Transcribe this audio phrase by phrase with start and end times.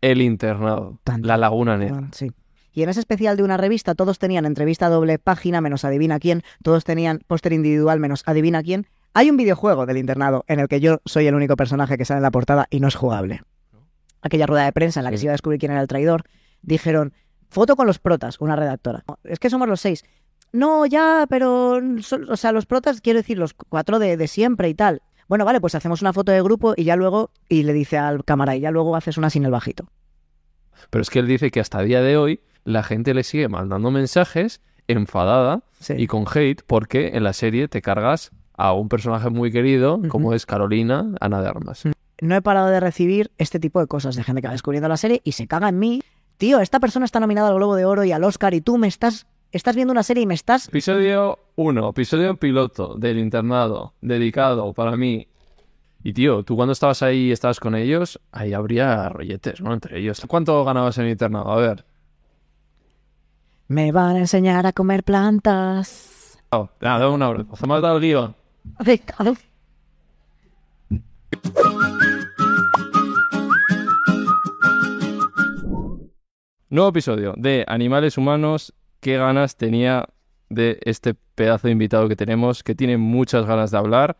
[0.00, 2.08] El internado, Tan- la laguna negra.
[2.12, 2.30] Sí.
[2.72, 6.42] Y en ese especial de una revista todos tenían entrevista doble página menos adivina quién,
[6.62, 8.86] todos tenían póster individual menos adivina quién.
[9.12, 12.18] Hay un videojuego del internado en el que yo soy el único personaje que sale
[12.18, 13.42] en la portada y no es jugable.
[14.22, 15.22] Aquella rueda de prensa en la que Sí.
[15.22, 16.22] se iba a descubrir quién era el traidor,
[16.62, 17.12] dijeron,
[17.48, 19.02] foto con los protas, una redactora.
[19.24, 20.04] Es que somos los seis.
[20.52, 21.80] No, ya, pero,
[22.28, 25.02] o sea, los protas, quiero decir, los cuatro de, de siempre y tal.
[25.30, 28.24] Bueno, vale, pues hacemos una foto de grupo y ya luego, y le dice al
[28.24, 29.86] cámara, y ya luego haces una sin el bajito.
[30.90, 33.92] Pero es que él dice que hasta día de hoy la gente le sigue mandando
[33.92, 35.94] mensajes enfadada Sí.
[35.96, 40.34] y con hate porque en la serie te cargas a un personaje muy querido como
[40.34, 41.84] es Carolina, Ana de Armas.
[42.20, 44.96] no he parado de recibir este tipo de cosas de gente que va descubriendo la
[44.96, 46.02] serie y se caga en mí.
[46.38, 48.88] Tío, esta persona está nominada al Globo de Oro y al Oscar y tú me
[48.88, 50.68] estás, estás viendo una serie y me estás...
[50.68, 55.26] Episodio 1, episodio piloto del internado, dedicado para mí.
[56.02, 59.74] Y tío, tú cuando estabas ahí y estabas con ellos, ahí habría rolletes, ¿no?
[59.74, 60.22] Entre ellos.
[60.26, 61.50] ¿Cuánto ganabas en el internado?
[61.50, 61.84] A ver.
[63.68, 66.38] Me van a enseñar a comer plantas.
[66.50, 67.54] Oh, nada, un abrazo.
[67.56, 68.34] Se me ha dado el guion.
[76.70, 78.72] Nuevo episodio de Animales Humanos.
[79.00, 80.06] ¿Qué ganas tenía
[80.48, 82.62] de este pedazo de invitado que tenemos?
[82.62, 84.16] Que tiene muchas ganas de hablar.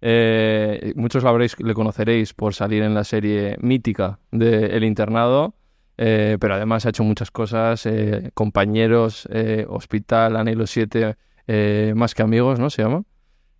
[0.00, 5.54] Eh, muchos lo habréis, le conoceréis por salir en la serie mítica de El Internado.
[5.98, 7.86] eh, pero además ha hecho muchas cosas.
[7.86, 9.28] eh, compañeros,
[9.68, 12.70] Hospital, Anhelo 7, eh, Más que Amigos, ¿no?
[12.70, 13.04] Se llama.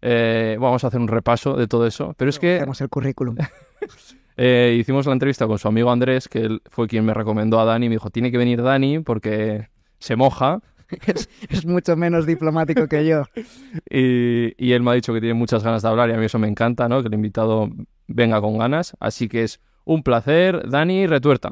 [0.01, 2.15] Eh, vamos a hacer un repaso de todo eso.
[2.17, 3.37] Pero es que Hacemos el currículum.
[4.37, 7.89] hicimos la entrevista con su amigo Andrés, que él fue quien me recomendó a Dani.
[7.89, 9.69] Me dijo, tiene que venir Dani porque
[10.03, 10.61] se moja.
[11.07, 13.23] es, es mucho menos diplomático que yo.
[13.91, 16.25] Y, y él me ha dicho que tiene muchas ganas de hablar y a mí
[16.27, 17.01] eso me encanta, ¿no?
[17.03, 17.71] Que el invitado
[18.07, 18.95] venga con ganas.
[19.01, 20.69] Así que es un placer.
[20.69, 21.51] Dani, retuerta.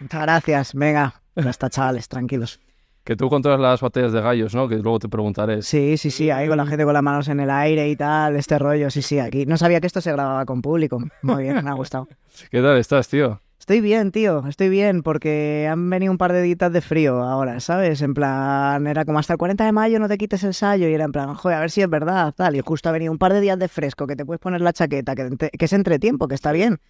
[0.00, 0.74] Muchas gracias.
[0.74, 2.60] Venga, ya está, chavales, tranquilos.
[3.04, 4.68] Que tú controlas las batallas de gallos, ¿no?
[4.68, 5.62] Que luego te preguntaré.
[5.62, 8.36] Sí, sí, sí, ahí con la gente con las manos en el aire y tal,
[8.36, 9.44] este rollo, sí, sí, aquí.
[9.44, 11.02] No sabía que esto se grababa con público.
[11.22, 12.08] Muy bien, me ha gustado.
[12.50, 13.40] ¿Qué tal estás, tío?
[13.62, 17.60] Estoy bien, tío, estoy bien, porque han venido un par de días de frío ahora,
[17.60, 18.02] ¿sabes?
[18.02, 20.94] En plan, era como hasta el 40 de mayo no te quites el sallo y
[20.94, 22.56] era en plan, joder, a ver si es verdad, tal.
[22.56, 24.72] Y justo ha venido un par de días de fresco, que te puedes poner la
[24.72, 26.80] chaqueta, que, te- que es entretiempo, que está bien.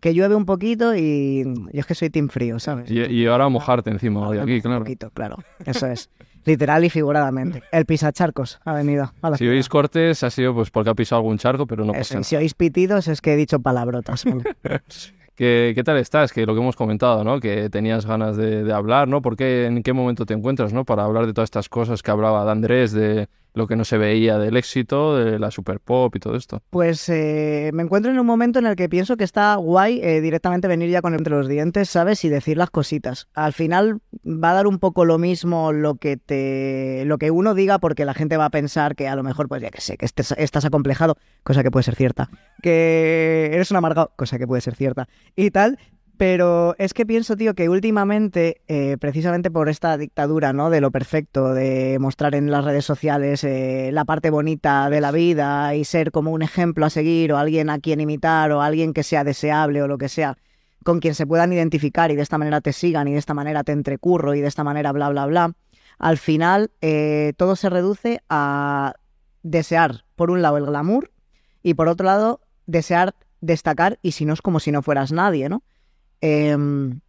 [0.00, 2.90] Que llueve un poquito y yo es que soy team frío, ¿sabes?
[2.90, 4.78] Y, y ahora mojarte encima hoy aquí, Un claro.
[4.78, 5.36] poquito, claro.
[5.66, 6.08] Eso es.
[6.46, 7.62] Literal y figuradamente.
[7.70, 9.12] El pisacharcos ha venido.
[9.20, 11.92] a la Si oís cortes ha sido pues porque ha pisado algún charco, pero no
[11.92, 12.24] pasa nada.
[12.24, 14.24] si oís pitidos es que he dicho palabrotas.
[15.34, 16.32] ¿Qué, qué tal estás?
[16.32, 17.40] Que lo que hemos comentado, ¿no?
[17.40, 19.22] Que tenías ganas de, de hablar, ¿no?
[19.22, 20.84] ¿Por qué, en qué momento te encuentras, ¿no?
[20.84, 23.98] Para hablar de todas estas cosas que hablaba de Andrés, de lo que no se
[23.98, 26.62] veía del éxito, de la super pop y todo esto.
[26.70, 30.20] Pues eh, me encuentro en un momento en el que pienso que está guay eh,
[30.20, 32.24] directamente venir ya con entre los dientes, ¿sabes?
[32.24, 33.28] Y decir las cositas.
[33.34, 37.54] Al final va a dar un poco lo mismo lo que te lo que uno
[37.54, 39.96] diga porque la gente va a pensar que a lo mejor, pues ya que sé,
[39.96, 42.30] que estés- estás acomplejado, cosa que puede ser cierta.
[42.62, 45.08] Que eres un amargado, cosa que puede ser cierta.
[45.36, 45.78] Y tal.
[46.22, 50.70] Pero es que pienso, tío, que últimamente, eh, precisamente por esta dictadura, ¿no?
[50.70, 55.10] De lo perfecto, de mostrar en las redes sociales eh, la parte bonita de la
[55.10, 58.92] vida y ser como un ejemplo a seguir o alguien a quien imitar o alguien
[58.92, 60.38] que sea deseable o lo que sea,
[60.84, 63.64] con quien se puedan identificar y de esta manera te sigan y de esta manera
[63.64, 65.54] te entrecurro y de esta manera bla, bla, bla,
[65.98, 68.94] al final eh, todo se reduce a
[69.42, 71.10] desear, por un lado, el glamour
[71.64, 75.48] y por otro lado, desear destacar y si no es como si no fueras nadie,
[75.48, 75.64] ¿no?
[76.22, 77.00] Em,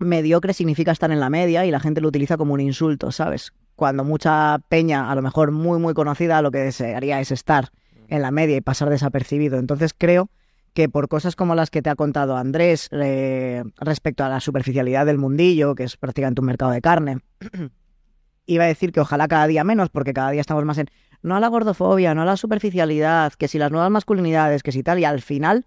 [0.00, 3.52] mediocre significa estar en la media y la gente lo utiliza como un insulto, ¿sabes?
[3.76, 7.70] Cuando mucha peña, a lo mejor muy, muy conocida, lo que desearía es estar
[8.08, 9.58] en la media y pasar desapercibido.
[9.58, 10.28] Entonces creo
[10.74, 15.06] que por cosas como las que te ha contado Andrés eh, respecto a la superficialidad
[15.06, 17.18] del mundillo, que es prácticamente un mercado de carne,
[18.46, 20.88] iba a decir que ojalá cada día menos, porque cada día estamos más en
[21.22, 24.82] no a la gordofobia, no a la superficialidad, que si las nuevas masculinidades, que si
[24.82, 25.66] tal, y al final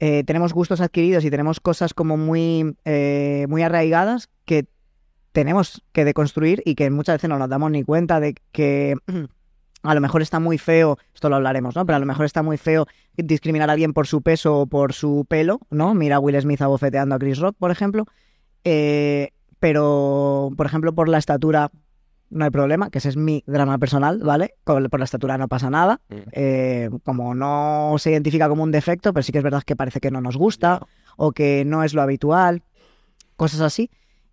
[0.00, 4.66] eh, tenemos gustos adquiridos y tenemos cosas como muy, eh, muy arraigadas que
[5.32, 8.96] tenemos que deconstruir y que muchas veces no nos damos ni cuenta de que
[9.82, 11.84] a lo mejor está muy feo, esto lo hablaremos, ¿no?
[11.84, 12.86] Pero a lo mejor está muy feo
[13.16, 15.94] discriminar a alguien por su peso o por su pelo, ¿no?
[15.94, 18.04] Mira a Will Smith abofeteando a Chris Rock, por ejemplo.
[18.64, 19.30] Eh,
[19.60, 21.70] pero, por ejemplo, por la estatura
[22.30, 24.54] no hay problema, que ese es mi drama personal, ¿vale?
[24.64, 26.00] Por la estatura no pasa nada.
[26.32, 30.00] Eh, como no se identifica como un defecto, pero sí que es verdad que parece
[30.00, 30.86] que no nos gusta
[31.16, 32.62] o que no es lo habitual,
[33.36, 33.90] cosas así.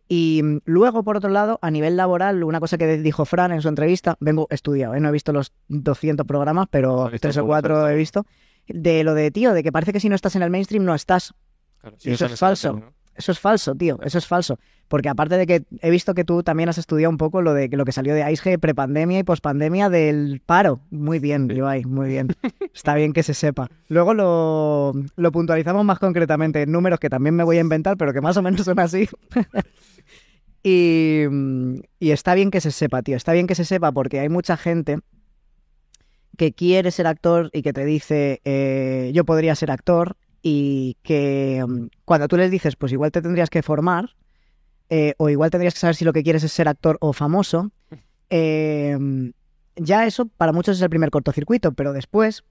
[0.07, 3.61] Y mm, luego, por otro lado, a nivel laboral, una cosa que dijo Fran en
[3.61, 4.99] su entrevista, vengo estudiado, ¿eh?
[4.99, 8.25] no he visto los 200 programas, pero tres o cuatro he visto,
[8.67, 10.93] de lo de tío, de que parece que si no estás en el mainstream no
[10.93, 11.33] estás.
[11.79, 12.81] Claro, eso es falso.
[13.15, 14.59] Eso es falso, tío, eso es falso.
[14.87, 17.69] Porque aparte de que he visto que tú también has estudiado un poco lo de
[17.69, 20.79] lo que salió de AISG prepandemia y pospandemia del paro.
[20.91, 21.57] Muy bien, Sí.
[21.57, 22.27] Ibai, muy bien.
[22.73, 23.69] Está bien que se sepa.
[23.87, 28.13] Luego lo, lo puntualizamos más concretamente en números que también me voy a inventar, pero
[28.13, 29.09] que más o menos son así.
[30.63, 31.23] y,
[31.99, 33.17] y está bien que se sepa, tío.
[33.17, 34.99] Está bien que se sepa porque hay mucha gente
[36.37, 41.63] que quiere ser actor y que te dice, eh, yo podría ser actor y que
[41.67, 44.15] mm, cuando tú les dices, pues igual te tendrías que formar
[44.89, 47.71] eh, o igual tendrías que saber si lo que quieres es ser actor o famoso,
[48.29, 48.97] eh,
[49.75, 52.43] ya eso para muchos es el primer cortocircuito, pero después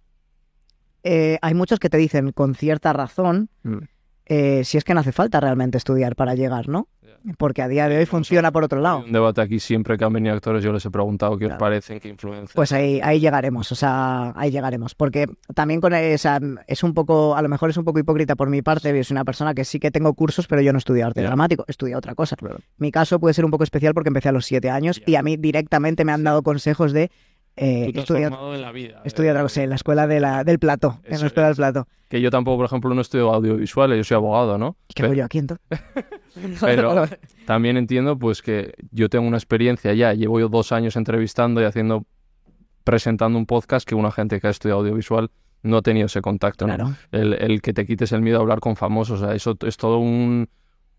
[1.02, 3.78] eh, hay muchos que te dicen con cierta razón Mm.
[4.26, 6.88] Eh, si es que no hace falta realmente estudiar para llegar, ¿no?
[7.38, 8.99] Porque a día de hoy funciona por otro lado.
[8.99, 11.55] Hay un debate aquí siempre que han venido actores, yo les he preguntado qué os
[11.55, 12.53] parecen, qué influencia.
[12.55, 14.94] Pues ahí, ahí llegaremos, o sea, ahí llegaremos.
[14.94, 18.50] Porque también con sea, es un poco, a lo mejor es un poco hipócrita por
[18.50, 21.06] mi parte, yo soy una persona que sí que tengo cursos, pero yo no estudio
[21.06, 22.37] arte dramático, estudio otra cosa.
[22.37, 22.59] Claro.
[22.76, 25.23] Mi caso puede ser un poco especial porque empecé a los siete años y a
[25.23, 27.11] mí directamente me han dado consejos de
[27.56, 29.00] eh, Tú estudia, en la vida.
[29.04, 31.56] estudia eh, otra cosa, en la escuela de la, del plato, en la escuela es.
[31.56, 31.88] del plato.
[32.08, 34.76] Que yo tampoco, por ejemplo, no estudio audiovisuales, yo soy abogado, ¿no?
[34.94, 35.66] ¿Qué hago yo aquí entonces?
[36.60, 37.06] Pero
[37.46, 41.64] también entiendo pues que yo tengo una experiencia ya, llevo yo dos años entrevistando y
[41.64, 42.04] haciendo,
[42.82, 45.30] presentando un podcast que una gente que ha estudiado audiovisual
[45.62, 46.74] no ha tenido ese contacto, ¿no?
[46.74, 46.94] Claro.
[47.10, 49.76] El, el que te quites el miedo a hablar con famosos, o sea, eso es
[49.78, 50.48] todo un,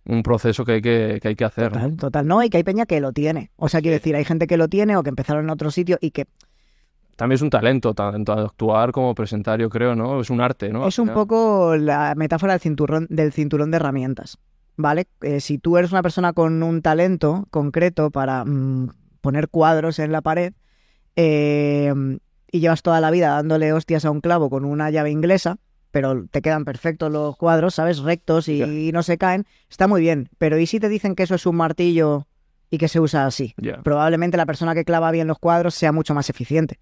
[0.05, 1.71] un proceso que hay que, que hay que hacer.
[1.71, 1.79] ¿no?
[1.81, 2.27] Total, total.
[2.27, 3.51] No, y que hay peña que lo tiene.
[3.57, 5.97] O sea, quiero decir, hay gente que lo tiene o que empezaron en otro sitio
[6.01, 6.25] y que
[7.15, 10.19] También es un talento, tanto actuar como presentar, yo creo, ¿no?
[10.19, 10.87] Es un arte, ¿no?
[10.87, 14.37] Es un poco la metáfora del cinturón, del cinturón de herramientas,
[14.75, 15.07] ¿vale?
[15.21, 18.89] Eh, si tú eres una persona con un talento concreto para mm,
[19.21, 20.53] poner cuadros en la pared
[21.15, 21.93] eh,
[22.51, 25.57] y llevas toda la vida dándole hostias a un clavo con una llave inglesa,
[25.91, 27.99] pero te quedan perfectos los cuadros, ¿sabes?
[27.99, 30.27] Rectos y no se caen, está muy bien.
[30.37, 32.27] Pero ¿y si te dicen que eso es un martillo
[32.69, 33.55] y que se usa así?
[33.83, 36.77] Probablemente la persona que clava bien los cuadros sea mucho más eficiente.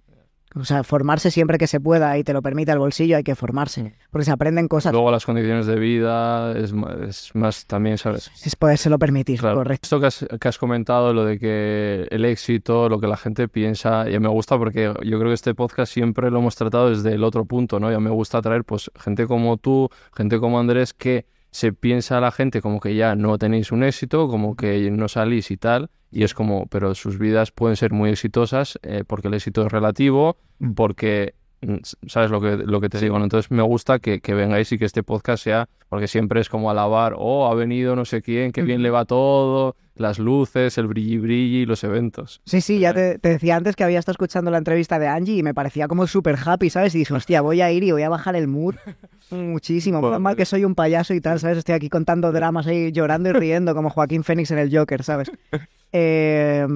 [0.56, 3.36] O sea, formarse siempre que se pueda y te lo permite el bolsillo, hay que
[3.36, 3.96] formarse.
[4.12, 4.92] Porque se aprenden cosas.
[4.94, 8.30] Luego las condiciones de vida es más, es más también, ¿sabes?
[8.46, 9.56] Es podérselo permitir, Claro.
[9.58, 9.86] correcto.
[9.86, 13.48] Esto que has, que has comentado, lo de que el éxito, lo que la gente
[13.48, 17.14] piensa, ya me gusta porque yo creo que este podcast siempre lo hemos tratado desde
[17.14, 17.92] el otro punto, ¿no?
[17.92, 22.22] Ya me gusta traer, pues, gente como tú, gente como Andrés, que se piensa a
[22.22, 25.90] la gente como que ya no tenéis un éxito, como que no salís y tal,
[26.14, 29.72] y es como, pero sus vidas pueden ser muy exitosas eh, porque el éxito es
[29.72, 30.38] relativo,
[30.76, 31.78] porque, mm,
[32.08, 33.18] ¿sabes lo que, lo que te digo?
[33.18, 33.26] ¿no?
[33.26, 36.70] Entonces me gusta que, que vengáis y que este podcast sea, porque siempre es como
[36.70, 40.88] alabar, oh, ha venido no sé quién, qué bien le va todo, las luces, el
[40.88, 42.42] brilli brilli, los eventos.
[42.46, 45.38] Sí, sí, ya te, te decía antes que había estado escuchando la entrevista de Angie
[45.38, 46.96] y me parecía como súper happy, ¿sabes?
[46.96, 48.76] Y dije, hostia, voy a ir y voy a bajar el mood
[49.32, 50.02] muchísimo.
[50.02, 51.60] Bueno, mal que soy un payaso y tal, ¿sabes?
[51.60, 55.32] Estoy aquí contando dramas ahí, llorando y riendo como Joaquín Fénix en el Joker, ¿sabes?
[55.94, 56.68] Eh,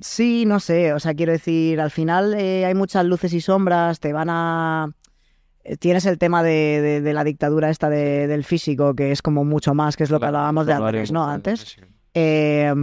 [0.00, 4.00] sí, no sé, o sea, quiero decir, al final eh, hay muchas luces y sombras,
[4.00, 4.90] te van a...
[5.64, 9.22] eh, Tienes el tema de, de- de la dictadura esta de- del físico, que es
[9.22, 11.24] como mucho más, que es lo que hablábamos de antes, ¿no?
[11.28, 11.76] Antes.
[12.14, 12.74] Eh,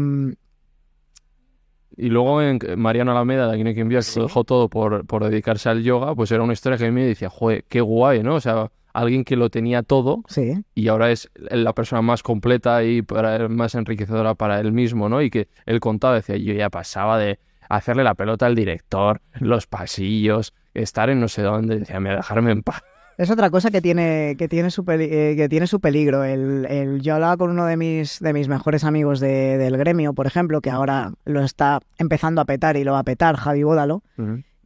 [1.98, 5.06] Y luego en Mariano Alameda, de Aquí hay quien viva, que lo dejó todo por,
[5.06, 7.80] por dedicarse al yoga, pues era una historia que a mí me decía, joder, qué
[7.82, 8.36] guay, ¿no?
[8.36, 8.70] O sea,
[9.00, 13.48] alguien que lo tenía todo sí, y ahora es la persona más completa y para,
[13.50, 15.22] más enriquecedora para él mismo, ¿no?
[15.22, 19.68] Y que él contaba, decía, yo ya pasaba de hacerle la pelota al director, los
[19.68, 22.82] pasillos, estar en no sé dónde, decía, "Mira, dejarme en paz.
[23.18, 26.26] Es otra cosa que tiene, que tiene, su, peli- eh, que tiene su peligro.
[26.26, 30.14] El, el- yo hablaba con uno de mis, de mis mejores amigos de- del gremio,
[30.14, 33.64] por ejemplo, que ahora lo está empezando a petar y lo va a petar, Javi
[33.64, 34.04] Bódalo,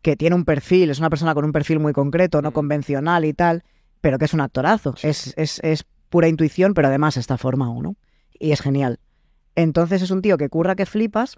[0.01, 2.53] que tiene un perfil, es una persona con un perfil muy concreto, no Mm.
[2.53, 3.63] convencional y tal,
[4.01, 4.95] pero que es un actorazo.
[5.03, 7.95] Es, es, es pura intuición, pero además está formado, ¿no?
[8.39, 8.99] Y es genial.
[9.55, 11.37] Entonces es un tío que curra que flipas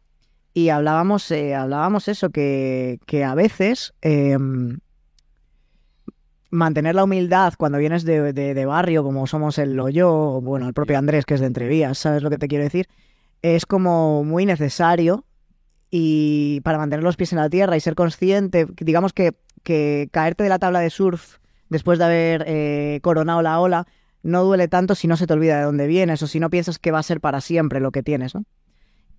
[0.54, 3.94] y hablábamos, eh, hablábamos eso, que, que a veces...
[4.02, 4.80] em,
[6.50, 10.42] mantener la humildad cuando vienes de, de- de barrio, como somos el o yo, o
[10.42, 12.88] bueno, el propio Andrés, que es de Entrevías, ¿sabes lo que te quiero decir?
[13.42, 15.24] Es como muy necesario
[15.90, 20.44] y para mantener los pies en la tierra y ser consciente, digamos que, que caerte
[20.44, 21.38] de la tabla de surf
[21.72, 23.88] después de haber eh, coronado la ola
[24.24, 26.78] no duele tanto si no se te olvida de dónde vienes o si no piensas
[26.78, 28.44] que va a ser para siempre lo que tienes, ¿no?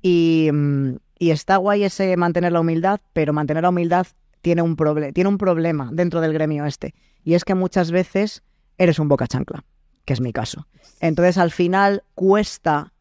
[0.03, 4.07] Y, mm, y está guay ese mantener la humildad, pero mantener la humildad
[4.43, 4.77] tiene un,
[5.15, 6.95] tiene un problema dentro del gremio este.
[7.25, 8.43] Y es que muchas veces
[8.77, 9.65] eres un boca chancla,
[10.05, 10.67] que es mi caso.
[11.01, 12.93] Entonces al final cuesta,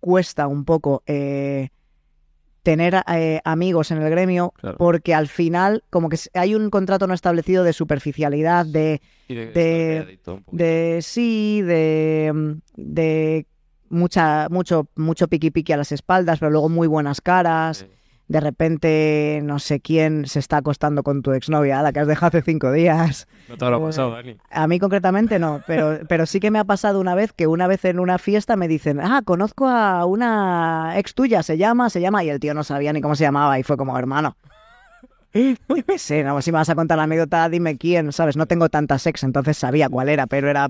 [0.00, 1.70] cuesta un poco eh,
[2.64, 4.76] tener eh, amigos en el gremio, Claro.
[4.78, 9.46] porque al final como que hay un contrato no establecido de superficialidad, de, Y de,
[10.50, 13.46] de- sí, de, de
[13.90, 17.78] mucha, mucho, mucho piqui piqui a las espaldas, pero luego muy buenas caras.
[17.78, 17.86] Sí.
[18.26, 22.28] De repente, no sé quién se está acostando con tu exnovia, la que has dejado
[22.28, 23.28] hace cinco días.
[23.50, 24.36] No te habrá Eh, pasado, Dani.
[24.50, 27.66] A mí concretamente no, pero, pero sí que me ha pasado una vez que una
[27.66, 32.00] vez en una fiesta me dicen, ah, conozco a una ex tuya, se llama, se
[32.00, 34.36] llama, y el tío no sabía ni cómo se llamaba y fue como, hermano.
[35.34, 35.54] Yo
[35.86, 38.36] qué sé, no, si me vas a contar la anécdota, dime quién, ¿sabes?
[38.36, 40.68] No tengo tantas ex, entonces sabía cuál era, pero era...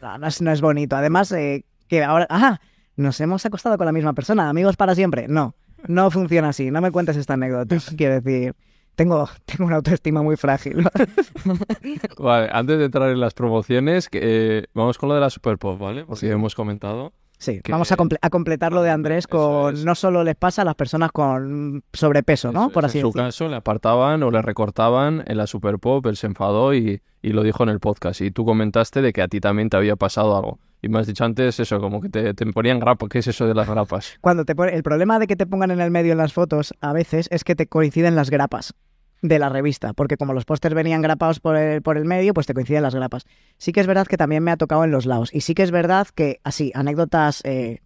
[0.00, 0.96] No, no es, no es bonito.
[0.96, 2.26] Además, eh, que ahora...
[2.30, 2.60] Ah,
[2.94, 5.26] nos hemos acostado con la misma persona, amigos para siempre.
[5.26, 5.54] No,
[5.88, 6.70] no funciona así.
[6.70, 7.76] No me cuentes esta anécdota.
[7.96, 8.54] Quiero decir,
[8.94, 10.84] tengo, tengo una autoestima muy frágil.
[12.18, 15.78] Vale, antes de entrar en las promociones, eh, vamos con lo de la Super Pop,
[15.78, 16.04] ¿vale?
[16.04, 17.12] Porque hemos comentado.
[17.42, 19.84] Sí, que- vamos a, comple- a completar lo de Andrés con es.
[19.84, 22.66] no solo les pasa a las personas con sobrepeso, ¿no?
[22.66, 26.06] Eso Por así en su caso, le apartaban o le recortaban en la Super Pop,
[26.06, 28.20] él se enfadó y, y lo dijo en el podcast.
[28.20, 30.60] Y tú comentaste de que a ti también te había pasado algo.
[30.80, 33.06] Y me has dicho antes eso, como que te, te ponían grapa.
[33.08, 34.18] ¿Qué es eso de las grapas?
[34.20, 36.92] Cuando te el problema de que te pongan en el medio en las fotos a
[36.92, 38.74] veces es que te coinciden las grapas
[39.22, 42.46] de la revista, porque como los pósters venían grapados por el, por el medio, pues
[42.46, 43.24] te coinciden las grapas.
[43.56, 45.30] Sí que es verdad que también me ha tocado en los lados.
[45.32, 47.80] Y sí que es verdad que, así, anécdotas eh,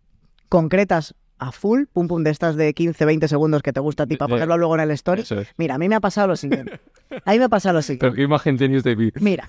[0.49, 4.07] concretas a full, pum pum, de estas de 15, 20 segundos que te gusta a
[4.07, 5.23] ti para ponerlo luego en el story.
[5.23, 5.35] Es.
[5.59, 6.81] Mira, a mí me ha pasado lo siguiente.
[7.25, 8.07] A mí me ha pasado lo siguiente.
[8.07, 9.12] Pero qué imagen tenéis de mí.
[9.21, 9.49] Mira,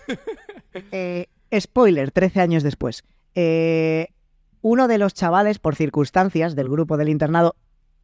[0.91, 1.27] eh,
[1.57, 3.05] spoiler, 13 años después.
[3.35, 4.09] Eh,
[4.61, 7.55] uno de los chavales, por circunstancias del grupo del internado,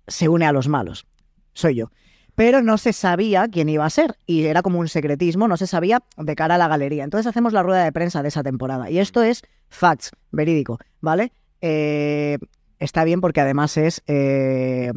[0.07, 1.05] se une a los malos.
[1.53, 1.91] Soy yo.
[2.35, 4.17] Pero no se sabía quién iba a ser.
[4.25, 7.03] Y era como un secretismo, no se sabía de cara a la galería.
[7.03, 8.89] Entonces hacemos la rueda de prensa de esa temporada.
[8.89, 11.31] Y esto es facts, verídico, ¿vale?
[11.61, 12.37] Eh,
[12.79, 14.91] está bien porque además es eh,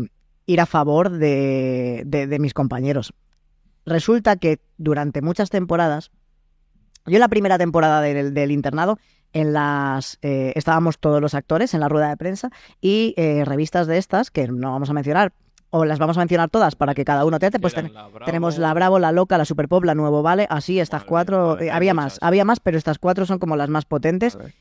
[0.46, 3.12] ir a favor de, de- mis compañeros.
[3.84, 6.10] Resulta que durante muchas temporadas,
[7.06, 8.98] yo en la primera temporada del, del internado,
[9.32, 12.50] en las eh, estábamos todos los actores en la rueda de prensa
[12.80, 15.32] y eh, revistas de estas, que no vamos a mencionar,
[15.70, 17.92] o las vamos a mencionar todas para que cada uno te hace, pues ten-
[18.24, 21.46] tenemos la Bravo, la Loca, la Super Pop, la Nuevo Vale, así estas Vale, cuatro,
[21.54, 22.14] vale, eh, había muchas.
[22.14, 24.54] más, había más, pero estas cuatro son como las más potentes Vale.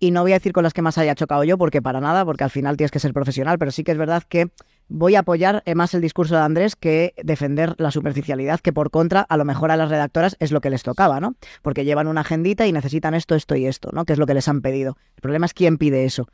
[0.00, 2.24] y no voy a decir con las que más haya chocado yo, porque para nada,
[2.24, 4.48] porque al final tienes que ser profesional, pero sí que es verdad que
[4.88, 8.90] voy a apoyar eh, más el discurso de Andrés que defender la superficialidad, que por
[8.90, 11.34] contra, a lo mejor a las redactoras es lo que les tocaba, ¿no?
[11.62, 14.04] Porque llevan una agendita y necesitan esto, esto y esto, ¿no?
[14.04, 14.96] Que es lo que les han pedido.
[15.16, 16.28] El problema es quién pide eso.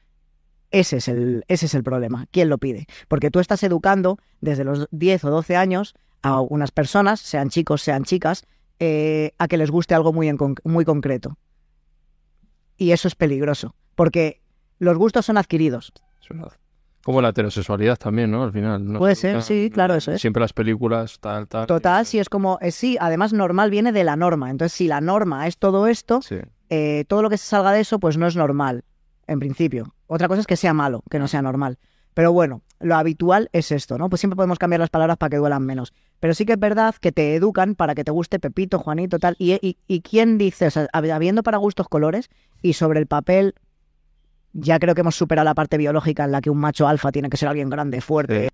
[0.70, 2.26] Ese es el, ese es el problema.
[2.30, 2.86] ¿Quién lo pide?
[3.08, 7.82] Porque tú estás educando desde los 10 o 12 años a unas personas, sean chicos,
[7.82, 8.44] sean chicas,
[8.78, 11.36] eh, a que les guste algo muy, en muy concreto.
[12.76, 14.40] Y eso es peligroso, porque
[14.78, 15.92] los gustos son adquiridos.
[17.02, 18.42] Como la heterosexualidad también, ¿no?
[18.44, 18.84] Al final.
[18.92, 20.20] no Puede se ser, busca- sí, claro, eso es.
[20.20, 21.66] Siempre las películas, tal, tal.
[21.66, 24.50] Total, si es como, eh, sí, además normal viene de la norma.
[24.50, 26.36] Entonces, si la norma es todo esto, Sí.
[26.68, 28.84] eh, todo lo que se salga de eso, pues no es normal,
[29.26, 29.94] en principio.
[30.12, 31.78] Otra cosa es que sea malo, que no sea normal.
[32.14, 34.08] Pero bueno, lo habitual es esto, ¿no?
[34.10, 35.92] Pues siempre podemos cambiar las palabras para que duelan menos.
[36.18, 39.36] Pero sí que es verdad que te educan para que te guste Pepito, Juanito, tal.
[39.38, 42.28] Y, y, y quién dice, o sea, hab- habiendo para gustos colores
[42.60, 43.54] y sobre el papel,
[44.52, 47.30] ya creo que hemos superado la parte biológica en la que un macho alfa tiene
[47.30, 48.44] que ser alguien grande, fuerte.
[48.44, 48.48] Sí.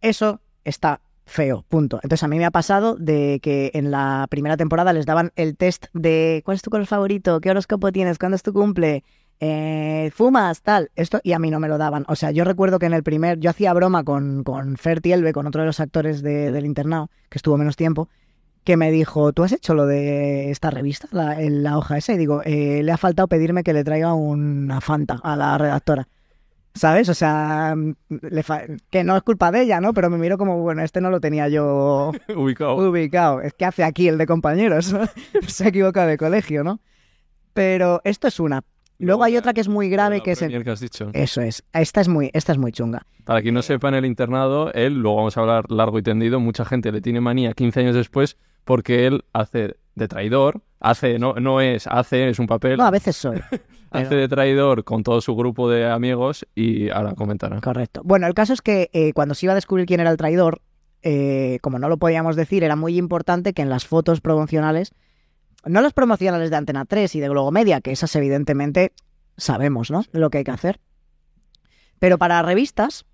[0.00, 2.00] Eso está feo, punto.
[2.02, 5.56] Entonces a mí me ha pasado de que en la primera temporada les daban el
[5.56, 7.40] test de ¿cuál es tu color favorito?
[7.40, 8.18] ¿Qué horóscopo tienes?
[8.18, 9.04] ¿Cuándo es tu cumple?
[9.44, 10.62] Eh, ¿Fumas?
[10.62, 10.92] Tal.
[10.94, 12.04] Esto, y a mí no me lo daban.
[12.06, 15.32] O sea, yo recuerdo que en el primer, yo hacía broma con, con Fer Tielbe,
[15.32, 18.08] con otro de los actores de- del internado, que estuvo menos tiempo,
[18.62, 22.12] que me dijo, ¿tú has hecho lo de esta revista, la, en la hoja esa?
[22.12, 26.06] Y digo, "Eh, le ha faltado pedirme que le traiga una Fanta a la redactora.
[26.74, 27.08] ¿Sabes?
[27.08, 27.74] O sea,
[28.08, 29.92] le fa- que no es culpa de ella, ¿no?
[29.92, 32.76] Pero me miro como, bueno, este no lo tenía yo Ubicado.
[32.76, 33.40] ubicado.
[33.40, 34.94] Es que hace aquí el de compañeros.
[35.48, 36.78] Se ha equivocado de colegio, ¿no?
[37.54, 38.62] Pero esto es una.
[39.02, 40.42] Luego hay otra que es muy grave, la que es...
[40.42, 41.10] el- que has dicho.
[41.12, 41.64] Eso es.
[41.72, 43.06] Esta es muy, esta es muy chunga.
[43.24, 46.40] Para quien no sepa, en el internado, él, luego vamos a hablar largo y tendido,
[46.40, 51.34] mucha gente le tiene manía 15 años después porque él hace de traidor, hace, no,
[51.34, 53.40] no es, hace, es un papel, No, a veces soy.
[53.90, 57.60] hace de traidor con todo su grupo de amigos y ahora comentará.
[57.60, 58.00] Correcto.
[58.04, 60.62] Bueno, el caso es que eh, cuando se iba a descubrir quién era el traidor,
[61.02, 64.92] eh, como no lo podíamos decir, era muy importante que en las fotos promocionales,
[65.66, 68.92] no las promocionales de Antena 3 y de Globomedia, que esas evidentemente
[69.36, 70.04] sabemos, ¿no?
[70.12, 70.80] Lo que hay que hacer.
[71.98, 73.06] Pero para revistas,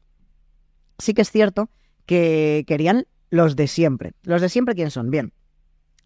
[0.99, 1.69] sí que es cierto
[2.07, 4.13] que querían los de siempre.
[4.23, 5.11] ¿Los de siempre quién son?
[5.11, 5.33] Bien.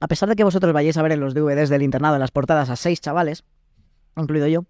[0.00, 2.32] A pesar de que vosotros vayáis a ver en los DVDs del internado, en las
[2.32, 3.44] portadas, a seis chavales,
[4.16, 4.64] incluido yo,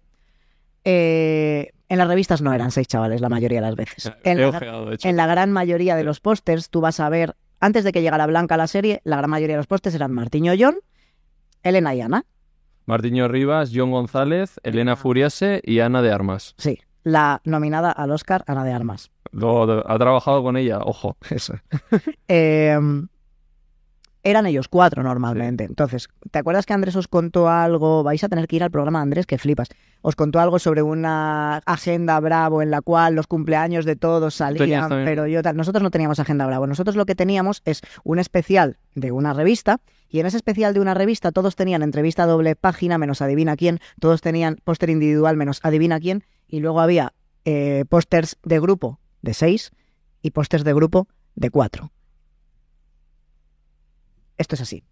[0.83, 4.11] eh, En las revistas no eran seis chavales la mayoría de las veces.
[4.23, 7.83] En, la, ojeado, en la gran mayoría de los pósters tú vas a ver, antes
[7.83, 10.53] de que llegara Blanca a la serie, la gran mayoría de los pósters eran Martiño
[10.57, 10.77] John,
[11.63, 12.25] Elena y Ana.
[12.85, 16.53] Martiño Rivas, John González, Elena Furiase y Ana de Armas.
[16.57, 19.09] Sí, la nominada al Oscar, Ana de Armas.
[19.31, 21.17] Luego ha trabajado con ella, ojo.
[21.29, 21.53] Eso.
[22.27, 22.77] Eh,
[24.23, 25.65] eran ellos cuatro normalmente.
[25.65, 28.03] Entonces, ¿te acuerdas que Andrés os contó algo?
[28.03, 29.69] Vais a tener que ir al programa Andrés, que flipas.
[30.01, 34.89] Os contó algo sobre una agenda Bravo en la cual los cumpleaños de todos salían,
[34.89, 35.57] pero yo tal.
[35.57, 36.67] Nosotros no teníamos agenda Bravo.
[36.67, 40.79] Nosotros lo que teníamos es un especial de una revista y en ese especial de
[40.79, 45.59] una revista todos tenían entrevista doble página menos adivina quién, todos tenían póster individual menos
[45.63, 47.13] adivina quién y luego había
[47.45, 49.71] eh, pósters de grupo de seis
[50.21, 51.91] y pósters de grupo de cuatro.
[54.37, 54.83] Esto es así.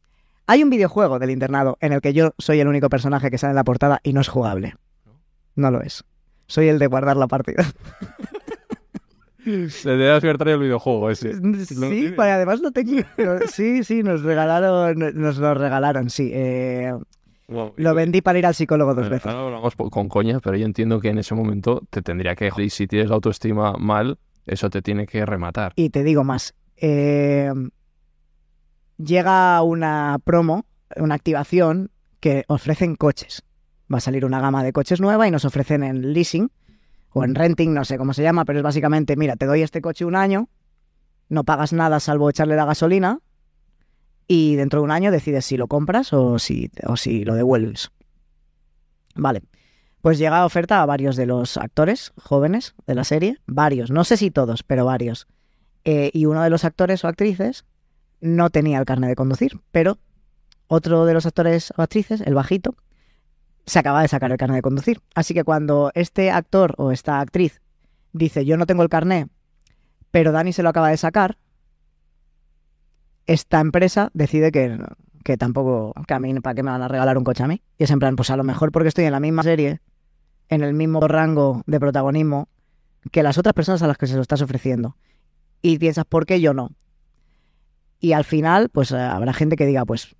[0.47, 3.51] Hay un videojuego del internado en el que yo soy el único personaje que sale
[3.51, 4.75] en la portada y no es jugable.
[5.55, 6.03] No lo es.
[6.47, 7.65] Soy el de guardar la partida.
[9.43, 9.57] Le
[9.97, 11.33] debes haber traído el videojuego ese.
[11.65, 13.01] Sí, pues además lo tengo.
[13.51, 16.29] Sí, sí, nos regalaron, nos lo regalaron, sí.
[16.33, 16.93] Eh,
[17.47, 17.73] Wow.
[17.75, 19.25] lo vendí para ir al psicólogo dos veces.
[19.25, 22.49] ahora hablamos con coña, pero yo entiendo que en ese momento te tendría que...
[22.57, 25.73] Y si tienes la autoestima mal, eso te tiene que rematar.
[25.75, 26.53] Y te digo más.
[26.77, 27.51] eh,
[29.03, 30.65] llega una promo,
[30.95, 33.43] una activación que ofrecen coches.
[33.91, 36.51] Va a salir una gama de coches nueva y nos ofrecen en leasing
[37.13, 39.81] o en renting, no sé cómo se llama, pero es básicamente, mira, te doy este
[39.81, 40.47] coche un año,
[41.27, 43.19] no pagas nada salvo echarle la gasolina
[44.27, 47.91] y dentro de un año decides si lo compras o si, o si lo devuelves.
[49.15, 49.41] Vale.
[50.01, 54.17] Pues llega oferta a varios de los actores jóvenes de la serie, varios, no sé
[54.17, 55.27] si todos, pero varios.
[55.83, 57.65] Eh, y uno de los actores o actrices
[58.21, 59.97] no tenía el carnet de conducir, pero
[60.67, 62.75] otro de los actores o actrices, el bajito,
[63.65, 65.01] se acaba de sacar el carnet de conducir.
[65.15, 67.61] Así que cuando este actor o esta actriz
[68.13, 69.29] dice yo no tengo el carnet,
[70.11, 71.37] pero Dani se lo acaba de sacar,
[73.27, 74.77] esta empresa decide que,
[75.23, 77.61] que tampoco, que a mí, ¿para qué me van a regalar un coche a mí?
[77.77, 79.79] Y es en plan, pues a lo mejor porque estoy en la misma serie,
[80.49, 82.49] en el mismo rango de protagonismo
[83.11, 84.97] que las otras personas a las que se lo estás ofreciendo.
[85.61, 86.71] Y piensas, ¿por qué yo no?
[88.01, 90.15] Y al final, pues eh, habrá gente que diga, pues,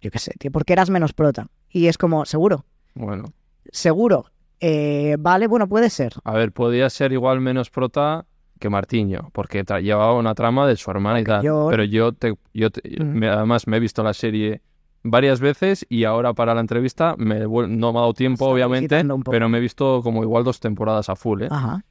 [0.00, 1.46] yo qué sé, tío, ¿por qué eras menos prota?
[1.70, 3.32] Y es como, seguro, Bueno,
[3.70, 4.26] seguro.
[4.60, 6.14] Eh, vale, bueno, puede ser.
[6.24, 8.24] a ver, podía ser igual menos prota
[8.58, 11.42] que Martiño, porque llevaba una trama de su hermana y tal.
[11.42, 14.62] yo- Pero yo, te, yo te- me- además me he visto la serie
[15.02, 19.04] varias veces y ahora para la entrevista me, no me ha dado tiempo, Está obviamente,
[19.28, 21.48] pero me he visto como igual dos temporadas a full, ¿eh?
[21.50, 21.84] Ajá,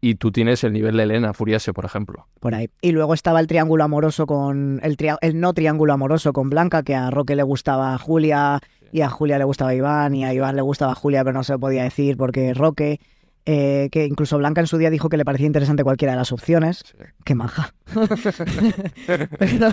[0.00, 2.28] Y tú tienes el nivel de Elena Furiase, por ejemplo.
[2.40, 2.70] por ahí.
[2.80, 4.78] Y luego estaba el triángulo amoroso con.
[4.82, 8.60] El, tria- el no triángulo amoroso con Blanca, que a Roque le gustaba a Julia,
[8.92, 11.52] y a Julia le gustaba Iván, y a Iván le gustaba Julia, pero no se
[11.54, 13.00] lo podía decir porque Roque.
[13.44, 16.30] eh, que incluso Blanca en su día dijo que le parecía interesante cualquiera de las
[16.32, 16.84] opciones.
[16.86, 17.04] Sí.
[17.24, 17.74] Qué maja.
[19.38, 19.72] pero,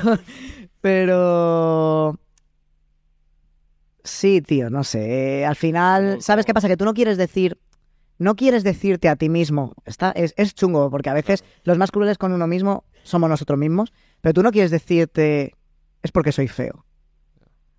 [0.82, 2.20] pero...
[4.04, 5.46] Sí, tío, no sé.
[5.46, 6.68] al final, ¿sabes qué pasa?
[6.68, 7.58] Que tú no quieres decir...
[8.18, 9.74] No quieres decirte a ti mismo.
[9.86, 13.60] Está, es, es chungo, porque a veces los más crueles con uno mismo somos nosotros
[13.60, 15.54] mismos, pero tú no quieres decirte...
[16.02, 16.86] Es porque soy feo.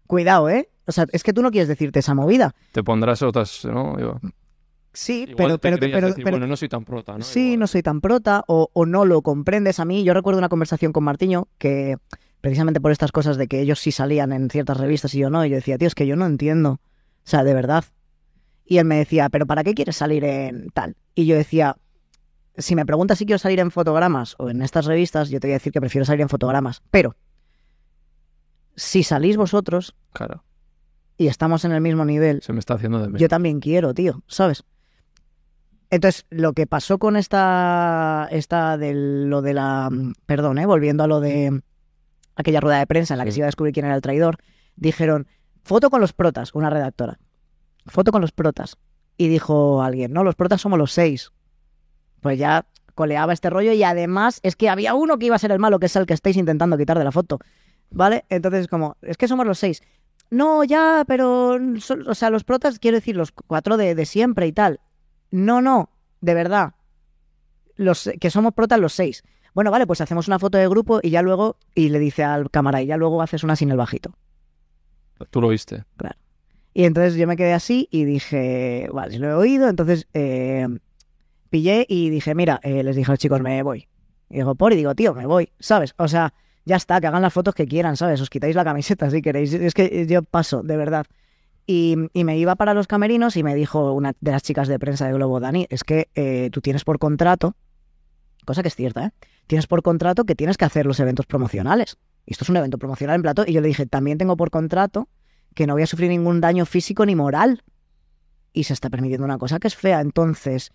[0.07, 0.69] Cuidado, ¿eh?
[0.87, 2.55] O sea, es que tú no quieres decirte esa movida.
[2.73, 3.95] Te pondrás otras, ¿no?
[3.97, 4.21] Digo,
[4.93, 7.23] Sí, igual pero, te pero, pero, decir, pero- bueno, no soy tan prota, ¿no?
[7.25, 7.59] Sí, Igual.
[7.61, 10.05] no soy tan prota o, o no lo comprendes a mí.
[10.05, 11.97] Yo recuerdo una conversación con Martiño que
[12.41, 15.45] precisamente por estas cosas de que ellos sí salían en ciertas revistas y yo no,
[15.45, 16.71] y yo decía, tío, es que yo no entiendo.
[16.81, 16.81] O
[17.25, 17.85] sea, de verdad.
[18.67, 20.97] Y él me decía, pero ¿para qué quieres salir en tal?
[21.15, 21.77] Y yo decía,
[22.57, 25.53] si me preguntas si quiero salir en fotogramas o en estas revistas, yo te voy
[25.53, 26.83] a decir que prefiero salir en fotogramas.
[26.91, 27.15] Pero
[28.75, 30.45] si salís vosotros Claro,
[31.17, 33.21] y estamos en el mismo nivel, se me está haciendo de menos.
[33.21, 34.65] yo también quiero, tío, ¿sabes?
[35.89, 39.89] Entonces, lo que pasó con esta, esta de lo de la,
[40.27, 40.67] perdón, ¿eh?
[40.67, 41.63] volviendo a lo de
[42.35, 43.37] aquella rueda de prensa en la que Sí.
[43.37, 44.39] se iba a descubrir quién era el traidor,
[44.75, 45.29] dijeron,
[45.63, 47.19] foto con los protas, una redactora,
[47.87, 48.77] foto con los protas.
[49.17, 51.33] Y dijo alguien, no, los protas somos los seis.
[52.21, 55.53] Pues ya coleaba este rollo y además es que había uno que iba a ser
[55.53, 57.39] el malo, que es el que estáis intentando quitar de la foto.
[57.91, 58.25] ¿Vale?
[58.29, 59.83] Entonces, como, es que somos los seis.
[60.31, 61.57] No, ya, pero,
[62.07, 64.81] o sea, los protas, quiero decir, los cuatro de, de siempre y tal.
[65.31, 66.75] No, no, de verdad.
[67.77, 69.23] Los que somos protas los seis.
[69.55, 72.51] Bueno, vale, pues hacemos una foto de grupo y ya luego, y le dice al
[72.51, 74.15] cámara, y ya luego haces una sin el bajito.
[75.31, 75.85] Tú lo viste.
[76.77, 80.69] Y entonces yo me quedé así y dije, vale, lo he oído, entonces eh,
[81.49, 83.89] pillé y dije, mira, eh, les dije a los chicos, me voy.
[84.29, 85.95] Y digo, por, y digo, tío, me voy, ¿sabes?
[85.97, 86.35] O sea,
[86.67, 88.21] ya está, que hagan las fotos que quieran, ¿sabes?
[88.21, 89.55] Os quitáis la camiseta si queréis.
[89.55, 91.07] Es que yo paso, de verdad.
[91.67, 94.79] Y, y me iba para los camerinos y me dijo una de las chicas de
[94.79, 97.57] prensa de Globo, Dani, es que eh, tú tienes por contrato,
[98.45, 99.11] cosa que es cierta, ¿eh?
[99.47, 101.97] Tienes por contrato que tienes que hacer los eventos promocionales.
[102.27, 103.45] Y esto es un evento promocional en plató.
[103.47, 105.09] Y yo le dije, también tengo por contrato
[105.57, 107.65] que no voy a sufrir ningún daño físico ni moral.
[108.53, 110.03] Y se está permitiendo una cosa que es fea.
[110.03, 110.71] Entonces,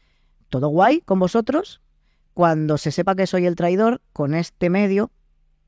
[0.49, 1.81] todo guay con vosotros.
[2.33, 5.11] Cuando se sepa que soy el traidor, con este medio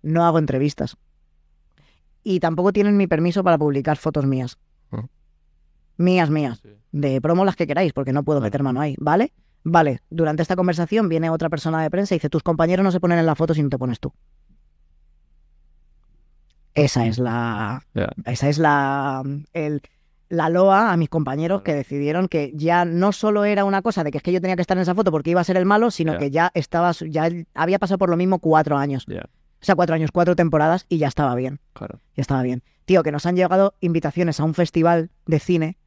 [0.01, 0.97] no hago entrevistas.
[2.23, 4.57] Y tampoco tienen mi permiso para publicar fotos mías.
[4.91, 5.05] Ah.
[5.97, 6.59] Mías, mías.
[6.63, 6.69] Sí.
[6.91, 8.47] De promo las que queráis, porque no puedo Vale.
[8.47, 9.31] meter mano ahí, ¿vale?
[9.63, 12.99] Vale, durante esta conversación viene otra persona de prensa y dice, tus compañeros no se
[12.99, 14.11] ponen en la foto si no te pones tú.
[16.75, 17.83] Esa es la,
[18.25, 19.81] esa es la, el-
[20.29, 24.09] la loa a mis compañeros que decidieron que ya no solo era una cosa de
[24.09, 25.65] que es que yo tenía que estar en esa foto porque iba a ser el
[25.65, 29.05] malo, sino que ya estaba, ya había pasado por lo mismo cuatro años.
[29.61, 31.59] O sea, cuatro años, cuatro temporadas y ya estaba bien.
[31.73, 31.99] claro.
[32.15, 32.63] Ya estaba bien.
[32.85, 35.77] Tío, que nos han llegado invitaciones a un festival de cine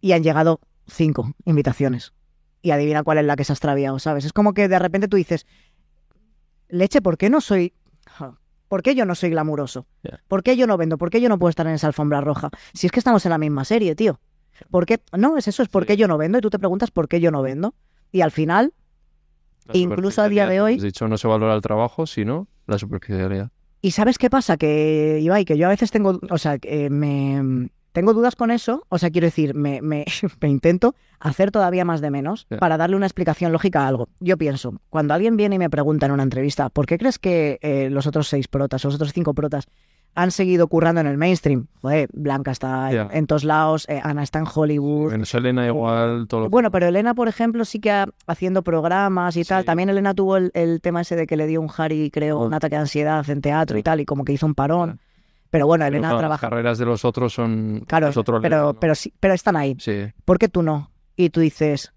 [0.00, 2.12] y han llegado cinco invitaciones.
[2.62, 4.24] Y adivina cuál es la que se ha extraviado, ¿sabes?
[4.24, 5.46] Es como que de repente tú dices,
[6.68, 7.74] leche, ¿por qué no soy...
[8.74, 9.86] ¿Por qué yo no soy glamuroso?
[10.26, 10.98] ¿Por qué yo no vendo?
[10.98, 12.50] ¿Por qué yo no puedo estar en esa alfombra roja?
[12.72, 14.18] Si es que estamos en la misma serie, tío.
[14.68, 14.98] ¿Por qué?
[15.16, 15.86] No, es eso, es por Sí.
[15.86, 16.38] qué yo no vendo.
[16.38, 17.72] Y tú te preguntas por qué yo no vendo.
[18.10, 18.72] Y al final,
[19.66, 22.76] La Incluso a día de hoy- Has dicho, no se valora el trabajo, sino la
[22.78, 23.50] superficialidad.
[23.80, 24.56] ¿Y sabes qué pasa?
[24.56, 28.84] Que, Ibai, que yo a veces tengo, o sea, que me tengo dudas con eso,
[28.90, 30.04] o sea, quiero decir, me, me,
[30.42, 34.08] me intento hacer todavía más de menos para darle una explicación lógica a algo.
[34.20, 37.58] Yo pienso, cuando alguien viene y me pregunta en una entrevista, ¿por qué crees que
[37.62, 39.64] eh, los otros seis protas, los otros cinco protas,
[40.16, 41.66] han seguido currando en el mainstream?
[41.82, 45.12] Joder, Blanca está en- en, todos lados, eh, Ana está en Hollywood.
[45.12, 49.36] En Selena igual, todo lo Bueno, pero Elena, por ejemplo, sí que ha- haciendo programas
[49.36, 49.64] y tal.
[49.64, 52.46] También Elena tuvo el, el tema ese de que le dio un Harry, creo, Oh.
[52.46, 55.00] un ataque de ansiedad en teatro y tal, y como que hizo un parón.
[55.54, 56.46] Pero bueno, Pero Elena claro, trabaja.
[56.46, 57.84] Las carreras de los otros son.
[57.86, 58.10] Claro,
[58.42, 59.76] pero, pero, sí, pero están ahí.
[59.78, 60.90] Sí, ¿Por qué tú no?
[61.14, 61.92] Y tú dices,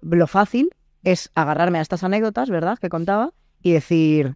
[0.00, 0.70] lo fácil
[1.04, 2.80] es agarrarme a estas anécdotas, ¿verdad?
[2.80, 3.30] Que contaba,
[3.62, 4.34] y decir,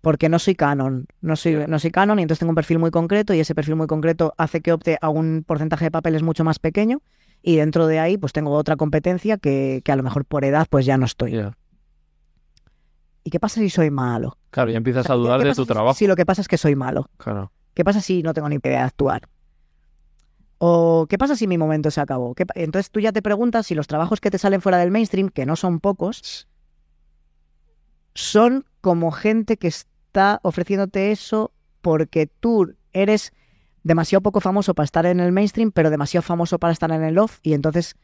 [0.00, 2.90] porque no soy canon, no soy, no soy canon, y entonces tengo un perfil muy
[2.90, 6.42] concreto, y ese perfil muy concreto hace que opte a un porcentaje de papeles mucho
[6.42, 7.00] más pequeño,
[7.42, 10.66] y dentro de ahí, pues tengo otra competencia que, que a lo mejor por edad,
[10.68, 11.30] pues ya no estoy.
[11.30, 11.56] ya.
[13.24, 14.36] ¿Y qué pasa si soy malo?
[14.50, 15.94] Claro, ya empiezas O sea, a dudar ¿qué de tu si- trabajo.
[15.98, 17.08] Si lo que pasa es que soy malo.
[17.16, 17.50] Claro.
[17.72, 19.22] ¿Qué pasa si no tengo ni idea de actuar?
[20.58, 22.34] ¿O qué pasa si mi momento se acabó?
[22.34, 25.28] ¿Qué Entonces tú ya te preguntas si los trabajos que te salen fuera del mainstream,
[25.30, 26.46] que no son pocos,
[28.14, 33.32] son como gente que está ofreciéndote eso porque tú eres
[33.82, 37.18] demasiado poco famoso para estar en el mainstream, pero demasiado famoso para estar en el
[37.18, 37.96] off, y entonces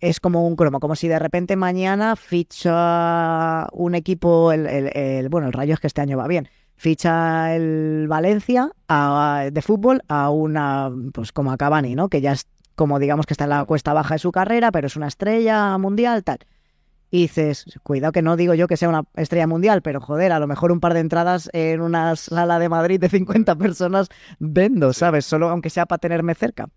[0.00, 5.28] es como un cromo, como si de repente mañana ficha un equipo, el, el- el-
[5.28, 10.02] bueno, el Rayo es que este año va bien, ficha el Valencia a- de fútbol
[10.08, 12.08] a una, pues como a Cavani, ¿no?
[12.08, 14.86] Que ya es como digamos que está en la cuesta baja de su carrera, pero
[14.86, 16.38] es una estrella mundial, tal.
[17.12, 20.38] Y dices, cuidado que no digo yo que sea una estrella mundial, pero joder, a
[20.38, 24.08] lo mejor un par de entradas en una sala de Madrid de 50 personas
[24.38, 25.26] vendo, ¿sabes?
[25.26, 26.68] Solo aunque sea para tenerme cerca.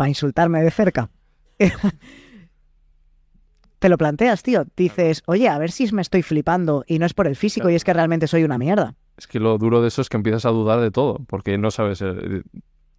[0.00, 1.10] Para insultarme de cerca.
[3.78, 4.64] Te lo planteas, tío.
[4.74, 7.74] Dices, oye, a ver si me estoy flipando y no es por el físico y
[7.74, 8.94] es que realmente soy una mierda.
[9.18, 11.70] Es que lo duro de eso es que empiezas a dudar de todo, porque no
[11.70, 12.00] sabes.
[12.00, 12.40] eh,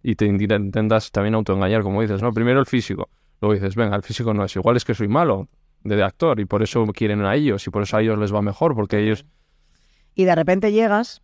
[0.04, 2.32] y te intentas también autoengañar, como dices, ¿no?
[2.32, 3.08] Primero el físico.
[3.40, 5.48] Luego dices, venga, el físico no es igual, es que soy malo
[5.82, 8.42] de actor y por eso quieren a ellos y por eso a ellos les va
[8.42, 9.26] mejor, porque ellos.
[10.14, 11.20] Y de repente llegas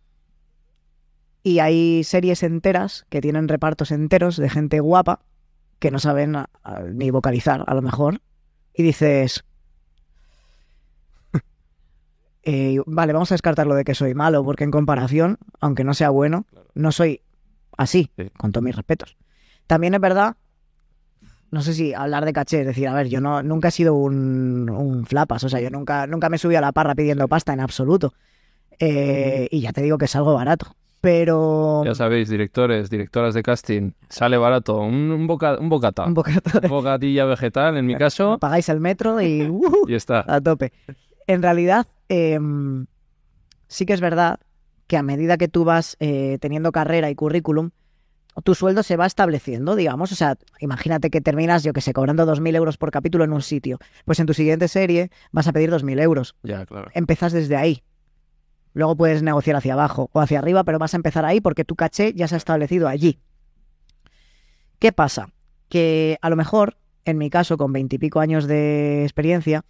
[1.41, 5.21] y hay series enteras que tienen repartos enteros de gente guapa
[5.79, 8.21] que no saben a- a- ni vocalizar, a lo mejor.
[8.73, 9.43] Y dices,
[12.43, 15.93] eh, vale, vamos a descartar lo de que soy malo, porque en comparación, aunque no
[15.93, 17.21] sea bueno, no soy
[17.77, 18.29] así, Sí.
[18.37, 19.17] con todos mis respetos.
[19.67, 20.35] También es verdad,
[21.51, 23.95] no sé si hablar de caché, es decir, a ver, yo no, nunca he sido
[23.95, 27.53] un, un flapas, o sea, yo nunca, nunca me subí a la parra pidiendo pasta
[27.53, 28.13] en absoluto.
[28.79, 30.75] Eh, y ya te digo que es algo barato.
[31.01, 34.77] Pero Ya sabéis, directores, directoras de casting, sale barato.
[34.77, 36.05] Un, un, boca, un bocata.
[36.05, 36.67] un de...
[36.67, 39.43] bocatilla vegetal, en mi caso, Pagáis el metro y...
[39.49, 39.85] ¡uh!
[39.87, 40.25] y está.
[40.27, 40.73] a tope.
[41.27, 42.37] En realidad, eh,
[43.67, 44.39] sí que es verdad
[44.87, 47.69] que a medida que tú vas eh, teniendo carrera y currículum,
[48.43, 50.11] tu sueldo se va estableciendo, digamos.
[50.11, 53.41] O sea, imagínate que terminas, yo que sé, cobrando 2.000 euros por capítulo en un
[53.41, 53.79] sitio.
[54.05, 56.35] Pues en tu siguiente serie vas a pedir 2.000 euros.
[56.43, 56.89] Ya, claro.
[56.93, 57.83] Empezas desde ahí.
[58.73, 61.75] Luego puedes negociar hacia abajo o hacia arriba, pero vas a empezar ahí porque tu
[61.75, 63.19] caché ya se ha establecido allí.
[64.79, 65.29] ¿Qué pasa?
[65.67, 69.65] Que a lo mejor, en mi caso, con veintipico años de experiencia,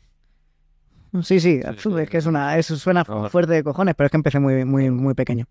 [1.21, 1.61] sí, sí, sí,
[1.99, 4.91] es que es una, eso suena fuerte de cojones, pero es que empecé muy, muy,
[4.91, 5.45] muy pequeño.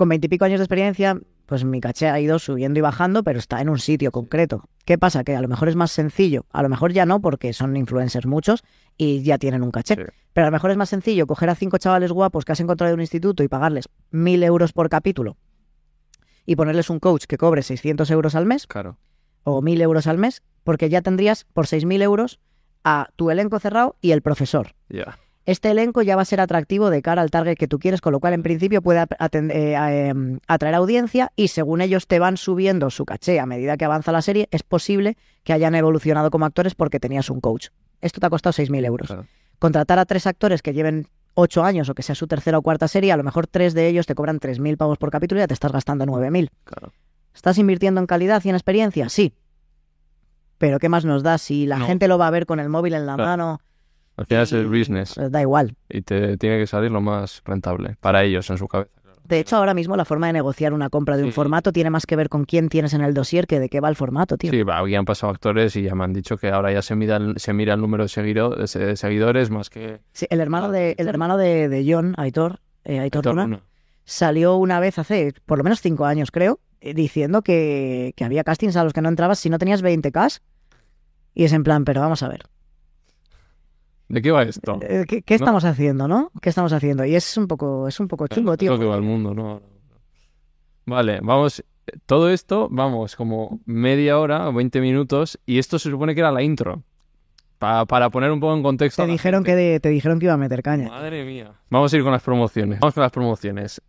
[0.00, 3.60] Con veintipico años de experiencia, pues mi caché ha ido subiendo y bajando, pero está
[3.60, 4.64] en un sitio concreto.
[4.86, 5.24] ¿Qué pasa?
[5.24, 8.24] Que a lo mejor es más sencillo, a lo mejor ya no, porque son influencers
[8.24, 8.64] muchos
[8.96, 9.96] y ya tienen un caché.
[9.96, 10.02] Sí.
[10.32, 12.94] Pero a lo mejor es más sencillo coger a cinco chavales guapos que has encontrado
[12.94, 15.36] en un instituto y pagarles mil euros por capítulo
[16.46, 18.96] y ponerles un coach que cobre 600 euros al mes Claro.
[19.42, 22.40] o 1000 euros al mes, porque ya tendrías por 6.000 euros
[22.84, 24.72] a tu elenco cerrado y el profesor.
[24.88, 25.18] Ya.
[25.46, 28.12] Este elenco ya va a ser atractivo de cara al target que tú quieres, con
[28.12, 32.90] lo cual en principio puede eh, em, atraer audiencia y según ellos te van subiendo
[32.90, 36.74] su caché a medida que avanza la serie, es posible que hayan evolucionado como actores
[36.74, 37.68] porque tenías un coach.
[38.00, 39.06] Esto te ha costado 6.000 euros.
[39.08, 39.24] Claro.
[39.58, 42.86] Contratar a tres actores que lleven ocho años o que sea su tercera o cuarta
[42.86, 45.48] serie, a lo mejor tres de ellos te cobran 3.000 pavos por capítulo y ya
[45.48, 46.50] te estás gastando 9.000.
[46.64, 46.92] Claro.
[47.34, 49.08] ¿Estás invirtiendo en calidad y en experiencia?
[49.08, 49.32] Sí.
[50.58, 51.86] Pero ¿qué más nos da si la No.
[51.86, 53.30] gente lo va a ver con el móvil en la Claro.
[53.30, 53.60] mano?
[54.20, 55.74] Al final es el business da igual.
[55.88, 58.90] y te tiene que salir lo más rentable para ellos en su cabeza.
[59.24, 61.34] De hecho, ahora mismo la forma de negociar una compra de un Sí.
[61.34, 63.88] formato tiene más que ver con quién tienes en el dossier que de qué va
[63.88, 64.50] el formato, tío.
[64.50, 67.16] Sí, aquí han pasado actores y ya me han dicho que ahora ya se mira
[67.16, 70.00] el, se mira el número de, seguido- de se- de seguidores más que...
[70.12, 73.60] Sí, el hermano de, el hermano de, de John, Aitor, eh, Aitor Aitor Luna, Luna.
[74.04, 78.42] salió una vez hace por lo menos cinco años, creo, eh, diciendo que, que había
[78.42, 80.40] castings a los que no entrabas si no tenías 20k.
[81.34, 82.42] Y es en plan, pero vamos a ver.
[84.10, 84.78] ¿De qué va esto?
[84.82, 86.32] eh, ¿Qué, estamos haciendo, no?
[86.42, 87.04] ¿Qué estamos haciendo?
[87.04, 88.72] Y es un poco, es un poco chungo, Es tío.
[88.72, 89.62] lo que va el mundo, ¿no?
[90.86, 91.64] Vale, vamos.
[92.06, 96.30] Todo esto, vamos, como media hora o 20 minutos, y esto se supone que era
[96.32, 96.82] la intro.
[97.58, 99.04] Pa- para poner un poco en contexto.
[99.04, 99.50] Te dijeron gente.
[99.52, 100.88] que de- te dijeron que iba a meter caña.
[100.88, 101.52] Madre mía.
[101.68, 102.80] Vamos a ir con las promociones.
[102.80, 103.80] Vamos con las promociones.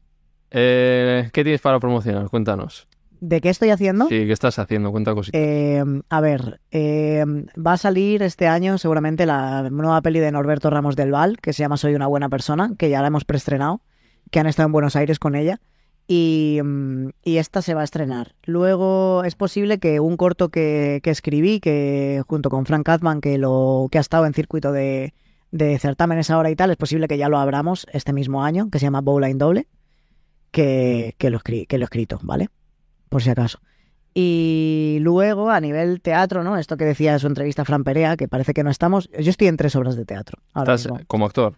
[0.51, 2.29] Eh, ¿Qué tienes para promocionar?
[2.29, 2.87] Cuéntanos.
[3.21, 4.07] ¿De qué estoy haciendo?
[4.09, 4.91] Sí, ¿qué estás haciendo?
[4.91, 5.39] Cuenta cositas.
[5.39, 7.23] Eh, a ver, eh,
[7.55, 11.53] va a salir este año seguramente la nueva peli de Norberto Ramos del Val, que
[11.53, 13.81] se llama Soy una buena persona, que ya la hemos preestrenado,
[14.31, 15.61] que han estado en Buenos Aires con ella.
[16.07, 18.33] Y, mm, y esta se va a estrenar.
[18.43, 23.37] Luego es posible que un corto que, que escribí, que junto con Frank Katzman, que,
[23.37, 25.13] lo, que ha estado en circuito de,
[25.51, 28.79] de certámenes ahora y tal, es posible que ya lo abramos este mismo año, que
[28.79, 29.67] se llama Bowline Doble,
[30.49, 32.49] que, que, lo, escri- que lo he escrito, ¿vale?
[33.11, 33.59] Por si acaso.
[34.13, 36.57] Y luego, a nivel teatro, ¿no?
[36.57, 39.09] Esto que decía en su entrevista a Fran Perea, que parece que no estamos.
[39.19, 40.41] Yo estoy en tres obras de teatro.
[40.53, 41.05] Ahora Estás mismo.
[41.07, 41.55] como actor.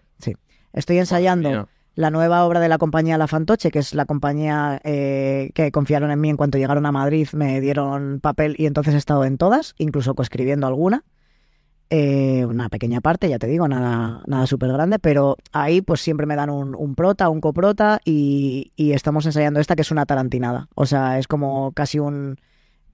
[0.74, 5.52] Estoy ensayando la nueva obra de la compañía La Fantoche, que es la compañía eh,
[5.54, 8.98] que confiaron en mí en cuanto llegaron a Madrid, me dieron papel y entonces he
[8.98, 11.04] estado en todas, incluso coescribiendo alguna.
[11.89, 16.26] Eh, una pequeña parte, ya te digo, nada, nada súper grande, pero ahí pues siempre
[16.26, 20.06] me dan un, un prota, un coprota y, y estamos ensayando esta que es una
[20.08, 20.69] tarantinada.
[20.74, 22.38] O sea, es como casi un...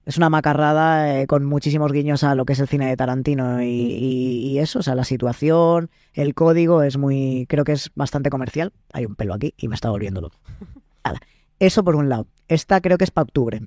[0.06, 3.62] Es una macarrada eh, con muchísimos guiños a lo que es el cine de Tarantino
[3.62, 7.90] y, y- y eso, o sea, la situación, el código es muy, creo que es
[7.94, 8.72] bastante comercial.
[8.92, 10.36] Hay un pelo aquí y me está volviendo loco.
[11.04, 11.20] Hala.
[11.58, 12.26] Eso por un lado.
[12.48, 13.60] Esta creo que es para octubre.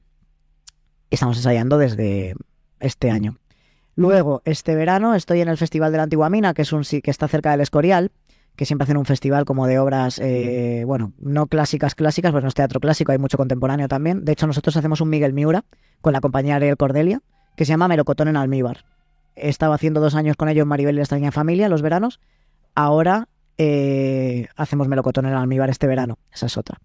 [1.11, 2.35] Estamos ensayando desde
[2.79, 3.37] este año.
[3.95, 7.01] Luego, este verano estoy en el Festival de la Antigua Mina, que es un sí-
[7.01, 8.11] que está cerca del Escorial,
[8.55, 12.47] que siempre hacen un festival como de obras, eh, bueno, no clásicas clásicas, pues no
[12.47, 14.25] es teatro clásico, hay mucho contemporáneo también.
[14.25, 15.65] De hecho, nosotros hacemos un Miguel Miura
[16.01, 17.21] con la compañía Ariel Cordelia,
[17.55, 18.85] que se llama Melocotón en Almíbar.
[19.35, 22.19] He estado haciendo dos años con ellos Maribel y la extraña familia los veranos.
[22.75, 23.27] Ahora
[23.57, 26.17] eh, hacemos melocotón en almíbar este verano.
[26.31, 26.79] Esa es otra.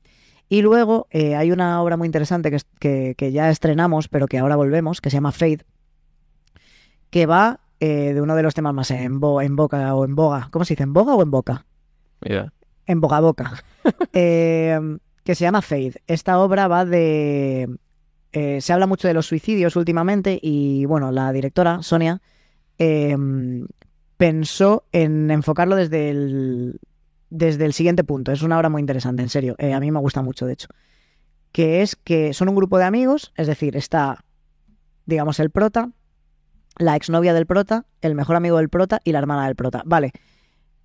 [0.49, 4.39] Y luego eh, hay una obra muy interesante que, que, que ya estrenamos, pero que
[4.39, 5.65] ahora volvemos, que se llama Fade,
[7.11, 10.15] que va eh, de uno de los temas más en, bo- en boca o en
[10.15, 10.49] boga.
[10.51, 10.83] ¿Cómo se dice?
[10.85, 11.65] ¿En boga o en boca?
[12.21, 12.53] Mira.
[12.87, 13.65] En boca a boca.
[14.13, 14.79] Eh,
[15.25, 16.03] que se llama Fade.
[16.07, 17.69] Esta obra va de...
[18.33, 22.21] eh, se habla mucho de los suicidios últimamente y, bueno, la directora, Sonia,
[22.79, 23.17] eh,
[24.17, 26.81] pensó en enfocarlo desde el,
[27.31, 28.33] desde el siguiente punto.
[28.33, 29.55] Es una obra muy interesante, en serio.
[29.59, 30.69] A mí me gusta mucho, de hecho.
[31.53, 34.25] Que es que son un grupo de amigos, es decir, está,
[35.07, 35.91] digamos, el prota,
[36.79, 39.83] la exnovia del prota, el mejor amigo del prota y la hermana del prota.
[39.85, 40.13] Vale,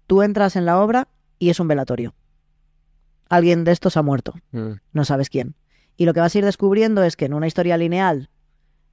[0.07, 1.07] tú entras en la obra
[1.39, 2.13] y es un velatorio.
[3.29, 4.73] Alguien de estos ha muerto, Mm.
[4.91, 5.55] no sabes quién.
[5.97, 8.29] Y lo que vas a ir descubriendo es que en una historia lineal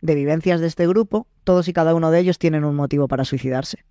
[0.02, 3.24] de vivencias de este grupo, todos y cada uno de ellos tienen un motivo para
[3.24, 3.84] suicidarse.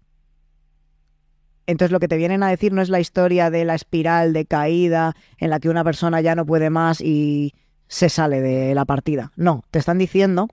[1.68, 4.46] Entonces lo que te vienen a decir no es la historia de la espiral de
[4.46, 7.54] caída en la que una persona ya no puede más y
[7.88, 9.32] se sale de la partida.
[9.36, 10.48] No, te están diciendo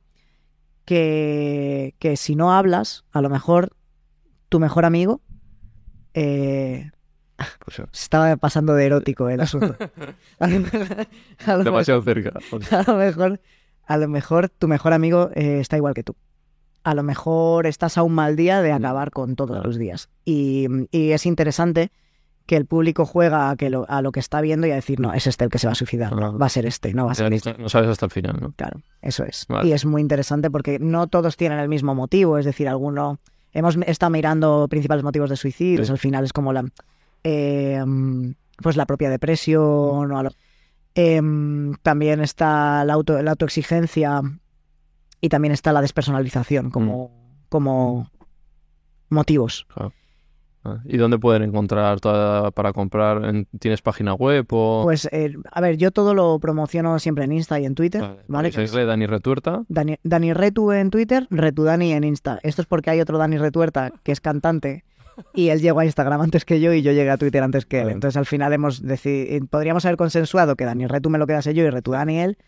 [0.86, 3.76] que, que si no hablas, a lo mejor
[4.48, 5.20] tu mejor amigo
[6.14, 6.90] eh,
[7.64, 9.76] Pues, eh, se estaba pasando de erótico el asunto.
[10.38, 11.06] A lo mejor-
[11.46, 12.32] a lo demasiado cerca.
[12.70, 13.40] a lo mejor,
[13.86, 16.16] a lo mejor tu mejor amigo eh, está igual que tú.
[16.84, 20.08] A lo mejor estás a un mal día de acabar con todos los días.
[20.24, 21.90] Y, y es interesante
[22.46, 25.00] que el público juega a, que lo, a lo que está viendo y a decir,
[25.00, 26.38] no, es este el que se va a suicidar, Claro.
[26.38, 27.54] va a ser este, no va a ser este.
[27.58, 28.52] No sabes hasta el final, ¿no?
[28.52, 29.46] Claro, eso es.
[29.48, 29.68] Vale.
[29.68, 33.18] Y es muy interesante porque no todos tienen el mismo motivo, es decir, alguno...
[33.52, 35.92] Hemos estado mirando principales motivos de suicidios, Sí.
[35.92, 36.64] al final es como la...
[37.24, 38.32] eh, mm,
[38.62, 40.22] pues la propia depresión o
[40.98, 44.22] Em, también está la, auto, la autoexigencia
[45.20, 47.10] y también está la despersonalización como,
[47.50, 48.10] como
[49.10, 49.66] motivos.
[49.76, 49.90] Ah,
[50.84, 53.24] ¿Y dónde pueden encontrar toda, para comprar?
[53.24, 54.82] ¿En- ¿Tienes página web o...?
[54.84, 58.52] Pues, eh, a ver, yo todo lo promociono siempre en Insta y en Twitter, Vale,
[58.52, 59.62] seguirle, Dani Retuerta.
[59.68, 62.38] Dani, Dani Retu en Twitter, Retu Dani en Insta.
[62.42, 64.84] Esto es porque hay otro Dani Retuerta que es cantante
[65.34, 67.80] y él llegó a Instagram antes que yo y yo llegué a Twitter antes que
[67.80, 67.88] él.
[67.90, 71.64] Entonces al final hemos decidido, podríamos haber consensuado que Dani Retu me lo quedase yo
[71.64, 72.38] y Retu Dani él.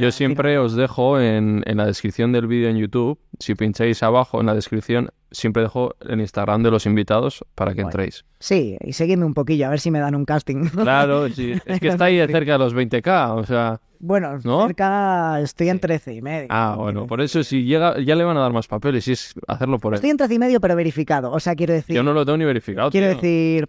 [0.00, 4.40] Yo siempre os dejo en, en la descripción del vídeo en YouTube, si pincháis abajo
[4.40, 8.24] en la descripción, siempre dejo el Instagram de los invitados para que entréis.
[8.40, 10.64] Sí, y seguidme un poquillo, a ver si me dan un casting.
[10.74, 13.80] Claro, sí, es que está ahí cerca de los 20k, o sea...
[13.98, 14.66] bueno, ¿No?
[14.66, 16.46] cerca estoy en 13 y medio.
[16.50, 19.34] Ah, bueno, por eso si llega, ya le van a dar más papeles y es
[19.46, 19.96] hacerlo por él.
[19.96, 21.30] Estoy en 13 y medio, pero verificado.
[21.30, 23.16] O sea, quiero decir, Yo no lo tengo ni verificado, quiero tío.
[23.16, 23.68] decir,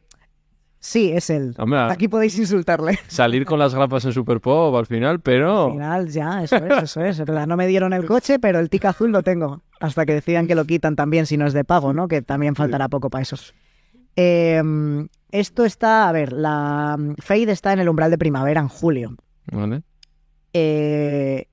[0.80, 1.56] sí, es él.
[1.58, 3.00] Hombre, Aquí podéis insultarle.
[3.08, 5.65] salir con las grapas en Super Pop al final, pero...
[5.65, 7.20] Al final, ya, eso es, eso es.
[7.20, 9.62] Verdad, No me dieron el coche, pero el tic azul lo tengo.
[9.80, 12.08] Hasta que decidan que lo quitan también si no es de pago, ¿no?
[12.08, 13.36] Que también faltará poco para eso.
[14.15, 14.62] Eh,
[15.32, 19.15] esto está, a ver, la Fade está en el umbral de primavera en julio.
[19.52, 19.84] Vale.
[20.54, 21.46] Eh,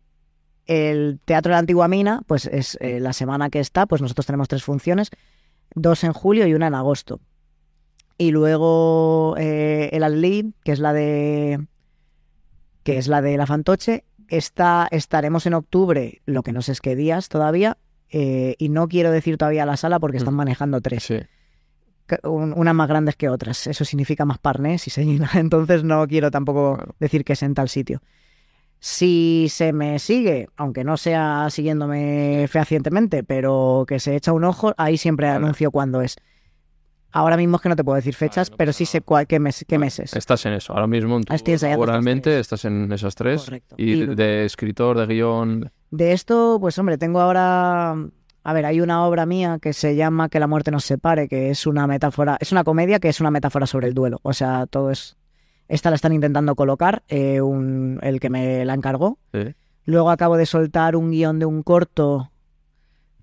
[0.66, 4.26] el Teatro de la Antigua Mina, pues es eh, la semana que está, pues nosotros
[4.26, 5.10] tenemos tres funciones,
[5.74, 7.20] dos en julio y una en agosto.
[8.18, 11.66] Y luego eh, el Adlib, que es la de
[12.82, 16.80] que es la de la Fantoche, está, estaremos en octubre, lo que no sé es
[16.80, 17.78] qué días todavía,
[18.10, 20.36] eh, y no quiero decir todavía la sala porque están Mm.
[20.36, 21.18] manejando tres Sí.
[22.06, 23.66] ca- un- unas más grandes que otras.
[23.66, 25.28] Eso significa más parnés y se llena.
[25.34, 28.00] Entonces no quiero tampoco decir que es en tal sitio.
[28.78, 34.74] Si se me sigue, aunque no sea siguiéndome fehacientemente, pero que se echa un ojo,
[34.76, 36.16] ahí siempre anuncio cuándo es.
[37.18, 39.38] Ahora mismo es que no te puedo decir fechas, no pero sí sé cuál, qué,
[39.40, 40.14] mes- qué Vale, meses.
[40.14, 40.74] Estás en eso.
[40.74, 41.18] Ahora mismo
[41.62, 42.40] laboralmente tres.
[42.40, 43.44] estás en esas tres.
[43.44, 43.74] Correcto.
[43.78, 45.72] Y, Y- de, de escritor, de guion...
[45.90, 47.92] De esto, pues hombre, tengo ahora.
[48.44, 51.48] A ver, hay una obra mía que se llama Que la muerte nos separe, que
[51.50, 54.18] es una metáfora, es una comedia que es una metáfora sobre el duelo.
[54.22, 55.16] O sea, todo es.
[55.68, 59.18] Esta la están intentando colocar, eh, un- el que me la encargó.
[59.32, 59.54] Sí.
[59.84, 62.30] Luego acabo de soltar un guion de un corto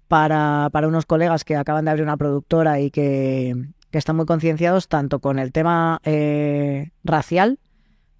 [0.08, 3.56] para, para unos colegas que acaban de abrir una productora y que,
[3.94, 7.60] que están muy concienciados tanto con el tema eh, racial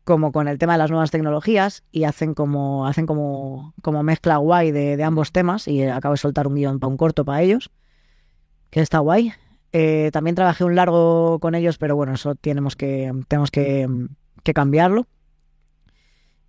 [0.04, 4.38] como con el tema de las nuevas tecnologías y hacen como hacen como, como mezcla
[4.38, 7.72] guay de, ambos temas y acabo de soltar un guion para un corto para ellos
[8.70, 9.34] que está guay.
[9.72, 13.88] Eh, también trabajé un largo con ellos pero bueno eso tenemos que tenemos que
[14.54, 15.08] cambiarlo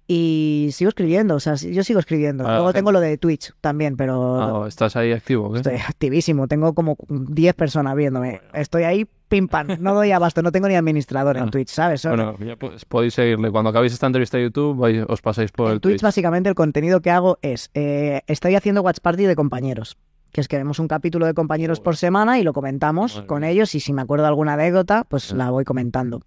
[0.07, 2.79] y sigo escribiendo o sea yo sigo escribiendo Ah, luego gente.
[2.81, 5.51] tengo lo de Twitch también pero Ah, ¿Estás ahí activo?
[5.53, 5.59] ¿qué?
[5.59, 8.41] Estoy activísimo, tengo como 10 personas viéndome.
[8.53, 11.51] Estoy ahí, pim pam, no doy abasto, no tengo ni administrador en Ah.
[11.51, 12.05] Twitch, ¿sabes?
[12.05, 13.51] Bueno, ya pues, podéis seguirle.
[13.51, 16.03] Cuando acabéis esta entrevista de YouTube, vais- os pasáis por en el Twitch, Twitch.
[16.03, 19.97] básicamente el contenido que hago es, eh, estoy haciendo Watch Party de compañeros,
[20.33, 23.75] que es que vemos un capítulo de compañeros por semana y lo comentamos con ellos
[23.75, 26.21] y si me acuerdo de alguna anécdota, pues la voy comentando.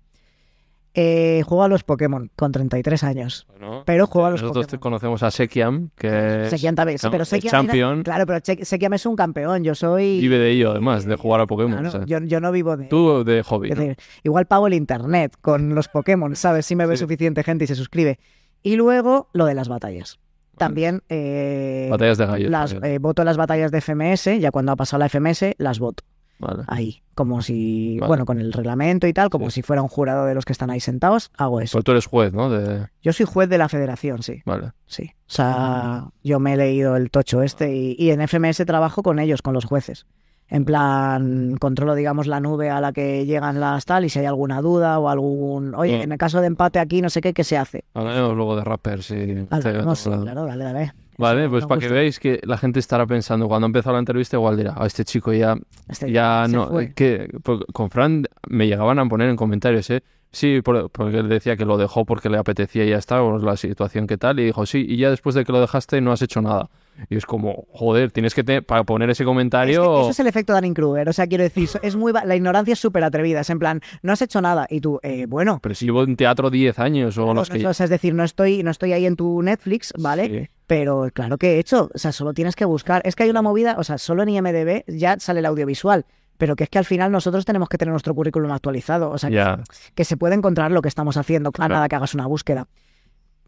[0.94, 3.46] Eh, juego a los Pokémon con 33 años.
[3.50, 4.80] Bueno, Pero juego a los Nosotros Pokémon.
[4.82, 8.02] conocemos a Sekiam, que es- Sekiam también, pero Sekiam, champion.
[8.04, 10.20] claro, pero Sekiam es un campeón, yo soy...
[10.20, 11.74] vive de ello, además, de jugar a Pokémon.
[11.74, 12.86] Claro, o sea, yo, yo no vivo de...
[12.86, 13.70] Tú de hobby.
[13.70, 16.66] Decir, igual pago el internet con los Pokémon, ¿sabes?
[16.66, 17.02] Si me ve Sí.
[17.02, 18.18] suficiente gente y se suscribe.
[18.64, 20.18] Y luego lo de las batallas.
[20.58, 22.50] También eh, Batallas de gallos.
[22.50, 26.04] las, eh, voto las batallas de FMS, ya cuando ha pasado la FMS, las voto
[26.40, 26.64] Vale.
[26.68, 27.02] ahí.
[27.16, 28.08] Como si, Vale.
[28.08, 29.56] bueno, con el reglamento y tal, como Sí.
[29.56, 31.78] si fuera un jurado de los que están ahí sentados, hago eso.
[31.78, 32.50] Pues tú eres juez, ¿no?
[32.50, 32.88] De...
[33.02, 34.42] Yo soy juez de la federación, sí.
[34.46, 34.72] Vale.
[34.86, 35.12] Sí.
[35.22, 39.18] O sea, yo me he leído el tocho este y, y en FMS trabajo con
[39.20, 40.06] ellos, con los jueces.
[40.50, 44.26] En plan, controlo, digamos, la nube a la que llegan las tal y si hay
[44.28, 45.76] alguna duda o algún...
[45.76, 46.02] Oye, Mm.
[46.04, 47.84] en el caso de empate aquí, no sé qué, ¿qué se hace?
[47.94, 49.46] Hablaremos luego de rappers y...
[49.50, 50.22] Hablaremos, Claro.
[50.22, 50.94] claro, dale, dale.
[51.18, 54.38] Vale, pues para que veáis que la gente estará pensando, cuando ha empezado la entrevista,
[54.38, 55.56] igual dirá, a este chico ya,
[55.90, 56.68] Este ya no.
[56.68, 56.94] fue.
[56.94, 60.04] que porque Con Fran me llegaban a poner en comentarios, ¿eh?
[60.32, 63.38] Sí, por- porque él decía que lo dejó porque le apetecía y ya está, o
[63.40, 66.12] la situación que tal, y dijo, sí, y ya después de que lo dejaste no
[66.12, 66.70] has hecho nada.
[67.10, 69.84] Y es como, joder, tienes que, te- para poner ese Es comentario...
[69.96, 71.08] que eso es el efecto Danny Kruger.
[71.10, 73.42] O sea, quiero decir, es muy la ignorancia es súper atrevida.
[73.42, 74.66] Es en plan, no has hecho nada.
[74.70, 75.60] Y tú, eh, bueno.
[75.62, 77.68] Pero si llevo en teatro 10 años o claro, los no- que...
[77.68, 80.28] o sea, es decir, no estoy, no estoy ahí en tu Netflix, ¿vale?
[80.28, 80.50] Sí.
[80.66, 81.90] Pero claro que he hecho.
[81.94, 83.02] O sea, solo tienes que buscar.
[83.06, 86.06] Es que hay una movida, o sea, solo en IMDB ya sale el audiovisual.
[86.38, 89.10] Pero que es que al final nosotros tenemos que tener nuestro currículum actualizado.
[89.10, 89.64] O sea,
[89.96, 91.76] que- se puede encontrar lo que estamos haciendo, a Claro.
[91.76, 92.68] nada que hagas una búsqueda.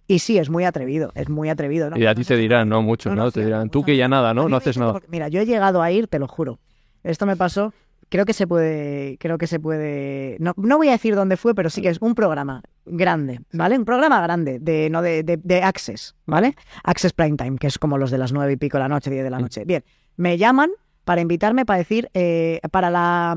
[0.07, 1.89] Y sí, es muy atrevido, es muy atrevido.
[1.91, 1.97] ¿no?
[1.97, 2.81] Y a ti te dirán, ¿no?
[2.81, 3.31] Muchos, ¿no?
[3.31, 4.49] Te dirán, tú que ya nada, A ¿no?
[4.49, 4.93] No haces nada.
[4.93, 6.59] porque- Mira, yo he llegado a ir, te lo juro.
[7.03, 7.73] Esto me pasó,
[8.09, 11.53] creo que se puede, creo que se puede, no, no voy a decir dónde fue,
[11.53, 13.77] pero sí que es un programa grande, ¿vale?
[13.77, 16.55] Un programa grande, de, no de, de, de Access, ¿vale?
[16.83, 19.11] Access Prime Time, que es como los de las nueve y pico de la noche,
[19.11, 19.63] diez de la noche.
[19.63, 19.83] Bien,
[20.17, 20.71] me llaman
[21.03, 23.35] para invitarme para decir, eh, para la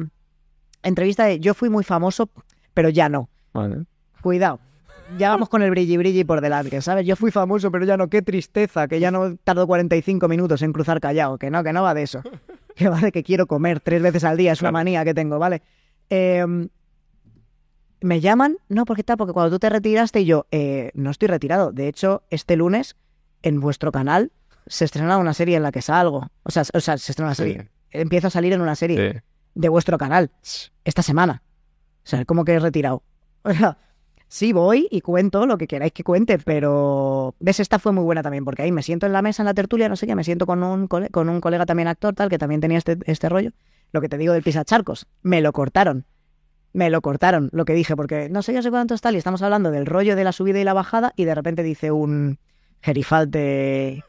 [0.82, 2.30] entrevista de yo fui muy famoso,
[2.74, 3.28] pero ya no.
[3.52, 3.84] Vale.
[4.20, 4.60] Cuidado.
[5.18, 7.06] Ya vamos con el brilli brilli por delante, ¿sabes?
[7.06, 10.72] Yo fui famoso, pero ya no, qué tristeza, que ya no tardo 45 minutos en
[10.72, 12.22] cruzar callao, que no, que no va de eso.
[12.74, 15.38] Que va de que quiero comer tres veces al día, es una manía que tengo,
[15.38, 15.60] ¿vale?
[16.08, 16.42] Eh,
[18.02, 21.28] me llaman, no, porque tal, porque cuando tú te retiraste y yo, eh, no estoy
[21.28, 21.72] retirado.
[21.72, 22.96] De hecho, este lunes
[23.42, 24.32] en vuestro canal
[24.66, 26.28] se estrena una serie en la que salgo.
[26.42, 27.68] O sea, o sea se estrena una serie.
[27.90, 29.18] Empiezo a salir en una serie Sí.
[29.54, 30.30] de vuestro canal
[30.84, 31.42] esta semana.
[32.04, 33.02] O sea, como que he retirado.
[33.44, 33.76] O sea,
[34.28, 38.22] sí voy y cuento lo que queráis que cuente, pero ves, esta fue muy buena
[38.22, 40.24] también, porque ahí me siento en la mesa, en la tertulia, no sé qué, me
[40.24, 43.28] siento con un, cole- con un colega también actor, tal, que también tenía este, este
[43.28, 43.50] rollo.
[43.92, 46.06] Lo que te digo del pisacharcos, me lo cortaron.
[46.72, 49.42] Me lo cortaron, lo que dije, porque no sé, yo sé cuánto tal, y estamos
[49.42, 52.38] hablando del rollo de la subida y la bajada, y de repente dice un
[52.80, 54.02] gerifalte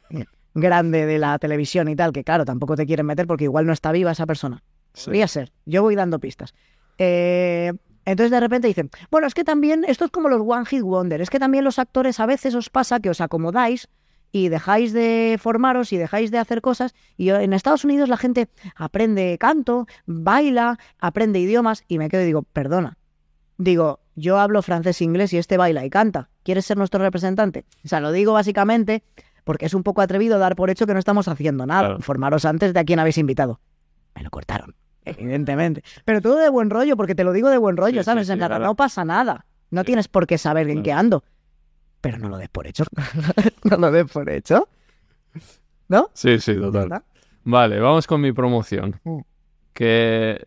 [0.53, 3.73] grande de la televisión y tal, que claro, tampoco te quieren meter porque igual no
[3.73, 4.63] está viva esa persona.
[4.93, 5.05] Sí.
[5.05, 5.51] Podría ser.
[5.65, 6.53] Yo voy dando pistas.
[6.97, 7.73] Eh,
[8.05, 11.21] entonces de repente dicen, bueno, es que también esto es como los One Hit Wonder,
[11.21, 13.87] es que también los actores a veces os pasa que os acomodáis
[14.31, 18.49] y dejáis de formaros y dejáis de hacer cosas y en Estados Unidos la gente
[18.75, 22.97] aprende canto, baila, aprende idiomas y me quedo y digo, perdona.
[23.57, 26.29] Digo, yo hablo francés e inglés y este baila y canta.
[26.43, 27.65] ¿Quieres ser nuestro representante?
[27.85, 29.03] O sea, lo digo básicamente
[29.43, 31.81] porque es un poco atrevido dar por hecho que no estamos haciendo nada.
[31.89, 31.99] Claro.
[32.01, 33.59] Formaros antes de a quién habéis invitado.
[34.15, 34.75] Me lo cortaron,
[35.05, 35.83] evidentemente.
[36.05, 38.27] Pero todo de buen rollo, porque te lo digo de buen rollo, Sí, ¿sabes?
[38.27, 38.59] sí, sí, En.
[38.59, 39.45] No pasa nada.
[39.71, 41.23] No tienes por qué saber en qué ando.
[42.01, 42.83] Pero no lo des por hecho.
[43.63, 44.67] no lo des por hecho.
[45.87, 46.09] ¿No?
[46.13, 47.01] Sí, sí, total.
[47.43, 48.99] Vale, vamos con mi promoción.
[49.03, 49.19] Mm.
[49.73, 50.41] Que.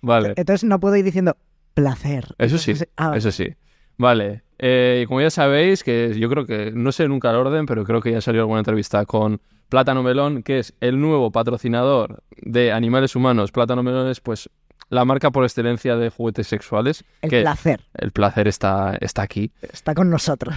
[0.00, 1.36] Vale, Entonces no puedo ir diciendo
[1.74, 2.34] placer.
[2.38, 3.18] eso sí, Ah, vale.
[3.18, 3.54] eso sí.
[3.98, 7.84] Vale, eh, como ya sabéis, que yo creo que, no sé nunca el orden, pero
[7.84, 12.70] creo que ya salió alguna entrevista con Plátano Melón, que es el nuevo patrocinador de
[12.72, 13.50] animales humanos.
[13.50, 14.48] Plátano Melón es, pues,
[14.88, 17.04] la marca por excelencia de juguetes sexuales.
[17.22, 19.50] El que placer el placer está, está aquí.
[19.62, 20.54] está con nosotros.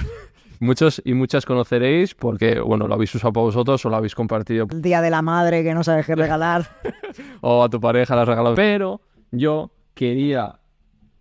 [0.60, 4.68] Muchos y muchas conoceréis porque, bueno, lo habéis usado para vosotros o lo habéis compartido
[4.70, 6.70] El día de la madre que no sabes qué regalar.
[7.42, 8.56] o a tu pareja la has regalado.
[8.56, 9.02] Pero
[9.32, 10.60] yo quería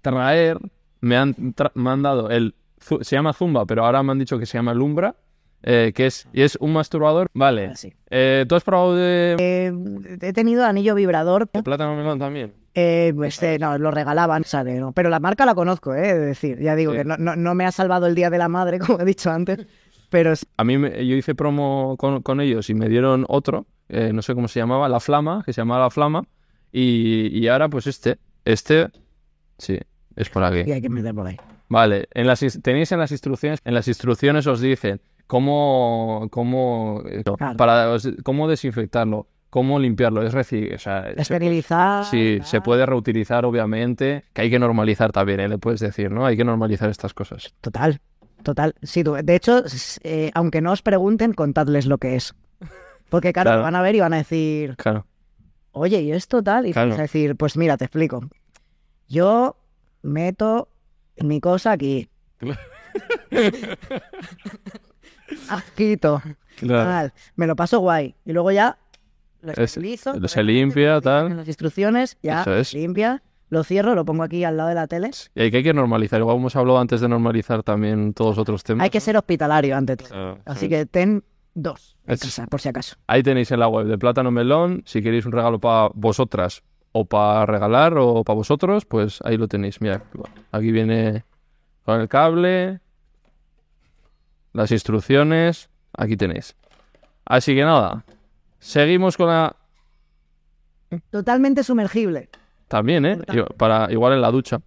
[0.02, 0.58] traer,
[1.00, 2.54] me han, tra- me han dado el,
[3.00, 5.16] se llama Zumba, pero ahora me han dicho que se llama Lumbra,
[5.62, 7.28] eh, que es, y es un masturbador.
[7.34, 7.92] Vale, Así.
[8.10, 9.72] Eh, ¿tú has probado de, Eh,
[10.20, 11.48] he tenido anillo vibrador.
[11.52, 12.52] de plátano melón también?
[12.74, 14.92] Pues, no, lo regalaban, sabe, no.
[14.92, 16.58] Pero la marca la conozco, eh, de decir.
[16.60, 16.98] Ya digo Sí.
[16.98, 19.30] que no, no, no me ha salvado el día de la madre, como he dicho
[19.30, 19.66] antes.
[20.10, 23.66] Pero es- A mí me- yo hice promo con, con ellos y me dieron otro,
[23.88, 26.24] no sé cómo se llamaba, La Flama, que se llamaba La Flama,
[26.72, 28.88] y, y ahora pues este, este,
[29.58, 29.78] sí,
[30.16, 30.68] es por aquí.
[30.68, 31.36] y hay que meter por ahí.
[31.68, 37.02] Vale, en las, ins- tenéis en las instrucciones, en las instrucciones os dicen cómo, cómo,
[37.36, 37.56] Claro.
[37.56, 42.04] para, os- cómo desinfectarlo, cómo limpiarlo, es decir, o sea, se- Esterilizar.
[42.04, 45.48] sí, se puede reutilizar obviamente, que hay que normalizar también, ¿eh?
[45.48, 46.26] le puedes decir, ¿no?
[46.26, 47.54] Hay que normalizar estas cosas.
[47.60, 48.00] Total,
[48.42, 48.74] total.
[48.82, 49.62] Sí, tú- de hecho,
[50.02, 52.34] eh, aunque no os pregunten, contadles lo que es.
[53.08, 53.62] Porque, claro, Claro.
[53.62, 55.06] van a ver y van a decir, Claro,
[55.72, 56.66] oye, ¿y esto tal?
[56.66, 56.90] Y Claro.
[56.90, 58.20] vas a decir, pues mira, te explico.
[59.08, 59.56] Yo
[60.02, 60.68] meto
[61.20, 62.08] mi cosa aquí.
[65.48, 66.22] Asquito.
[66.58, 66.84] claro.
[66.90, 67.12] tal.
[67.36, 68.14] Me lo paso guay.
[68.24, 68.78] Y luego ya
[69.42, 70.18] lo Es- esterilizo.
[70.18, 71.30] lo se limpia, tal.
[71.30, 72.74] En las instrucciones, ya Eso es.
[72.74, 73.22] limpia.
[73.50, 75.10] Lo cierro, lo pongo aquí al lado de la tele.
[75.34, 78.64] Y hay que, hay que normalizar, igual hemos hablado antes de normalizar también todos otros
[78.64, 78.82] temas.
[78.84, 80.08] Hay que ser hospitalario ante todo.
[80.12, 80.68] Ah, Así sí.
[80.70, 81.22] que ten
[81.54, 82.96] dos casa, por si acaso.
[83.06, 84.82] Ahí tenéis en la web de Plátano Melón.
[84.86, 86.62] Si queréis un regalo para vosotras
[86.96, 89.80] o para regalar o para vosotros, pues ahí lo tenéis.
[89.80, 90.04] Mira,
[90.52, 91.24] aquí viene
[91.84, 92.80] con el cable,
[94.52, 95.68] las instrucciones.
[95.92, 96.54] Aquí tenéis.
[97.24, 98.04] Así que nada,
[98.60, 99.56] seguimos con la.
[101.10, 102.28] Totalmente sumergible.
[102.68, 103.18] También, ¿eh?
[103.56, 104.60] Para, igual en la ducha.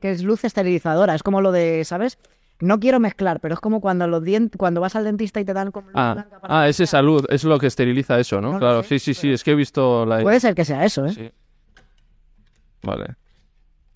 [0.00, 1.14] Que es luz esterilizadora.
[1.14, 2.18] Es como lo de, ¿sabes?
[2.60, 5.52] No quiero mezclar, pero es como cuando los dien- cuando vas al dentista y te
[5.54, 8.58] dan como Ah, blanca para ah, es esa luz, es lo que esteriliza eso, ¿no?
[8.58, 10.20] Claro, sé, sí, sí, sí, es que he visto la.
[10.22, 11.12] Puede ser que sea eso, ¿eh?
[11.12, 11.30] Sí.
[12.82, 13.14] Vale.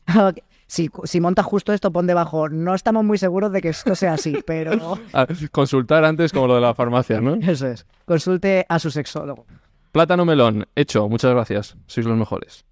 [0.68, 2.48] Si, si montas justo esto, pon debajo.
[2.48, 6.54] No estamos muy seguros de que esto sea así, pero Ah, consultar antes como lo
[6.54, 7.34] de la farmacia, ¿no?
[7.46, 7.84] eso es.
[8.06, 9.44] Consulte a su sexólogo.
[9.92, 11.76] Plátano melón, hecho, muchas gracias.
[11.86, 12.64] Sois los mejores.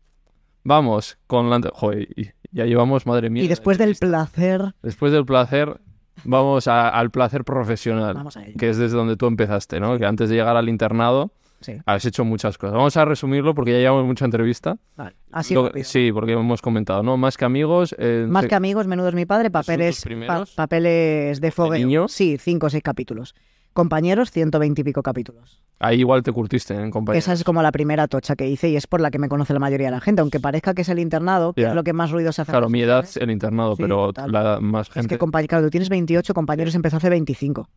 [0.65, 1.61] Vamos con la...
[1.75, 3.43] Joder, y- ya llevamos, madre mía.
[3.45, 5.81] Y después del placer, Después del placer,
[6.25, 8.55] vamos a- al placer profesional, vamos a ello.
[8.59, 9.99] que es desde donde tú empezaste, ¿no?
[9.99, 11.33] Que antes de llegar al internado
[11.63, 12.75] Sí, has hecho muchas cosas.
[12.75, 14.79] Vamos a resumirlo porque ya llevamos mucha entrevista.
[14.97, 15.15] vale.
[15.31, 17.19] Así Lo- sí, porque hemos comentado, ¿no?
[17.19, 17.95] Más que amigos.
[17.99, 21.87] eh, Más se- que amigos, menudo es mi padre, papeles, pa- papeles de fogueo.
[21.87, 22.09] niño?
[22.09, 23.35] Sí, cinco o seis capítulos.
[23.73, 25.63] Compañeros, 120 y pico capítulos.
[25.79, 27.19] Ahí igual te curtiste, ¿eh, compañero?
[27.19, 29.53] Esa es como la primera tocha que hice y es por la que me conoce
[29.55, 30.21] la mayoría de la gente.
[30.21, 32.51] Aunque parezca que es el internado, que es lo que más ruido se hace.
[32.51, 33.17] en Claro, mi edad jóvenes.
[33.17, 34.33] el internado, Sí, pero total.
[34.33, 35.09] la más Es gente.
[35.17, 37.69] que, compañ- claro, tú tienes 28, compañeros empezó hace 25.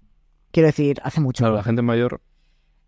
[0.52, 1.44] Quiero decir, hace mucho.
[1.44, 2.20] Claro, la gente mayor.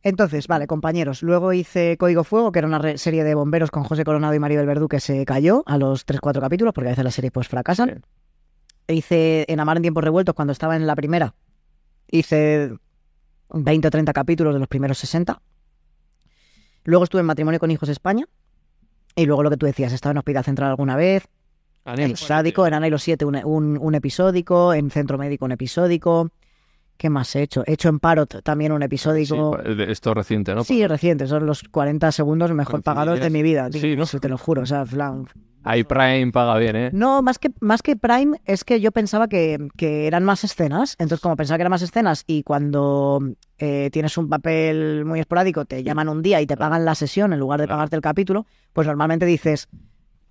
[0.03, 1.23] Entonces, vale, compañeros.
[1.23, 4.65] Luego hice Código Fuego, que era una serie de bomberos con José Coronado y Maribel
[4.67, 8.03] Verdú que se cayó a los 3-4 capítulos, porque a veces las series pues fracasan.
[8.87, 11.33] Hice En Amar en Tiempos Revueltos cuando estaba en la primera.
[12.11, 12.77] Hice
[13.49, 15.41] 20 o 30 capítulos de los primeros 60.
[16.83, 18.25] Luego estuve en Matrimonio con Hijos España.
[19.15, 21.27] Y luego lo que tú decías, estaba en Hospital Central alguna vez.
[21.85, 24.73] En Sádico, en Ana y los Siete, un, un, un episódico.
[24.73, 26.31] En Centro Médico, un episódico.
[26.97, 27.63] ¿Qué más he hecho?
[27.67, 28.85] He hecho en Parot también un Sí,
[29.75, 30.63] de- esto es reciente, ¿no?
[30.63, 33.69] Sí, reciente, son los 40 segundos mejor pagados de mi vida.
[33.69, 33.81] tío.
[33.81, 34.05] Sí, ¿no?
[34.05, 35.27] Te lo juro, o sea, flan-
[35.67, 36.89] Ahí Prime paga bien, ¿eh?
[36.93, 40.95] No, más que, más que Prime, es que yo pensaba que, que eran más escenas.
[40.99, 43.19] Entonces, como pensaba que eran más escenas y cuando
[43.57, 47.33] eh, tienes un papel muy esporádico, te llaman un día y te pagan la sesión
[47.33, 49.67] en lugar de pagarte el capítulo, pues normalmente dices,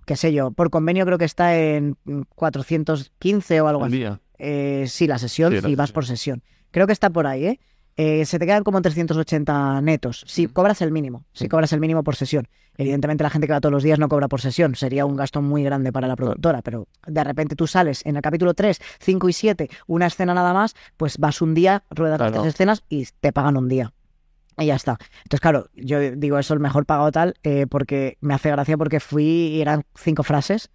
[0.05, 1.97] qué sé yo, por convenio creo que está en
[2.33, 3.97] 415 o algo Al así.
[3.97, 4.21] día.
[4.39, 6.43] Eh, sí, la sesión, Sí, la si vas por sesión.
[6.71, 7.59] Creo que está por ahí, ¿eh?
[7.97, 10.25] Eh, se te quedan como 380 netos.
[10.27, 12.47] Si cobras el mínimo, si cobras el mínimo por sesión.
[12.77, 15.41] Evidentemente la gente que va todos los días no cobra por sesión, sería un gasto
[15.41, 19.29] muy grande para la productora, pero de repente tú sales en el capítulo 3, 5
[19.29, 22.41] y 7, una escena nada más, pues vas un día, ruedas las Claro.
[22.43, 23.93] tres escenas y te pagan un día.
[24.57, 24.97] Y ya está.
[25.23, 28.99] Entonces, claro, yo digo eso el mejor pagado tal, eh, porque me hace gracia porque
[28.99, 30.69] fui y eran cinco frases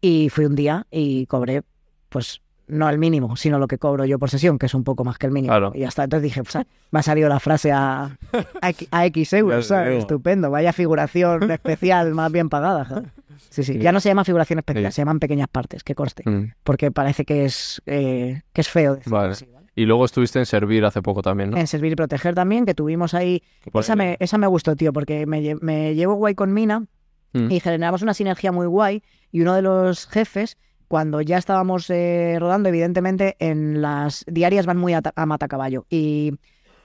[0.00, 1.62] y fui un día y cobré,
[2.08, 2.40] pues,
[2.70, 5.18] no el mínimo, sino lo que cobro yo por sesión, que es un poco más
[5.18, 5.52] que el mínimo.
[5.52, 5.72] Claro.
[5.74, 6.04] Y ya está.
[6.04, 6.56] Entonces dije, pues,
[6.90, 8.16] me ha salido la frase a,
[8.62, 9.98] a, X- a X euros, ¿sabes?
[9.98, 10.50] Estupendo.
[10.50, 12.84] Vaya figuración especial más bien pagada.
[12.84, 13.04] joder.
[13.50, 13.78] Sí, sí.
[13.78, 14.96] Ya no se llama figuración especial, Sí.
[14.96, 16.22] se llaman pequeñas partes, que conste.
[16.28, 16.52] Mm.
[16.62, 19.32] Porque parece que es, eh, que es feo decirlo Vale.
[19.32, 19.66] así, ¿vale?
[19.74, 21.56] Y luego estuviste en Servir hace poco también, ¿no?
[21.56, 23.42] En Servir y Proteger también, que tuvimos ahí
[23.72, 26.84] esa me, esa me gustó, tío, porque me, me llevo guay con Mina
[27.32, 27.48] Mm.
[27.52, 29.04] y generamos una sinergia muy guay.
[29.30, 30.58] Y uno de los jefes,
[30.90, 35.86] cuando ya estábamos eh, rodando, evidentemente en las diarias van muy a, ta- a matacaballo
[35.88, 36.32] y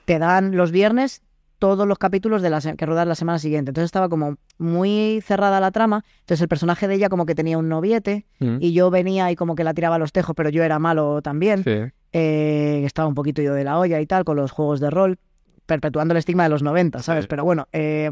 [0.06, 1.24] te dan los viernes
[1.58, 3.72] todos los capítulos de la que rodas la semana siguiente.
[3.72, 6.04] Entonces estaba como muy cerrada la trama.
[6.20, 8.58] Entonces el personaje de ella como que tenía un noviete Mm.
[8.60, 11.24] y yo venía y como que la tiraba a los tejos, pero yo era malo
[11.24, 11.72] también Sí.
[12.14, 15.18] eh, estaba un poquito yo de la olla y tal, con los juegos de rol,
[15.66, 17.24] perpetuando el estigma de los 90, ¿sabes?
[17.24, 17.28] Sí.
[17.28, 18.12] Pero bueno, eh,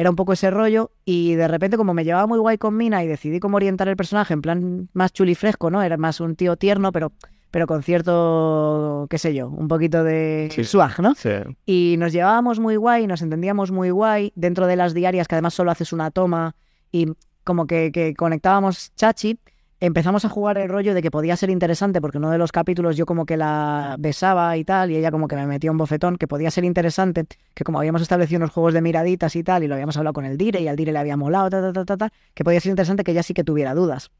[0.00, 3.02] era un poco ese rollo y de repente como me llevaba muy guay con Mina
[3.02, 5.82] y decidí cómo orientar el personaje en plan más chuli fresco, ¿no?
[5.82, 7.10] Era más un tío tierno, pero,
[7.50, 10.62] pero con cierto, qué sé yo, un poquito de Sí.
[10.62, 11.16] swag, ¿no?
[11.16, 11.30] Sí.
[11.66, 15.54] Y nos llevábamos muy guay, nos entendíamos muy guay dentro de las diarias, que además
[15.54, 16.54] solo haces una toma
[16.92, 17.08] y
[17.42, 19.40] como que, que conectábamos chachi.
[19.80, 22.96] Empezamos a jugar el rollo de que podía ser interesante porque uno de los capítulos
[22.96, 26.16] yo como que la besaba y tal y ella como que me metía un bofetón
[26.16, 29.68] que podía ser interesante, que como habíamos establecido unos juegos de miraditas y tal y
[29.68, 31.96] lo habíamos hablado con el Dire y al Dire le había molado, ta, ta, ta,
[31.96, 34.10] ta, que podía ser interesante que ella sí que tuviera dudas.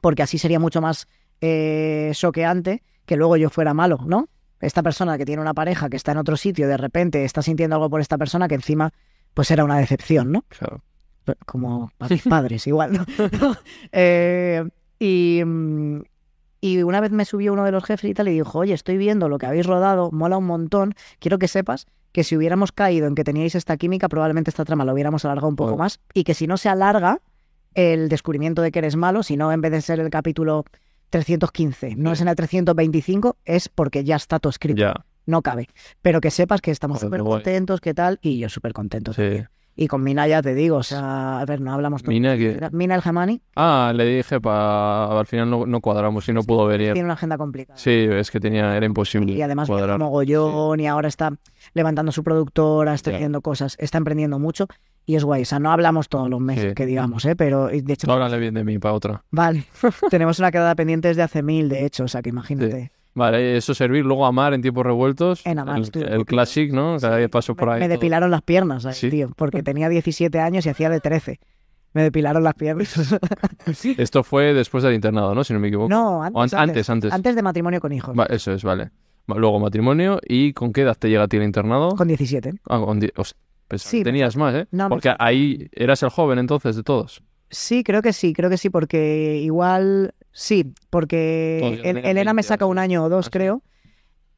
[0.00, 1.08] Porque así sería mucho más
[1.42, 4.28] eh, choqueante que luego yo fuera malo, ¿no?
[4.60, 7.76] esta persona que tiene una pareja que está en otro sitio, de repente está sintiendo
[7.76, 8.92] algo por esta persona que encima
[9.34, 10.44] pues era una decepción, ¿no?
[10.48, 10.82] Claro.
[11.46, 12.92] Como mis padres, igual,
[13.40, 13.56] ¿no?
[13.92, 14.64] Eh,
[14.98, 15.42] y,
[16.60, 18.96] y una vez me subió uno de los jefes y tal y dijo, oye, estoy
[18.96, 23.06] viendo lo que habéis rodado, mola un montón, quiero que sepas que si hubiéramos caído
[23.06, 25.76] en que teníais esta química, probablemente esta trama la hubiéramos alargado un poco Oh.
[25.76, 27.20] más y que si no se alarga
[27.74, 30.64] el descubrimiento de que eres malo, si no en vez de ser el capítulo
[31.10, 34.92] 315, no es en el 325, es porque ya está todo escrito
[35.26, 35.68] no cabe.
[36.02, 38.18] Pero que sepas que estamos súper contentos, ¿qué tal?
[38.20, 39.12] Y yo súper contento.
[39.12, 39.20] Sí.
[39.22, 39.48] también.
[39.82, 42.10] Y con Mina ya te digo, o sea, a ver, no hablamos todo.
[42.12, 42.68] Mina que...
[42.70, 45.18] Mina el Gemani Ah, le dije para...
[45.18, 46.92] Al final no, no cuadramos y no pudo venir.
[46.92, 47.78] tiene una agenda complicada.
[47.78, 48.76] Sí, es que tenía...
[48.76, 49.92] Era imposible Y además cuadrar.
[49.98, 51.32] como mogollón y ahora está
[51.72, 54.66] levantando su productora, está haciendo cosas, está emprendiendo mucho
[55.06, 55.42] y es guay.
[55.42, 56.74] O sea, no hablamos todos los meses, Sí.
[56.74, 57.34] que digamos, ¿eh?
[57.34, 59.24] Pero de hecho, No, háblale bien de mí para otra.
[59.30, 59.64] vale,
[60.10, 62.92] tenemos una quedada pendiente desde hace mil, de hecho, o sea, que imagínate.
[63.14, 64.04] Vale, eso servir.
[64.04, 65.44] Luego Amar en tiempos revueltos.
[65.44, 66.24] En Amar El, poquito.
[66.24, 66.96] Classic, ¿no?
[67.00, 67.80] Cada vez paso por Me, ahí.
[67.80, 69.10] me depilaron las piernas, ¿Sí?
[69.10, 71.40] tío, porque tenía 17 años y hacía de 13.
[71.92, 72.94] Me depilaron las piernas.
[73.98, 75.42] Esto fue después del internado, ¿no?
[75.44, 75.88] Si no me equivoco.
[75.88, 77.12] No, antes, an- antes, antes.
[77.12, 78.16] Antes de matrimonio con hijos.
[78.18, 78.90] Va, eso es, vale.
[79.30, 80.20] Va, Luego matrimonio.
[80.26, 81.96] ¿Y con qué edad te llega a ti el internado?
[81.96, 82.54] Con 17.
[82.68, 83.00] Ah, con
[83.68, 84.66] Pues Sí, tenías más, ¿eh?
[84.70, 87.22] No, Porque ahí eras el joven entonces de todos.
[87.50, 92.48] Sí, creo que sí, creo que sí, porque igual sí, porque El- Elena me 20
[92.48, 93.62] saca un año o dos, Ah, creo.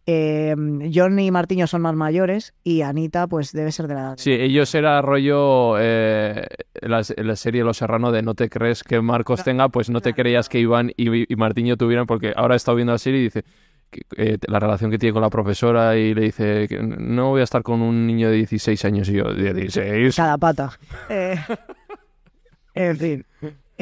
[0.04, 0.56] Eh,
[0.92, 4.14] John y Martiño son más mayores y Anita, pues debe ser de la edad.
[4.18, 6.44] Sí, ellos era rollo eh,
[6.80, 10.12] la, la serie Los Serrano de no te crees que Marcos tenga, pues no te
[10.12, 13.20] claro, creías que Iván y, y Martiño tuvieran, porque ahora he estado viendo la serie
[13.20, 13.44] y dice
[13.90, 17.42] que, eh, la relación que tiene con la profesora y le dice que no voy
[17.42, 20.16] a estar con un niño de 16 años y yo, de 16.
[20.16, 20.72] Cada pata.
[21.10, 21.36] Eh,
[22.74, 23.26] en fin.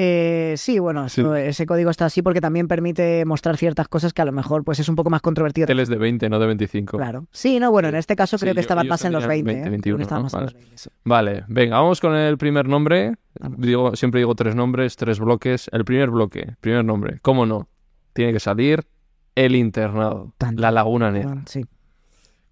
[0.03, 1.23] Eh, sí, bueno, Sí.
[1.37, 4.79] ese código está así porque también permite mostrar ciertas cosas que a lo mejor pues
[4.79, 5.67] es un poco más controvertido.
[5.67, 6.97] Teles de 20, no de 25.
[6.97, 7.27] Claro.
[7.33, 9.53] Sí, no, bueno, en este caso Sí, creo que estaba más en los tenían 20.
[9.53, 9.71] 20, ¿eh?
[9.71, 10.25] 21, Creo que estaba ¿no?
[10.25, 10.59] más en los Vale.
[10.65, 10.91] 20, sí.
[11.05, 13.17] Vale, venga, vamos con el primer nombre.
[13.59, 15.69] Digo, siempre digo tres nombres, tres bloques.
[15.71, 17.69] El primer bloque, primer nombre, ¿cómo no?
[18.15, 18.87] Tiene que salir
[19.35, 21.43] El Internado, La Laguna Negra.
[21.45, 21.67] Sí.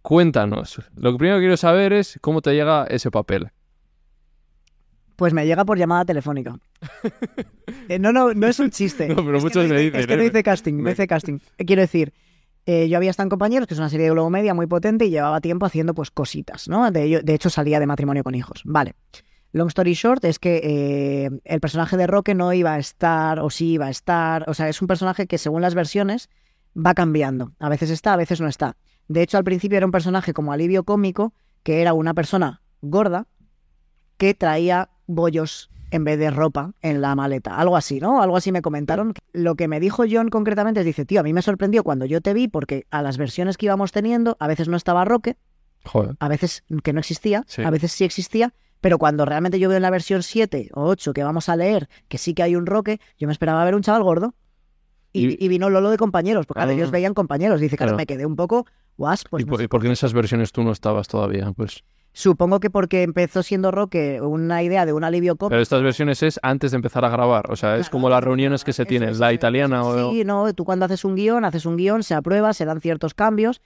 [0.03, 0.83] Cuéntanos.
[0.97, 3.51] Lo que primero que quiero saber es cómo te llega ese papel.
[5.19, 6.57] Pues me llega por llamada telefónica.
[7.91, 9.09] Eh, no, no, no es un chiste.
[9.09, 10.27] No, pero Es que muchos no me hice- dicen, Es que no ¿eh?
[10.27, 11.39] hice casting, no Me- hice casting.
[11.59, 12.13] Eh, Quiero decir,
[12.67, 15.05] eh, yo había estado en Compañeros, que es una serie de Globo Media muy potente
[15.07, 16.91] y llevaba tiempo haciendo pues cositas, ¿no?
[16.91, 18.63] De, hecho salía de matrimonio con hijos.
[18.65, 18.95] Vale.
[19.53, 23.51] Long story short es que eh, el personaje de Roque no iba a estar o
[23.51, 24.45] sí iba a estar.
[24.49, 26.29] O sea, es un personaje que según las versiones
[26.77, 27.53] va cambiando.
[27.59, 28.77] A veces está, a veces no está.
[29.09, 33.27] De hecho, al principio era un personaje como alivio cómico, que era una persona gorda
[34.17, 37.57] que traía bollos en vez de ropa en la maleta.
[37.57, 38.23] Algo así, ¿no?
[38.23, 39.15] Algo así me comentaron.
[39.33, 42.21] Lo que me dijo John concretamente es, dice, tío, a mí me sorprendió cuando yo
[42.21, 45.37] te vi porque a las versiones que íbamos teniendo, a veces no estaba Roque,
[45.85, 46.15] Joder.
[46.21, 47.63] a veces que no existía, Sí.
[47.63, 51.13] a veces sí existía, pero cuando realmente yo veo en la versión 7 o 8
[51.15, 53.83] que vamos a leer que sí que hay un Roque, yo me esperaba ver un
[53.83, 54.35] chaval gordo.
[55.11, 56.71] Y, Y- y vino Lolo de compañeros, porque Ah.
[56.71, 57.61] ellos veían compañeros.
[57.63, 58.67] Dice, claro, me quedé un poco,
[58.99, 59.65] guas, pues ¿Y, no por, sé.
[59.65, 61.51] y por qué en esas versiones tú no estabas todavía?
[61.57, 61.83] Pues,
[62.19, 65.51] Supongo que porque empezó siendo Roque una idea de un alivio cómico.
[65.51, 67.49] pero estas versiones es antes de empezar a grabar.
[67.49, 69.21] O sea, es Claro, como las reuniones que se tienen.
[69.21, 70.11] La italiana o...
[70.11, 73.15] Sí, no, tú cuando haces un guion, haces un guion, se aprueba, se dan ciertos
[73.15, 73.63] cambios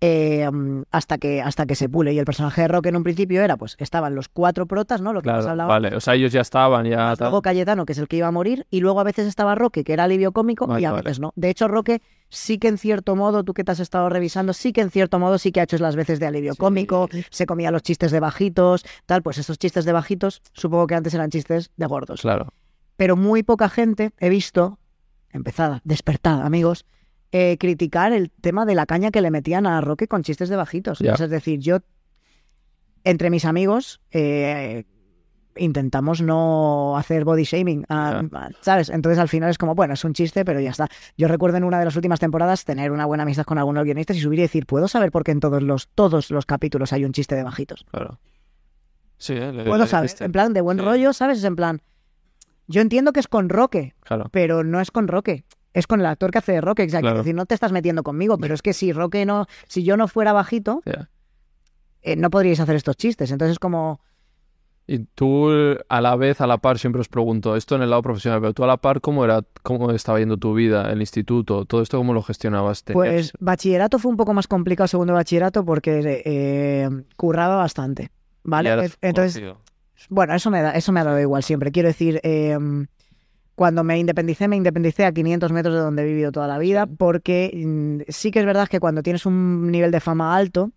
[0.00, 0.48] eh,
[0.90, 2.12] hasta, que, hasta que se pule.
[2.12, 5.12] Y el personaje de Roque en un principio era, pues, estaban los cuatro protas, ¿no?
[5.12, 5.68] Lo que hemos Claro, hablado.
[5.68, 5.96] vale.
[5.96, 7.14] O sea, ellos ya estaban, ya...
[7.18, 9.82] Luego Cayetano, que es el que iba a morir, y luego a veces estaba Roque,
[9.84, 11.02] que era alivio cómico, Vale, y a vale.
[11.02, 11.32] veces no.
[11.36, 14.72] De hecho, Roque sí que en cierto modo, tú que te has estado revisando, sí
[14.72, 16.58] que en cierto modo sí que ha hecho las veces de alivio Sí.
[16.58, 20.94] cómico, se comía los chistes de bajitos, tal, pues esos chistes de bajitos, supongo que
[20.94, 22.52] antes eran chistes de gordos Claro.
[22.96, 24.78] pero muy poca gente he visto,
[25.32, 26.84] empezada, despertada, amigos,
[27.32, 30.56] eh, criticar el tema de la caña que le metían a Roque con chistes de
[30.56, 31.00] bajitos.
[31.00, 31.78] Es decir, yo,
[33.04, 34.84] entre mis amigos, eh,
[35.56, 38.22] intentamos no hacer body shaming, ah,
[38.60, 38.90] ¿sabes?
[38.90, 40.88] Entonces al final es como, bueno, es un chiste, pero ya está.
[41.16, 44.16] Yo recuerdo en una de las últimas temporadas tener una buena amistad con algunos guionistas
[44.16, 47.04] y subir y decir, ¿puedo saber por qué en todos los, todos los capítulos hay
[47.04, 47.84] un chiste de bajitos?
[47.90, 48.20] Claro.
[49.16, 49.52] Sí, ¿eh?
[49.52, 50.24] Le- Puedo le saber, dijiste.
[50.24, 50.84] en plan de buen Sí.
[50.84, 51.38] rollo, ¿sabes?
[51.38, 51.82] Es en plan,
[52.68, 54.28] yo entiendo que es con Roque, Claro.
[54.30, 55.44] pero no es con Roque.
[55.74, 57.02] Es con el actor que hace de Roque, exacto.
[57.04, 57.18] Claro.
[57.20, 59.96] Es decir, no te estás metiendo conmigo, pero es que si Roque no, si yo
[59.96, 60.82] no fuera bajito,
[62.02, 63.30] eh, no podríais hacer estos chistes.
[63.30, 64.00] Entonces es como,
[64.86, 65.50] Y tú,
[65.88, 68.54] a la vez, a la par, siempre os pregunto, esto en el lado profesional, pero
[68.54, 71.98] tú a la par, ¿cómo era, cómo estaba yendo tu vida, el instituto, todo esto,
[71.98, 72.84] cómo lo gestionabas?
[72.84, 78.10] ¿Tenías- pues bachillerato fue un poco más complicado segundo bachillerato porque eh, curraba bastante.
[78.44, 78.86] ¿Vale?
[78.86, 79.42] Eh, Entonces.
[80.08, 81.70] Bueno, eso me, da, eso me ha dado igual siempre.
[81.72, 82.56] Quiero decir, eh,
[83.58, 86.86] cuando me independicé, me independicé a 500 metros de donde he vivido toda la vida,
[86.86, 90.70] porque mm, sí que es verdad que cuando tienes un nivel de fama alto,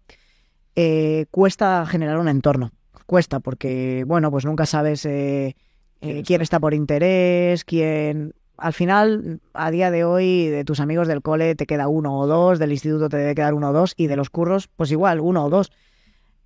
[0.76, 2.72] eh, cuesta generar un entorno.
[3.06, 5.56] Cuesta, porque, bueno, pues nunca sabes eh,
[6.00, 6.28] ¿Quién eh, está?
[6.28, 8.34] quién está por interés, quién...
[8.58, 12.26] Al final, a día de hoy, de tus amigos del cole te queda uno o
[12.26, 15.20] dos, del instituto te debe quedar uno o dos, y de los curros, pues igual,
[15.20, 15.72] uno o dos.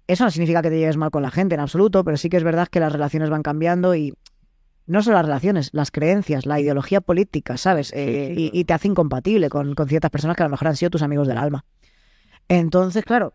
[0.07, 2.36] Eso no significa que te lleves mal con la gente en absoluto, pero sí que
[2.36, 4.13] es verdad que las relaciones van cambiando y
[4.88, 7.91] no solo las relaciones, las creencias, la ideología política, ¿sabes?
[7.93, 10.67] Eh, sí, y, y te hace incompatible con, con ciertas personas que a lo mejor
[10.67, 11.65] han sido tus amigos del alma.
[12.47, 13.33] Entonces, claro,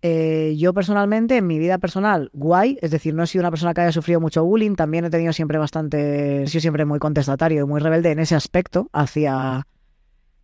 [0.00, 3.74] eh, yo personalmente, en mi vida personal, guay, es decir, no he sido una persona
[3.74, 7.64] que haya sufrido mucho bullying, también he tenido siempre bastante, he sido siempre muy contestatario
[7.64, 9.66] y muy rebelde en ese aspecto hacia...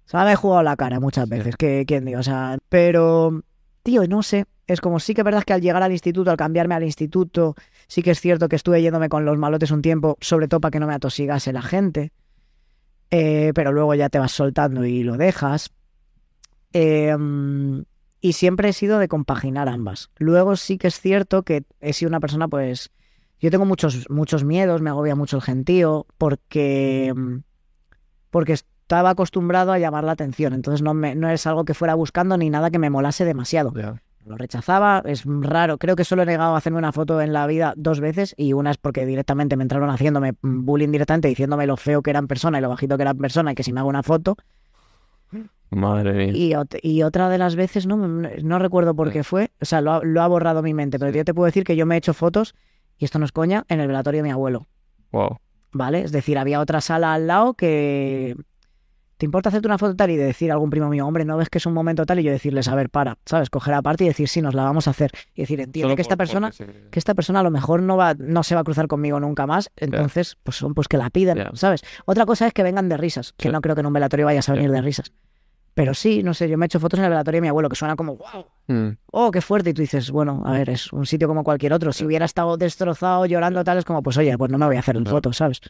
[0.07, 3.42] O sea, me he jugado la cara muchas veces, que quién digo, o sea, pero,
[3.82, 6.36] tío, no sé, es como sí que es verdad que al llegar al instituto, al
[6.36, 7.55] cambiarme al instituto,
[7.89, 10.70] sí que es cierto que estuve yéndome con los malotes un tiempo, sobre todo para
[10.72, 12.12] que no me atosigase la gente,
[13.11, 15.70] Eh, pero luego ya te vas soltando y lo dejas.
[16.72, 17.14] Eh,
[18.20, 20.11] y siempre he sido de compaginar ambas.
[20.16, 22.91] Luego sí que es cierto que he sido una persona, pues,
[23.39, 27.37] yo tengo muchos, muchos miedos, me agobia mucho el gentío, porque, mm,
[28.30, 31.95] porque estaba acostumbrado a llamar la atención, entonces no, me, no es algo que fuera
[31.95, 33.72] buscando ni nada que me molase demasiado.
[34.27, 37.47] Lo rechazaba, es raro, creo que solo he negado a hacerme una foto en la
[37.47, 41.77] vida dos veces y una es porque directamente me entraron haciéndome bullying directamente, diciéndome lo
[41.77, 43.72] feo que era en persona y lo bajito que era en persona y que si
[43.72, 44.37] me hago una foto.
[45.70, 46.33] Madre mía.
[46.35, 49.81] Y, ot- y otra de las veces, no, no recuerdo por qué fue, o sea,
[49.81, 51.97] lo ha, lo ha borrado mi mente, pero yo te puedo decir que yo me
[51.97, 52.55] he hecho fotos,
[52.97, 54.66] y esto no es coña, en el velatorio de mi abuelo.
[55.11, 55.39] Wow.
[55.72, 56.03] ¿vale?
[56.03, 58.37] Es decir, había otra sala al lado que...
[59.25, 61.39] ¿Te importa hacerte una foto tal y de decir a algún primo mío, hombre, no
[61.39, 62.20] ves que es un momento tal?
[62.20, 63.49] Y yo decirles, a ver, para, ¿sabes?
[63.49, 65.12] Coger aparte y decir, sí, nos la vamos a hacer.
[65.35, 67.81] Y decir, entiende Solo que esta por- persona, se- que esta persona a lo mejor
[67.81, 70.99] no va, no se va a cruzar conmigo nunca más, entonces, pues son pues que
[70.99, 71.51] la piden, Ya.
[71.55, 71.83] ¿sabes?
[72.05, 74.47] Otra cosa es que vengan de risas, que no creo que en un velatorio vayas
[74.51, 75.11] a venir de risas.
[75.72, 77.70] Pero sí, no sé, yo me he hecho fotos en el velatorio de mi abuelo
[77.70, 78.97] que suena como, wow, Mm.
[79.11, 79.70] oh, qué fuerte.
[79.70, 81.93] Y tú dices, bueno, a ver, es un sitio como cualquier otro.
[81.95, 84.81] Si hubiera estado destrozado, llorando, tal, es como, pues oye, pues no me voy a
[84.81, 85.62] hacer el foto, ¿sabes?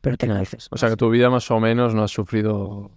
[0.00, 0.66] Pero te lo dices.
[0.72, 2.90] O sea que tu vida más o menos no ha sufrido.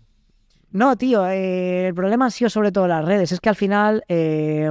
[0.72, 3.32] No, tío, eh, el problema ha sido sobre todo las redes.
[3.32, 4.70] Es que al final, eh,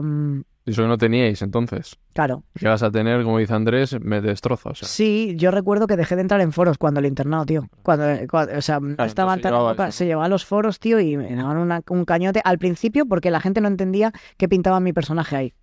[0.66, 1.96] Eso que no teníais entonces.
[2.12, 4.70] claro, Llegas a tener, como dice Andrés, me destroza.
[4.70, 7.68] O sea, sí, yo recuerdo que dejé de entrar en foros cuando el internado, tío.
[7.82, 8.76] Cuando, cuando- o sea,
[9.06, 9.92] estaban entonces tan eso.
[9.98, 13.40] se llevaban los foros, tío, y me daban una- un cañote al principio porque la
[13.40, 15.54] gente no entendía qué pintaba mi personaje ahí.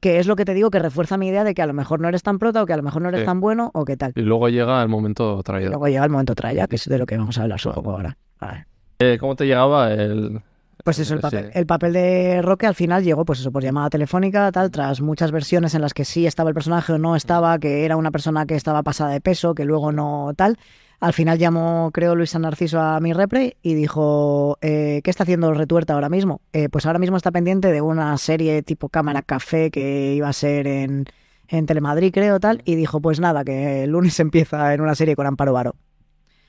[0.00, 2.00] Que es lo que te digo que refuerza mi idea de que a lo mejor
[2.00, 3.26] no eres tan prota o que a lo mejor no eres Sí.
[3.26, 4.12] tan bueno o qué tal.
[4.16, 5.70] Y luego llega el momento traído.
[5.70, 7.74] Luego llega el momento traya, que es de lo que vamos a hablar Vale.
[7.74, 8.16] supongo ahora.
[8.40, 8.66] Vale.
[8.98, 10.40] Eh, ¿Cómo te llegaba el.
[10.82, 13.88] Pues eso, el papel, el papel de Roque al final llegó, pues eso, por llamada
[13.88, 17.58] telefónica, tal, tras muchas versiones en las que sí estaba el personaje o no estaba,
[17.58, 20.58] que era una persona que estaba pasada de peso, que luego no tal.
[21.00, 25.22] Al final llamó, creo, Luis San Narciso a mi repre y dijo, eh, ¿qué está
[25.22, 26.40] haciendo Retuerta ahora mismo?
[26.52, 30.32] "Eh, pues ahora mismo está pendiente de una serie tipo Cámara Café que iba a
[30.34, 31.06] ser en,
[31.48, 35.16] en Telemadrid, creo, tal, y dijo, pues nada, que el lunes empieza en una serie
[35.16, 35.74] con Amparo Varo.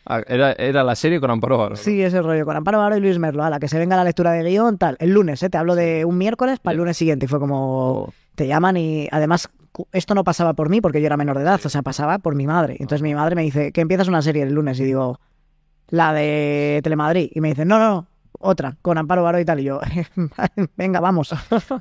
[0.06, 1.76] Ah, era, era la serie con Amparo Varo, ¿no?
[1.78, 4.04] Sí, ese rollo, con Amparo Varo y Luis Merlo, a la que se venga la
[4.04, 4.98] lectura de guion, tal.
[5.00, 5.50] El lunes, ¿eh?
[5.50, 7.26] te hablo de un miércoles para el lunes siguiente.
[7.26, 9.50] Y fue como, te llaman y además
[9.92, 12.36] esto no pasaba por mí porque yo era menor de edad, o sea, pasaba por
[12.36, 12.78] mi madre.
[12.80, 15.20] Entonces mi madre me dice, que empiezas una serie el lunes y digo,
[15.90, 17.32] la de Telemadrid.
[17.34, 18.08] Y me dice, no, no, no,
[18.40, 19.60] otra, con Amparo Varo y tal.
[19.60, 19.80] Y yo,
[20.78, 21.34] venga, vamos,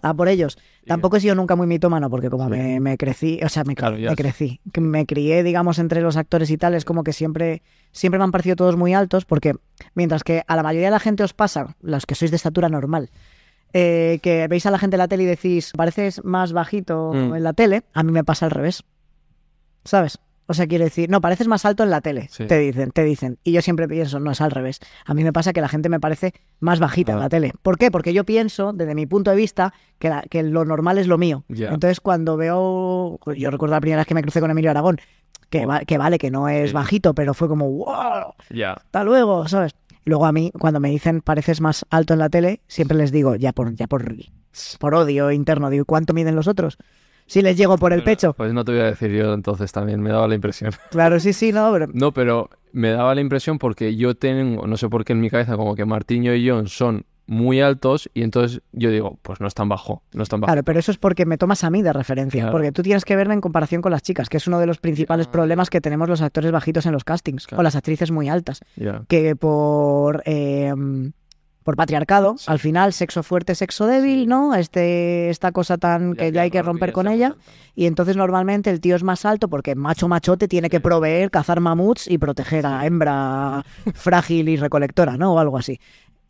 [0.02, 0.58] a por ellos.
[0.86, 2.50] Tampoco he sido nunca muy mitómano porque como Sí.
[2.50, 6.16] me, me crecí, o sea, me, Claro, me crecí, que me crié, digamos, entre los
[6.16, 9.54] actores y tal, es como que siempre, siempre me han parecido todos muy altos porque
[9.94, 12.68] mientras que a la mayoría de la gente os pasa, los que sois de estatura
[12.68, 13.10] normal,
[13.72, 17.34] eh, que veis a la gente en la tele y decís, pareces más bajito Mm.
[17.36, 18.84] en la tele, a mí me pasa al revés.
[19.84, 20.18] ¿Sabes?
[20.46, 22.46] O sea, quiero decir, no, pareces más alto en la tele, Sí.
[22.46, 23.38] te dicen, te dicen.
[23.44, 24.78] Y yo siempre pienso, no, es al revés.
[25.06, 27.22] A mí me pasa que la gente me parece más bajita en Ah.
[27.22, 27.52] la tele.
[27.62, 27.90] ¿Por qué?
[27.90, 31.16] Porque yo pienso, desde mi punto de vista, que, la- que lo normal es lo
[31.18, 31.44] mío.
[31.48, 34.98] Entonces, cuando veo, yo recuerdo la primera vez que me crucé con Emilio Aragón,
[35.50, 36.74] que, va- que vale, que no es Sí.
[36.74, 38.72] bajito, pero fue como, wow, Ya.
[38.74, 39.72] hasta luego, ¿sabes?
[40.04, 43.36] Luego a mí, cuando me dicen pareces más alto en la tele, siempre les digo,
[43.36, 44.14] ya por, ya por,
[44.78, 46.76] por odio interno, digo, ¿cuánto miden los otros?
[47.26, 48.32] Si les llego por el pecho.
[48.34, 50.72] Pues no te voy a decir yo entonces también, me daba la impresión.
[50.90, 54.76] Claro, sí, sí, no, pero No, pero me daba la impresión porque yo tengo, no
[54.76, 58.22] sé por qué en mi cabeza, como que Martiño y John son muy altos y
[58.22, 60.48] entonces yo digo, pues no es tan bajo, no es tan bajo.
[60.52, 62.42] Claro, pero eso es porque me tomas a mí de referencia.
[62.42, 62.52] Claro.
[62.52, 64.76] Porque tú tienes que verme en comparación con las chicas, que es uno de los
[64.78, 67.60] principales problemas que tenemos los actores bajitos en los castings, Claro.
[67.60, 68.60] o las actrices muy altas.
[69.08, 70.22] Que por.
[70.26, 70.74] eh,
[71.64, 72.44] por patriarcado, Sí.
[72.48, 74.26] al final, sexo fuerte, sexo débil, Sí.
[74.26, 74.54] ¿no?
[74.54, 77.34] Este, esta cosa tan que ya hay que romper con ella.
[77.74, 81.58] Y entonces normalmente el tío es más alto porque macho machote tiene que proveer, cazar
[81.60, 85.34] mamuts y proteger a hembra frágil y recolectora, ¿no?
[85.34, 85.80] O algo así.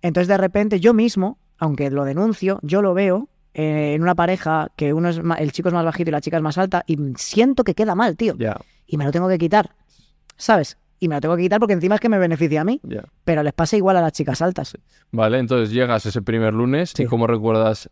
[0.01, 4.71] Entonces de repente yo mismo, aunque lo denuncio, yo lo veo eh, en una pareja
[4.77, 6.85] que uno es ma- el chico es más bajito y la chica es más alta
[6.87, 8.35] y siento que queda mal, tío.
[8.87, 9.71] Y me lo tengo que quitar,
[10.37, 10.77] ¿sabes?
[11.01, 12.81] Y me lo tengo que quitar porque encima es que me beneficia a mí,
[13.25, 14.77] pero les pasa igual a las chicas altas.
[15.11, 17.03] Vale, entonces llegas ese primer lunes Sí.
[17.03, 17.91] y cómo recuerdas,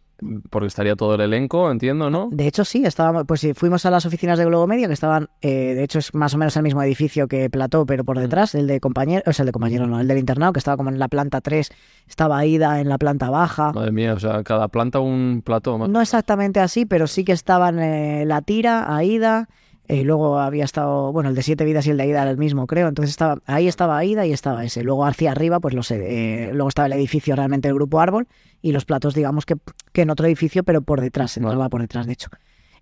[0.51, 2.29] porque estaría todo el elenco, entiendo, ¿no?
[2.33, 5.29] De hecho, sí, estábamos, pues sí, fuimos a las oficinas de Globo Media, que estaban,
[5.41, 8.21] eh, de hecho, es más o menos el mismo edificio que Plató, pero por Mm.
[8.21, 10.77] detrás, el de compañero, o sea, el de compañero, no, el del internado, que estaba
[10.77, 11.71] como en la planta 3,
[12.09, 13.73] estaba Aida en la planta baja.
[13.73, 15.77] Madre mía, o sea, cada planta un plató.
[15.77, 19.49] más- No exactamente así, pero sí que estaban eh, la tira, Aida,
[19.93, 22.39] y luego había estado, bueno, el de Siete Vidas y el de Aida era el
[22.39, 22.89] mismo, creo.
[22.89, 24.83] Entonces estaba, ahí estaba Aida y estaba ese.
[24.83, 28.27] Luego hacia arriba, pues lo sé, eh, luego estaba el edificio realmente del Grupo Árbol
[28.63, 29.57] y los platos, digamos que,
[29.93, 32.29] que en otro edificio, pero por detrás, entraba por detrás, de hecho.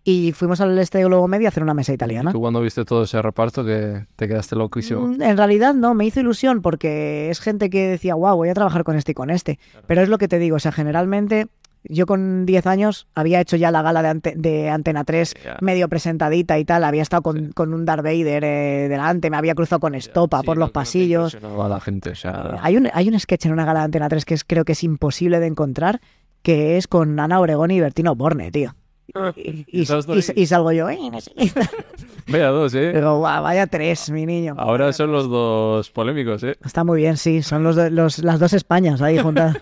[0.03, 2.33] Y fuimos al este de Globo Media a hacer una mesa italiana.
[2.33, 5.09] Tú cuando viste todo ese reparto que te quedaste loquísimo.
[5.09, 8.55] Mm, En realidad no, me hizo ilusión porque es gente que decía, wow, voy a
[8.55, 9.59] trabajar con este y con este.
[9.87, 11.49] Pero es lo que te digo, o sea, generalmente
[11.85, 15.57] yo con 10 años había hecho ya la gala de, Ante- de Antena 3 Ya.
[15.61, 19.55] medio presentadita y tal, había estado con, con un Darth Vader eh, delante, me había
[19.55, 21.35] cruzado con Estopa Sí, por lo los no pasillos.
[21.43, 22.51] a la gente, o sea...
[22.55, 24.65] Eh, Hay un, hay un sketch en una gala de Antena 3 que es, creo
[24.65, 26.01] que es imposible de encontrar,
[26.43, 28.75] que es con Ana Obregón y Bertino Borne, tío.
[29.37, 31.33] Y, y- y- y salgo yo, "Eh, no sé".
[32.29, 32.93] Vaya dos, ¿eh?
[32.95, 34.55] Digo, "Guau, vaya tres, mi niño.
[34.57, 36.57] Ahora son los dos polémicos, ¿eh?
[36.65, 39.57] Está muy bien, sí, son los, los- las dos Españas ahí juntas.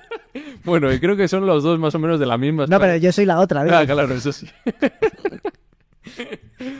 [0.65, 2.67] Bueno, y creo que son los dos más o menos de la misma.
[2.67, 3.77] No, pero yo soy la otra, digo.
[3.77, 4.47] Ah, claro, eso sí.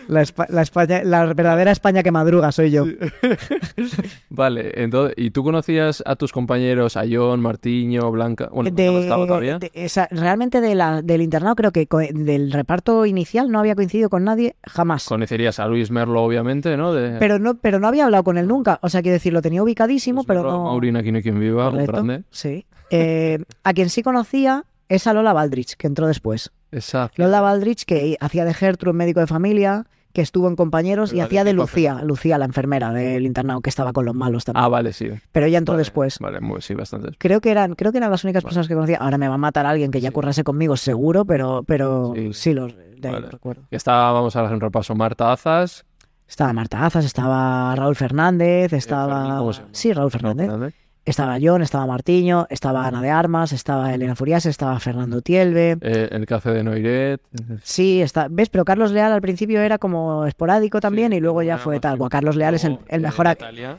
[0.09, 2.85] la, Espa- la España, la verdadera España que madruga soy yo.
[4.31, 8.49] Vale, entonces, ¿y tú conocías a tus compañeros, a John, Martiño, Blanca?
[8.53, 9.59] Bueno, ¿no estaba todavía?
[9.59, 14.09] de- esa- realmente de la, del internado creo que del reparto inicial no había coincidido
[14.11, 15.05] con nadie jamás.
[15.07, 16.93] Conocerías a Luis Merlo, obviamente, ¿no?
[16.93, 17.19] De...
[17.19, 18.79] Pero no, pero no había hablado con él nunca.
[18.83, 20.65] O sea, quiero decir, lo tenía ubicadísimo, Luis pero Merlo, no.
[20.65, 22.25] Maureen, aquí no hay quien viva, grande.
[22.31, 22.67] Sí.
[22.91, 26.51] Eh, a quien sí conocía es a Lola Baldrich, que entró después.
[26.73, 27.23] Exacto.
[27.23, 31.27] Lola Baldrich, que hacía de Gertrude, médico de familia, que estuvo en compañeros y ¿Pero
[31.27, 31.53] hacía de?
[31.53, 34.65] Lucía, Lucía, la enfermera del internado, que estaba con los malos también.
[34.65, 35.11] Ah, vale, sí.
[35.33, 36.19] pero ella entró Vale, después.
[36.19, 37.11] Vale, muy- sí, bastante.
[37.19, 38.49] Creo que eran, creo que eran las únicas Vale.
[38.51, 38.99] personas que conocía.
[38.99, 40.15] Ahora me va a matar alguien que ya Sí.
[40.15, 42.33] currase conmigo, seguro, pero, pero Sí.
[42.33, 43.63] sí, los de ahí recuerdo.
[43.71, 45.85] Estaba, vamos a hacer un repaso, Marta Azas.
[46.27, 49.39] Estaba Marta Azas, estaba Raúl Fernández, Fermín, estaba.
[49.39, 49.71] ¿cómo se llama?
[49.73, 50.75] Sí, Raúl Fernández.
[51.09, 55.79] Estaba John, estaba Martiño, estaba Ana de Armas, estaba Elena Furias, estaba Fernando Tielbe.
[55.81, 57.21] Eh, el que hace de Noiret.
[57.63, 58.51] Sí, está, ¿ves?
[58.51, 61.81] Pero Carlos Leal al principio era como esporádico también Sí, y luego ya fue más
[61.83, 61.97] tal.
[61.99, 63.25] Bueno, Carlos Leal es el, eh, mejor.
[63.27, 63.79] Natalia.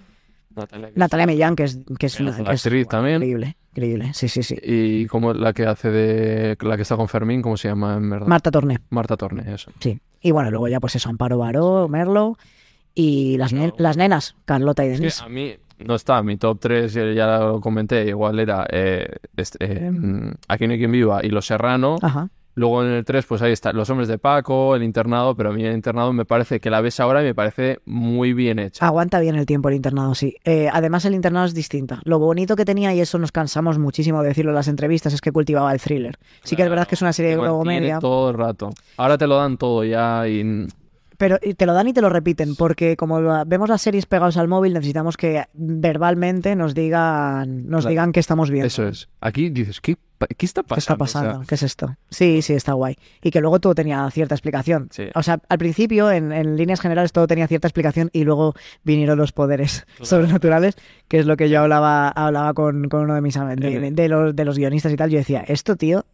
[0.56, 3.18] Natalia, que es- Natalia Millán, que es, que es una de que es actriz también.
[3.18, 4.12] increíble, increíble.
[4.16, 4.58] Sí, sí, sí.
[4.64, 6.58] Y como la que hace de.
[6.62, 8.28] La que está con Fermín, ¿cómo se llama en verdad?
[8.28, 9.72] Marta Torné, Marta Torne, eso.
[9.80, 10.00] sí.
[10.22, 12.38] Y bueno, luego ya pues eso, Amparo Baró, Merlo
[12.96, 15.20] y las, las nenas, Carlota y Es Denise.
[15.22, 15.54] que a mí
[15.86, 19.92] no está, mi top 3, ya lo comenté, igual era eh, este, eh,
[20.48, 21.98] Aquí no hay quien viva y Los Serrano.
[22.02, 22.30] Ajá.
[22.60, 25.54] Luego en el 3, pues ahí está Los Hombres de Paco, El Internado, pero a
[25.54, 28.86] mí El Internado me parece que la ves ahora y me parece muy bien hecha.
[28.86, 30.36] Aguanta bien el tiempo el internado, sí.
[30.44, 32.02] Eh, además, el internado es distinta.
[32.04, 35.22] Lo bonito que tenía, y eso nos cansamos muchísimo de decirlo en las entrevistas, es
[35.22, 36.18] que cultivaba el thriller.
[36.44, 38.72] Sí que es verdad que es una serie de comedia, todo el rato.
[38.98, 40.68] Ahora te lo dan todo ya y...
[41.20, 44.48] pero te lo dan y te lo repiten, porque como vemos las series pegados al
[44.48, 47.90] móvil, necesitamos que verbalmente nos digan, nos Claro.
[47.90, 48.68] digan que estamos viendo.
[48.68, 49.10] Eso es.
[49.22, 49.98] Aquí dices, ¿qué,
[50.38, 51.04] qué está ¿Qué está pasando?
[51.04, 51.46] O sea, pasando?
[51.48, 51.96] ¿Qué es esto?
[52.10, 52.96] Sí, sí, está guay.
[53.22, 54.88] Y que luego todo tenía cierta explicación.
[54.92, 55.08] Sí.
[55.14, 58.54] O sea, al principio, en, en líneas generales, todo tenía cierta explicación y luego
[58.84, 60.76] vinieron los poderes sobrenaturales,
[61.10, 64.08] que es lo que yo hablaba, hablaba con, con uno de mis de, de- de
[64.10, 65.10] los, de los guionistas y tal.
[65.10, 66.06] Yo decía, esto, tío,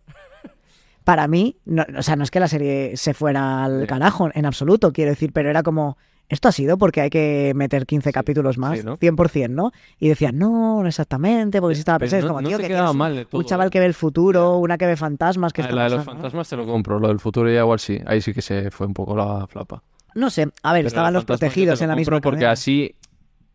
[1.05, 3.87] para mí, no, o sea, no es que la serie se fuera al Sí.
[3.87, 5.97] carajo en absoluto, quiero decir, pero era como,
[6.27, 8.97] esto ha sido porque hay que meter 15 capítulos más, sí, ¿no?
[8.97, 9.71] 100%, ¿no?
[9.99, 12.67] Y decían, no, no exactamente, porque si estaba pensando, es no- como, no tío, que
[12.67, 13.69] quedaba tienes mal de todo, un chaval ¿eh?
[13.69, 16.49] que ve el futuro, una que ve fantasmas, que Ah, está la de los fantasmas
[16.49, 17.99] te lo compro, lo del futuro ya igual sí.
[18.07, 19.83] Ahí sí que se fue un poco la flapa.
[20.15, 22.51] No sé, a ver, Pero estaban los protegidos te en la misma Porque cadena.
[22.51, 22.95] así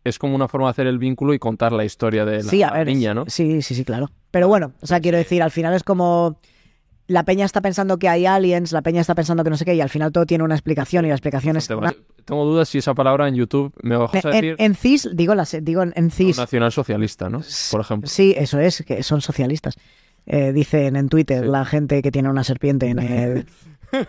[0.05, 2.63] es como una forma de hacer el vínculo y contar la historia de la sí,
[2.63, 3.25] a ver, niña, ¿no?
[3.27, 4.09] Sí, sí, sí, claro.
[4.31, 6.39] Pero bueno, o sea, quiero decir, al final es como
[7.11, 9.75] la peña está pensando que hay aliens, la peña está pensando que no sé qué,
[9.75, 11.69] y al final todo tiene una explicación y la explicación es...
[11.69, 11.93] Una-
[12.25, 15.55] Tengo dudas si esa palabra en YouTube me vas a decir en CIS, digo, las,
[15.61, 17.41] digo en, en CIS, nacional socialista, ¿no?
[17.71, 18.07] Por ejemplo.
[18.09, 19.75] sí, eso es, que son socialistas.
[20.25, 21.49] Eh, dicen en Twitter Sí.
[21.49, 23.45] la gente que tiene una serpiente en el...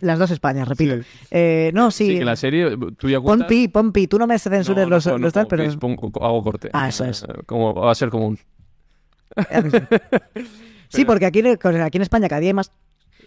[0.00, 0.94] Las dos Españas, repito.
[1.02, 1.02] Sí.
[1.32, 2.06] Eh, no, sí.
[2.06, 3.48] Sí, que la serie tú ya cuentas...
[3.48, 5.64] pi, pon pi, tú no me censures No, no, los, no, los tal, pero...
[5.80, 6.70] pongo- hago corte.
[6.72, 7.24] Ah, eso es.
[7.24, 8.38] Eh, Como, va a ser como un...
[10.88, 12.72] Sí, porque aquí, en- aquí en España cada día hay más.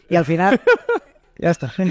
[0.10, 0.60] Y al final.
[1.38, 1.74] ya está.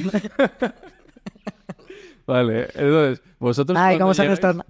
[2.26, 4.62] Vale, entonces, vosotros Ay, cómo son llegáis-.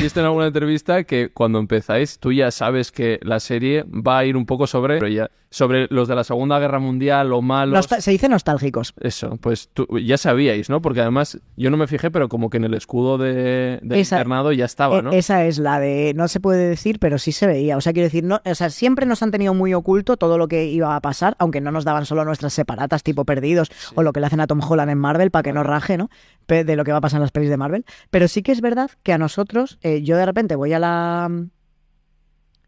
[0.00, 4.24] Viste en alguna entrevista que cuando empezáis tú ya sabes que la serie va a
[4.24, 7.40] ir un poco sobre, pero ya, sobre los de la Segunda Guerra Mundial, lo.
[7.42, 8.92] Nostal- se dice nostálgicos.
[9.00, 10.82] Eso, pues tú ya sabíais, ¿no?
[10.82, 14.52] Porque además yo no me fijé, pero como que en el escudo de, Esa- internado
[14.52, 15.12] ya estaba, E- ¿no?
[15.12, 16.12] Esa es la de.
[16.14, 17.76] No se puede decir, pero sí se veía.
[17.76, 20.48] O sea, quiero decir, no, o sea, siempre nos han tenido muy oculto todo lo
[20.48, 24.12] que iba a pasar, aunque no nos daban solo nuestras separatas tipo perdidos o lo
[24.12, 26.10] que le hacen a Tom Holland en Marvel para que no raje, ¿no?
[26.46, 27.84] De lo que va a pasar en las pelis de Marvel.
[28.10, 31.30] Pero sí que es verdad que a nosotros, eh, yo de repente voy a la.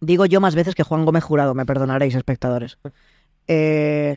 [0.01, 2.79] Digo yo más veces que Juan Gómez Jurado, me perdonaréis, espectadores.
[3.47, 4.17] Eh,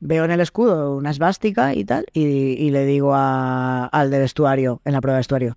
[0.00, 4.80] veo en el escudo una esvástica y tal, y, y le digo al de vestuario,
[4.84, 5.54] en la prueba de vestuario,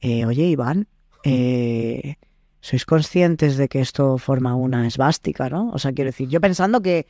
[0.00, 0.86] eh, oye, Iván,
[1.24, 2.16] eh,
[2.60, 5.70] ¿sois conscientes de que esto forma una esvástica, no?
[5.70, 7.06] O sea, quiero decir, yo pensando que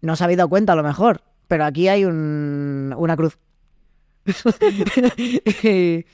[0.00, 3.38] no se había dado cuenta a lo mejor, pero aquí hay un, una cruz.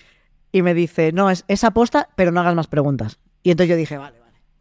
[0.52, 3.18] y, me dice, no, es, es aposta, pero no hagas más preguntas.
[3.42, 4.19] Y entonces yo dije, vale.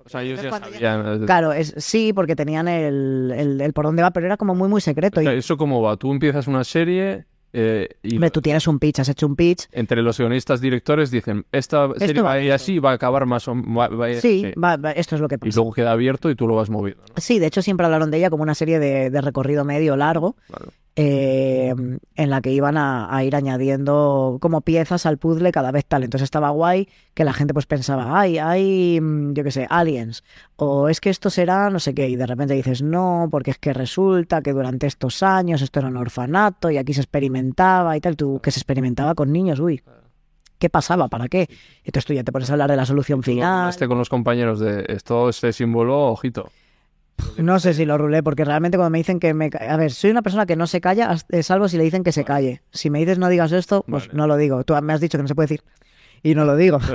[0.10, 1.24] O sea, ellos entonces ya cuando sabían.
[1.24, 4.56] eh, Claro, es, sí, porque tenían el, el, el por dónde va, pero era como
[4.56, 5.20] muy, muy secreto.
[5.20, 5.96] o sea, Y, ¿Eso cómo va?
[5.98, 9.68] Tú empiezas una serie eh, y Hombre, tú tienes un pitch, has hecho un pitch.
[9.72, 12.56] entre los guionistas directores dicen, esta serie va va a ir esto.
[12.56, 13.56] así, va a acabar más o a
[14.10, 14.60] ir- Sí, sí.
[14.60, 15.56] va- va, esto es lo que Y pasa.
[15.56, 17.04] luego queda abierto y tú lo vas moviendo.
[17.08, 17.14] ¿no?
[17.22, 20.36] Sí, de hecho siempre hablaron de ella como una serie de, de recorrido medio largo,
[20.48, 20.72] Claro.
[21.02, 21.74] Eh,
[22.16, 26.04] en la que iban a, a ir añadiendo como piezas al puzzle cada vez tal.
[26.04, 30.26] Entonces estaba guay que la gente pues pensaba, ay, hay, mm, yo qué sé, aliens,
[30.58, 33.58] o es que esto será no sé qué, y de repente dices, no, porque es
[33.58, 38.02] que resulta que durante estos años esto era un orfanato y aquí se experimentaba y
[38.02, 39.82] tal, tú que se experimentaba con niños, uy.
[40.58, 41.08] ¿Qué pasaba?
[41.08, 41.48] ¿Para qué?
[41.86, 43.62] Entonces tú ya te pones a hablar de la solución final.
[43.62, 46.52] hablaste con los compañeros de esto se símbolo, ojito.
[47.38, 49.50] No sé si lo rulé, porque realmente cuando me dicen que me...
[49.60, 52.12] A ver, soy una persona que no se calla, eh, salvo si le dicen que
[52.12, 52.62] se calle.
[52.72, 54.18] Si me dices no digas esto, pues Vale.
[54.18, 54.64] no lo digo.
[54.64, 55.64] Tú me has dicho que no se puede decir.
[56.22, 56.80] Y no lo digo.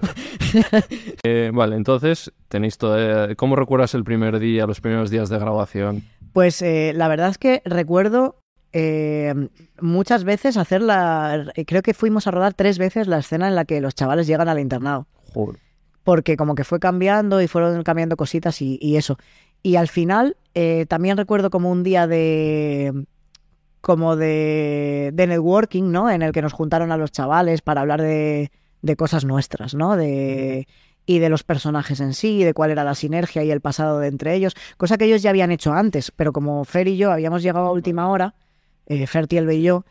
[1.23, 2.97] Eh, vale, entonces tenéis todo.
[3.31, 6.03] eh, ¿Cómo recuerdas el primer día, los primeros días de grabación?
[6.33, 8.37] Pues eh, la verdad es que recuerdo
[8.73, 9.35] eh,
[9.81, 11.53] muchas veces hacer la...
[11.67, 14.49] Creo que fuimos a rodar tres veces la escena en la que los chavales llegan
[14.49, 15.07] al internado.
[15.33, 15.59] Joder.
[16.05, 19.17] porque como que fue cambiando y fueron cambiando cositas y, y eso.
[19.65, 23.07] Y al final eh, también recuerdo como un día de
[23.81, 26.09] como de, de networking, ¿no?
[26.11, 28.53] En el que nos juntaron a los chavales para hablar de,
[28.83, 29.97] de cosas nuestras, ¿no?
[29.97, 30.69] De,
[31.07, 34.09] y de los personajes en sí, de cuál era la sinergia y el pasado de
[34.09, 37.43] entre ellos, cosa que ellos ya habían hecho antes, pero como Fer y yo habíamos
[37.43, 38.35] llegado a última hora,
[38.87, 39.85] eh, Fer, Tielbe y yo,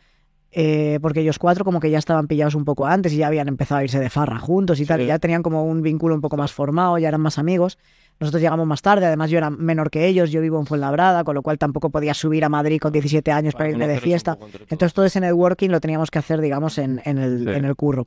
[0.50, 3.46] eh, porque ellos cuatro como que ya estaban pillados un poco antes y ya habían
[3.48, 5.04] empezado a irse de farra juntos y tal, Sí.
[5.04, 7.78] y ya tenían como un vínculo un poco más formado, ya eran más amigos.
[8.20, 11.34] Nosotros llegamos más tarde, además yo era menor que ellos, yo vivo en Fuenlabrada, con
[11.34, 14.38] lo cual tampoco podía subir a Madrid con 17 años para irme de fiesta.
[14.70, 17.50] Entonces todo ese networking lo teníamos que hacer, digamos, en, en el, Sí.
[17.50, 18.06] en el curro.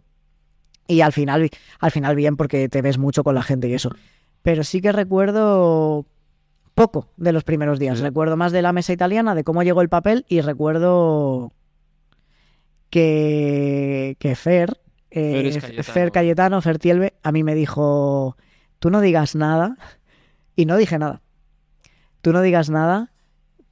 [0.87, 1.49] Y al final,
[1.79, 3.91] al final bien porque te ves mucho con la gente y eso.
[4.41, 6.05] Pero sí que recuerdo
[6.73, 7.97] poco de los primeros días.
[7.97, 8.03] Sí.
[8.03, 11.51] Recuerdo más de la mesa italiana, de cómo llegó el papel y recuerdo
[12.89, 14.77] que, que Fer,
[15.11, 15.83] eh, Fer Cayetano.
[15.93, 18.37] Fer Cayetano, Fer Tielbe, a mí me dijo,
[18.79, 19.77] tú no digas nada.
[20.55, 21.21] Y no dije nada.
[22.21, 23.11] Tú no digas nada,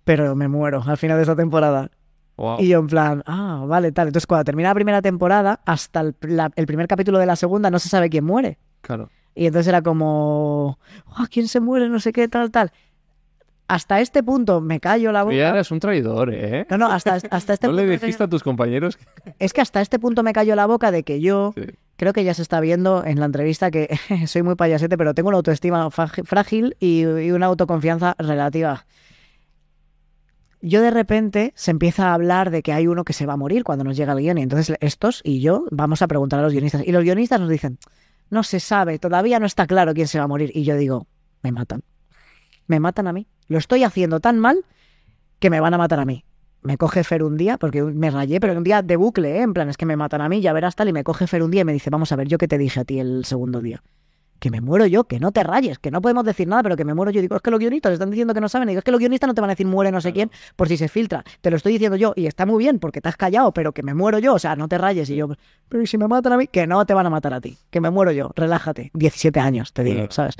[0.04, 1.90] pero me muero al final de esta temporada.
[2.38, 2.58] Wow.
[2.60, 4.08] Y yo en plan, ah, vale, tal.
[4.08, 7.72] Entonces cuando termina la primera temporada, hasta el, la- el primer capítulo de la segunda
[7.72, 8.60] no se sabe quién muere.
[8.82, 9.10] Claro.
[9.34, 11.90] Y entonces era como, "Ah, ¿quién se muere?
[11.90, 12.72] No sé qué, tal, tal.
[13.68, 15.36] Hasta este punto me callo la boca.
[15.36, 16.68] Ya eres un traidor, ¿eh?
[16.70, 18.06] No, no, hasta, hasta este ¿No le punto.
[18.06, 19.00] dijiste a tus compañeros?
[19.40, 21.64] Es que hasta este punto me callo la boca de que yo, Sí.
[21.98, 25.30] Creo que ya se está viendo en la entrevista que soy muy payasete, pero tengo
[25.30, 28.86] una autoestima frágil- y, una autoconfianza relativa.
[30.62, 33.38] Yo de repente se empieza a hablar de que hay uno que se va a
[33.38, 36.44] morir cuando nos llega el guion y entonces estos y yo vamos a preguntar a
[36.44, 37.78] los guionistas y los guionistas nos dicen,
[38.32, 41.08] no se sabe, todavía no está claro quién se va a morir y yo digo,
[41.44, 41.84] me matan,
[42.66, 44.66] me matan a mí, lo estoy haciendo tan mal
[45.38, 46.26] que me van a matar a mí.
[46.66, 49.42] Me coge Fer un día, porque me rayé, pero un día de bucle, ¿eh?
[49.44, 51.44] en plan, es que me matan a mí, ya verás tal, y me coge Fer
[51.44, 53.24] un día y me dice, vamos a ver, yo qué te dije a ti el
[53.24, 53.84] segundo día.
[54.40, 56.84] Que me muero yo, que no te rayes, que no podemos decir nada, pero que
[56.84, 57.22] me muero yo.
[57.22, 58.68] Digo, es que los guionistas están diciendo que no saben.
[58.68, 60.68] Digo, es que los guionistas no te van a decir muere no sé quién por
[60.68, 61.24] si se filtra.
[61.42, 63.82] Te lo estoy diciendo yo y está muy bien porque te has callado, pero que
[63.82, 64.34] me muero yo.
[64.34, 65.10] O sea, no te rayes.
[65.10, 65.30] Y yo,
[65.70, 66.48] pero ¿y si me matan a mí?
[66.48, 67.58] Que no te van a matar a ti.
[67.70, 68.32] Que me muero yo.
[68.36, 68.92] Relájate.
[68.94, 70.08] 17 años, te digo.
[70.10, 70.36] ¿sabes?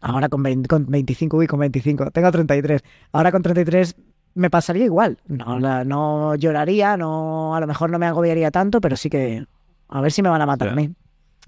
[0.00, 2.10] Ahora con, 20 con 25, uy, con 25.
[2.10, 2.82] Tengo 33.
[3.12, 3.96] Ahora con 33
[4.38, 5.18] me pasaría igual.
[5.26, 9.44] No, la- no lloraría, no, a lo mejor no me agobiaría tanto, pero sí que
[9.88, 10.90] a ver si me van a matar a mí.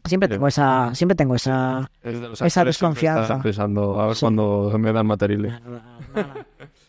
[0.05, 1.91] Siempre tengo esa, siempre tengo esa.
[2.03, 3.41] Es Esa desconfianza.
[3.43, 4.21] pensando, a ver Sí.
[4.21, 5.53] cuándo me dan materiales.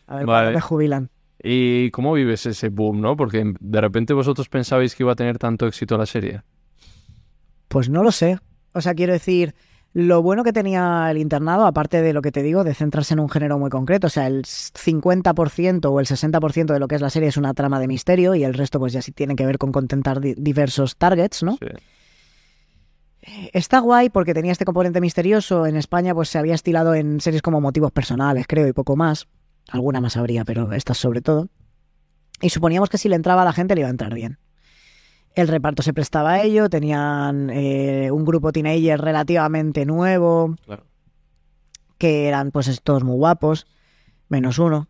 [0.07, 0.25] A ver, Vale.
[0.25, 1.09] cuándo me jubilan.
[1.43, 3.15] ¿Y cómo vives ese boom, no?
[3.17, 6.41] Porque de repente vosotros pensabais que iba a tener tanto éxito la serie.
[7.67, 8.39] Pues no lo sé.
[8.73, 9.55] O sea, quiero decir,
[9.93, 13.19] lo bueno que tenía el internado, aparte de lo que te digo, de centrarse en
[13.19, 17.01] un género muy concreto, o sea, el 50% o el 60% de lo que es
[17.01, 19.45] la serie es una trama de misterio y el resto pues ya sí tiene que
[19.45, 21.57] ver con contentar di- diversos targets, ¿no?
[21.59, 21.67] Sí.
[23.53, 25.67] Está guay porque tenía este componente misterioso.
[25.67, 29.27] En España pues se había estilado en series como Motivos Personales, creo, y poco más.
[29.69, 31.47] Alguna más habría, pero estas sobre todo.
[32.41, 34.39] Y suponíamos que si le entraba a la gente le iba a entrar bien.
[35.35, 40.83] El reparto se prestaba a ello, tenían eh, un grupo teenager relativamente nuevo, Claro.
[41.97, 43.65] que eran pues todos muy guapos,
[44.29, 44.87] menos uno.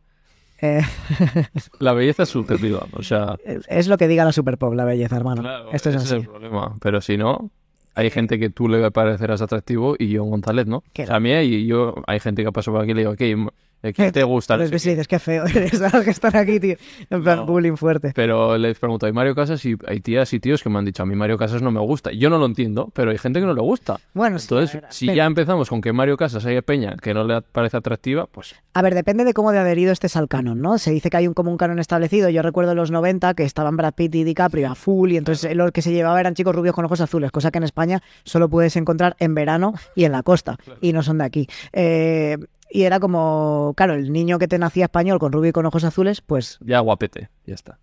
[0.61, 0.81] Eh,
[1.79, 3.35] La belleza es subjetiva, o sea...
[3.45, 5.41] es lo que diga la Superpop, la belleza, hermano.
[5.41, 6.15] Claro, Esto es ese así.
[6.17, 6.75] el problema.
[6.81, 7.49] Pero si no,
[7.95, 10.77] hay gente que tú le parecerás atractivo y yo González, ¿no?
[10.77, 13.11] O sea, a mí hay, yo, hay gente que pasó por aquí y le digo,
[13.13, 13.51] ok,
[13.81, 14.57] ¿Qué te gusta?
[14.57, 16.75] Sé ves y dices, qué feo eres, los que están aquí, tío.
[17.09, 17.45] En plan, No.
[17.45, 18.11] bullying fuerte.
[18.15, 19.63] Pero les pregunto, ¿hay Mario Casas?
[19.65, 21.79] Y hay tías y tíos que me han dicho, a mí Mario Casas no me
[21.79, 22.11] gusta.
[22.11, 23.99] Yo no lo entiendo, pero hay gente que no le gusta.
[24.13, 27.13] Bueno, sí, Entonces, ver, si pero- ya empezamos con que Mario Casas hay peña que
[27.13, 30.61] no le parece atractiva, pues A ver, depende de cómo de adherido estés al canon,
[30.61, 30.77] ¿no?
[30.77, 32.29] Se dice que hay un como un canon establecido.
[32.29, 35.55] Yo recuerdo en los 90 que estaban Brad Pitt y DiCaprio a full y entonces
[35.55, 38.47] lo que se llevaba eran chicos rubios con ojos azules, cosa que en España solo
[38.49, 41.47] puedes encontrar en verano y en la costa y no son de aquí.
[41.73, 42.37] Eh,
[42.71, 45.83] y era como, claro, el niño que te nacía español con rubio y con ojos
[45.83, 47.77] azules, pues, ya guapete, ya está.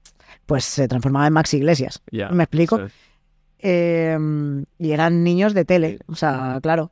[0.47, 2.03] pues se transformaba en Max Iglesias.
[2.11, 2.80] Ya, ¿Me explico?
[3.61, 4.16] Eh,
[4.78, 6.91] y eran niños de tele, o sea, claro.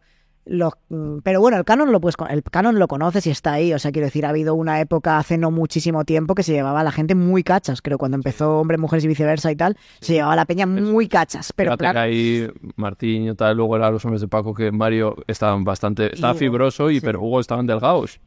[0.48, 3.74] Los, mm, pero bueno, el canon lo puedes, el canon lo conoces y está ahí.
[3.74, 6.80] O sea, quiero decir, ha habido una época hace no muchísimo tiempo que se llevaba
[6.80, 7.82] a la gente muy cachas.
[7.82, 11.08] Creo cuando empezó Hombres, Mujeres y viceversa y tal, se llevaba a la peña muy
[11.08, 11.52] cachas.
[11.52, 15.16] Pero Fíjate claro, ahí Martín y tal, luego eran los hombres de Paco, que Mario
[15.26, 17.00] estaban bastante, estaba Hugo, fibroso, y sí.
[17.04, 18.20] pero Hugo estaban delgados.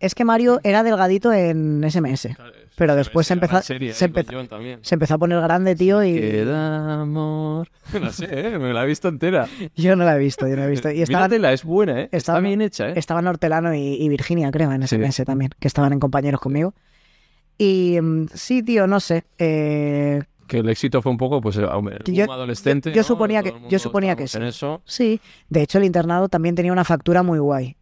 [0.00, 2.30] es que Mario era delgadito en SMS.
[2.80, 3.94] Pero después se empezó, se, empezó,
[4.80, 7.68] se empezó a poner grande, tío, y Queda amor.
[8.00, 8.58] No sé, ¿eh?
[8.58, 9.46] me la he visto entera.
[9.76, 10.90] yo no la he visto, yo no la he visto.
[10.90, 12.08] Y estaban, Míratela, es buena, ¿eh?
[12.10, 12.94] Está bien hecha, ¿eh?
[12.96, 14.96] Estaban Hortelano y, y Virginia, creo, en Sí.
[14.96, 16.72] SMS también, que estaban en compañeros conmigo.
[17.58, 19.24] Y mm, sí, tío, no sé.
[19.38, 21.66] eh, Que el éxito fue un poco, pues, eh,
[22.06, 22.88] yo- adolescente.
[22.88, 23.04] yo- yo ¿no?
[23.08, 24.80] suponía que- yo suponía que estábamos En eso.
[24.86, 25.20] sí,
[25.50, 27.76] de hecho el internado también tenía una factura muy guay.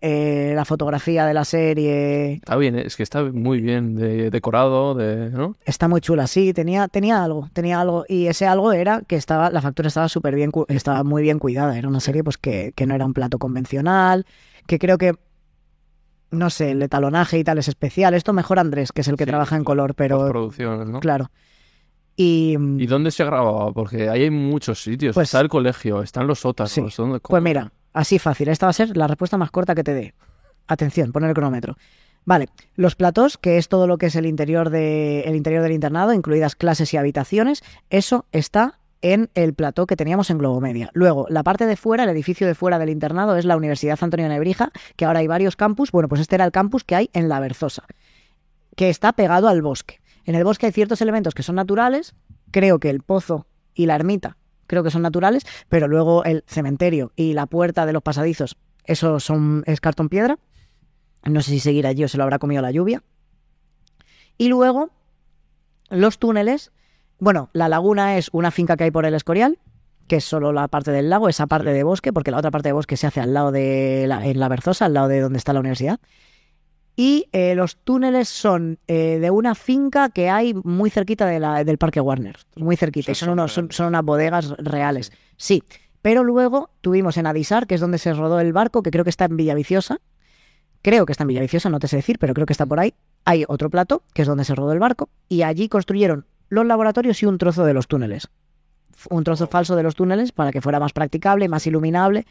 [0.00, 4.94] Eh, la fotografía de la serie Está bien, es que está muy bien de- decorado,
[4.94, 5.56] de, ¿no?
[5.64, 8.04] está muy chula, sí, tenía, tenía algo, tenía algo.
[8.08, 11.76] Y ese algo era que estaba, la factura estaba súper bien, estaba muy bien cuidada.
[11.76, 14.24] Era una serie pues que, que no era un plato convencional,
[14.68, 15.14] que creo que
[16.30, 18.14] no sé, el etalonaje y tal es especial.
[18.14, 21.00] Esto mejor Andrés, que es el que Sí, trabaja en color, pero Producciones, ¿no?
[21.00, 21.30] claro.
[22.16, 23.72] Y, mm, ¿Y dónde se grababa?
[23.72, 25.14] Porque ahí hay muchos sitios.
[25.14, 26.70] Pues- está el colegio, están los sótanos.
[26.72, 26.82] Sí.
[26.96, 28.48] ¿dónde- Pues mira, así fácil.
[28.48, 30.14] Esta va a ser la respuesta más corta que te dé.
[30.68, 31.76] Atención, pon el cronómetro.
[32.24, 35.72] Vale, los platós, que es todo lo que es el interior, de, el interior del
[35.72, 40.90] internado, incluidas clases y habitaciones, eso está en el plató que teníamos en Globomedia.
[40.92, 44.28] Luego, la parte de fuera, el edificio de fuera del internado, es la Universidad Antonio
[44.28, 45.90] Nebrija, que ahora hay varios campus.
[45.90, 47.84] Bueno, pues este era el campus que hay en La Berzosa,
[48.76, 50.00] que está pegado al bosque.
[50.24, 52.14] En el bosque hay ciertos elementos que son naturales,
[52.52, 54.37] creo que el pozo y la ermita
[54.68, 59.18] creo que son naturales, pero luego el cementerio y la puerta de los pasadizos, eso
[59.18, 60.38] son, es cartón piedra.
[61.24, 63.02] No sé si seguir allí o se lo habrá comido la lluvia.
[64.36, 64.90] Y luego,
[65.90, 66.70] los túneles.
[67.18, 69.58] Bueno, la laguna es una finca que hay por el Escorial,
[70.06, 72.68] que es solo la parte del lago, esa parte de bosque, porque la otra parte
[72.68, 75.38] de bosque se hace al lado de la, en la Berzosa, al lado de donde
[75.38, 75.98] está la universidad.
[77.00, 81.62] Y eh, los túneles son eh, de una finca que hay muy cerquita de la-
[81.62, 82.34] del Parque Warner.
[82.56, 83.12] Muy cerquita.
[83.12, 85.12] Y son, unos, son, son unas bodegas reales.
[85.36, 85.62] Sí.
[86.02, 89.10] Pero luego tuvimos en Adisar, que es donde se rodó el barco, que creo que
[89.10, 90.00] está en Villaviciosa.
[90.82, 92.92] Creo que está en Villaviciosa, no te sé decir, pero creo que está por ahí.
[93.24, 95.08] Hay otro plato, que es donde se rodó el barco.
[95.28, 98.26] Y allí construyeron los laboratorios y un trozo de los túneles.
[99.08, 102.26] Un trozo falso de los túneles para que fuera más practicable, más iluminable.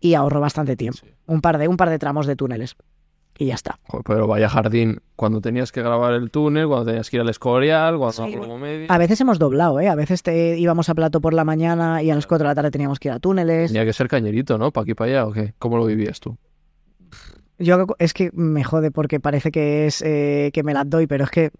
[0.00, 0.98] Y ahorró bastante tiempo.
[1.02, 1.12] Sí.
[1.26, 2.74] Un par de, un par de tramos de túneles.
[3.38, 3.78] Y ya está.
[4.04, 7.96] Pero vaya jardín, cuando tenías que grabar el túnel, cuando tenías que ir al Escorial,
[7.96, 9.88] cuando Sí, a Globomedia, A veces hemos doblado, ¿eh?
[9.88, 12.54] A veces te íbamos a plato por la mañana y a las 4 de la
[12.54, 13.70] tarde teníamos que ir a túneles.
[13.70, 14.70] Tenía que ser cañerito, ¿no?
[14.70, 15.54] ¿Para aquí para allá o qué?
[15.58, 16.36] ¿Cómo lo vivías tú?
[17.58, 21.24] Yo es que me jode porque parece que es eh, que me las doy, pero
[21.24, 21.50] es que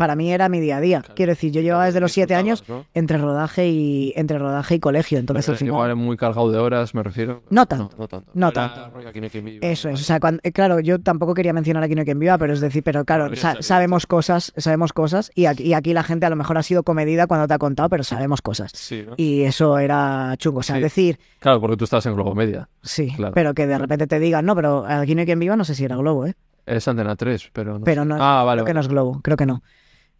[0.00, 1.00] para mí era mi día a día.
[1.00, 1.14] Claro.
[1.14, 5.18] Quiero decir, yo llevaba desde los 7 años entre rodaje y entre rodaje y colegio,
[5.18, 7.42] entonces al final- Igual muy cargado de horas, me refiero.
[7.50, 8.30] No tanto, No, tanto.
[8.34, 8.90] no tanto.
[8.98, 11.94] no hay quien viva, Eso es, o sea, cuando- claro, yo tampoco quería mencionar aquí
[11.94, 15.44] no hay quien viva, pero es decir, pero claro, sa- sabemos cosas, sabemos cosas y
[15.46, 17.88] aquí, y aquí la gente a lo mejor ha sido comedida cuando te ha contado,
[17.90, 18.72] pero sabemos cosas.
[18.74, 19.14] Sí, ¿no?
[19.16, 20.78] Y eso era chungo, o sea, Sí.
[20.78, 22.68] es decir, Claro, porque tú estabas en Globomedia.
[22.82, 23.34] sí, Claro.
[23.34, 25.74] pero que de repente te digan, no, pero aquí no hay quien viva, no sé
[25.74, 26.34] si era Globo, ¿eh?
[26.66, 27.84] Es Antena 3, pero no.
[27.84, 29.62] Pero no, Ah, vale, creo que no es Globo, creo que no.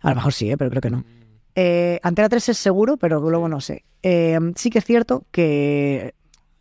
[0.00, 0.56] A lo mejor sí, ¿eh?
[0.56, 1.04] pero creo que no.
[1.54, 3.84] Eh, Antena 3 es seguro, pero Globo no sé.
[4.02, 6.14] Eh, sí que es cierto que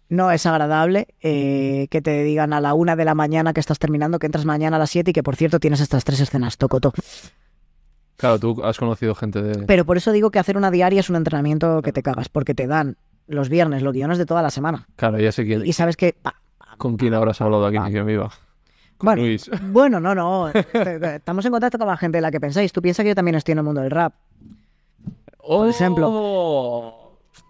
[0.09, 3.79] no es agradable eh, que te digan a la una de la mañana que estás
[3.79, 6.57] terminando, que entras mañana a las 7 y que por cierto tienes estas tres escenas,
[6.57, 6.91] tocoto.
[8.17, 9.65] Claro, tú has conocido gente de.
[9.65, 12.53] Pero por eso digo que hacer una diaria es un entrenamiento que te cagas, porque
[12.53, 12.97] te dan
[13.27, 14.87] los viernes los guiones de toda la semana.
[14.97, 15.65] Claro, ya sé quién.
[15.65, 16.13] Y sabes que...
[16.21, 16.35] pa,
[16.77, 18.31] ¿Con quién habrás hablado aquí ni quien viva?
[18.99, 19.49] Con Bueno, Luis.
[19.71, 20.49] bueno, no, no.
[20.49, 22.71] Estamos en contacto con la gente de la que pensáis.
[22.71, 24.13] Tú piensas que yo también estoy en el mundo del rap.
[25.37, 26.95] Por ejemplo.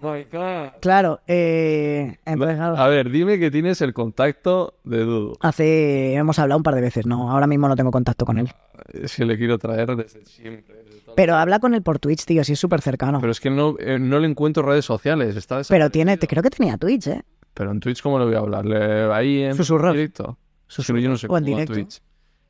[0.02, 0.80] My God.
[0.80, 5.36] Claro, eh, entonces, claro, A ver, dime que tienes el contacto de Dudu.
[5.42, 8.50] hace hemos hablado un par de veces, no, ahora mismo no tengo contacto con él.
[8.94, 10.76] Es que le quiero traer desde siempre.
[10.84, 13.20] desde toda la- Pero habla con él por Twitch, tío, sí es súper cercano.
[13.20, 15.36] Pero es que no, eh, no le encuentro redes sociales.
[15.36, 17.22] Está Pero tiene, creo que tenía Twitch, ¿eh?
[17.54, 18.66] Pero en Twitch, ¿cómo le voy a hablar?
[18.66, 19.94] ¿Le- Ahí en Susurros.
[19.94, 20.38] directo.
[20.78, 21.74] Yo no sé O en directo.
[21.74, 22.00] Twitch.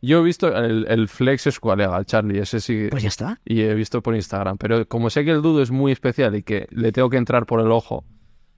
[0.01, 2.87] Yo he visto el, el Flex es colega, el Charlie, ese sí.
[2.89, 3.39] Pues ya está.
[3.43, 4.57] Y he visto por Instagram.
[4.57, 7.45] Pero como sé que el dudo es muy especial y que le tengo que entrar
[7.45, 8.05] por el ojo,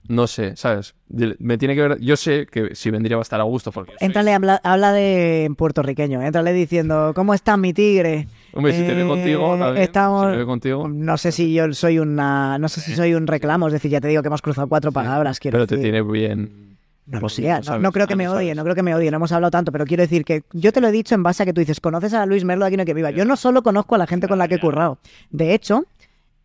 [0.08, 0.94] no sé, ¿sabes?
[1.38, 2.00] Me tiene que ver.
[2.00, 3.72] Yo sé que si vendría va a estar a gusto.
[3.72, 8.28] Porque yo soy- Éntrale, habla, habla de puertorriqueño, éntrale diciendo, ¿cómo está mi tigre?
[8.52, 9.82] Hombre, si te ve Eh, contigo, está bien.
[9.82, 10.88] estamos- Si me ve contigo.
[10.88, 14.00] No sé si yo soy una, no sé si soy un reclamo, es decir, ya
[14.00, 16.76] te digo que hemos cruzado cuatro palabras, quiero Pero te tiene bien.
[17.04, 19.10] No Pues no no, sabes, no creo que me odie, no creo que me odie,
[19.10, 21.42] no hemos hablado tanto, pero quiero decir que yo te lo he dicho en base
[21.42, 23.10] a que tú dices, conoces a Luis Merlo de aquí no que viva.
[23.10, 24.98] Yo no solo conozco a la gente con la que he currado.
[25.30, 25.84] De hecho,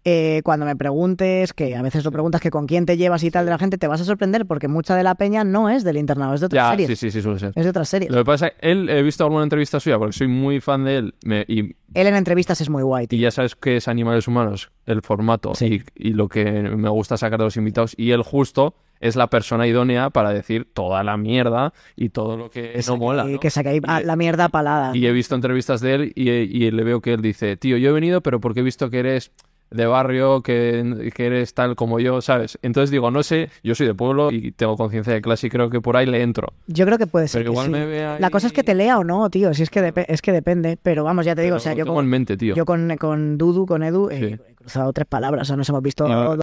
[0.03, 3.29] eh, cuando me preguntes, que a veces lo preguntas que con quién te llevas y
[3.29, 5.83] tal de la gente, te vas a sorprender porque mucha de la peña no es
[5.83, 6.87] del internado, es de otras Ya, series.
[6.87, 7.51] sí, sí, sí, suele ser.
[7.55, 8.09] Es de otras series.
[8.11, 10.85] Lo que pasa es que él, he visto alguna entrevista suya porque soy muy fan
[10.85, 13.05] de él me- y, Él en entrevistas es muy guay.
[13.07, 13.19] tío.
[13.19, 15.83] y ya sabes qué es Animales Humanos, el formato Sí.
[15.95, 17.93] y, y lo que me gusta sacar de los invitados.
[17.97, 22.49] Y él justo es la persona idónea para decir toda la mierda y todo lo
[22.49, 23.25] que no mola.
[23.29, 23.39] Y ¿no?
[23.39, 24.95] Que saque ahí ah, la mierda palada.
[24.95, 27.89] Y he visto entrevistas de él y, y le veo que él dice, tío, yo
[27.89, 29.31] he venido pero porque he visto que eres
[29.69, 32.57] de barrio, que, que eres tal como yo, ¿sabes?
[32.61, 35.69] Entonces digo, no sé, yo soy de pueblo y tengo conciencia de clase y creo
[35.69, 36.53] que por ahí le entro.
[36.67, 37.41] Yo creo que puede ser.
[37.41, 37.71] Pero que igual sí.
[37.73, 39.53] me ve ahí- La cosa es que te lea o no, tío.
[39.53, 40.77] Si es que, es que depende.
[40.81, 42.55] Pero vamos, ya te digo, Pero o sea, yo con, en mente, tío.
[42.55, 45.43] yo con, con Dudu, con Edu, eh, He cruzado tres palabras.
[45.43, 46.05] O sea, nos hemos visto.
[46.07, 46.37] Yo-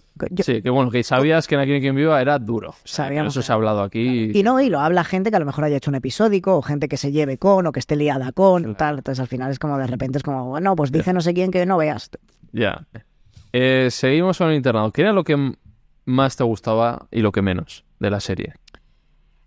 [0.44, 2.74] Sí, que bueno, que sabías que en Aquí hay quien viva era duro.
[2.84, 4.30] Sabíamos Eso se ha hablado aquí.
[4.32, 6.62] Y no, y lo habla gente que a lo mejor haya hecho un episódico, o
[6.62, 8.98] gente que se lleve con, o que esté liada con, tal.
[8.98, 11.50] Entonces al final es como de repente es como, bueno, pues dice no sé quién
[11.50, 12.10] que no veas.
[12.52, 12.86] Ya.
[13.52, 14.90] Eh, seguimos con el internado.
[14.92, 15.52] ¿Qué era lo que
[16.06, 18.54] más te gustaba y lo que menos de la serie?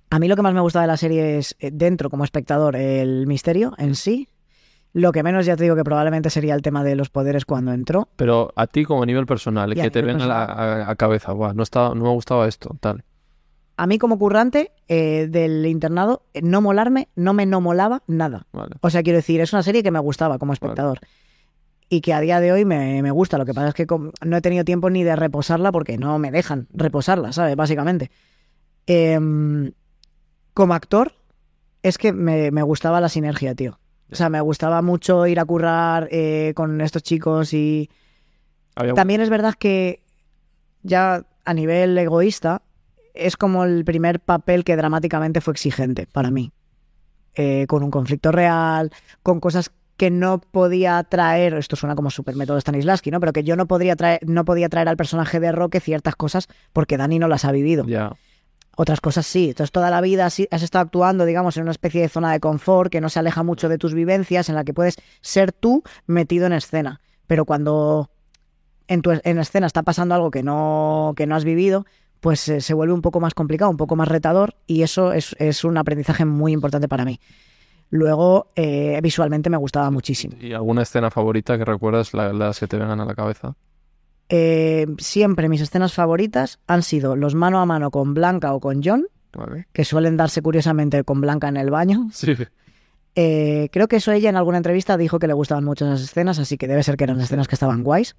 [0.10, 2.76] A mí lo que más me gusta de la serie es, eh, dentro como espectador,
[2.76, 4.28] el misterio en sí.
[4.94, 7.72] Lo que menos ya te digo que probablemente sería el tema de los poderes cuando
[7.74, 8.08] entró.
[8.16, 11.54] Pero a ti como a nivel personal, que te venga a la a- cabeza, "Buah,
[11.54, 13.04] no, estaba, no me gustaba esto, tal.
[13.76, 18.48] A mí como currante eh, del internado, eh, no molarme, no me no molaba nada.
[18.54, 18.76] Vale.
[18.82, 21.00] O sea, quiero decir, es una serie que me gustaba como espectador.
[21.90, 23.38] Y que a día de hoy me, me gusta.
[23.38, 23.86] Lo que pasa es que
[24.26, 27.56] no he tenido tiempo ni de reposarla porque no me dejan reposarla, ¿sabes?
[27.56, 28.10] Básicamente.
[28.88, 29.72] Em,
[30.54, 31.14] como actor,
[31.84, 33.80] es que me, me gustaba la sinergia, tío.
[34.12, 37.90] O sea, me gustaba mucho ir a currar eh, con estos chicos y...
[38.76, 40.02] Había- También es verdad que
[40.84, 42.62] ya a nivel egoísta
[43.14, 46.52] es como el primer papel que dramáticamente fue exigente para mí.
[47.36, 48.92] Eh, con un conflicto real,
[49.24, 53.20] con cosas que no podía traer, esto suena como super método Stanislavski, ¿no?
[53.20, 56.48] Pero que yo no podría traer, no podía traer al personaje de Roque ciertas cosas
[56.74, 57.86] porque Dani no las ha vivido.
[57.88, 58.14] Ya.
[58.80, 59.50] Otras cosas sí.
[59.50, 62.92] Entonces toda la vida has estado actuando, digamos, en una especie de zona de confort
[62.92, 66.46] que no se aleja mucho de tus vivencias, en la que puedes ser tú metido
[66.46, 67.02] en escena.
[67.26, 68.12] Pero cuando
[68.88, 71.88] en tu en escena está pasando algo que no, que no has vivido,
[72.20, 75.36] pues eh, se vuelve un poco más complicado, un poco más retador, y eso es,
[75.40, 77.20] es un aprendizaje muy importante para mí.
[77.90, 80.36] Luego, eh, visualmente me gustaba muchísimo.
[80.40, 83.56] ¿Y alguna escena favorita que recuerdas, la- las que te vengan a la cabeza?
[84.30, 88.82] Eh, siempre mis escenas favoritas han sido los mano a mano con Blanca o con
[88.84, 89.68] John, Vale.
[89.72, 92.10] que suelen darse curiosamente con Blanca en el baño.
[92.14, 92.36] Sí.
[93.20, 96.38] Eh, creo que eso ella en alguna entrevista dijo que le gustaban mucho esas escenas,
[96.38, 98.16] así que debe ser que eran escenas que estaban guays.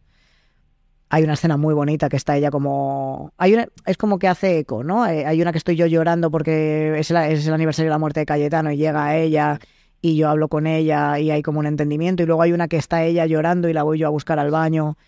[1.09, 3.33] Hay una escena muy bonita que está ella como...
[3.39, 3.69] Hay una...
[3.87, 5.07] Es como que hace eco, ¿no?
[5.07, 7.99] Eh, hay una que estoy yo llorando porque es el, es el aniversario de la
[7.99, 9.61] muerte de Cayetano y llega ella
[10.03, 12.25] y yo hablo con ella y hay como un entendimiento.
[12.25, 14.51] Y luego hay una que está ella llorando y la voy yo a buscar al
[14.51, 14.99] baño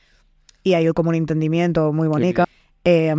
[0.63, 2.45] y hay como un entendimiento muy bonito.
[2.85, 3.15] Eh,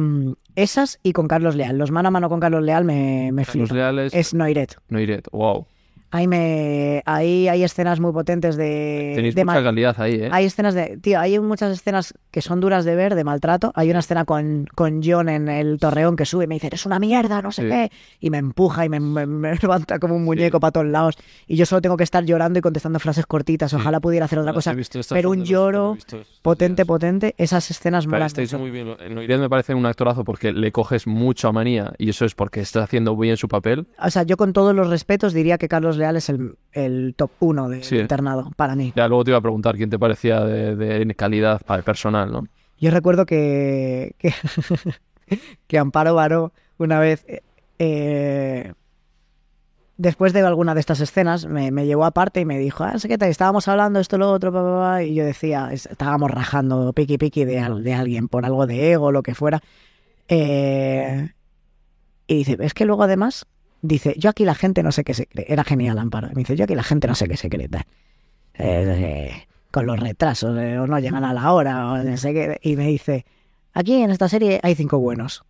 [0.56, 1.78] esas y con Carlos Leal.
[1.78, 3.76] Los mano a mano con Carlos Leal me, me Los flipan.
[3.76, 4.14] reales.
[4.14, 4.76] Es Noiret.
[4.90, 5.28] Noiret.
[5.32, 5.66] Wow.
[6.12, 9.14] Ahí, me, ahí hay escenas muy potentes de...
[9.16, 10.30] Tenéis de mucha calidad ahí, ¿eh?
[10.32, 10.98] Hay escenas de...
[10.98, 13.72] Tío, hay muchas escenas que son duras de ver, de maltrato.
[13.76, 16.86] Hay una escena con, con John en el torreón que sube y me dice, eres
[16.86, 17.68] una mierda, no sé Sí.
[17.70, 17.92] qué.
[18.20, 21.16] Y me empuja y me, me- me levanta como un muñeco para todos lados.
[21.48, 23.74] Y yo solo tengo que estar llorando y contestando frases cortitas.
[23.74, 24.76] Ojalá pudiera hacer otra cosa.
[25.10, 25.98] Pero un lloro
[26.42, 26.88] Potente, días.
[26.88, 27.36] potente.
[27.38, 28.88] Esas escenas Pero molan estáis muy bien.
[29.12, 32.60] Noiret me parece un actorazo porque le coges mucho a manía y eso es porque
[32.62, 33.88] está haciendo bien su papel.
[34.04, 37.70] O sea, yo con todos los respetos diría que Carlos Es el, el top uno
[37.70, 37.98] de Sí.
[37.98, 38.92] internado, para mí.
[38.96, 42.32] Ya luego te iba a preguntar quién te parecía de, de calidad para el personal,
[42.32, 42.48] ¿no?
[42.80, 44.34] Yo recuerdo que, que,
[45.68, 47.24] que Amparo Baró una vez,
[47.80, 48.74] eh,
[49.98, 53.08] después de alguna de estas escenas, me, me llevó aparte y me dijo, ah, sé
[53.08, 56.32] qué tal, estábamos hablando esto, lo otro, pa, pa, pa", y yo decía, es- estábamos
[56.32, 59.62] rajando piqui piqui de, de alguien por algo de ego, lo que fuera.
[60.28, 61.30] Eh,
[62.28, 63.46] y dice, es que luego además,
[63.82, 65.46] dice, yo aquí la gente no sé qué se cree.
[65.48, 66.30] Era genial, Amparo.
[66.30, 67.70] Me dice, yo aquí la gente no sé qué se cree.
[67.74, 67.80] Eh,
[68.56, 72.60] eh, con los retrasos, eh, o no llegan a la hora, o no sé qué.
[72.62, 73.26] Y me dice,
[73.74, 75.44] aquí en esta serie hay cinco buenos.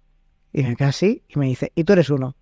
[0.53, 2.35] Y me quedo así, y me dice, y tú eres uno.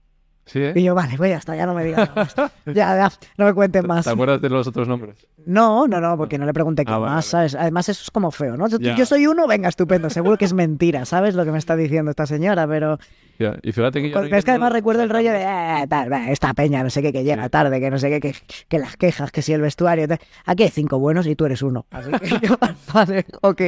[0.51, 0.73] Sí, ¿eh?
[0.75, 2.35] Y yo, vale, pues ya está, ya no me digas nada más.
[2.65, 4.03] ya, ya, no me cuentes más.
[4.05, 5.15] ¿Te acuerdas de los otros nombres?
[5.45, 7.25] No, no, no, porque no le pregunté qué Ah, vale, más.
[7.25, 7.53] ¿sabes?
[7.55, 8.67] Además, eso es como feo, ¿no?
[8.67, 10.09] Yo- soy uno, venga, estupendo.
[10.09, 11.35] Seguro que es mentira, ¿sabes?
[11.35, 12.97] Lo que me está diciendo esta señora, pero.
[13.37, 14.21] Ya, Y fíjate que yo...
[14.21, 17.13] Pero es que además recuerdo el rollo de "Eh, tal, esta peña, no sé qué,
[17.13, 18.35] que llega tarde, que no sé qué, que,
[18.67, 20.07] que las quejas, que si el vestuario.
[20.09, 20.19] tal.
[20.45, 21.85] Aquí hay cinco buenos y tú eres uno.
[21.91, 22.57] Así que yo,
[22.93, 23.61] vale, ok.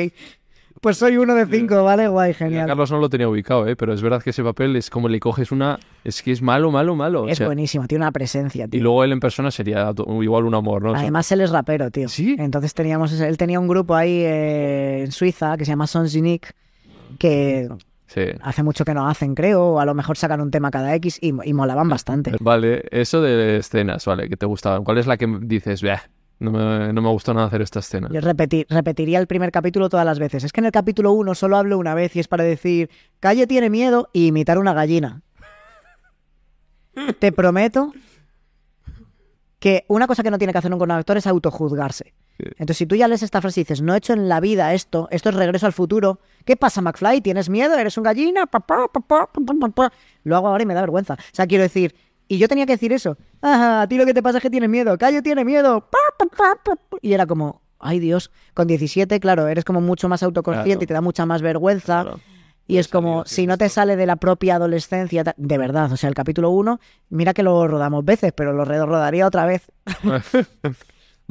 [0.81, 2.07] Pues soy uno de cinco, ¿vale?
[2.07, 2.65] Guay, genial.
[2.67, 3.75] Carlos no lo tenía ubicado, ¿eh?
[3.75, 5.77] Pero es verdad que ese papel es como le coges una...
[6.03, 7.21] Es que es malo, malo, malo.
[7.23, 8.81] o Es sea, buenísimo, tiene una presencia, y tío.
[8.81, 10.95] luego él en persona sería igual un amor, ¿no?
[10.95, 12.09] Además, él es rapero, tío.
[12.09, 12.35] ¿Sí?
[12.39, 16.49] Entonces teníamos, él tenía un grupo ahí eh, en Suiza que se llama Sons Unique,
[17.19, 17.69] que
[18.07, 18.23] Sí.
[18.41, 21.19] hace mucho que no hacen, creo, o a lo mejor sacan un tema cada X
[21.21, 22.33] y, y molaban bastante.
[22.41, 24.83] Vale, eso de escenas, vale, que te gustaban.
[24.83, 26.01] ¿Cuál es la que dices, "Bah,
[26.41, 28.09] no me, no me gustó nada hacer esta escena?
[28.11, 30.43] Yo repeti- repetiría el primer capítulo todas las veces.
[30.43, 32.89] Es que en el capítulo 1 solo hablo una vez y es para decir,
[33.19, 35.21] Calle tiene miedo y imitar una gallina.
[37.19, 37.93] Te prometo
[39.59, 42.13] que una cosa que no tiene que hacer un actor es autojuzgarse.
[42.37, 42.45] Sí.
[42.53, 44.73] Entonces, si tú ya lees esta frase y dices, no he hecho en la vida
[44.73, 47.21] esto, esto es regreso al futuro, ¿qué pasa, McFly?
[47.21, 47.77] ¿Tienes miedo?
[47.77, 48.47] ¿Eres un gallina?
[48.47, 49.29] Pa, pa, pa.
[50.23, 51.13] Lo hago ahora y me da vergüenza.
[51.13, 51.93] O sea, quiero decir,
[52.35, 53.17] y yo tenía que decir eso.
[53.41, 54.97] Ajá, a ti lo que te pasa es que tienes miedo.
[54.97, 55.89] Cayo tiene miedo.
[57.01, 60.83] Y era como, ay Dios, con 17, claro, eres como mucho más autoconsciente Claro.
[60.83, 62.03] y te da mucha más vergüenza.
[62.03, 62.19] Claro.
[62.67, 65.97] Y es Puede como, si no te sale de la propia adolescencia, de verdad, o
[65.97, 66.79] sea, el capítulo 1,
[67.09, 69.69] mira que lo rodamos veces, pero lo rodaría otra vez.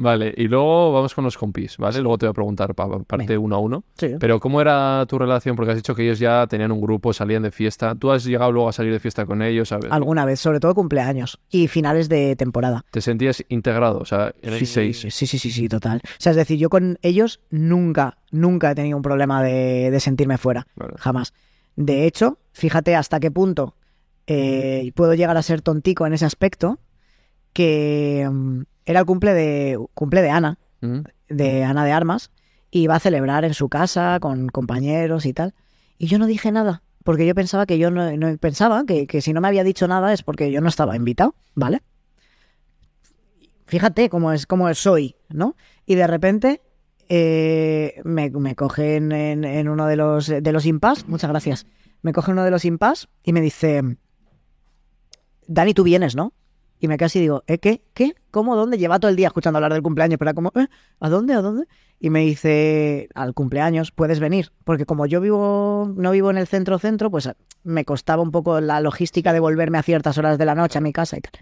[0.01, 1.99] Vale, y luego vamos con los compis, ¿vale?
[2.01, 3.39] Luego te voy a preguntar pa- parte Venga.
[3.39, 3.83] uno a uno.
[3.97, 4.07] Sí.
[4.19, 5.55] Pero ¿cómo era tu relación?
[5.55, 7.93] Porque has dicho que ellos ya tenían un grupo, salían de fiesta.
[7.93, 9.69] ¿Tú has llegado luego a salir de fiesta con ellos?
[9.69, 9.91] ¿sabes?
[9.91, 12.83] Alguna vez, sobre todo cumpleaños y finales de temporada.
[12.89, 13.99] ¿Te sentías integrado?
[13.99, 14.99] O sea, Sí, seis.
[15.01, 16.01] sí, sí, sí, sí, total.
[16.03, 19.99] O sea, es decir, yo con ellos nunca, nunca he tenido un problema de, de
[19.99, 20.65] sentirme fuera.
[20.75, 20.93] Vale.
[20.97, 21.33] Jamás.
[21.75, 23.75] De hecho, fíjate hasta qué punto
[24.27, 26.79] eh, puedo llegar a ser tontico en ese aspecto,
[27.53, 30.99] que mm, era el cumple de, cumple de Ana, ¿Mm?
[31.29, 32.31] de Ana de Armas,
[32.71, 35.53] y iba a celebrar en su casa con compañeros y tal.
[35.97, 39.21] Y yo no dije nada, porque yo pensaba que yo no, no- pensaba que, que
[39.21, 41.81] si no me había dicho nada es porque yo no estaba invitado, ¿vale?
[43.65, 45.55] Fíjate cómo es, cómo soy, ¿no?
[45.85, 46.61] Y de repente
[47.07, 51.65] eh, me, me cogen en, en uno de los, de los impas, muchas gracias,
[52.01, 53.81] me coge uno de los impas y me dice,
[55.47, 56.33] Dani, tú vienes, ¿no?
[56.83, 57.83] Y me casi digo, ¿eh, qué?
[57.93, 58.15] ¿Qué?
[58.31, 58.55] ¿Cómo?
[58.55, 58.79] ¿Dónde?
[58.79, 60.65] Lleva todo el día escuchando hablar del cumpleaños, pero era como, ¿eh?
[60.99, 61.35] ¿A dónde?
[61.35, 61.67] ¿A dónde?
[61.99, 66.47] Y me dice, al cumpleaños puedes venir, porque como yo vivo, no vivo en el
[66.47, 67.29] centro-centro, pues
[67.63, 70.81] me costaba un poco la logística de volverme a ciertas horas de la noche a
[70.81, 71.33] mi casa y tal.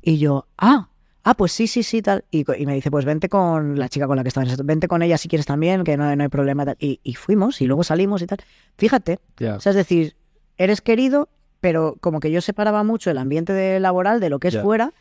[0.00, 0.88] Y yo, ah,
[1.22, 2.24] ah, pues sí, sí, sí, tal.
[2.30, 5.02] Y, me dice, pues vente con la chica con la que estaba en vente con
[5.02, 6.64] ella si quieres también, que no, no hay problema.
[6.64, 6.76] tal.
[6.78, 8.38] Y, y fuimos, y luego salimos y tal.
[8.78, 9.18] Fíjate,
[9.54, 10.16] o sea, es decir,
[10.56, 11.28] eres querido,
[11.64, 14.92] pero como que yo separaba mucho el ambiente de laboral de lo que es fuera,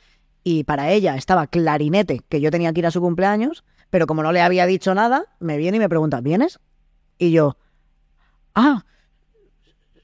[0.45, 4.23] y para ella estaba clarinete que yo tenía que ir a su cumpleaños, pero como
[4.23, 6.61] no le había dicho nada, me viene y me pregunta, ¿vienes?
[7.17, 7.57] Y yo,
[8.55, 8.85] ah,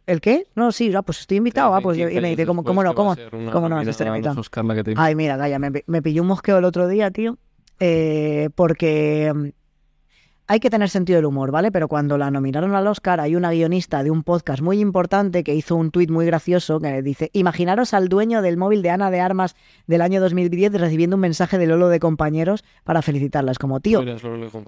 [0.06, 0.48] ¿el qué?
[0.54, 2.94] No, sí, ah, pues estoy invitado, ah, pues yo- y me dice, ¿cómo, cómo no?
[2.94, 3.16] ¿Cómo,
[3.54, 4.36] cómo no estar invitado?
[4.98, 7.38] Ay, mira, Gaya, me, me pilló un mosqueo el otro día, tío,
[7.80, 9.48] eh, porque mm,
[10.50, 11.72] hay que tener sentido del humor, ¿vale?
[11.72, 15.54] Pero cuando la nominaron al Oscar, hay una guionista de un podcast muy importante que
[15.54, 19.20] hizo un tuit muy gracioso que dice, imaginaros al dueño del móvil de Ana de
[19.20, 19.56] Armas
[19.86, 23.52] del año 2010 recibiendo un mensaje de Lolo de compañeros para felicitarla.
[23.52, 24.04] Es como, tío,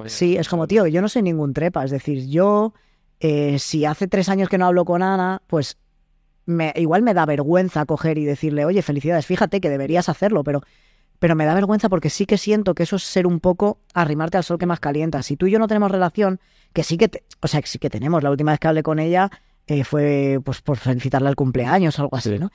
[0.05, 1.83] Sí, es como, tío, yo no soy ningún trepa.
[1.83, 2.75] Es decir, yo,
[3.19, 5.79] eh, si hace tres años que no hablo con Ana, pues
[6.45, 10.61] me, igual me da vergüenza coger y decirle, oye, felicidades, fíjate que deberías hacerlo, pero,
[11.21, 14.37] pero me da vergüenza porque sí que siento que eso es ser un poco arrimarte
[14.37, 15.21] al sol que más calienta.
[15.21, 16.39] Si tú y yo no tenemos relación,
[16.73, 18.23] que sí que, te- o sea, que sí que tenemos.
[18.23, 19.29] La última vez que hablé con ella
[19.67, 22.39] eh, fue pues por felicitarle al cumpleaños o algo así, Sí.
[22.39, 22.49] ¿no?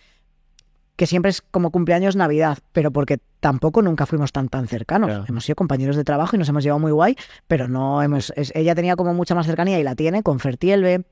[0.97, 5.28] Que siempre es como cumpleaños Navidad, pero porque tampoco nunca fuimos tan tan cercanos.
[5.28, 7.14] Hemos sido compañeros de trabajo y nos hemos llevado muy guay,
[7.47, 8.32] pero no hemos.
[8.34, 11.05] es- ella tenía como mucha más cercanía y la tiene con Fertielbe,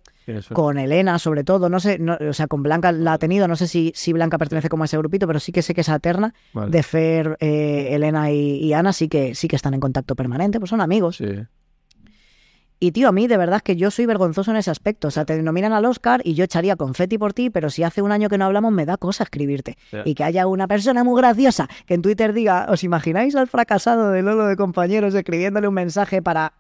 [0.52, 1.68] con Elena, sobre todo.
[1.68, 3.48] No sé, no- o sea, con Blanca la ha tenido.
[3.48, 5.80] No sé si, si Blanca pertenece como a ese grupito, pero sí que sé que
[5.82, 6.70] esa terna Vale.
[6.70, 10.58] de Fer, eh, Elena y, y Ana sí que sí que están en contacto permanente,
[10.58, 11.16] pues son amigos.
[11.18, 11.26] Sí.
[12.80, 15.08] Y tío, a mí de verdad es que yo soy vergonzoso en ese aspecto.
[15.08, 18.02] O sea, te nominan al Oscar y yo echaría confeti por ti, pero si hace
[18.02, 19.78] un año que no hablamos me da cosa escribirte.
[20.04, 24.10] Y que haya una persona muy graciosa que en Twitter diga, ¿os imagináis al fracasado
[24.10, 26.52] de Lolo de compañeros escribiéndole un mensaje para,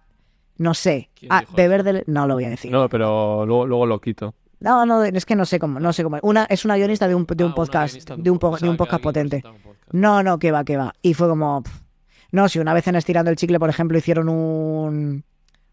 [0.58, 2.04] no sé, ¿Quién ah, beber del...
[2.06, 2.70] No lo voy a decir.
[2.70, 4.34] No, pero luego, luego lo quito.
[4.60, 6.18] No, no, es que no sé cómo, no sé cómo.
[6.22, 8.64] Una, es una guionista de un, de un Ah, podcast, de un, po- o sea,
[8.66, 9.40] de un podcast potente.
[9.40, 9.92] presenta un podcast.
[9.94, 10.94] No, no, que va, que va.
[11.02, 11.62] Y fue como.
[11.62, 11.82] pff.
[12.32, 15.24] No, si una vez en Estirando el Chicle, por ejemplo, hicieron un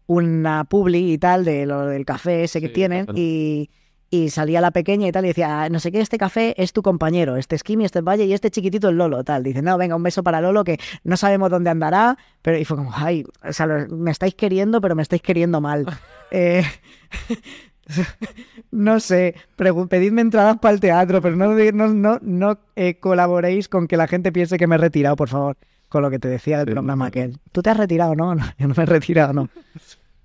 [0.06, 3.70] una publi y tal de lo del café ese que Sí, tienen y,
[4.12, 6.72] y salía la pequeña y tal, y decía, "Ah, no sé qué, este café es
[6.74, 9.42] tu compañero, este es Kimi, este es Valle y este chiquitito es Lolo, tal.
[9.42, 12.76] Dice, no, venga, un beso para Lolo que no sabemos dónde andará, pero y fue
[12.76, 15.86] como, ay, o sea, lo- me estáis queriendo, pero me estáis queriendo mal.
[16.34, 16.62] Eh,
[18.70, 23.86] no sé, pedidme entradas para el teatro, pero no, no, no, no eh, colaboréis con
[23.86, 25.56] que la gente piense que me he retirado, por favor,
[25.88, 26.72] con lo que te decía del Sí.
[26.72, 27.38] programa aquel.
[27.52, 28.14] ¿Tú te has retirado?
[28.14, 29.48] No, no, yo no me he retirado, no.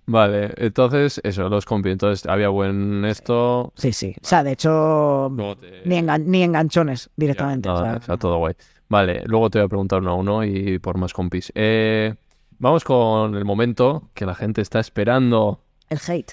[0.10, 1.90] Vale, entonces, eso, los compi.
[1.90, 3.74] Entonces, había buen esto.
[3.76, 4.16] Sí, sí.
[4.22, 5.30] O sea, de hecho,
[5.60, 7.68] te- ni, engan- ni enganchones directamente.
[7.68, 8.54] Ya, o sea, está todo guay.
[8.90, 11.52] Vale, luego te voy a preguntar uno a uno y por más compis.
[11.56, 12.16] Eh,
[12.58, 15.62] vamos con el momento que la gente está esperando.
[15.90, 16.32] el hate.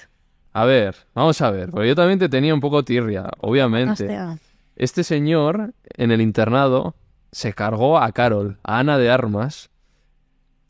[0.53, 4.03] A ver, vamos a ver, porque yo también te tenía un poco tirria, obviamente.
[4.05, 4.37] Hostia.
[4.77, 6.95] Este señor en el internado
[7.33, 9.69] se cargó a Carol, a Ana de Armas.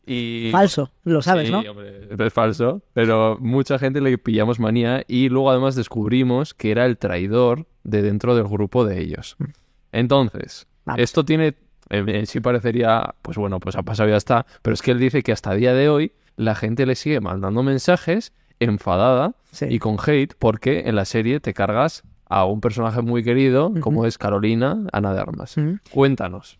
[0.06, 0.50] Y...
[0.52, 1.60] Falso, lo sabes, Sí, ¿no?
[1.68, 6.86] hombre, es falso, pero mucha gente le pillamos manía y luego además descubrimos que era
[6.86, 9.36] el traidor de dentro del grupo de ellos.
[9.92, 11.02] Entonces, Vale.
[11.02, 11.54] esto tiene,
[11.88, 14.90] en, en sí parecería, pues bueno, pues ha pasado y ya está, pero es que
[14.92, 19.66] él dice que hasta día de hoy la gente le sigue mandando mensajes enfadada Sí.
[19.70, 24.04] y con hate porque en la serie te cargas a un personaje muy querido como
[24.04, 25.56] es Carolina, Ana de Armas.
[25.56, 25.78] Ujú.
[25.90, 26.58] Cuéntanos.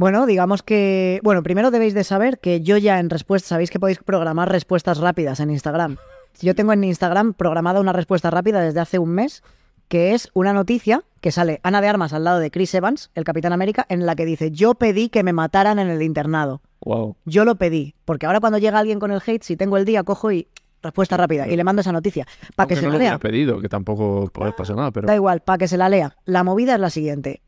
[0.00, 1.20] Bueno, digamos que.
[1.22, 3.48] Bueno, primero debéis de saber que yo ya en respuesta.
[3.48, 5.98] Sabéis que podéis programar respuestas rápidas en Instagram.
[6.40, 9.42] Yo tengo en Instagram programada una respuesta rápida desde hace un mes,
[9.88, 13.24] que es una noticia que sale Ana de Armas al lado de Chris Evans, el
[13.24, 16.62] Capitán América, en la que dice: Yo pedí que me mataran en el internado.
[16.80, 17.16] Wow.
[17.26, 17.94] Yo lo pedí.
[18.06, 20.48] Porque ahora cuando llega alguien con el hate, si tengo el día, cojo y.
[20.82, 21.46] Respuesta rápida.
[21.46, 22.26] Y le mando esa noticia.
[22.56, 23.18] Para que se no la lea.
[23.18, 25.08] pedido, que tampoco pues, pasa nada, pero...
[25.08, 26.16] Da igual, para que se la lea.
[26.24, 27.42] La movida es la siguiente.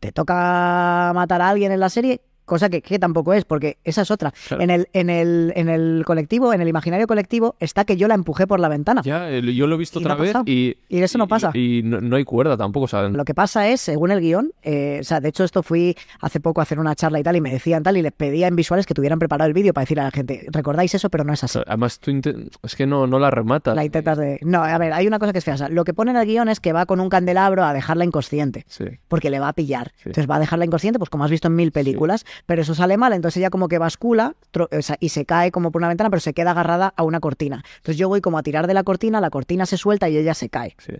[0.00, 4.02] Te toca matar a alguien en la serie, cosa que, que tampoco es, porque esa
[4.02, 4.32] es otra.
[4.48, 4.62] Claro.
[4.62, 8.14] En, el, en, el, en el colectivo, en el imaginario colectivo, está que yo la
[8.14, 9.02] empujé por la ventana.
[9.02, 10.76] Ya, yo lo he visto Y otra no vez y...
[10.88, 11.50] Y eso no pasa.
[11.52, 13.02] Y, no, no hay cuerda tampoco, sea...
[13.08, 16.40] Lo que pasa es, según el guion, eh, o sea, de hecho esto fui hace
[16.40, 18.56] poco a hacer una charla y tal, y me decían tal, y les pedía en
[18.56, 21.32] visuales que tuvieran preparado el vídeo para decir a la gente, recordáis eso, pero no
[21.32, 21.58] es así.
[21.66, 22.12] Además, tú
[22.62, 23.74] es que no, no la rematas.
[23.74, 24.38] La intentas de...
[24.42, 25.54] No, a ver, hay una cosa que es fea.
[25.54, 27.72] o sea, lo que pone en el guion es que va con un candelabro a
[27.72, 28.64] dejarla inconsciente.
[28.68, 28.84] Sí.
[29.08, 29.92] porque le va a pillar.
[29.96, 30.04] Sí.
[30.06, 32.96] Entonces va a dejarla inconsciente, pues como has visto en mil películas, pero eso sale
[32.96, 34.34] mal, entonces ella como que bascula
[35.00, 37.62] y se cae como por una ventana, pero se queda agarrada a una cortina.
[37.78, 40.34] Entonces yo voy como a tirar de la cortina, la cortina se suelta y ella
[40.34, 40.76] se cae.
[40.78, 40.92] Sí.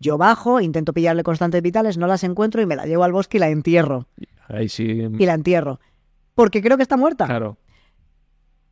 [0.00, 3.36] Yo bajo, intento pillarle constantes vitales, no las encuentro y me la llevo al bosque
[3.36, 4.06] y la entierro.
[4.48, 4.84] Ahí sí...
[4.84, 5.80] Y la entierro.
[6.34, 7.26] Porque creo que está muerta.
[7.26, 7.58] Claro.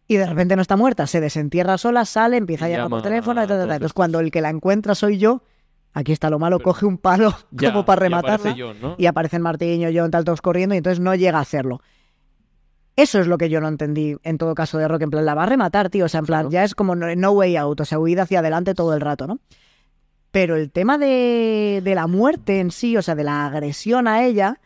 [0.08, 3.42] Y de repente no está muerta, se desentierra sola, sale, empieza a llamar por teléfono,
[3.42, 5.42] entonces cuando el que la encuentra soy yo,
[5.92, 8.80] aquí está lo malo, Pero- coge un palo Ya, como para y aparece rematarla John,
[8.80, 8.94] ¿no?
[8.98, 11.80] y aparecen Martiño, John, tal, todos corriendo y entonces no llega a hacerlo.
[12.96, 15.34] Eso es lo que yo no entendí en todo caso de Rock, en plan, la
[15.34, 17.78] va a rematar, tío, o sea, en plan, ya es como no, no way out,
[17.80, 19.38] o sea, huida hacia adelante todo el rato, ¿no?
[20.30, 24.24] Pero el tema de, de la muerte en sí, o sea, de la agresión a
[24.24, 24.60] ella,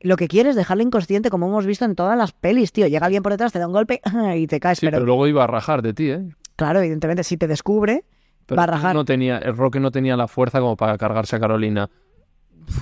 [0.00, 2.86] lo que quiere es dejarla inconsciente, como hemos visto en todas las pelis, tío.
[2.86, 4.00] Llega alguien por detrás, te da un golpe
[4.36, 6.28] y te caes, Sí, pero, pero luego iba a rajar de ti, ¿eh?
[6.56, 8.04] claro, evidentemente, si te descubre,
[8.46, 8.94] Pero va a rajar.
[8.94, 11.90] No tenía, el Roque no tenía la fuerza como para cargarse a Carolina.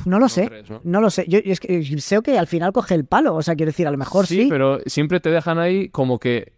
[0.05, 0.51] No lo sé.
[0.69, 0.81] ¿no?
[0.85, 1.24] No lo sé.
[1.28, 3.35] Yo, yo es que sé que al final coge el palo.
[3.35, 4.47] O sea, quiero decir, a lo mejor sí.
[4.51, 6.52] pero siempre te dejan ahí como que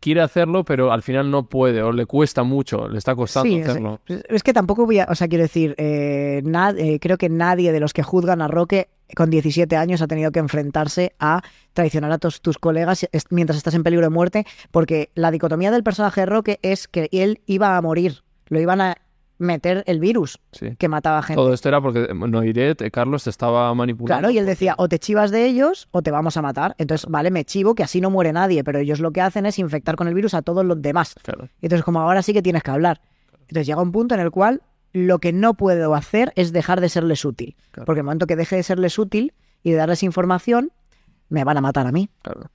[0.00, 3.60] quiere hacerlo, pero al final no puede o le cuesta mucho, le está costando Sí,
[3.62, 4.00] hacerlo.
[4.08, 5.06] es que tampoco voy a.
[5.08, 8.48] O sea, quiero decir, eh, nad- eh, creo que nadie de los que juzgan a
[8.48, 11.42] Roque con 17 años ha tenido que enfrentarse a
[11.72, 15.84] traicionar a tus, tus colegas mientras estás en peligro de muerte, porque la dicotomía del
[15.84, 18.24] personaje de Roque es que él iba a morir.
[18.48, 18.96] Lo iban a
[19.42, 20.76] meter el virus Sí.
[20.78, 21.36] que mataba gente.
[21.36, 24.20] Todo esto era porque Noiret, eh, Carlos, te estaba manipulando.
[24.20, 26.74] Claro, y él decía, o te chivas de ellos o te vamos a matar.
[26.78, 29.58] Entonces, vale, me chivo, que así no muere nadie, pero ellos lo que hacen es
[29.58, 31.14] infectar con el virus a todos los demás.
[31.22, 31.48] Claro.
[31.60, 33.00] Entonces, como ahora sí que tienes que hablar.
[33.42, 34.62] Entonces llega un punto en el cual
[34.92, 37.56] lo que no puedo hacer es dejar de serles útil.
[37.70, 37.86] Claro.
[37.86, 39.32] Porque el momento que deje de serles útil
[39.62, 40.70] y de darles información,
[41.28, 42.08] me van a matar a mí.
[42.22, 42.50] claro.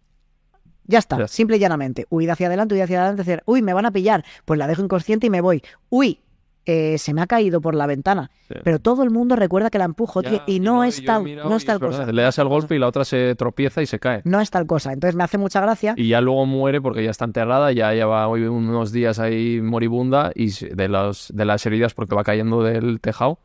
[0.90, 2.06] Ya está, simple y llanamente.
[2.10, 4.24] Huir hacia adelante, huir hacia adelante, decir, uy, me van a pillar.
[4.46, 5.62] Pues la dejo inconsciente y me voy.
[5.90, 6.22] Uy,
[6.70, 8.30] eh, se me ha caído por la ventana.
[8.50, 8.56] Sí.
[8.62, 11.56] Pero todo el mundo recuerda que la empujo, Ya, tío, y no es tal, no
[11.56, 12.12] es tal verdad, cosa.
[12.12, 14.22] Le das el golpe y la otra se tropieza y se cae.
[14.26, 14.92] No es tal cosa.
[14.92, 15.94] Entonces me hace mucha gracia.
[15.96, 20.32] Y ya luego muere porque ya está enterrada, ya lleva hoy unos días ahí moribunda
[20.36, 23.40] y de, los, de las heridas porque va cayendo del tejado.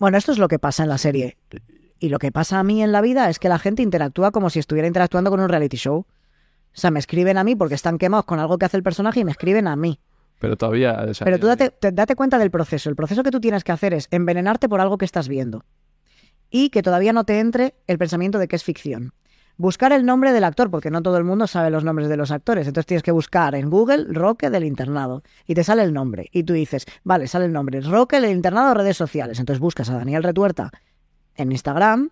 [0.00, 1.36] Bueno, esto es lo que pasa en la serie.
[2.00, 4.50] Y lo que pasa a mí en la vida es que la gente interactúa como
[4.50, 5.98] si estuviera interactuando con un reality show.
[5.98, 6.06] O
[6.72, 9.24] sea, me escriben a mí porque están quemados con algo que hace el personaje y
[9.24, 10.00] me escriben a mí.
[10.44, 11.06] Pero todavía...
[11.08, 12.88] o sea, Pero tú date, te- date cuenta del proceso.
[12.90, 15.64] El proceso que tú tienes que hacer es envenenarte por algo que estás viendo.
[16.50, 19.12] Y que todavía no te entre el pensamiento de que es ficción.
[19.56, 22.30] buscar el nombre del actor, porque no todo el mundo sabe los nombres de los
[22.32, 22.66] actores.
[22.66, 26.28] Entonces tienes que buscar en Google Roque del internado y te sale el nombre.
[26.32, 29.38] Y tú dices, vale, sale el nombre, Roque del internado, redes sociales.
[29.38, 30.70] Entonces buscas a Daniel Retuerta
[31.36, 32.10] en Instagram.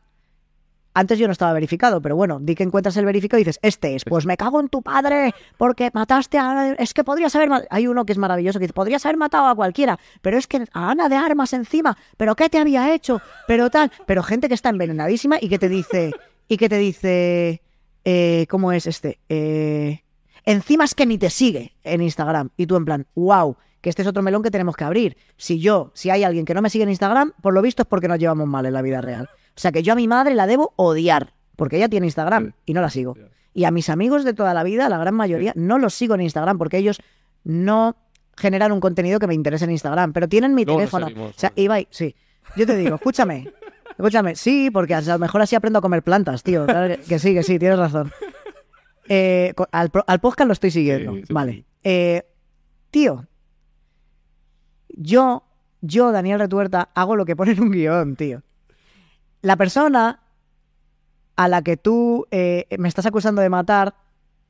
[0.94, 3.94] Antes yo no estaba verificado, pero bueno, di que encuentras el verificado y dices, este
[3.94, 6.72] es, pues me cago en tu padre, porque mataste a...
[6.78, 7.48] Es que podrías haber...
[7.48, 7.62] ma-".
[7.70, 10.64] Hay uno que es maravilloso, que dice, podrías haber matado a cualquiera, pero es que
[10.72, 13.22] a Ana de Armas encima, pero ¿qué te había hecho?
[13.46, 16.12] Pero tal, pero gente que está envenenadísima y que te dice,
[16.46, 17.62] y que te dice,
[18.04, 19.18] eh, ¿cómo es este?
[19.30, 20.02] Eh,
[20.44, 24.02] encima es que ni te sigue en Instagram, y tú en plan, wow, que este
[24.02, 25.16] es otro melón que tenemos que abrir.
[25.36, 27.88] Si yo, si hay alguien que no me sigue en Instagram, por lo visto es
[27.88, 29.28] porque nos llevamos mal en la vida real.
[29.54, 32.54] O sea que yo a mi madre la debo odiar, porque ella tiene Instagram Sí.
[32.66, 33.16] y no la sigo.
[33.54, 36.22] Y a mis amigos de toda la vida, la gran mayoría, no los sigo en
[36.22, 37.00] Instagram porque ellos
[37.44, 37.96] no
[38.36, 41.06] generan un contenido que me interese en Instagram, pero tienen mi teléfono.
[41.06, 41.64] seguimos, o sea, ¿sabes?
[41.64, 42.14] Ibai, sí.
[42.56, 43.52] Yo te digo, escúchame.
[43.90, 46.64] Escúchame, sí, porque a lo mejor así aprendo a comer plantas, tío.
[46.64, 48.10] Claro que sí, que sí, tienes razón.
[49.08, 51.14] Eh, al, al podcast lo estoy siguiendo.
[51.28, 51.66] Vale.
[51.84, 52.22] Eh,
[52.90, 53.26] tío,
[54.88, 55.44] yo,
[55.80, 58.42] yo, Daniel Retuerta, hago lo que pone en un guion, tío.
[59.42, 60.20] La persona
[61.36, 63.94] a la que tú eh, me estás acusando de matar,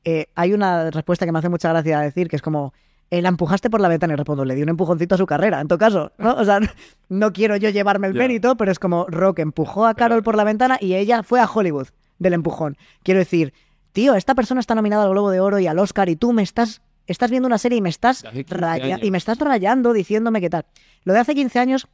[0.03, 2.73] eh, hay una respuesta que me hace mucha gracia decir, que es como,
[3.09, 5.61] eh, la empujaste por la ventana y respondo, le di un empujoncito a su carrera,
[5.61, 6.33] en todo caso, ¿no?
[6.35, 6.59] O sea,
[7.09, 10.43] no, quiero yo llevarme el mérito, pero es como Rock empujó a Carol por la
[10.43, 11.87] ventana y ella fue a Hollywood
[12.19, 12.77] del empujón.
[13.03, 13.53] Quiero decir,
[13.93, 16.43] tío, esta persona está nominada al Globo de Oro y al Oscar y tú me
[16.43, 18.99] estás, estás viendo una serie y me estás, De hace 15 raya- años.
[19.03, 20.65] y me estás rayando diciéndome qué tal.
[21.05, 21.87] Lo de hace 15 años,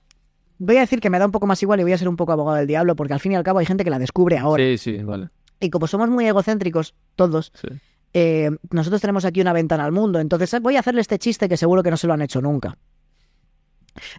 [0.60, 2.16] voy a decir que me da un poco más igual y voy a ser un
[2.16, 4.38] poco abogado del diablo, porque al fin y al cabo hay gente que la descubre
[4.38, 4.64] ahora.
[4.64, 5.30] Sí, sí, vale.
[5.60, 7.68] Y como somos muy egocéntricos, todos, Sí.
[8.14, 10.20] eh, nosotros tenemos aquí una ventana al mundo.
[10.20, 12.78] Entonces voy a hacerle este chiste que seguro que no se lo han hecho nunca.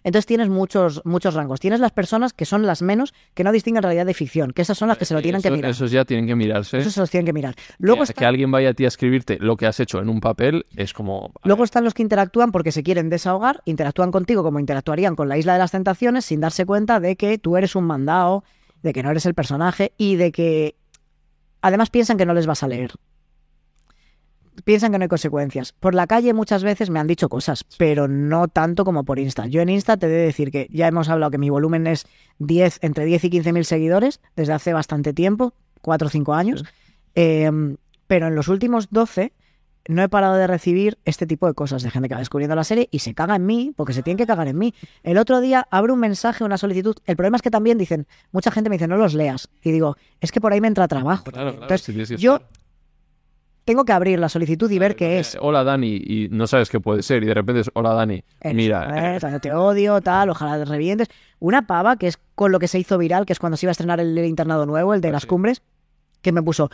[0.03, 1.59] Entonces tienes muchos, muchos rangos.
[1.59, 4.77] Tienes las personas que son las menos, que no distinguen realidad de ficción, que esas
[4.77, 5.71] son las que se lo tienen que mirar.
[5.71, 6.77] Esos ya tienen que mirarse.
[6.77, 7.55] Esos se los tienen que mirar.
[7.79, 10.09] Luego, que, está- que alguien vaya a ti a escribirte lo que has hecho en
[10.09, 11.31] un papel es como...
[11.43, 15.37] luego están los que interactúan porque se quieren desahogar, interactúan contigo como interactuarían con la
[15.37, 18.43] Isla de las Tentaciones sin darse cuenta de que tú eres un mandado,
[18.83, 20.75] de que no eres el personaje y de que
[21.61, 22.91] además piensan que no les vas a leer.
[24.63, 25.73] Piensan que no hay consecuencias.
[25.73, 29.47] Por la calle muchas veces me han dicho cosas, pero no tanto como por Insta.
[29.47, 32.05] Yo en Insta te he de decir que ya hemos hablado que mi volumen es
[32.39, 36.65] 10, entre 10 y 15 mil seguidores desde hace bastante tiempo, 4 o 5 años.
[37.15, 37.49] Eh,
[38.07, 39.33] pero en los últimos 12
[39.87, 42.63] no he parado de recibir este tipo de cosas de gente que va descubriendo la
[42.63, 44.73] serie y se caga en mí porque se tienen que cagar en mí.
[45.03, 46.95] El otro día abro un mensaje, una solicitud.
[47.05, 49.49] El problema es que también dicen, mucha gente me dice, no los leas.
[49.63, 51.23] Y digo, es que por ahí me entra trabajo.
[51.23, 52.41] Claro, claro, Entonces, yo.
[53.65, 55.35] Tengo que abrir la solicitud y ver qué es.
[55.35, 58.23] Eh, Hola Dani, y no sabes qué puede ser, y de repente es hola Dani.
[58.53, 61.07] Mira, eh, te odio, tal, ojalá te revientes.
[61.39, 63.71] Una pava, que es con lo que se hizo viral, que es cuando se iba
[63.71, 65.27] a estrenar el, internado nuevo, el de Ah, las sí.
[65.27, 65.61] cumbres,
[66.21, 66.69] que me puso,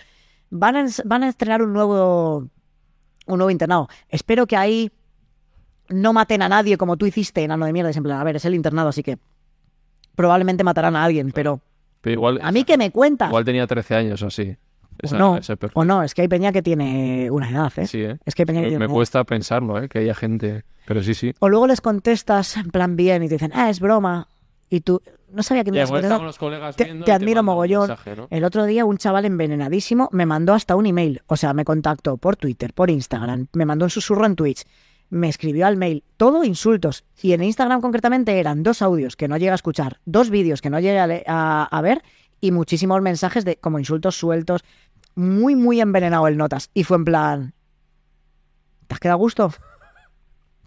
[0.50, 2.48] van a, ens- van a estrenar un nuevo,
[3.28, 3.90] un nuevo internado.
[4.10, 4.92] Espero que ahí
[5.90, 7.90] no maten a nadie como tú hiciste, enano de mierda.
[7.90, 9.18] Es plan, a ver, es el internado, así que
[10.16, 11.60] probablemente matarán a alguien, pero
[12.02, 13.30] pero igual, a mí que me cuentas.
[13.30, 14.56] igual tenía 13 años o así.
[15.04, 15.36] O no,
[15.74, 17.88] o no, es que hay peña que tiene una edad, ¿eh?
[17.88, 18.18] Sí, ¿eh?
[18.26, 19.90] Es que hay peña que Me, tiene me cuesta pensarlo, ¿eh?
[19.90, 20.64] Que haya gente...
[20.86, 21.34] Pero sí, sí.
[21.40, 24.28] O luego les contestas en plan bien y te dicen, ah, es broma.
[24.70, 25.02] Y tú,
[25.32, 25.94] no sabía que me ibas a
[26.74, 27.88] Te- te admiro mogollón.
[27.88, 28.28] mensaje, ¿no?
[28.30, 32.18] El otro día un chaval envenenadísimo me mandó hasta un email, o sea, me contactó
[32.18, 34.64] por Twitter, por Instagram, me mandó un susurro en Twitch,
[35.10, 37.06] me escribió al mail, todo insultos.
[37.22, 40.70] Y en Instagram concretamente eran dos audios que no llegué a escuchar, dos vídeos que
[40.70, 42.02] no llegué a, le- a- a ver
[42.42, 44.64] y muchísimos mensajes de como insultos sueltos,
[45.18, 46.70] muy, muy envenenado el notas.
[46.74, 47.54] Y fue en plan,
[48.88, 49.52] ¿te has quedado a gusto?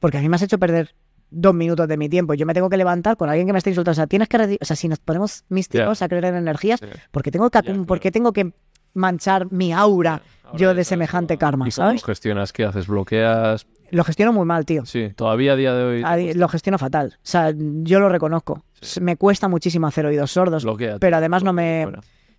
[0.01, 0.95] Porque a mí me has hecho perder
[1.31, 2.35] dos minutos de mi tiempo.
[2.35, 3.93] Yo me tengo que levantar con alguien que me está insultando.
[3.93, 4.59] O sea, tienes que...
[4.61, 6.87] O sea, si nos ponemos místicos a creer en energías, Sí.
[7.11, 7.87] porque tengo que, claro.
[7.87, 8.53] porque tengo que
[8.95, 12.03] manchar mi aura Ahora yo de semejante cómo- karma, ¿Y cómo ¿sabes?
[12.03, 12.53] lo gestionas?
[12.53, 12.89] ¿Qué haces?
[12.89, 13.67] ¿Bloqueas?
[13.93, 14.85] Lo gestiono muy mal, tío.
[14.87, 16.35] Sí, todavía a día de hoy...
[16.35, 17.15] Lo gestiono fatal.
[17.17, 18.65] O sea, yo lo reconozco.
[18.81, 19.01] Sí.
[19.01, 20.65] Me cuesta muchísimo hacer oídos sordos.
[20.65, 21.87] bloquea, pero además no me-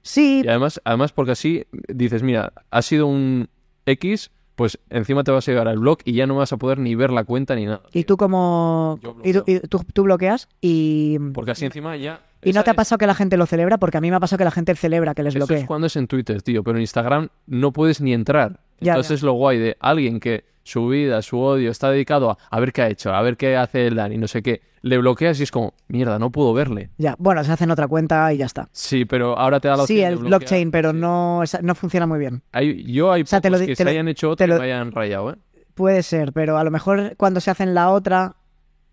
[0.02, 3.50] Sí, Y además, además porque así dices, mira, ha sido un
[3.86, 6.78] X, pues encima te vas a llegar al blog y ya no vas a poder
[6.80, 7.82] ni ver la cuenta ni nada.
[7.94, 9.00] y tú como...
[9.24, 11.18] Y tú, y tú- tú bloqueas y...
[11.34, 12.22] Porque así encima ya...
[12.44, 13.78] ¿Y no te ha es- pasado que la gente lo celebra?
[13.78, 15.62] Porque a mí me ha pasado que la gente celebra que les Eso bloquee.
[15.62, 18.60] es cuando es en Twitter, tío, pero en Instagram no puedes ni entrar.
[18.80, 19.16] Ya, Entonces ya.
[19.16, 22.72] es lo guay de alguien que su vida, su odio está dedicado a a ver
[22.74, 24.62] qué ha hecho, a ver qué hace el Dani, no sé qué.
[24.84, 26.90] Le bloqueas y es como, mierda, no puedo verle.
[26.98, 28.68] Ya, bueno, se hacen otra cuenta y ya está.
[28.72, 30.40] Sí, pero ahora te da la opción Sí, de el bloquear.
[30.40, 30.98] blockchain, pero Sí.
[30.98, 32.42] no, no funciona muy bien.
[32.52, 34.44] Hay- yo hay sea, te lo pocos di- que te se lo- hayan hecho te
[34.44, 35.36] otro y lo- me hayan rayado, ¿eh?
[35.76, 38.36] Puede ser, pero a lo mejor cuando se hacen la otra,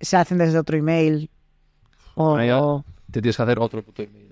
[0.00, 1.30] se hacen desde otro email.
[2.14, 4.27] O, o- Te tienes que hacer otro puto email.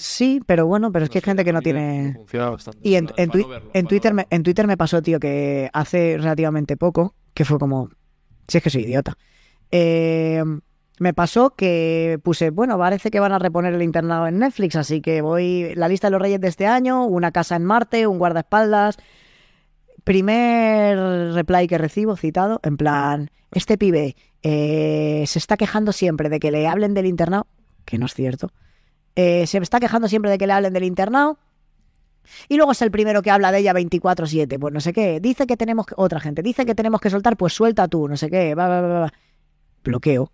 [0.00, 2.14] Sí, pero bueno, pero es que sé, gente que no tiene...
[2.14, 2.80] funciona bastante.
[2.82, 7.14] Y en, Twi- verlo, Twitter me, en Twitter me pasó, tío, que hace relativamente poco,
[7.34, 7.90] que fue como,
[8.48, 9.16] si es que soy idiota,
[9.70, 10.42] Eh,
[10.98, 15.00] me pasó que puse, bueno, parece que van a reponer el internado en Netflix, así
[15.00, 18.18] que voy, la lista de los reyes de este año, una casa en Marte, un
[18.18, 18.96] guardaespaldas,
[20.04, 26.40] primer reply que recibo citado, en plan, este pibe eh, se está quejando siempre de
[26.40, 27.46] que le hablen del internado,
[27.84, 28.50] que no es cierto,
[29.16, 31.38] eh, se está quejando siempre de que le hablen del internado,
[32.48, 35.20] y luego es el primero que habla de ella 24-7, pues no sé qué.
[35.20, 35.94] Dice que tenemos que...
[35.96, 38.54] Otra gente, dice que tenemos que soltar, pues suelta tú, no sé qué.
[38.54, 39.12] Va, va, va, va.
[39.82, 40.30] Bloqueo.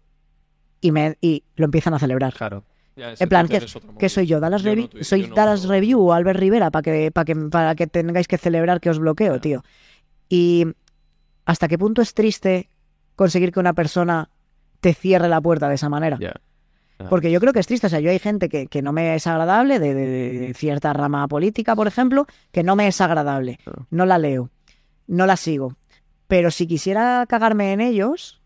[0.81, 2.35] Y, me, y lo empiezan a celebrar.
[2.35, 2.65] Claro.
[2.97, 4.11] Ya, En plan, Twitter ¿qué, es otro qué móvil.
[4.11, 4.41] soy yo?
[4.41, 7.11] ¿Dallas, Yo no Revi- tuit- ¿Soy yo no- Dallas Review o Albert Rivera para que,
[7.13, 9.63] para, que, para que tengáis que celebrar que os bloqueo, tío?
[10.29, 10.67] Y
[11.45, 12.69] hasta qué punto es triste
[13.15, 14.29] conseguir que una persona
[14.81, 16.19] te cierre la puerta de esa manera.
[17.11, 17.87] Porque yo creo que es triste.
[17.87, 20.93] O sea, yo hay gente que, que no me es agradable, de, de- de cierta
[20.93, 23.59] rama política, por ejemplo, que no me es agradable.
[23.91, 24.51] No la leo,
[25.07, 25.75] no la sigo.
[26.29, 28.41] Pero si quisiera cagarme en ellos,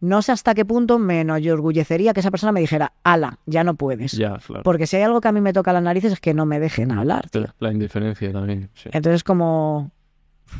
[0.00, 3.74] no sé hasta qué punto me enorgullecería que esa persona me dijera, ala, ya no
[3.74, 4.12] puedes.
[4.12, 4.62] Ya, claro.
[4.62, 6.58] Porque si hay algo que a mí me toca las narices es que no me
[6.60, 7.28] dejen hablar.
[7.30, 7.42] tío.
[7.42, 8.70] La, la indiferencia también.
[8.74, 8.88] Sí.
[8.92, 9.90] Entonces, como.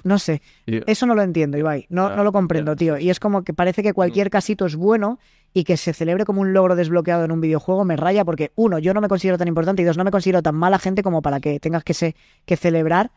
[0.05, 0.43] No sé,
[0.87, 1.87] eso no lo entiendo, Ibai.
[1.89, 2.99] No, Ya, no lo comprendo, tío.
[2.99, 5.19] Y es como que parece que cualquier casito es bueno
[5.55, 8.79] y que se celebre como un logro desbloqueado en un videojuego me raya porque, uno,
[8.79, 11.23] yo no me considero tan importante y dos, no me considero tan mala gente como
[11.23, 12.17] para que tengas que, se,
[12.47, 13.11] que celebrar.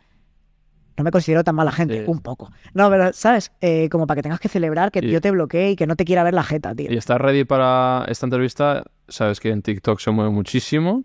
[0.97, 2.51] No me considero tan mala gente, un poco.
[2.73, 3.51] No, pero, ¿sabes?
[3.59, 5.97] Eh, como para que tengas que celebrar que Y- yo te bloquee y que no
[5.97, 6.89] te quiera ver la jeta, tío.
[6.89, 8.83] Y estás ready para esta entrevista.
[9.09, 11.03] Sabes que en TikTok se mueve muchísimo.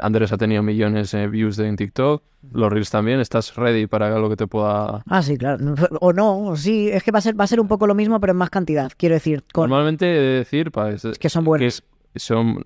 [0.00, 2.22] Andrés ha tenido millones de views de en TikTok.
[2.52, 3.20] Los Reels también.
[3.20, 5.02] ¿Estás ready para lo que te pueda...?
[5.06, 5.74] Ah, sí, claro.
[6.00, 6.88] O no, o sí.
[6.88, 8.50] Es que va a ser, va a ser un poco lo mismo, pero en más
[8.50, 8.90] cantidad.
[8.96, 10.70] Quiero decir, con, Normalmente he de decir...
[10.70, 11.62] pa, es, que son buenos.
[11.62, 11.66] que
[12.14, 12.62] es- son...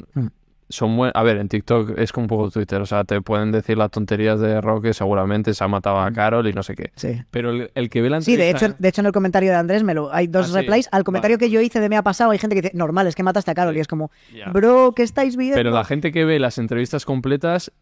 [0.70, 0.72] Mm.
[0.72, 2.80] Son buen- A ver, en TikTok es como un poco Twitter.
[2.80, 4.94] O sea, te pueden decir las tonterías de Roque.
[4.94, 6.92] Seguramente se ha matado a Carol y no sé qué.
[6.96, 7.20] Sí.
[7.30, 9.50] Pero el, el que ve la Sí, de entrevista- hecho, de hecho en el comentario
[9.50, 10.54] de Andrés me lo, hay dos Ah, sí.
[10.66, 10.88] replies.
[10.92, 11.46] Al comentario Vale.
[11.48, 13.50] que yo hice de me ha pasado hay gente que dice, normal, es que mataste
[13.50, 13.76] a Carol.
[13.76, 14.10] Y es como,
[14.52, 15.56] bro, ¿qué estáis viendo?
[15.56, 17.72] Pero la gente que ve las entrevistas completas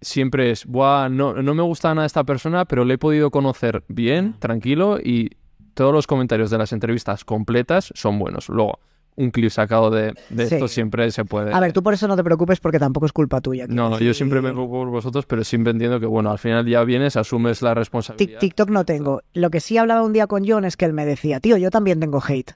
[0.00, 3.82] siempre es, Buah, no, no me gusta nada esta persona, pero le he podido conocer
[3.88, 5.30] bien, tranquilo, y
[5.74, 8.48] todos los comentarios de las entrevistas completas son buenos.
[8.48, 8.78] Luego,
[9.18, 10.54] un clip sacado de, de Sí.
[10.54, 11.52] esto siempre se puede...
[11.52, 13.66] A ver, tú por eso no te preocupes porque tampoco es culpa tuya.
[13.66, 16.64] quiero No, yo siempre me preocupo por vosotros, pero siempre entiendo que, bueno, al final
[16.66, 18.38] ya vienes, asumes la responsabilidad.
[18.38, 19.22] TikTok no tengo.
[19.34, 21.70] Lo que sí hablaba un día con John es que él me decía, tío, yo
[21.70, 22.52] también tengo hate.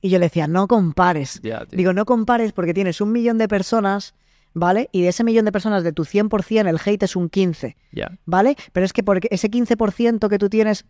[0.00, 1.40] Y yo le decía, no compares.
[1.70, 4.14] Digo, no compares porque tienes un millón de personas,
[4.54, 4.88] ¿vale?
[4.92, 7.74] Y de ese millón de personas, de tu 100%, el hate es un 15%.
[7.92, 8.18] Ya.
[8.24, 8.56] ¿Vale?
[8.72, 10.84] Pero es que porque ese 15% que tú tienes,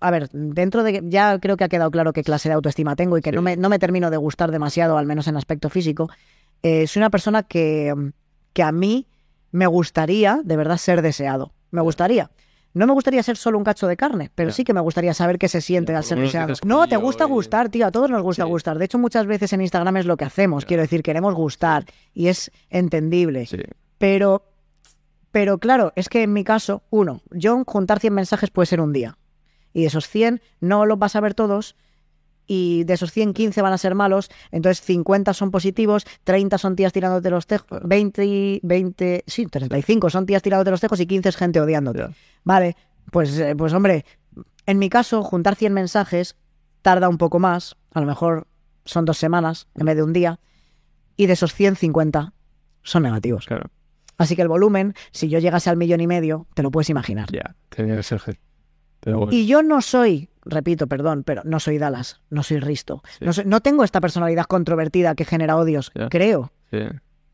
[0.00, 3.16] a ver, dentro de ya creo que ha quedado claro qué clase de autoestima tengo
[3.18, 3.36] y que Sí.
[3.36, 6.10] no, me, no me termino de gustar demasiado, al menos en aspecto físico,
[6.62, 7.94] eh, soy una persona que,
[8.52, 9.06] que a mí
[9.50, 11.52] me gustaría de verdad ser deseado.
[11.70, 12.30] Me gustaría.
[12.74, 15.38] No me gustaría ser solo un cacho de carne, pero sí que me gustaría saber
[15.38, 16.18] qué se siente al ser
[16.64, 18.48] No, te gusta gustar, tío, a todos nos gusta Sí.
[18.50, 18.78] gustar.
[18.78, 21.84] De hecho, muchas veces en Instagram es lo que hacemos, quiero decir, queremos gustar
[22.14, 23.44] y es entendible.
[23.46, 23.58] Sí.
[23.98, 24.46] Pero,
[25.30, 28.92] pero claro, es que en mi caso, uno, yo juntar 100 mensajes puede ser un
[28.92, 29.18] día.
[29.74, 31.76] Y de esos 100 no los vas a ver todos.
[32.46, 34.30] Y de esos 100, 15 van a ser malos.
[34.50, 40.10] Entonces 50 son positivos, 30 son tías tirándote los tejos, 20, y- 20, sí, 35
[40.10, 42.06] son tías tirándote los tejos y 15 es gente odiándote.
[42.44, 42.76] Vale,
[43.10, 44.04] pues, eh, pues hombre,
[44.66, 46.36] en mi caso, juntar 100 mensajes
[46.82, 47.76] tarda un poco más.
[47.92, 48.46] A lo mejor
[48.84, 50.40] son dos semanas en vez de un día.
[51.16, 52.32] Y de esos 150
[52.82, 53.46] son negativos.
[53.46, 53.70] Claro.
[54.18, 57.30] Así que el volumen, si yo llegase al millón y medio, te lo puedes imaginar.
[57.32, 57.54] Ya.
[57.68, 58.20] Tenía que ser
[59.04, 59.28] bueno.
[59.32, 63.02] Y yo no soy, repito, perdón, pero no soy Dallas, no soy Risto.
[63.18, 63.24] Sí.
[63.24, 65.90] No, soy- no tengo esta personalidad controvertida que genera odios.
[66.10, 66.80] Creo, Sí.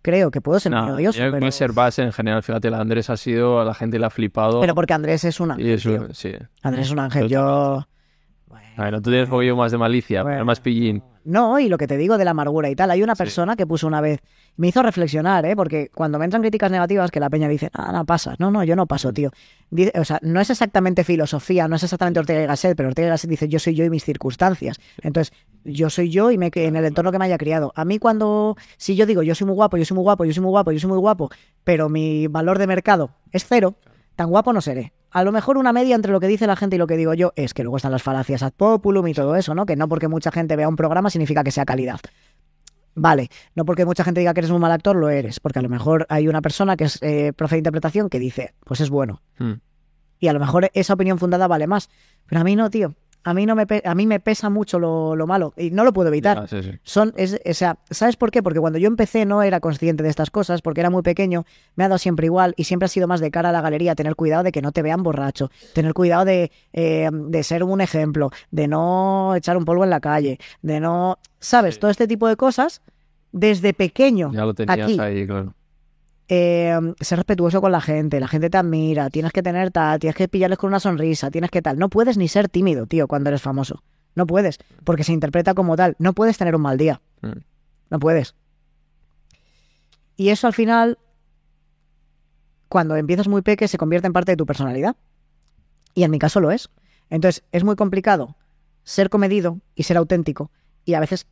[0.02, 1.18] creo que puedo ser No, odioso.
[1.18, 2.42] Pero, puede ser base en general.
[2.42, 4.60] Fíjate, la Andrés ha sido, a la gente le ha flipado.
[4.60, 5.78] pero porque Andrés es un ángel.
[6.62, 7.28] Andrés es un ángel.
[7.28, 7.86] Yo.
[8.76, 10.44] A ver, no tú tienes un poquillo más de malicia, Bueno.
[10.44, 11.02] más pillín.
[11.28, 12.90] No, y lo que te digo de la amargura y tal.
[12.90, 13.18] Hay una Sí.
[13.18, 14.20] persona que puso una vez,
[14.56, 15.54] me hizo reflexionar, ¿eh?
[15.54, 18.34] Porque cuando me entran críticas negativas, que la peña dice, ah, no pasa.
[18.38, 19.30] No, no, yo no paso, tío.
[19.70, 23.08] Dice- o sea, no es exactamente filosofía, no es exactamente Ortega y Gasset, pero Ortega
[23.08, 24.78] y Gasset dice, yo soy yo y mis circunstancias.
[25.02, 25.34] Entonces,
[25.64, 27.72] yo soy yo y me en el entorno que me haya criado.
[27.76, 30.32] A mí cuando, si yo digo, yo soy muy guapo, yo soy muy guapo, yo
[30.32, 31.28] soy muy guapo, yo soy muy guapo,
[31.62, 33.74] pero mi valor de mercado es cero,
[34.16, 34.94] tan guapo no seré.
[35.10, 37.14] A lo mejor una media entre lo que dice la gente y lo que digo
[37.14, 39.64] yo es que luego están las falacias ad populum y todo eso, ¿no?
[39.64, 42.00] Que no porque mucha gente vea un programa significa que sea calidad.
[42.94, 45.62] Vale, no porque mucha gente diga que eres un mal actor, lo eres, porque a
[45.62, 48.90] lo mejor hay una persona que es eh, profe de interpretación que dice, pues es
[48.90, 49.22] bueno.
[49.38, 49.54] Hmm.
[50.18, 51.88] Y a lo mejor esa opinión fundada vale más.
[52.26, 52.94] Pero a mí no, tío.
[53.24, 55.92] A mí, no me, a mí me pesa mucho lo, lo malo y no lo
[55.92, 56.48] puedo evitar.
[56.48, 56.72] Sí, sí.
[56.82, 58.42] Son, es, o sea, ¿sabes por qué?
[58.42, 61.44] Porque cuando yo empecé no era consciente de estas cosas, porque era muy pequeño,
[61.76, 63.94] me ha dado siempre igual y siempre ha sido más de cara a la galería,
[63.94, 67.80] tener cuidado de que no te vean borracho, tener cuidado de, eh, de ser un
[67.80, 71.74] ejemplo, de no echar un polvo en la calle, de no, ¿sabes?
[71.74, 71.80] Sí.
[71.80, 72.82] Todo este tipo de cosas,
[73.32, 75.54] desde pequeño, Ya lo tenías aquí, ahí, claro.
[76.28, 80.14] Eh, ser respetuoso con la gente, la gente te admira, tienes que tener tal, tienes
[80.14, 81.78] que pillarles con una sonrisa, tienes que tal.
[81.78, 83.82] No puedes ni ser tímido, tío, cuando eres famoso.
[84.14, 85.96] No puedes, porque se interpreta como tal.
[85.98, 87.00] No puedes tener un mal día.
[87.22, 87.38] Mm.
[87.90, 88.34] No puedes.
[90.16, 90.98] Y eso al final,
[92.68, 94.96] cuando empiezas muy peque, se convierte en parte de tu personalidad.
[95.94, 96.68] Y en mi caso lo es.
[97.08, 98.36] Entonces, es muy complicado
[98.82, 100.50] ser comedido y ser auténtico.
[100.84, 101.26] Y a veces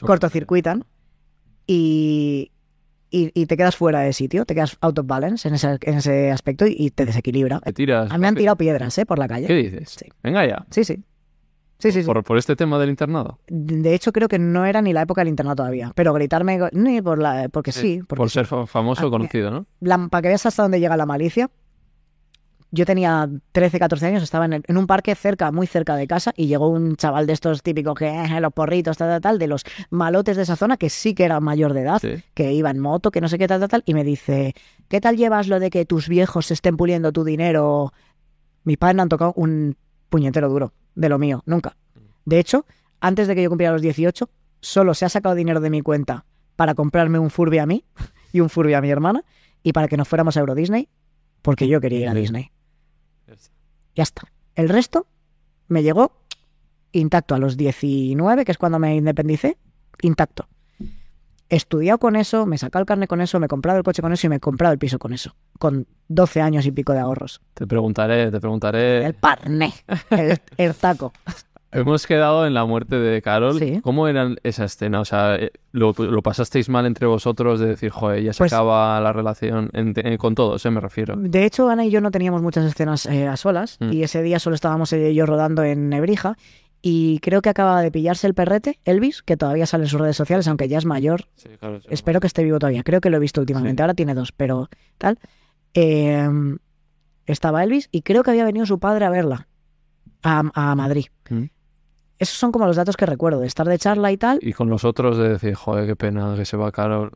[0.00, 0.84] cortocircuitan
[1.66, 2.50] y,
[3.10, 5.94] y, y te quedas fuera de sitio, te quedas out of balance en ese, en
[5.94, 7.60] ese aspecto y, y te desequilibra.
[7.60, 8.10] Te tiras.
[8.10, 9.06] A mí me han tirado piedras, ¿eh?
[9.06, 9.54] Por la ¿Qué calle.
[9.54, 9.90] dices?
[9.90, 10.06] Sí.
[10.22, 10.64] Venga ya.
[10.70, 11.02] Sí, sí.
[11.80, 12.06] Sí, sí, sí.
[12.06, 13.38] Por, por este tema del internado.
[13.46, 15.92] De hecho, creo que no era ni la época del internado todavía.
[15.94, 18.00] Pero gritarme, ni por la, porque sí.
[18.06, 19.66] porque por ser fa- famoso Ah, o conocido, ¿no?
[19.80, 21.50] La- para que veas hasta dónde llega la malicia.
[22.70, 26.06] Yo tenía 13, 14 años, estaba en, el- en un parque cerca, muy cerca de
[26.06, 29.38] casa, y llegó un chaval de estos típicos que eh, los porritos, tal, tal, tal,
[29.38, 32.22] de los malotes de esa zona, que sí que era mayor de edad, Sí.
[32.34, 34.54] que iba en moto, que no sé qué tal, tal, tal, y me dice,
[34.88, 37.92] ¿qué tal llevas lo de que tus viejos se estén puliendo tu dinero?
[38.64, 39.76] Mis padres no han tocado un
[40.10, 41.76] puñetero duro de lo mío, nunca.
[42.26, 42.66] De hecho,
[43.00, 44.28] antes de que yo cumpliera los 18,
[44.60, 46.26] solo se ha sacado dinero de mi cuenta
[46.56, 47.84] para comprarme un Furby a mí
[48.32, 49.24] y un Furby a mi hermana
[49.62, 50.88] y para que nos fuéramos a Euro Disney,
[51.40, 52.14] porque yo quería ir a.
[52.14, 52.50] Disney.
[53.98, 54.22] Ya está.
[54.54, 55.08] El resto
[55.66, 56.12] me llegó
[56.92, 59.58] intacto a los 19, que es cuando me independicé,
[60.02, 60.46] intacto.
[61.48, 63.82] He estudiado con eso, me he sacado el carnet con eso, me he comprado el
[63.82, 66.70] coche con eso y me he comprado el piso con eso, con 12 años y
[66.70, 67.40] pico de ahorros.
[67.54, 69.04] Te preguntaré, te preguntaré.
[69.04, 69.74] El parné,
[70.10, 71.12] el, el taco.
[71.70, 73.58] Hemos quedado en la muerte de Carol.
[73.58, 73.80] Sí.
[73.82, 75.00] ¿Cómo era esa escena?
[75.00, 78.52] O sea, eh, ¿lo, lo pasasteis mal entre vosotros de decir, joder, ya se Pues-
[78.54, 81.14] acaba la relación en- en- con todos, eh, me refiero?
[81.16, 83.92] De hecho, Ana y yo no teníamos muchas escenas eh, a solas Mm.
[83.92, 86.36] y ese día solo estábamos ella y yo rodando en Nebrija
[86.80, 90.16] y creo que acababa de pillarse el perrete, Elvis, que todavía sale en sus redes
[90.16, 91.24] sociales, aunque ya es mayor.
[91.34, 91.88] Sí, claro, sí.
[91.90, 92.82] Espero que esté vivo todavía.
[92.82, 93.80] Creo que lo he visto últimamente.
[93.80, 93.82] Sí.
[93.82, 95.18] Ahora tiene dos, pero tal.
[95.74, 96.26] Eh,
[97.26, 99.48] estaba Elvis y creo que había venido su padre a verla
[100.22, 101.06] a, a Madrid.
[101.28, 101.44] Mm.
[102.18, 104.38] Esos son como los datos que recuerdo, de estar de charla y tal.
[104.42, 107.12] Y con los otros de decir, joder, qué pena que se va Carol.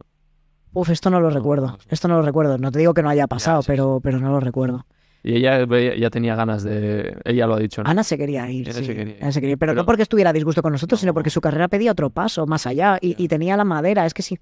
[0.75, 1.67] Uf, esto no lo No, recuerdo.
[1.67, 1.79] no.
[1.91, 2.57] Esto no lo recuerdo.
[2.59, 4.87] No te digo que no haya pasado, sí, pero, pero no lo recuerdo.
[5.25, 5.65] Y ella
[5.97, 7.17] ya tenía ganas de...
[7.25, 7.89] Ella lo ha dicho, ¿no?
[7.91, 8.69] Ana se quería ir.
[8.71, 8.85] Ana sí.
[8.87, 9.23] se quería ir.
[9.23, 11.15] Ana se quería ir, Pero, Pero- no porque estuviera a disgusto con nosotros, sino No.
[11.15, 14.05] porque su carrera pedía otro paso más allá y, y tenía la madera.
[14.07, 14.39] Es que si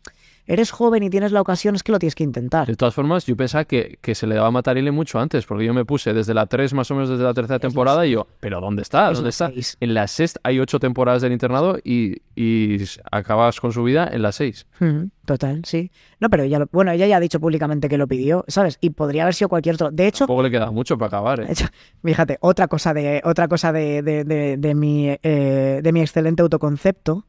[0.52, 2.66] eres joven y tienes la ocasión, es que lo tienes que intentar.
[2.66, 5.64] De todas formas, yo pensaba que, que se le daba a Matarile mucho antes, porque
[5.64, 8.26] yo me puse desde la 3 más o menos desde la tercera temporada y yo,
[8.40, 9.10] ¿pero dónde está?
[9.10, 9.50] Es ¿Dónde está?
[9.80, 12.78] En la sexta hay ocho temporadas del internado y, y
[13.10, 14.66] acabas con su vida en la 6.
[14.80, 15.90] Ujú, Total, sí.
[16.18, 18.78] No, pero ella lo- bueno, ella ya ha dicho públicamente que lo pidió, ¿sabes?
[18.80, 19.90] Y podría haber sido cualquier otro.
[19.92, 21.46] De hecho, Tampoco le queda mucho para acabar, ¿eh?
[21.50, 21.66] hecho,
[22.04, 26.42] fíjate, otra cosa de, otra cosa de, de, de- de mi, eh, de mi excelente
[26.42, 27.24] autoconcepto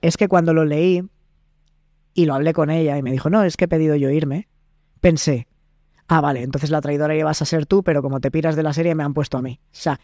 [0.00, 1.02] es que cuando lo leí
[2.14, 4.48] y lo hablé con ella y me dijo, no, es que he pedido yo irme,
[5.00, 5.48] pensé,
[6.06, 8.72] ah, vale, entonces la traidora ibas a ser tú, pero como te piras de la
[8.72, 9.60] serie me han puesto a mí.
[9.64, 10.00] O sea,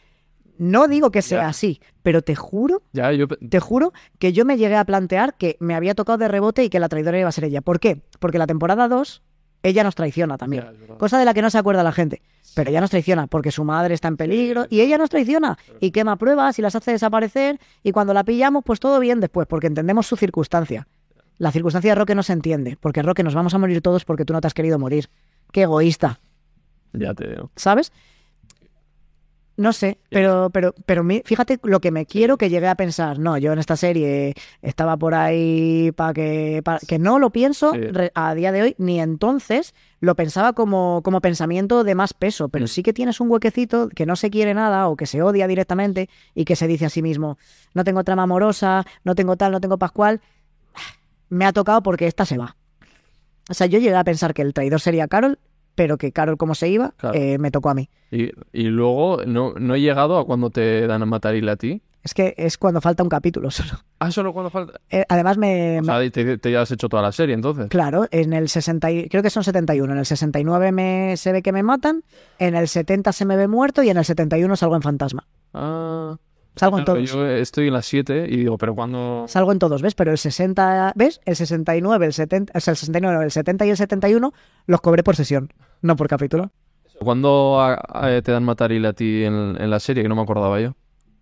[0.58, 3.26] no digo que sea así, pero te juro Ya, yo...
[3.28, 6.68] te juro que yo me llegué a plantear que me había tocado de rebote y
[6.68, 7.62] que la traidora iba a ser ella.
[7.62, 8.02] ¿Por qué?
[8.18, 9.22] Porque la temporada 2,
[9.62, 10.66] ella nos traiciona también.
[10.98, 12.20] Cosa de la que no se acuerda la gente.
[12.54, 15.92] Pero ella nos traiciona porque su madre está en peligro y ella nos traiciona y
[15.92, 19.66] quema pruebas y las hace desaparecer y cuando la pillamos, pues todo bien después porque
[19.66, 20.86] entendemos su circunstancia.
[21.40, 24.26] La circunstancia de Roque no se entiende porque Roque nos vamos a morir todos porque
[24.26, 25.08] tú no te has querido morir.
[25.52, 26.20] Qué egoísta.
[26.92, 27.50] Ya te digo.
[27.56, 27.92] ¿sabes?
[29.56, 33.18] No sé, pero, pero, pero fíjate lo que me quiero que llegué a pensar.
[33.18, 37.72] No, yo en esta serie estaba por ahí para que, pa- que no lo pienso
[38.14, 42.66] a día de hoy, ni entonces lo pensaba como, como pensamiento de más peso, pero
[42.66, 46.08] sí que tienes un huequecito que no se quiere nada o que se odia directamente
[46.34, 47.36] y que se dice a sí mismo,
[47.74, 50.22] no tengo trama amorosa, no tengo tal, no tengo pascual,
[51.30, 52.56] me ha tocado porque esta se va.
[53.48, 55.38] O sea, yo llegué a pensar que el traidor sería Carol,
[55.74, 57.16] pero que Carol como se iba, Claro.
[57.18, 57.88] eh, me tocó a mí.
[58.10, 61.82] Y, y luego no, no he llegado a cuando te dan a Matarile a ti.
[62.02, 63.72] Es que es cuando falta un capítulo solo.
[63.98, 64.80] Ah, solo cuando falta...
[64.90, 67.68] Eh, además, me, O sea, te, te has hecho toda la serie, entonces.
[67.68, 69.92] Claro, en el 60, y- creo que son 71.
[69.92, 72.02] En el 69 me, se ve que me matan,
[72.38, 75.26] en el 70 se me ve muerto y en el 71 salgo en fantasma.
[75.54, 76.16] Ah...
[76.56, 77.10] Salgo en todos.
[77.10, 79.24] yo estoy en las 7 y digo, pero cuando...
[79.28, 79.94] Salgo en todos, ¿ves?
[79.94, 81.20] Pero el 60, ¿ves?
[81.24, 84.32] El 69, el 70, o sea, el 69, el 70 y el 71
[84.66, 86.50] los cobré por sesión, no por capítulo.
[86.98, 90.02] ¿Cuándo a- a- te dan Matarile a ti en, en la serie?
[90.02, 90.74] Que no me acordaba yo.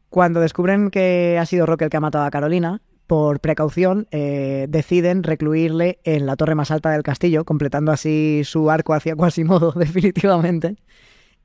[0.08, 4.66] Cuando descubren que ha sido Roque el que ha matado a Carolina, por precaución, eh,
[4.68, 9.72] deciden recluirle en la torre más alta del castillo, completando así su arco hacia Quasimodo,
[9.76, 10.76] definitivamente.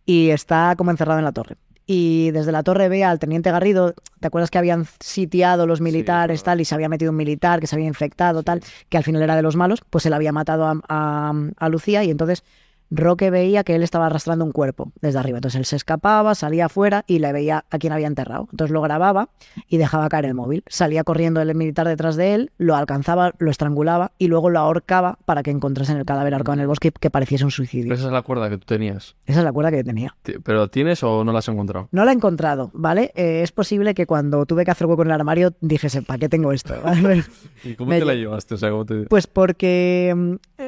[0.05, 1.57] Y está como encerrado en la torre.
[1.85, 6.41] Y desde la torre ve al teniente Garrido, ¿te acuerdas que habían sitiado los militares,
[6.41, 6.55] claro.
[6.57, 9.21] tal, y se había metido un militar que se había infectado, tal, que al final
[9.21, 9.81] era de los malos?
[9.89, 12.43] Pues él había matado a, a- a Lucía y entonces
[12.91, 15.39] Roque veía que él estaba arrastrando un cuerpo desde arriba.
[15.39, 18.47] Entonces él se escapaba, salía afuera y le veía a quien había enterrado.
[18.51, 19.29] Entonces lo grababa
[19.67, 20.63] y dejaba caer el móvil.
[20.67, 25.17] Salía corriendo el militar detrás de él, lo alcanzaba, lo estrangulaba y luego lo ahorcaba
[25.25, 27.93] para que encontrasen el cadáver ahorcado en el bosque que pareciese un suicidio.
[27.93, 29.15] Esa es la cuerda que tú tenías.
[29.25, 30.15] Esa es la cuerda que tenía.
[30.43, 31.87] ¿Pero tienes o no la has encontrado?
[31.91, 33.11] No la he encontrado, ¿vale?
[33.15, 36.29] Eh, es posible que cuando tuve que hacer hueco en el armario dijese, ¿para qué
[36.29, 36.75] tengo esto?
[37.63, 38.53] ¿Y cómo Me te la lle- llevaste?
[38.55, 39.03] O sea, ¿cómo te...
[39.05, 40.63] Pues porque mm,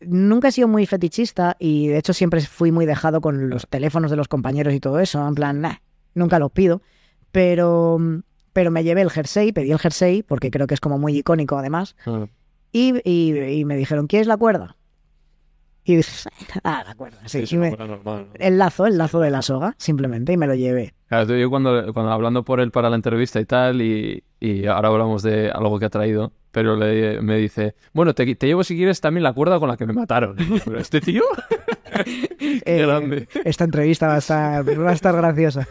[0.00, 4.10] nunca he sido muy fetichista y de hecho siempre fui muy dejado con los teléfonos
[4.10, 5.26] de los compañeros y todo eso.
[5.26, 5.76] En plan, nah,
[6.14, 6.82] nunca los pido.
[7.32, 7.98] Pero,
[8.52, 11.58] pero me llevé el jersey, pedí el jersey porque creo que es como muy icónico
[11.58, 11.96] además.
[12.72, 14.76] Y, y- y me dijeron, ¿quieres la cuerda?
[15.84, 16.28] Y dije,
[16.64, 17.44] ah, la cuerda, sí.
[17.56, 18.32] una me- normal, ¿no?
[18.34, 20.94] el lazo, el lazo de la soga, simplemente, y me lo llevé.
[21.08, 24.88] Claro, yo cuando, cuando hablando por él para la entrevista y tal, y, y ahora
[24.88, 28.76] hablamos de algo que ha traído, pero le, me dice, bueno, te, te llevo si
[28.76, 30.36] quieres también la cuerda con la que me mataron.
[30.64, 31.22] Pero este tío,
[32.38, 33.28] qué Eh, grande.
[33.44, 35.68] Esta entrevista va a estar, va a estar graciosa.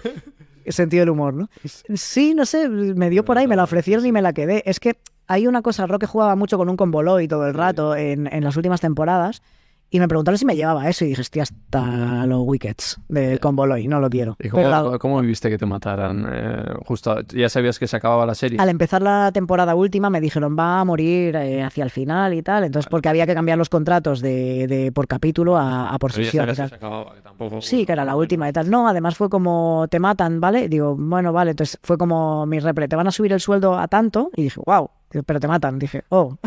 [0.67, 1.49] Sentido del humor, ¿no?
[1.95, 4.61] Sí, no sé, me dio por ahí, me la ofrecieron y me la quedé.
[4.67, 8.31] Es que hay una cosa, Roque jugaba mucho con un convoloi todo el rato en,
[8.31, 9.41] en las últimas temporadas
[9.89, 13.87] y me preguntaron si me llevaba eso y dije, hostia, hasta los wickets del convoloi,
[13.87, 14.35] no lo quiero.
[14.39, 16.27] ¿Y cómo, Pero cómo viviste que te mataran?
[16.29, 18.59] Eh, justo, ya sabías que se acababa la serie.
[18.59, 22.41] al empezar la temporada última me dijeron, va a morir eh, hacia el final y
[22.41, 26.11] tal, entonces porque había que cambiar los contratos de, de por capítulo a, a por
[26.11, 27.61] y que se acababa, que tampoco...
[27.61, 28.69] Sí, que era la última y tal.
[28.69, 30.67] No, además fue como, te matan, ¿vale?
[30.67, 33.87] Digo, bueno, vale, entonces fue como mi repre, te van a subir el sueldo a
[33.87, 34.29] tanto.
[34.35, 34.89] Y dije, wow,
[35.25, 35.79] pero te matan.
[35.79, 36.37] Dije, oh,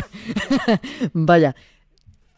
[1.13, 1.55] vaya.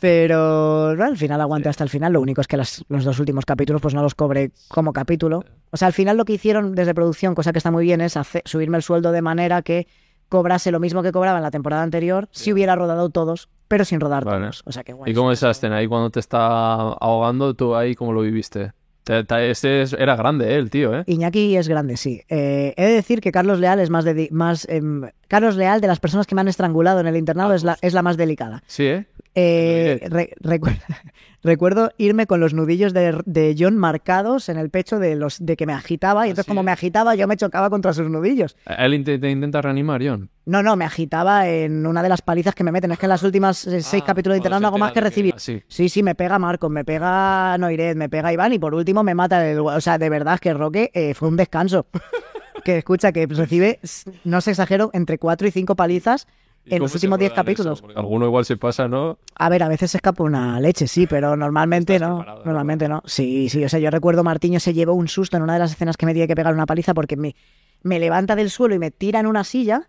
[0.01, 2.13] Pero al final aguanté hasta el final.
[2.15, 5.45] Lo único es que las- los dos últimos capítulos pues no los cobré como capítulo.
[5.71, 8.17] O sea, al final lo que hicieron desde producción, cosa que está muy bien, es
[8.17, 9.87] hacer- subirme el sueldo de manera que
[10.29, 14.01] cobrase lo mismo que cobraba en la temporada anterior si hubiera rodado todos, pero sin
[14.01, 14.41] rodar Vale.
[14.41, 14.63] todos.
[14.65, 15.11] O sea, que guay.
[15.13, 17.55] ¿Y cómo es esa escena ahí cuando te está ahogando?
[17.55, 18.73] ¿Tú ahí cómo lo viviste?
[19.05, 20.57] Te- te- este es- era grande, ¿eh?
[20.59, 21.03] el tío, ¿eh?
[21.07, 22.21] Iñaki es grande, sí.
[22.29, 24.05] Eh, he de decir que Carlos Leal es más...
[24.07, 27.55] dedi- más em, Carlos Leal, de las personas que me han estrangulado en el internado,
[27.55, 28.63] es la, es la más delicada.
[28.67, 29.07] Sí, ¿eh?
[29.35, 30.77] Eh, re- recu-
[31.43, 35.57] recuerdo irme con los nudillos de, de John marcados en el pecho de, los, de
[35.57, 36.65] que me agitaba, y entonces Así como es.
[36.67, 38.57] me agitaba yo me chocaba contra sus nudillos.
[38.79, 40.29] Él te intenta reanimar, John.
[40.47, 42.91] No, no, me agitaba en una de las palizas que me meten.
[42.93, 45.01] Es que en las últimas eh, seis Ah, capítulos de se no hago más que
[45.01, 45.35] recibir.
[45.37, 45.63] sí.
[45.69, 49.15] Sí, sí, me pega Marco, me pega Noiret, me pega Iván y por último me
[49.15, 49.61] mata el...
[49.61, 51.87] O sea, de verdad que Roque eh, fue un descanso.
[52.65, 53.79] que escucha, que recibe,
[54.25, 57.57] no se exagero, entre cuatro y cinco palizas ¿Y en los últimos diez acuerdan eso?
[57.57, 57.81] capítulos.
[57.81, 59.19] Porque alguno igual se pasa, ¿no?
[59.35, 62.19] A ver, a veces se escapa una leche, sí, pero normalmente no.
[62.19, 63.03] preparado, Normalmente no.
[63.07, 65.73] Sí, sí, o sea, yo recuerdo Martiño se llevó un susto en una de las
[65.73, 67.35] escenas que me tiene que pegar una paliza porque me,
[67.83, 69.89] me levanta del suelo y me tira en una silla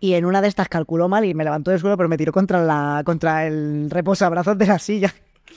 [0.00, 2.32] y en una de estas calculó mal y me levantó del suelo pero me tiró
[2.32, 5.14] contra la contra el reposabrazos de la silla.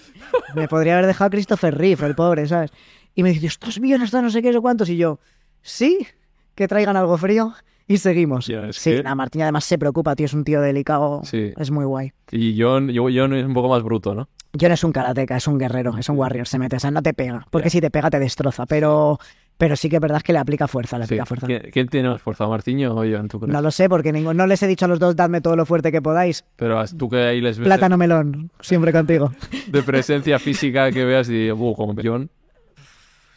[0.56, 2.72] me podría haber dejado Christopher Reeve, el pobre, ¿sabes?
[3.16, 4.02] Y me dice, ¿estás bien?
[4.02, 4.90] ¿Estás no sé qué, no sé cuántos?
[4.90, 5.20] Y yo,
[5.62, 6.06] sí,
[6.54, 7.54] que traigan algo frío
[7.88, 8.46] y seguimos.
[8.46, 11.52] Sí, que- nada, Martín además se preocupa, tío, es un tío delicado, Sí.
[11.58, 12.12] es muy guay.
[12.32, 14.28] Y John, John es un poco más bruto, ¿no?
[14.60, 17.02] John es un karateca, es un guerrero, es un warrior, se mete, o sea, no
[17.02, 19.20] te pega, porque si te pega te destroza, pero,
[19.58, 21.08] pero sí que es verdad que le aplica fuerza, le Sí.
[21.16, 21.48] aplica fuerza.
[21.74, 23.28] ¿Quién, tiene más fuerza, Martiño o John?
[23.28, 23.54] ¿Tú crees?
[23.54, 25.66] No lo sé, porque ningún- no les he dicho a los dos, dadme todo lo
[25.66, 26.46] fuerte que podáis.
[26.56, 29.32] Pero tú que ahí les ves Plátano melón, siempre contigo.
[29.68, 32.30] de presencia física que veas y, uh, como John.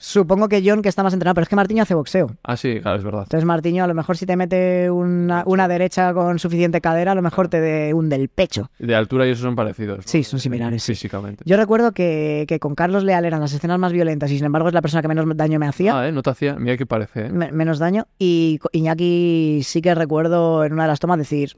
[0.00, 2.30] Supongo que John, que está más entrenado, pero es que Martiño hace boxeo.
[2.44, 3.22] Ah, sí, claro, es verdad.
[3.24, 7.14] Entonces Martiño, a lo mejor si te mete una, una derecha con suficiente cadera, a
[7.16, 8.70] lo mejor te de hunde el pecho.
[8.78, 9.98] De altura y eso son parecidos.
[9.98, 10.02] ¿no?
[10.06, 10.92] Sí, son similares, sí.
[10.92, 11.42] Físicamente.
[11.46, 14.68] Yo recuerdo que, que con Carlos Leal eran las escenas más violentas y sin embargo
[14.68, 15.98] es la persona que menos daño me hacía.
[15.98, 16.12] Ah, ¿eh?
[16.12, 16.54] No te hacía.
[16.54, 17.30] Mira qué parece, ¿eh?
[17.30, 18.06] me- menos daño.
[18.20, 21.56] Y Iñaki sí que recuerdo en una de las tomas decir,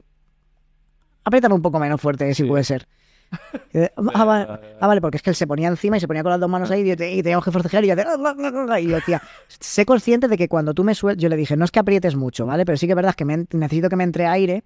[1.23, 2.49] apriétame un poco menos fuerte, si Sí.
[2.49, 2.87] puede ser.
[3.73, 4.45] Y ah, vale,
[4.79, 6.49] ah, vale, porque es que él se ponía encima y se ponía con las dos
[6.49, 9.85] manos ahí y, te- y teníamos que forcejear y yo, hacía, y yo decía, sé
[9.85, 12.45] consciente de que cuando tú me sueltas, yo le dije, no es que aprietes mucho,
[12.45, 12.65] ¿vale?
[12.65, 14.63] Pero sí que es verdad que me- necesito que me entre aire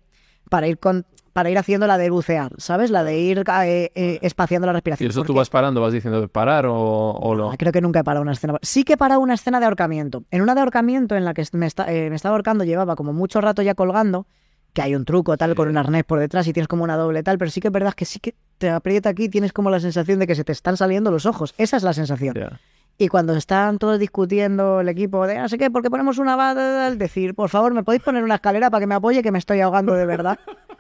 [0.50, 2.90] para ir con para ir haciendo la de bucear, ¿sabes?
[2.92, 5.10] La de ir eh, eh, espaciando la Y respiración.
[5.10, 7.52] eso tú vas parando, vas diciendo de parar o, o no.
[7.52, 8.58] Ah, Creo que nunca he parado una escena.
[8.62, 10.24] Sí que he parado una escena de ahorcamiento.
[10.32, 13.12] En una de ahorcamiento en la que me, está, eh, me estaba ahorcando, llevaba como
[13.12, 14.28] mucho rato ya colgando,
[14.72, 17.22] que hay un truco tal con un arnés por detrás y tienes como una doble
[17.22, 19.80] tal, pero sí que es verdad que sí que te aprieta aquí, tienes como la
[19.80, 21.54] sensación de que se te están saliendo los ojos.
[21.58, 22.36] Esa es la sensación.
[22.98, 26.90] Y cuando están todos discutiendo el equipo de no sé qué, porque ponemos una bada,
[26.96, 29.60] decir, por favor, ¿me podéis poner una escalera para que me apoye que me estoy
[29.60, 30.40] ahogando de verdad?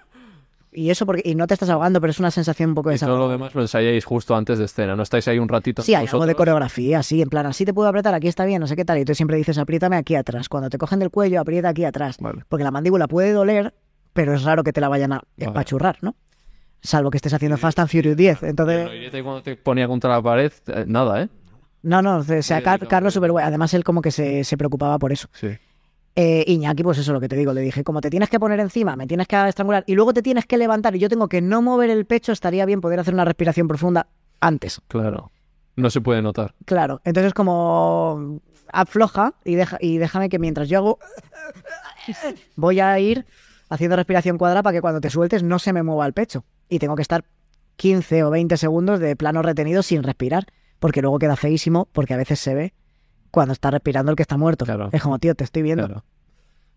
[0.77, 2.97] Y eso porque, y no te estás ahogando, pero es una sensación un poco Y
[2.97, 5.03] todo lo demás lo ensayáis justo antes de escena, ¿no?
[5.03, 5.81] Estáis ahí un ratito.
[5.81, 8.59] Sí, hay algo de coreografía, sí, en plan, así te puedo apretar, aquí está bien,
[8.59, 8.97] no sé qué tal.
[8.97, 10.49] Y tú siempre dices, apriétame aquí atrás.
[10.49, 12.17] Cuando te cogen del cuello, aprieta aquí atrás.
[12.19, 12.43] Vale.
[12.49, 13.73] Porque la mandíbula puede doler,
[14.11, 16.15] pero es raro que te la vayan a espachurrar, ¿no?
[16.85, 18.43] Salvo que estés haciendo Fast and Furious 10.
[18.43, 21.29] Entonces, No, y cuando te ponía contra la pared, eh, nada, ¿eh?
[21.83, 23.19] no, no, o sea, Car- Carlos no.
[23.19, 23.45] súper guay.
[23.45, 25.27] Además, él como que se, se preocupaba por eso.
[25.33, 25.49] Sí.
[26.15, 28.39] Eh, Iñaki, pues eso es lo que te digo, le dije, como te tienes que
[28.39, 31.27] poner encima, me tienes que estrangular y luego te tienes que levantar y yo tengo
[31.27, 34.07] que no mover el pecho, estaría bien poder hacer una respiración profunda
[34.39, 34.79] antes.
[34.87, 35.31] Claro.
[35.75, 36.53] No se puede notar.
[36.63, 38.39] Claro, entonces como
[38.71, 40.99] afloja y, deja, y déjame que mientras yo hago,
[42.55, 43.25] voy a ir
[43.69, 46.45] haciendo respiración cuadrada para que cuando te sueltes no se me mueva el pecho.
[46.69, 47.23] Y tengo que estar
[47.75, 50.45] 15 o 20 segundos de plano retenido sin respirar,
[50.79, 52.73] porque luego queda feísimo, porque a veces se ve
[53.31, 54.65] cuando está respirando el que está muerto.
[54.65, 54.89] Claro.
[54.91, 55.85] Es como, tío, te estoy viendo.
[55.85, 56.03] Claro.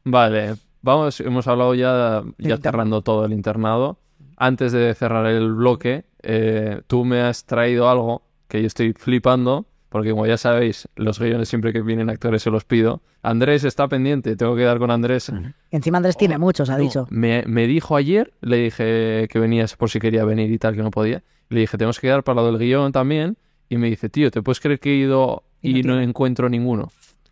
[0.04, 4.00] Vale, vamos, hemos hablado ya, ya cerrando todo el internado.
[4.36, 9.66] Antes de cerrar el bloque, eh, tú me has traído algo que yo estoy flipando,
[9.88, 13.02] porque como ya sabéis, los guiones siempre que vienen actores se los pido.
[13.22, 15.32] Andrés está pendiente, tengo que dar con Andrés.
[15.70, 17.06] Encima Andrés tiene muchos, ha No, dicho.
[17.10, 20.82] Me, me dijo ayer, le dije que venías por si quería venir y tal, que
[20.82, 21.22] no podía.
[21.48, 23.38] Le dije, tenemos que quedar para lo del guion también.
[23.70, 26.04] Y me dice, tío, ¿te puedes creer que he ido Y no y no tiene.
[26.04, 26.90] encuentro ninguno?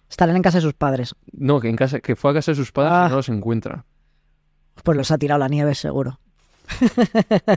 [0.09, 1.15] Estarán en casa de sus padres.
[1.33, 3.05] No, que en casa, que fue a casa de sus padres Ah.
[3.07, 3.85] y no los encuentra.
[4.85, 6.21] Pues los ha tirado la nieve, seguro.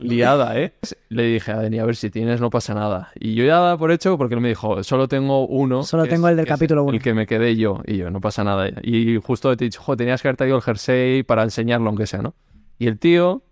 [0.02, 0.74] Liada, ¿eh?
[1.10, 3.12] Le dije a Dani, a ver si tienes, no pasa nada.
[3.20, 5.84] Y yo ya daba por hecho porque él me dijo, solo tengo uno.
[5.84, 6.94] Solo tengo es- el del capítulo uno.
[6.94, 7.82] El que me quedé yo.
[7.86, 8.70] Y yo, no pasa nada.
[8.84, 12.08] Y justo te he dicho, jo, tenías que haber traído el jersey para enseñarlo, aunque
[12.08, 12.34] sea, ¿no?
[12.78, 13.44] Y el tío,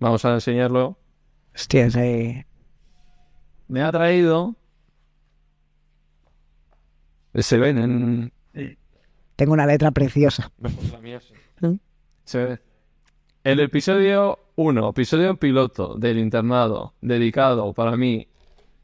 [0.00, 0.98] vamos a enseñarlo,
[1.54, 2.44] Hostia, sí.
[3.68, 4.54] me ha traído.
[7.34, 8.32] Se ven en.
[9.36, 10.50] Tengo una letra preciosa.
[11.60, 11.74] ¿Mm?
[12.24, 12.58] Se ve.
[13.46, 18.26] El episodio 1, episodio piloto del internado, dedicado para mí.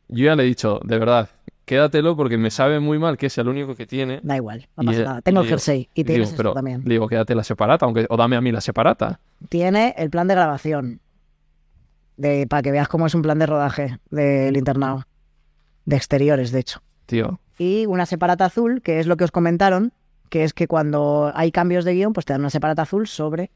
[0.06, 1.30] Yo ya le he dicho, de verdad,
[1.64, 4.20] quédatelo porque me sabe muy mal que es el único que tiene.
[4.22, 5.20] Da igual, no pasa nada.
[5.22, 6.82] Tengo el digo- jersey y digo, tienes pero también.
[6.84, 9.18] le digo, quédate la separata, aunque, o dame a mí la separata.
[9.48, 11.00] Tiene el plan de grabación.
[12.16, 15.06] De, para que veas cómo es un plan de rodaje del internado.
[15.86, 16.82] De exteriores, de hecho.
[17.06, 19.92] Tío, Y una separata azul, que es lo que os comentaron,
[20.28, 23.50] que es que cuando hay cambios de guion, pues te dan una separata azul sobre.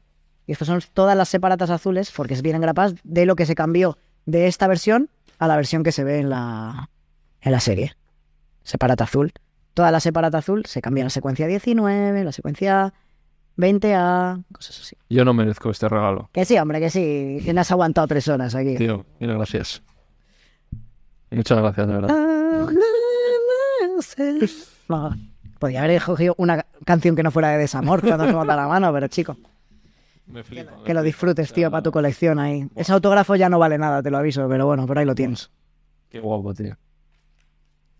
[0.47, 3.53] Y estas son todas las separatas azules, porque es bien engrapadas, de lo que se
[3.53, 6.89] cambió de esta versión a la versión que se ve en la,
[7.41, 7.93] en la serie.
[8.63, 9.33] Separata azul.
[9.73, 12.93] Toda la separata azul se cambia la secuencia 19, la secuencia
[13.57, 14.95] 20A, cosas así.
[15.09, 16.29] yo no merezco este regalo.
[16.31, 17.39] Que sí, hombre, que sí.
[17.43, 18.75] Que no has aguantado tres horas aquí.
[18.77, 19.83] Tío, mira, gracias.
[21.29, 22.15] Muchas gracias, de verdad.
[24.89, 25.15] No,
[25.59, 29.07] podría haber escogido una canción que no fuera de desamor cuando se la mano, pero
[29.07, 29.35] chico,
[30.27, 32.67] Me flipa, me que lo disfrutes, tío, para tu colección ahí.
[32.75, 35.49] Ese autógrafo ya no vale nada, te lo aviso, pero bueno, por ahí lo tienes.
[36.09, 36.75] Qué guapo, tío.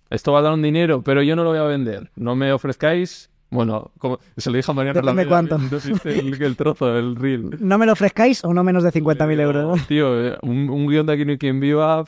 [0.09, 2.11] Esto va a dar un dinero, pero yo no lo voy a vender.
[2.15, 3.29] No me ofrezcáis.
[3.49, 5.57] Bueno, como se lo dije a Mariano Depende la cuánto.
[5.57, 7.57] ¿No viste el, el trozo, el reel?
[7.61, 9.87] No me lo ofrezcáis o no menos de 50.000 euros.
[9.87, 12.03] Tío, eh, un, un guion de Aquí no hay quien viva.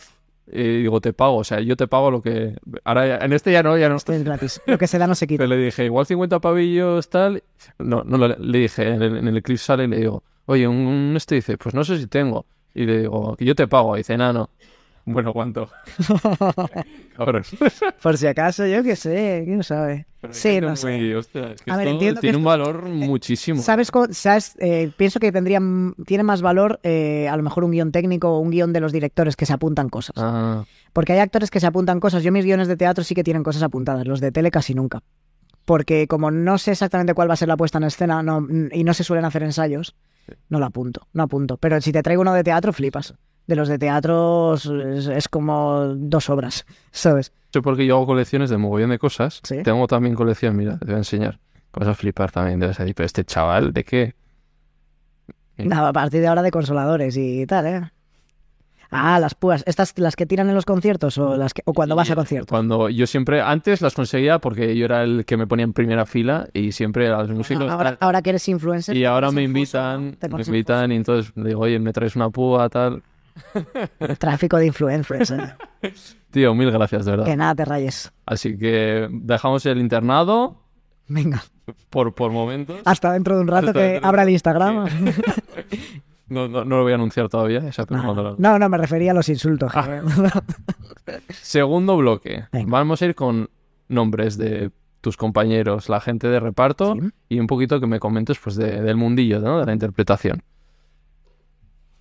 [0.51, 1.37] Eh, digo, te pago.
[1.37, 2.55] O sea, yo te pago lo que.
[2.83, 4.61] Ahora, ya- en este ya no, ya no Esto es gratis.
[4.65, 5.43] Lo que se da no se quita.
[5.43, 7.43] Pero le dije, igual 50 pavillos, tal.
[7.77, 10.67] No, no, le, le dije, en el, en el clip sale y le digo, oye,
[10.67, 12.45] un, un este dice, pues no sé si tengo.
[12.73, 13.95] Y le digo, que yo te pago.
[13.95, 14.49] Y dice, no, no.
[15.11, 15.69] Bueno, ¿cuánto?
[17.15, 17.43] Cabrón.
[18.03, 20.05] Por si acaso, yo qué sé, quién sabe.
[20.21, 21.15] Pero Sí, no muy- sé.
[21.15, 23.61] hostia, es que A ver, que tiene un esto- valor muchísimo.
[23.61, 23.89] ¿Sabes?
[24.11, 25.59] sabes eh, pienso que tendría,
[26.05, 28.91] tiene más valor eh, a lo mejor un guion técnico o un guion de los
[28.91, 30.15] directores que se apuntan cosas.
[30.17, 30.63] Ah,
[30.93, 32.21] Porque hay actores que se apuntan cosas.
[32.23, 35.01] Yo mis guiones de teatro sí que tienen cosas apuntadas, los de tele casi nunca.
[35.65, 38.83] Porque como no sé exactamente cuál va a ser la puesta en escena no, y
[38.83, 39.95] no se suelen hacer ensayos,
[40.49, 41.57] no lo apunto, no apunto.
[41.57, 43.13] Pero si te traigo uno de teatro, flipas.
[43.49, 44.67] De los de teatro es,
[45.07, 47.33] es como dos obras, ¿sabes?
[47.51, 49.41] sé por qué yo hago colecciones de mogollón de cosas.
[49.43, 49.63] Sí.
[49.63, 51.39] Tengo también colección, mira, te voy a enseñar.
[51.73, 54.13] Vas a flipar también, debes decir, pero este chaval, ¿de qué?
[55.57, 57.91] Nada, a partir de ahora de consoladores y tal, ¿eh?
[58.91, 59.63] Ah, las púas.
[59.67, 62.49] ¿Estas las que tiran en los conciertos o las que, o cuando vas a conciertos?
[62.49, 66.05] Cuando yo siempre, antes las conseguía porque yo era el que me ponía en primera
[66.05, 67.69] fila y siempre a los músicos.
[67.71, 68.95] Ahora, ahora que eres influencer.
[68.95, 72.67] y ahora te me invitan, me invitan y entonces digo, oye, me traes una púa,
[72.69, 73.03] tal.
[74.17, 75.31] Tráfico de influencers.
[75.31, 75.53] ¿eh?
[76.31, 77.25] Tío, mil gracias, de verdad.
[77.25, 78.11] que nada, te rayes.
[78.25, 80.61] Así que dejamos el internado
[81.07, 81.43] Venga.
[81.89, 82.77] por, por momentos.
[82.85, 84.85] Hasta dentro de un rato Hasta que dentro abra el Instagram.
[86.29, 87.63] No, no, no lo voy a anunciar todavía.
[87.87, 89.71] cuando No, no, no, me refería a los insultos.
[89.73, 90.01] Ah.
[91.29, 92.45] Segundo bloque.
[92.51, 92.69] Venga.
[92.69, 93.49] Vamos a ir con
[93.87, 94.69] nombres de
[95.01, 97.09] tus compañeros, la gente de reparto Sí.
[97.29, 99.59] y un poquito que me comentes pues de- del mundillo, ¿no?
[99.59, 100.43] De la interpretación.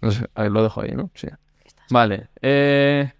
[0.01, 1.11] No sé, ahí lo dejo ahí, ¿no?
[1.15, 1.29] Sí.
[1.91, 2.29] Vale.
[2.43, 3.13] eh,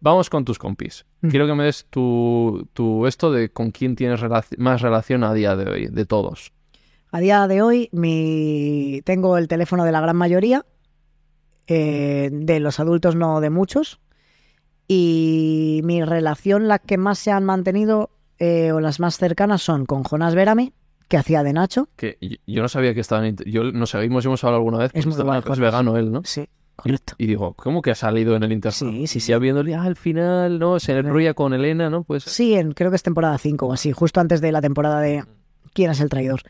[0.00, 1.06] vamos con tus compis.
[1.20, 1.28] Mm.
[1.28, 4.20] Quiero que me des tu, tu esto de con quién tienes
[4.58, 6.52] más relación a día de hoy, de todos.
[7.10, 9.02] A día de hoy mi...
[9.04, 10.64] tengo el teléfono de la gran mayoría,
[11.66, 14.00] eh, de los adultos no de muchos,
[14.88, 19.86] y mi relación, las que más se han mantenido eh, o las más cercanas son
[19.86, 20.72] con Jonás Verami,
[21.12, 21.90] que hacía de Nacho.
[21.94, 22.16] Que
[22.46, 23.28] yo no sabía que estaba en...
[23.32, 24.90] inter- Yo no sabíamos, hemos hablado alguna vez.
[24.94, 26.22] Es muy es vegano él, ¿no?
[26.24, 27.12] Sí, correcto.
[27.18, 28.78] Y digo, ¿cómo que ha salido en el internado?
[28.90, 29.28] Sí, sí, sí.
[29.32, 30.80] ya viéndole, ah, al final, ¿no?
[30.80, 32.02] Se enrolla con Elena, ¿no?
[32.02, 35.00] Pues Sí, en, creo que es temporada 5 o así, justo antes de la temporada
[35.02, 35.22] de
[35.74, 36.40] ¿Quién es el traidor?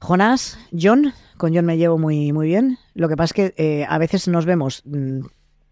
[0.00, 2.78] Jonás, John, con John me llevo muy, muy bien.
[2.94, 5.20] Lo que pasa es que eh, a veces nos vemos mm,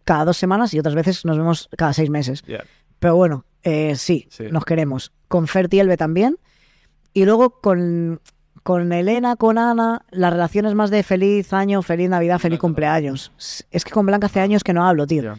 [0.05, 2.43] cada dos semanas y otras veces nos vemos cada seis meses.
[2.99, 4.45] Pero bueno, eh, sí, Sí.
[4.51, 5.13] nos queremos.
[5.29, 6.39] Con Ferti Elbe también.
[7.15, 8.21] Y luego con,
[8.65, 12.61] con Elena, con Ana, la relación es más de feliz año, feliz Navidad, feliz Blanca,
[12.61, 13.33] cumpleaños.
[13.71, 15.39] Es que con Blanca hace años que no hablo, tío.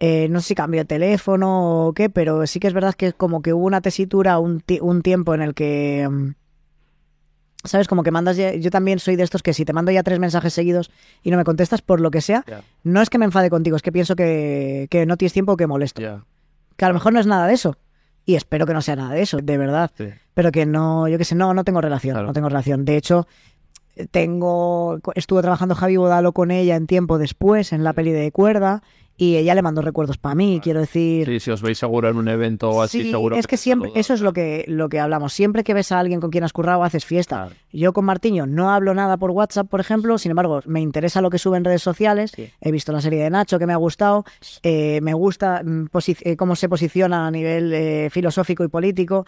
[0.00, 3.12] Eh, no sé si cambió de teléfono o qué, pero sí que es verdad que
[3.12, 6.08] como que hubo una tesitura, un, un tiempo en el que...
[6.08, 6.34] mm,
[7.64, 7.88] ¿Sabes?
[7.88, 8.54] Como que mandas ya...
[8.54, 10.92] Yo también soy de estos que si te mando ya tres mensajes seguidos
[11.24, 12.44] y no me contestas por lo que sea,
[12.84, 15.56] no es que me enfade contigo, es que pienso que, que no tienes tiempo o
[15.56, 16.24] que molesto.
[16.76, 17.76] Que a lo mejor no es nada de eso.
[18.28, 19.90] Y espero que no sea nada de eso, de verdad.
[19.96, 20.04] Sí.
[20.34, 22.26] Pero que no, yo qué sé, no, no tengo relación, Claro.
[22.26, 22.84] no tengo relación.
[22.84, 23.26] De hecho,
[24.10, 28.82] tengo, estuvo trabajando Javi Bodalo con ella en tiempo después, en la peli de cuerda,
[29.20, 31.26] y ella le mandó recuerdos para mí, quiero decir.
[31.26, 33.34] Sí, si os veis seguro en un evento o así, Sí, seguro.
[33.34, 35.32] es que siempre, eso es lo que, lo que hablamos.
[35.32, 37.36] Siempre que ves a alguien con quien has currado, haces fiesta.
[37.48, 37.54] Claro.
[37.72, 41.30] Yo con Martiño no hablo nada por WhatsApp, por ejemplo, sin embargo, me interesa lo
[41.30, 42.30] que sube en redes sociales.
[42.34, 42.48] Sí.
[42.60, 44.24] He visto la serie de Nacho que me ha gustado.
[44.62, 45.86] eh, me gusta mm,
[46.22, 49.24] eh, cómo se posiciona a nivel eh, filosófico y político.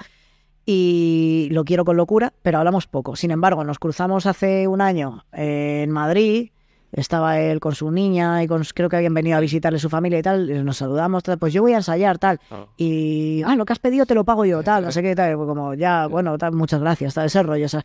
[0.67, 3.17] Y lo quiero con locura, pero hablamos poco.
[3.17, 6.51] Sin embargo, nos cruzamos hace un año en Madrid.
[6.93, 10.19] Estaba él con su niña y con creo que habían venido a visitarle su familia
[10.19, 10.65] y tal.
[10.65, 12.41] Nos saludamos, tal, pues yo voy a ensayar, tal.
[12.51, 12.67] Ah.
[12.77, 15.37] Y, ah, lo que has pedido te lo pago yo, tal, no sé qué, tal.
[15.37, 17.83] Pues Como, ya, bueno, tal, muchas gracias, tal, ese rollo, o sea,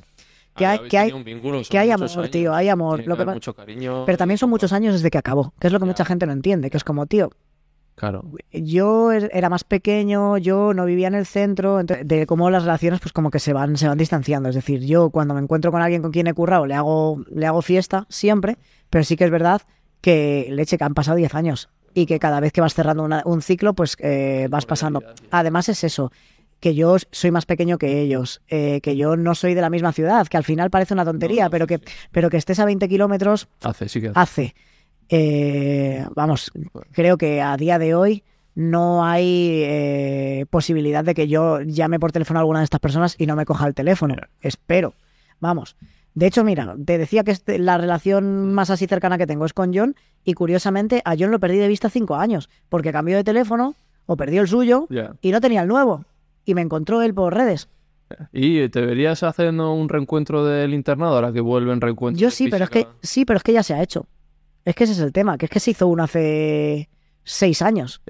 [0.56, 2.32] que Ah, hay, que hay, vínculo, que hay amor, años.
[2.32, 3.06] tío, hay amor.
[3.06, 4.06] Lo que mucho cariño.
[4.06, 5.92] pero también son muchos años desde que acabó, que es lo que Ya.
[5.92, 7.30] mucha gente no entiende, que es como, tío,
[7.96, 8.24] Claro.
[8.52, 13.00] yo er- era más pequeño, yo no vivía en el centro, de cómo las relaciones
[13.00, 14.50] pues como que se van, se van distanciando.
[14.50, 17.46] Es decir, yo cuando me encuentro con alguien con quien he currado, le hago, le
[17.46, 18.58] hago fiesta siempre,
[18.96, 19.62] pero sí que es verdad
[20.00, 23.24] que leche que han pasado 10 años y que cada vez que vas cerrando una-
[23.26, 25.04] un ciclo, pues eh, vas pasando.
[25.32, 26.14] Además es eso,
[26.62, 29.92] que yo soy más pequeño que ellos, eh, que yo no soy de la misma
[29.92, 31.84] ciudad, que al final parece una tontería, No, no, pero, que, sí.
[32.14, 34.18] pero que estés a 20 kilómetros Hace, sí que hace.
[34.20, 34.56] hace.
[35.10, 36.52] Eh, vamos,
[36.94, 38.24] creo que a día de hoy
[38.56, 43.16] no hay eh, posibilidad de que yo llame por teléfono a alguna de estas personas
[43.20, 44.16] y no me coja el teléfono.
[44.40, 44.94] Espero.
[45.42, 45.76] Vamos.
[46.16, 49.54] De hecho, mira, te decía que este- la relación más así cercana que tengo es
[49.54, 53.24] con John y curiosamente a John lo perdí de vista cinco años porque cambió de
[53.24, 53.76] teléfono
[54.06, 54.88] o perdió el suyo
[55.22, 56.06] y no tenía el nuevo
[56.46, 57.68] y me encontró él por redes.
[58.32, 62.22] ¿Y te verías haciendo un reencuentro del internado ahora que vuelven reencuentros?
[62.22, 64.06] Yo sí, pero es que sí, pero es que ya se ha hecho.
[64.64, 66.88] Es que ese es el tema, que es que se hizo uno hace
[67.24, 68.02] seis años.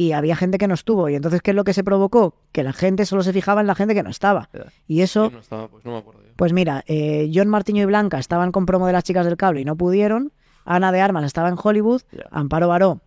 [0.00, 1.10] Y había gente que no estuvo.
[1.10, 2.34] Y entonces, ¿qué es lo que se provocó?
[2.52, 4.48] Que la gente solo se fijaba en la gente que no estaba.
[4.88, 6.32] Y eso, Yo no estaba, pues no me acuerdo yo.
[6.36, 9.60] pues mira, eh, John Martiño y Blanca estaban con promo de las chicas del cable
[9.60, 10.32] y no pudieron.
[10.64, 12.00] Ana de Armas estaba en Hollywood.
[12.30, 13.02] Amparo Baró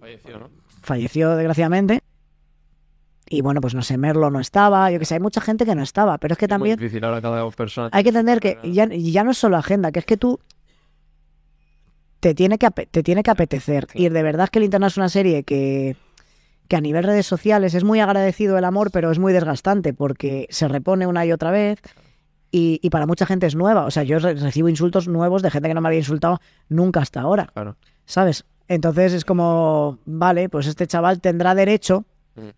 [0.00, 0.50] Falleció, ¿no?
[0.82, 2.00] falleció desgraciadamente.
[3.28, 4.90] Y bueno, pues no sé, Merlo no estaba.
[4.90, 6.18] Yo que sé, hay mucha gente que no estaba.
[6.18, 7.90] Pero es que Es muy también difícil ahora cada persona.
[7.92, 10.40] hay que entender que ya, ya no es solo agenda, que es que tú
[12.18, 13.86] te tiene que, te tiene que apetecer.
[13.94, 15.96] Y de verdad que el internado es una serie que,
[16.74, 20.48] que a nivel redes sociales es muy agradecido el amor, pero es muy desgastante porque
[20.50, 21.80] se repone una y otra vez.
[22.50, 23.84] Y, y para mucha gente es nueva.
[23.84, 26.98] O sea, yo re- recibo insultos nuevos de gente que no me había insultado nunca
[27.00, 27.46] hasta ahora.
[27.54, 27.76] Claro.
[28.06, 28.44] ¿Sabes?
[28.66, 32.48] Entonces es como, vale, pues este chaval tendrá derecho, Mm.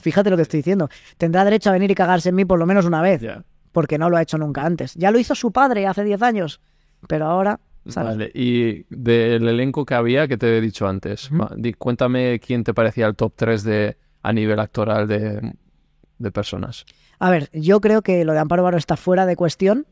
[0.00, 2.66] fíjate lo que estoy diciendo, tendrá derecho a venir y cagarse en mí por lo
[2.66, 3.22] menos una vez
[3.70, 4.94] porque no lo ha hecho nunca antes.
[4.94, 6.60] Ya lo hizo su padre hace 10 años,
[7.06, 7.60] pero ahora.
[8.04, 12.72] Vale, y del elenco que había, que te he dicho antes, di- cuéntame quién te
[12.74, 15.52] parecía el top 3 de, a nivel actoral de,
[16.18, 16.86] de personas.
[17.18, 19.86] A ver, yo creo que lo de Amparo Baró está fuera de cuestión.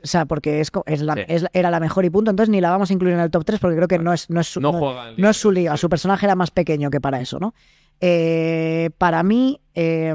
[0.00, 1.22] O sea, porque es, es la- Sí.
[1.26, 3.44] es- era la mejor y punto, entonces ni la vamos a incluir en el top
[3.44, 4.78] 3 porque creo que no es, no es su, No no-
[5.16, 5.76] no es su liga.
[5.76, 7.52] Su personaje era más pequeño que para eso, ¿no?
[8.00, 10.14] Eh, para mí, eh,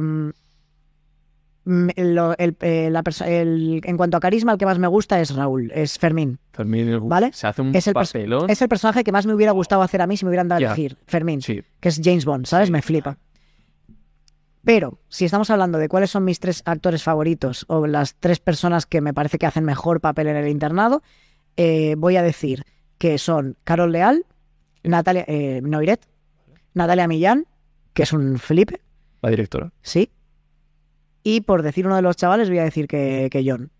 [1.65, 5.19] lo- el- eh, la perso- el- en cuanto a carisma, el que más me gusta
[5.21, 6.39] es Raúl, es Fermín.
[6.51, 7.31] Fermín el- ¿Vale?
[7.33, 8.49] se hace un Es el, papelón.
[8.49, 10.61] es el personaje que más me hubiera gustado hacer a mí si me hubieran dado
[10.61, 12.67] a elegir, Fermín, Sí, que es James Bond, ¿sabes?
[12.67, 12.71] Sí.
[12.73, 13.17] Me flipa.
[14.65, 18.85] Pero si estamos hablando de cuáles son mis tres actores favoritos o las tres personas
[18.85, 21.01] que me parece que hacen mejor papel en el internado,
[21.57, 22.63] eh, voy a decir
[22.97, 24.25] que son Carol Leal,
[24.83, 26.07] Natalia eh, Noiret,
[26.73, 27.45] Natalia Millán,
[27.93, 28.79] que es un Felipe,
[29.21, 29.71] La directora.
[29.81, 30.09] sí.
[31.23, 33.71] Y por decir uno de los chavales, voy a decir que, que John.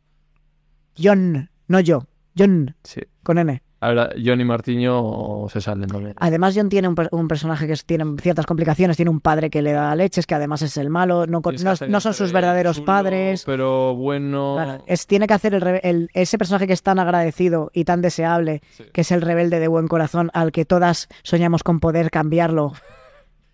[0.97, 2.05] John, no yo.
[2.37, 3.01] John, Sí.
[3.23, 3.61] con N.
[3.79, 6.13] Ahora, Johnny Martiño se salen también.
[6.17, 8.95] Además, John tiene un, un personaje que tiene ciertas complicaciones.
[8.95, 11.27] Tiene un padre que le da leches, que además es el malo.
[11.27, 11.41] No,
[11.89, 13.43] no, son sus verdaderos chulo, padres.
[13.45, 14.53] Pero bueno.
[14.55, 18.61] Claro, es, tiene que hacer el, ese personaje que es tan agradecido y tan deseable,
[18.71, 18.85] Sí.
[18.93, 22.71] que es el rebelde de buen corazón, al que todas soñamos con poder cambiarlo.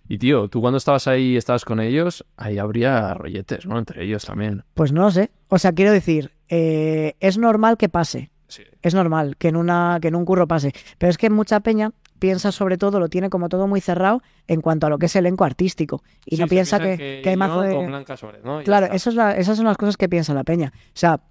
[0.09, 3.77] Y tío, tú cuando estabas ahí, estabas con ellos, ahí habría rolletes, ¿no?
[3.77, 4.63] Entre ellos también.
[4.73, 5.29] Pues no lo sé.
[5.49, 8.31] O sea, quiero decir, eh, es normal que pase.
[8.47, 8.63] Sí.
[8.81, 10.73] Es normal que en, una, que en un curro pase.
[10.97, 14.61] Pero es que mucha peña piensa sobre todo, lo tiene como todo muy cerrado en
[14.61, 16.01] cuanto a lo que es elenco artístico.
[16.25, 17.77] Y no piensa que, que hay mazo de...
[17.85, 18.63] Blanca ¿no?
[18.63, 20.73] Claro, eso es la- esas son las cosas que piensa la peña.
[20.75, 21.21] O sea,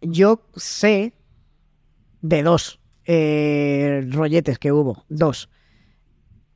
[0.00, 1.14] yo sé
[2.20, 5.48] de dos eh, rolletes que hubo, dos.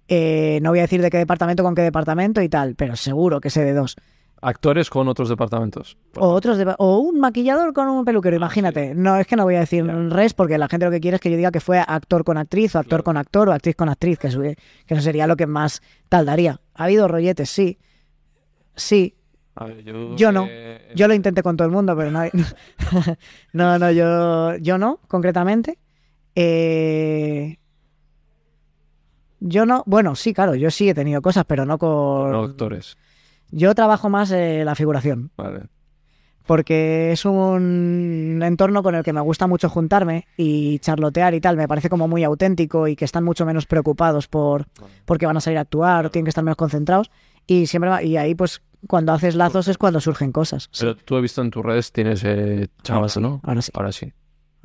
[0.08, 3.40] Eh, no voy a decir de qué departamento con qué departamento y tal, pero seguro
[3.40, 3.96] que sé de dos.
[4.44, 5.96] Actores con otros departamentos.
[6.16, 8.92] O otros de- o un maquillador con un peluquero, Ah, imagínate.
[8.92, 9.92] No, es que no voy a decir Ya.
[10.08, 12.36] res porque la gente lo que quiere es que yo diga que fue actor con
[12.36, 13.04] actriz o actor Claro.
[13.04, 14.56] con actor o actriz con actriz, que eso, que
[14.88, 16.60] eso sería lo que más tal daría.
[16.74, 17.78] Ha habido rolletes, sí.
[18.74, 19.14] Sí,
[19.60, 20.46] ver, yo, Yo no.
[20.50, 22.32] eh, Yo lo intenté con todo el mundo, pero nadie.
[23.52, 25.78] no, no, yo, yo no, concretamente.
[26.34, 27.58] Eh,
[29.44, 29.82] Yo no.
[29.86, 32.30] Bueno, sí, claro, yo sí he tenido cosas, pero no con.
[32.30, 32.96] No actores.
[33.50, 35.64] Yo trabajo más eh, la figuración, Vale.
[36.46, 41.56] porque es un entorno con el que me gusta mucho juntarme y charlotear y tal.
[41.56, 44.66] Me parece como muy auténtico y que están mucho menos preocupados por
[45.04, 47.10] porque van a salir a actuar o tienen que estar menos concentrados.
[47.46, 50.68] Y siempre va- y ahí, pues, cuando haces lazos es cuando surgen cosas.
[50.70, 50.80] Sí.
[50.80, 53.40] Pero tú he visto en tus redes, tienes eh, chavas, ¿no?
[53.42, 53.72] Ahora sí.
[53.74, 54.12] Ahora sí.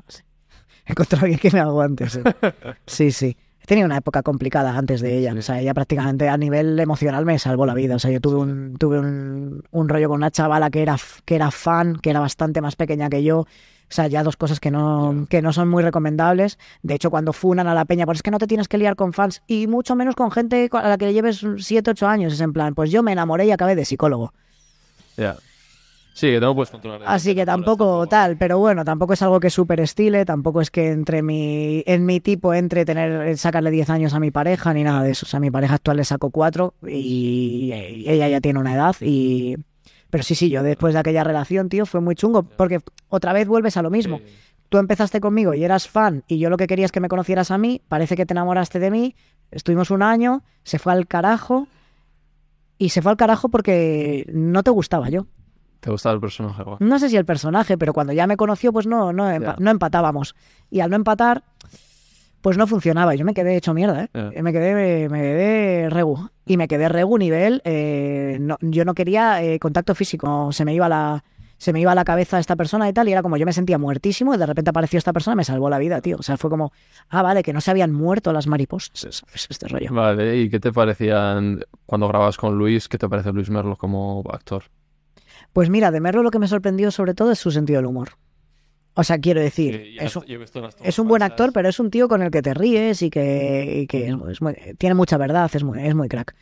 [0.85, 2.07] He encontrado a alguien que me aguante.
[2.09, 2.19] Sí,
[2.85, 3.11] sí.
[3.11, 3.37] sí.
[3.67, 5.33] Tenido una época complicada antes de ella.
[5.37, 7.97] O sea, ella prácticamente a nivel emocional me salvó la vida.
[7.97, 10.95] O sea, yo tuve un, tuve un, un rollo con una chavala que era,
[11.25, 13.39] que era fan, que era bastante más pequeña que yo.
[13.39, 13.45] O
[13.89, 16.57] sea, ya dos cosas que no, que no son muy recomendables.
[16.81, 18.95] De hecho, cuando funan a la peña, pues es que no te tienes que liar
[18.95, 22.31] con fans y mucho menos con gente a la que le lleves 7, 8 años.
[22.31, 24.33] Es en plan, pues yo me enamoré y acabé de psicólogo.
[25.17, 25.35] Ya.
[26.17, 27.03] Sí, que no puedes controlar.
[27.05, 30.89] Así que tampoco tal, pero bueno, tampoco es algo que super estile, tampoco es que
[30.89, 35.03] entre mi, en mi tipo entre tener, sacarle 10 años a mi pareja ni nada
[35.03, 35.27] de eso.
[35.27, 38.73] O sea, a mi pareja actual le saco 4 y, y ella ya tiene una
[38.73, 39.57] edad y...
[40.09, 42.79] Pero sí, sí, yo después de aquella relación, tío, fue muy chungo, porque
[43.09, 44.19] otra vez vuelves a lo mismo.
[44.69, 47.51] Tú empezaste conmigo y eras fan y yo lo que quería es que me conocieras
[47.51, 49.15] a mí, parece que te enamoraste de mí,
[49.51, 51.67] estuvimos un año, se fue al carajo
[52.79, 55.27] y se fue al carajo porque no te gustaba yo.
[55.79, 56.63] ¿Te gustaba el personaje?
[56.79, 59.71] No sé si el personaje, pero cuando ya me conoció, pues no, no, empa- no
[59.71, 60.35] empatábamos.
[60.71, 61.43] Y al no empatar,
[62.41, 63.15] pues no funcionaba.
[63.15, 64.41] Yo me quedé hecho mierda, ¿eh?
[64.41, 66.29] Me quedé, me quedé regu.
[66.45, 67.61] Y me quedé regu nivel.
[67.65, 70.51] eh, no- yo no quería eh, contacto físico.
[70.51, 71.23] Se me iba la.
[71.59, 73.51] Se me iba a la cabeza esta persona y tal, y era como yo me
[73.51, 76.17] sentía muertísimo, y de repente apareció esta persona y me salvó la vida, tío.
[76.19, 76.71] O sea, fue como,
[77.09, 78.91] ah, vale, que no se habían muerto las mariposas.
[78.93, 79.47] ¿sabes?
[79.49, 79.91] Este rollo.
[79.91, 82.87] Vale, ¿y qué te parecían cuando grababas con Luis?
[82.87, 84.65] ¿Qué te parece Luis Merlo como actor?
[85.53, 88.09] Pues mira, de Merlo lo que me sorprendió sobre todo es su sentido del humor.
[88.93, 89.75] O sea, quiero decir,
[90.05, 90.23] es un-
[90.89, 93.87] es buen actor, pero es un tío con el que te ríes y que, y
[93.87, 96.35] que es, es muy- tiene mucha verdad, es muy, es muy crack.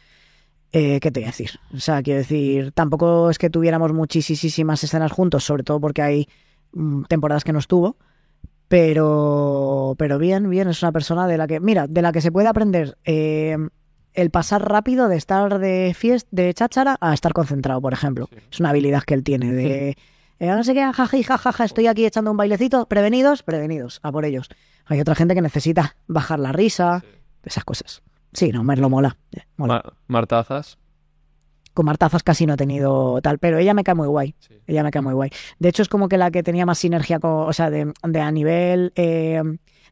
[0.71, 1.51] Eh, ¿Qué te voy a decir?
[1.73, 6.27] O sea, quiero decir, tampoco es que tuviéramos muchísimas escenas juntos, sobre todo porque hay
[6.73, 7.97] mm, temporadas que no estuvo.
[8.67, 12.31] Pero, pero bien, bien, es una persona de la que, mira, de la que se
[12.31, 13.57] puede aprender eh,
[14.15, 18.27] el pasar rápido de estar de fiesta, de cháchara a estar concentrado, por ejemplo.
[18.31, 18.37] Sí.
[18.51, 19.97] Es una habilidad que él tiene de,
[20.39, 24.25] eh, no sé qué, jaji, jajaja, estoy aquí echando un bailecito, prevenidos, prevenidos, a por
[24.25, 24.49] ellos.
[24.85, 27.07] Hay otra gente que necesita bajar la risa, Sí.
[27.43, 28.01] esas cosas.
[28.33, 29.17] Sí, no, Merlo mola.
[29.31, 29.75] eh, mola.
[29.85, 30.77] Ma- Marta Azas.
[31.73, 34.33] Con Martazas casi no he tenido tal, pero ella me cae muy guay.
[34.39, 34.53] Sí.
[34.65, 35.29] Ella me cae muy guay.
[35.59, 38.21] De hecho, es como que la que tenía más sinergia, con, o sea, de, de
[38.21, 39.41] a nivel eh,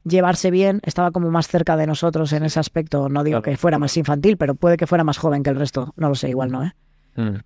[0.04, 3.10] llevarse bien, estaba como más cerca de nosotros en ese aspecto.
[3.10, 5.94] No digo que fuera más infantil, pero puede que fuera más joven que el resto.
[5.96, 6.74] No lo sé, igual no, ¿eh?
[7.16, 7.38] Mm.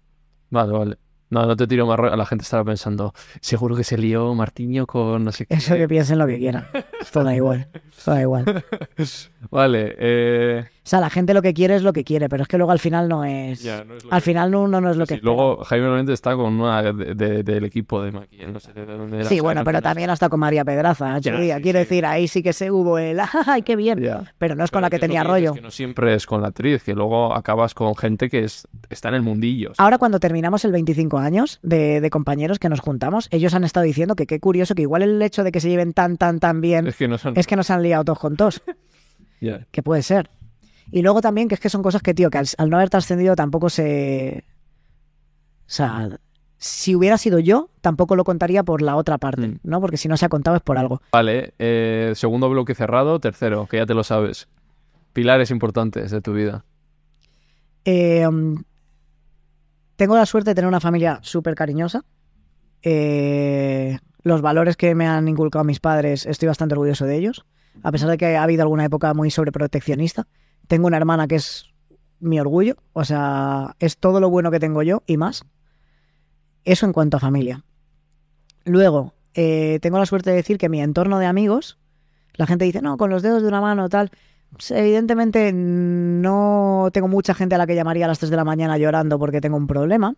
[0.49, 0.97] Vale, vale.
[1.29, 1.99] No, no te tiro más.
[1.99, 5.55] La gente estará pensando, seguro que se lió Martiño con no sé qué.
[5.55, 6.67] Eso que piensen lo que quieran.
[7.01, 7.67] Esto da igual.
[7.89, 8.45] Esto da igual.
[9.51, 10.65] Vale, eh...
[10.88, 12.72] O sea, la gente lo que quiere es lo que quiere, pero es que luego
[12.72, 13.61] al final no es...
[13.61, 15.22] Ya, no es al que- final uno no es lo Sí, que...
[15.22, 18.85] luego Jaime Lorente está con una de- de- del equipo de Maki, no sé de
[18.85, 21.57] dónde era, Sí, bueno, no pero también hasta con María Pedraza, Ya, día.
[21.57, 24.01] sí, Quiero decir, ahí sí que se hubo el ¡ay, qué bien!
[24.38, 25.53] Pero no es con la que es tenía rollo.
[25.55, 29.09] que no siempre es con la actriz, que luego acabas con gente que es, está
[29.09, 29.73] en el mundillo.
[29.80, 33.84] Ahora cuando terminamos el 25 años de, de compañeros que nos juntamos, ellos han estado
[33.85, 36.61] diciendo que qué curioso que igual el hecho de que se lleven tan, tan, tan
[36.61, 37.34] bien Es que no son...
[37.38, 38.61] es que nos han liado todos con todos,
[39.41, 39.68] Ya.
[39.72, 40.30] que puede ser.
[40.91, 42.89] Y luego también que es que son cosas que, tío, que al, al no haber
[42.89, 44.45] trascendido tampoco se...
[45.61, 46.09] O sea,
[46.57, 49.59] si hubiera sido yo, tampoco lo contaría por la otra parte, Mm.
[49.64, 49.81] ¿no?
[49.81, 51.01] Porque si no se ha contado es por algo.
[51.11, 54.47] Vale, eh, segundo bloque cerrado, tercero, que ya te lo sabes.
[55.14, 56.64] Pilares importantes de tu vida.
[57.85, 58.64] Eh, um,
[59.95, 62.03] tengo la suerte de tener una familia súper cariñosa.
[62.81, 67.45] Eh, los valores que me han inculcado mis padres, estoy bastante orgulloso de ellos.
[67.84, 70.27] A pesar de que ha habido alguna época muy sobreproteccionista.
[70.68, 71.73] Tengo una hermana que es
[72.19, 72.76] mi orgullo.
[72.94, 75.44] O sea, es todo lo bueno que tengo yo y más.
[76.64, 77.64] Eso en cuanto a familia.
[78.65, 81.77] Luego, eh, tengo la suerte de decir que mi entorno de amigos,
[82.34, 84.11] la gente dice, no, con los dedos de una mano, tal.
[84.52, 88.44] Pues, evidentemente no tengo mucha gente a la que llamaría a las 3 de la
[88.44, 90.15] mañana llorando porque tengo un problema,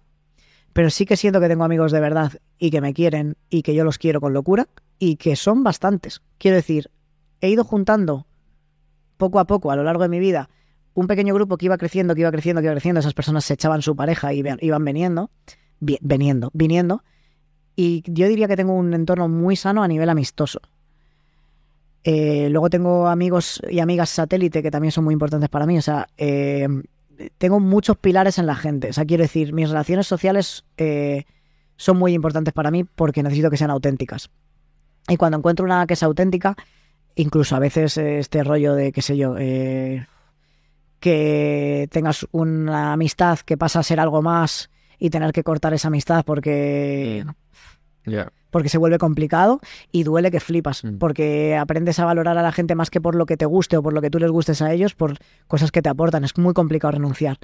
[0.74, 3.74] pero sí que siento que tengo amigos de verdad y que me quieren y que
[3.74, 4.68] yo los quiero con locura
[5.00, 6.22] y que son bastantes.
[6.38, 6.92] Quiero decir,
[7.42, 8.28] he ido juntando
[9.20, 10.50] poco a poco a lo largo de mi vida
[10.94, 13.00] un pequeño grupo que iba creciendo, que iba creciendo, que iba creciendo.
[13.00, 15.30] Esas personas se echaban su pareja y iban veniendo,
[15.80, 17.04] veniendo, viniendo.
[17.76, 20.60] Y yo diría que tengo un entorno muy sano a nivel amistoso.
[22.04, 25.78] Eh, luego tengo amigos y amigas satélite que también son muy importantes para mí.
[25.78, 26.68] O sea, eh,
[27.38, 28.90] tengo muchos pilares en la gente.
[28.90, 31.24] O sea, quiero decir, mis relaciones sociales eh,
[31.78, 34.30] son muy importantes para mí porque necesito que sean auténticas.
[35.08, 36.58] Y cuando encuentro una que es auténtica,
[37.16, 40.06] incluso a veces eh, este rollo de, qué sé yo, eh,
[41.00, 45.88] que tengas una amistad que pasa a ser algo más y tener que cortar esa
[45.88, 47.26] amistad porque
[48.06, 48.32] Ya.
[48.52, 49.60] porque se vuelve complicado
[49.92, 50.98] y duele que flipas, Mm.
[50.98, 53.84] porque aprendes a valorar a la gente más que por lo que te guste o
[53.84, 55.18] por lo que tú les gustes a ellos, por
[55.48, 56.24] cosas que te aportan.
[56.24, 57.38] Es muy complicado renunciar,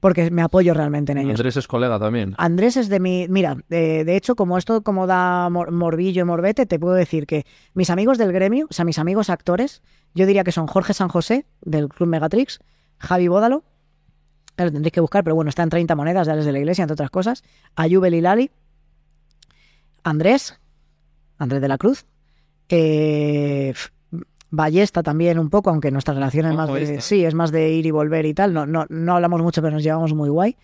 [0.00, 1.32] porque me apoyo realmente en ellos.
[1.38, 2.34] Andrés es colega también.
[2.38, 3.26] Andrés es de mi...
[3.28, 7.26] Mira, de, de hecho, como esto como da mor- morbillo y morbete, te puedo decir
[7.26, 9.82] que mis amigos del gremio, o sea, mis amigos actores,
[10.14, 12.58] yo diría que son Jorge San José, del Club Megatrix,
[12.98, 13.62] Javi Bódalo,
[14.56, 16.94] lo tendréis que buscar, pero bueno, está en 30 monedas, ya de la iglesia, entre
[16.94, 17.44] otras cosas,
[17.76, 18.50] Ayubel y Lali,
[20.02, 20.58] Andrés,
[21.38, 22.06] Andrés de la Cruz,
[22.68, 23.72] eh,
[24.50, 27.86] Ballesta también un poco, aunque nuestra relación es más de, sí, es más de ir
[27.86, 30.56] y volver y tal, no, no, no hablamos mucho, pero nos llevamos muy guay.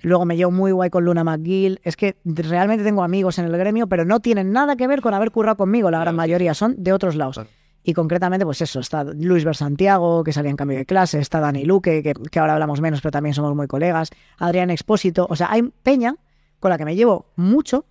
[0.00, 1.80] Luego me llevo muy guay con Luna McGill.
[1.82, 5.14] Es que realmente tengo amigos en el gremio, pero no tienen nada que ver con
[5.14, 5.90] haber currado conmigo.
[5.90, 7.40] La gran mayoría son de otros lados.
[7.82, 11.40] Y concretamente, pues eso, está Luis Ver Santiago, que salía en cambio de clase, está
[11.40, 15.26] Dani Luque, que, que ahora hablamos menos, pero también somos muy colegas, Adrián Expósito.
[15.30, 16.16] O sea, hay peña
[16.60, 17.86] con la que me llevo mucho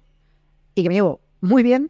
[0.76, 1.90] y que me llevo muy bien,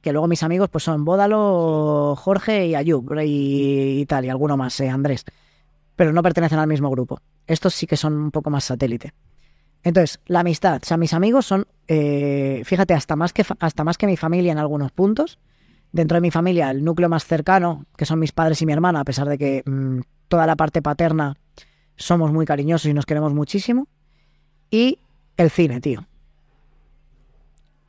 [0.00, 4.78] que luego mis amigos pues son Bódalo, Jorge y Ayub y, tal, y alguno más,
[4.80, 5.24] eh, Andrés.
[5.96, 7.20] Pero no pertenecen al mismo grupo.
[7.46, 9.12] Estos sí que son un poco más satélite.
[9.82, 13.98] Entonces, la amistad, o sea, mis amigos son, eh, fíjate, hasta más, que, hasta más
[13.98, 15.38] que mi familia en algunos puntos.
[15.92, 19.00] Dentro de mi familia, el núcleo más cercano, que son mis padres y mi hermana,
[19.00, 21.36] a pesar de que mm, toda la parte paterna
[21.96, 23.88] somos muy cariñosos y nos queremos muchísimo.
[24.70, 24.98] Y
[25.36, 26.06] el cine, tío.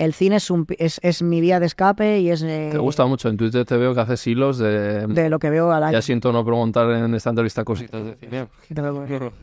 [0.02, 3.06] El cine es, un, es, es mi vía de escape y es eh, Te gusta
[3.06, 3.30] mucho.
[3.30, 5.06] En Twitter te veo que haces hilos de...
[5.06, 5.94] de lo que veo al año.
[5.94, 8.48] Ya siento no preguntar en esta entrevista cositas de cine.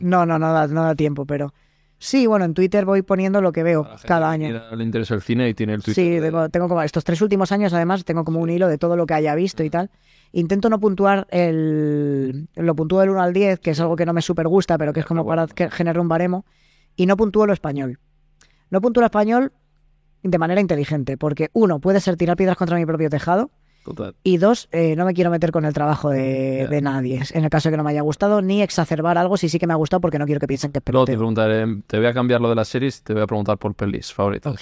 [0.01, 1.53] No, no, no da, no da tiempo, pero
[1.97, 4.59] sí, bueno, en Twitter voy poniendo lo que veo cada año.
[4.75, 6.03] Le interesa el cine y tiene el Twitter.
[6.03, 8.77] Sí, de- tengo, tengo como estos tres últimos años, además, tengo como un hilo de
[8.77, 9.89] todo lo que haya visto y tal.
[10.33, 12.49] Intento no puntuar el.
[12.55, 14.91] Lo puntúo del 1 al 10, que es algo que no me súper gusta, pero
[14.91, 16.45] que es como para que generar un baremo.
[16.97, 17.97] Y no puntúo lo español.
[18.69, 19.53] No puntúo lo español
[20.23, 23.49] de manera inteligente, porque uno, puede ser tirar piedras contra mi propio tejado,
[23.83, 24.15] Total.
[24.23, 27.49] y dos, eh, no me quiero meter con el trabajo de, de nadie, en el
[27.49, 29.77] caso de que no me haya gustado, ni exacerbar algo si sí que me ha
[29.77, 32.41] gustado, porque no quiero que piensen que es Luego te preguntaré, te voy a cambiar
[32.41, 34.55] lo de las series, te voy a preguntar por pelis favoritas.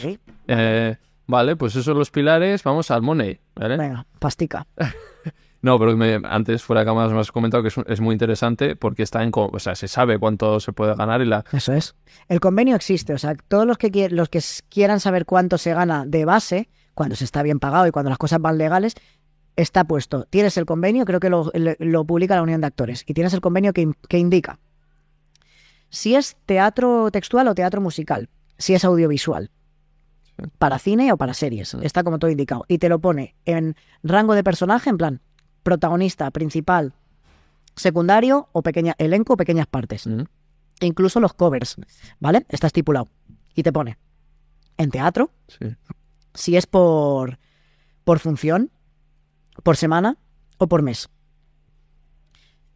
[0.48, 3.78] Eh, vale, pues esos son los pilares, vamos al money, ¿vale?
[3.78, 4.68] venga, pastica.
[5.62, 8.76] No, pero me- antes fuera de cámaras me has comentado que es, es muy interesante
[8.76, 11.96] porque está en, o sea, se sabe cuánto se puede ganar y la Eso es.
[12.28, 16.06] El convenio existe, o sea, todos los que, los que quieran saber cuánto se gana
[16.06, 18.94] de base, cuando se está bien pagado y cuando las cosas van legales,
[19.56, 20.26] está puesto.
[20.30, 23.42] Tienes el convenio, creo que lo, lo publica la Unión de Actores, y tienes el
[23.42, 24.60] convenio que, que indica
[25.90, 29.50] si es teatro textual o teatro musical, si es audiovisual,
[30.60, 34.36] para cine o para series, está como todo indicado, y te lo pone en rango
[34.36, 35.22] de personaje, en plan,
[35.68, 36.94] protagonista, principal,
[37.76, 40.08] secundario o pequeña, elenco o pequeñas partes.
[40.08, 40.22] Mm.
[40.80, 41.76] E incluso los covers,
[42.22, 42.46] ¿vale?
[42.48, 43.10] Está estipulado.
[43.54, 43.98] Y te pone
[44.78, 45.76] en teatro, Sí.
[46.34, 47.38] si es por,
[48.06, 48.72] por función,
[49.62, 50.16] por semana
[50.58, 51.10] o por mes.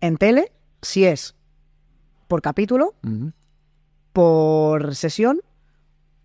[0.02, 0.52] En tele,
[0.82, 1.34] si es
[2.28, 3.30] por capítulo, Mm.
[4.12, 5.40] por sesión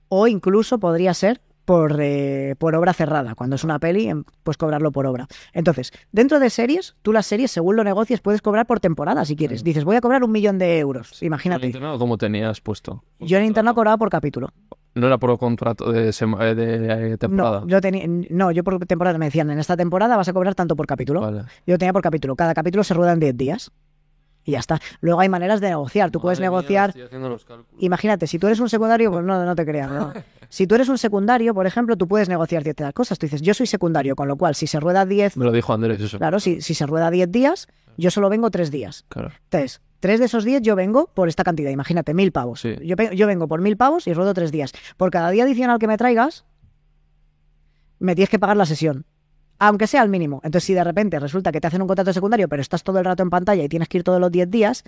[0.08, 3.34] o incluso podría ser por, eh, por obra cerrada.
[3.34, 4.10] Cuando es una peli,
[4.42, 5.26] puedes cobrarlo por obra.
[5.52, 9.36] Entonces, dentro de series, tú las series, según lo negocies, puedes cobrar por temporada si
[9.36, 9.62] quieres.
[9.62, 11.20] Dices, voy a cobrar un millón de euros.
[11.20, 11.66] ¿En Imagínate.
[11.66, 13.02] internado cómo tenías puesto?
[13.18, 14.48] Yo en internet cobraba por capítulo.
[14.94, 17.60] No era por contrato de, eh, de, eh, temporada.
[17.60, 17.78] No, yo
[18.30, 21.20] no, yo por temporada me decían, en esta temporada vas a cobrar tanto por capítulo.
[21.20, 21.42] Vale.
[21.66, 22.34] Yo tenía por capítulo.
[22.34, 23.72] Cada capítulo se rueda en 10 días.
[24.46, 24.80] Y ya está.
[25.00, 26.10] Luego hay maneras de negociar.
[26.12, 26.90] Tú puedes mía, negociar.
[26.90, 27.82] estoy haciendo los cálculos.
[27.82, 29.90] Imagínate, si tú eres un secundario, pues no, no te creas.
[29.90, 30.12] ¿no?
[30.48, 33.18] Si tú eres un secundario, por ejemplo, tú puedes negociar ciertas cosas.
[33.18, 35.72] Tú dices, yo soy secundario, con lo cual, si se rueda 10, Me lo dijo
[35.72, 36.18] Andrés eso.
[36.18, 37.66] claro, si, si se rueda 10 días,
[37.96, 39.04] yo solo vengo 3 días.
[39.08, 39.32] Claro.
[39.42, 42.60] Entonces, tres de esos 10 yo vengo por esta cantidad, imagínate, mil pavos.
[42.60, 42.76] Sí.
[42.84, 44.72] Yo, yo vengo por mil pavos y ruedo 3 días.
[44.96, 46.44] Por cada día adicional que me traigas,
[47.98, 49.04] me tienes que pagar la sesión.
[49.58, 50.40] Aunque sea al mínimo.
[50.44, 53.04] Entonces, si de repente resulta que te hacen un contrato secundario, pero estás todo el
[53.04, 54.84] rato en pantalla y tienes que ir todos los 10 días,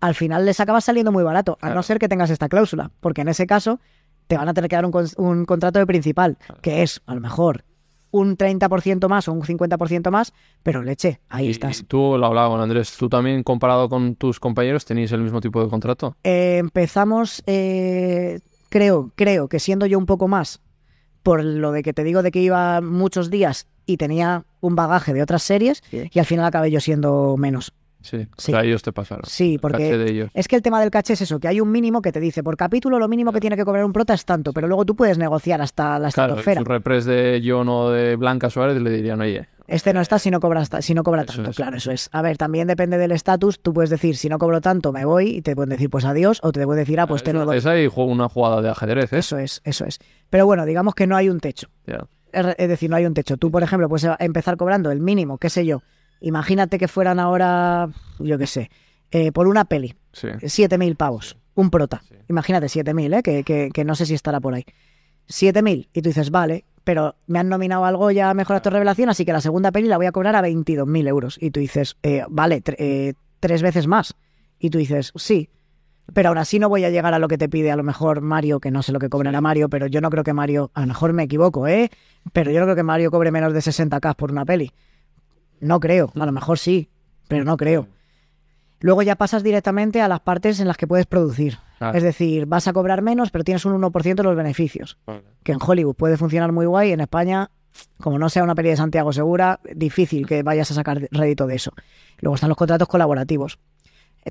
[0.00, 2.90] al final les acabas saliendo muy barato, a no ser que tengas esta cláusula.
[3.00, 3.78] Porque en ese caso,
[4.26, 7.20] te van a tener que dar un, un contrato de principal, que es, a lo
[7.20, 7.64] mejor,
[8.10, 11.80] un 30% más o un 50% más, pero leche, ahí Y- estás.
[11.80, 12.94] y tú lo hablaba con Andrés.
[12.98, 16.16] ¿Tú también, comparado con tus compañeros, tenéis el mismo tipo de contrato?
[16.24, 20.60] Eh, empezamos, eh, creo, creo que siendo yo un poco más,
[21.22, 25.12] por lo de que te digo de que iba muchos días y tenía un bagaje
[25.12, 27.72] de otras series, y al final acabé yo siendo menos.
[28.00, 28.26] Sí.
[28.36, 28.50] Sí.
[28.50, 29.22] O sea, ellos te pasaron.
[29.28, 32.10] Sí, porque es que el tema del caché es eso, que hay un mínimo que
[32.10, 34.66] te dice, por capítulo lo mínimo que tiene que cobrar un prota es tanto, pero
[34.66, 36.60] luego tú puedes negociar hasta la Claro, estratosfera.
[36.62, 40.32] su repres de John o de Blanca Suárez le dirían, oye, Este no está si
[40.32, 41.56] no cobra, si no cobra tanto, es.
[41.56, 42.08] claro, eso es.
[42.10, 45.36] A ver, también depende del estatus, tú puedes decir, si no cobro tanto me voy,
[45.36, 47.58] y te pueden decir, pues adiós, o te pueden decir, ah, pues te lo doy.
[47.58, 49.18] es ahí ju- una jugada de ajedrez, ¿eh?
[49.18, 50.00] Eso es, eso es.
[50.28, 51.68] Pero bueno, digamos que no hay un techo.
[51.86, 52.04] Ya.
[52.32, 53.36] Es decir, no hay un techo.
[53.36, 55.82] Tú, por ejemplo, puedes empezar cobrando el mínimo, qué sé yo.
[56.20, 57.88] Imagínate que fueran ahora,
[58.18, 58.70] yo qué sé,
[59.10, 60.28] eh, por una peli, Sí.
[60.28, 62.02] 7.000 pavos, un prota.
[62.08, 62.14] Sí.
[62.28, 63.22] Imagínate 7.000, ¿eh?
[63.22, 64.64] que, que, que no sé si estará por ahí.
[65.28, 69.08] 7.000, y tú dices, vale, pero me han nominado algo ya a Mejor Actor Revelación,
[69.08, 71.38] así que la segunda peli la voy a cobrar a 22.000 euros.
[71.40, 74.14] Y tú dices, eh, vale, tre- eh, tres veces más.
[74.58, 75.48] Y tú dices, sí,
[76.14, 78.20] pero aún así no voy a llegar a lo que te pide a lo mejor
[78.20, 80.80] Mario, que no sé lo que cobrará Mario, pero yo no creo que Mario, a
[80.82, 81.90] lo mejor me equivoco, ¿eh?
[82.32, 84.72] Pero yo no creo que Mario cobre menos de 60k por una peli.
[85.60, 86.88] No creo, a lo mejor sí,
[87.28, 87.88] pero no creo.
[88.80, 91.58] Luego ya pasas directamente a las partes en las que puedes producir.
[91.78, 91.96] Claro.
[91.96, 94.98] Es decir, vas a cobrar menos, pero tienes un 1% de los beneficios.
[95.42, 97.50] Que en Hollywood puede funcionar muy guay, en España,
[98.00, 101.56] como no sea una peli de Santiago Segura, difícil que vayas a sacar rédito de
[101.56, 101.72] eso.
[102.18, 103.58] Luego están los contratos colaborativos.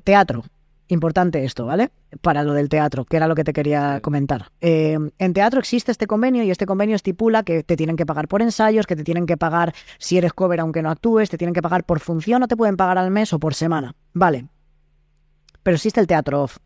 [0.04, 0.44] Teatro,
[0.88, 1.90] importante esto, ¿vale?
[2.20, 4.50] Para lo del teatro, que era lo que te quería comentar.
[4.60, 8.28] Eh, en teatro existe este convenio y este convenio estipula que te tienen que pagar
[8.28, 11.54] por ensayos, que te tienen que pagar si eres cover aunque no actúes, te tienen
[11.54, 13.94] que pagar por función o te pueden pagar al mes o por semana.
[14.12, 14.46] Vale.
[15.62, 16.58] Pero existe el teatro off.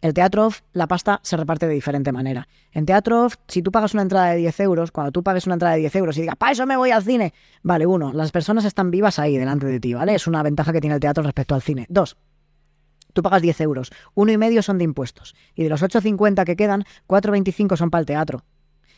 [0.00, 2.48] El teatro off, la pasta se reparte de diferente manera.
[2.72, 5.54] En teatro off, si tú pagas una entrada de 10 euros, cuando tú pagues una
[5.54, 8.32] entrada de 10 euros y digas, para eso me voy al cine, vale, uno, las
[8.32, 10.16] personas están vivas ahí delante de ti, ¿vale?
[10.16, 11.86] Es una ventaja que tiene el teatro respecto al cine.
[11.88, 12.16] Dos,
[13.12, 15.34] tú pagas 10 euros, uno y medio son de impuestos.
[15.54, 18.44] Y de los 8,50 que quedan, 4,25 son para el teatro.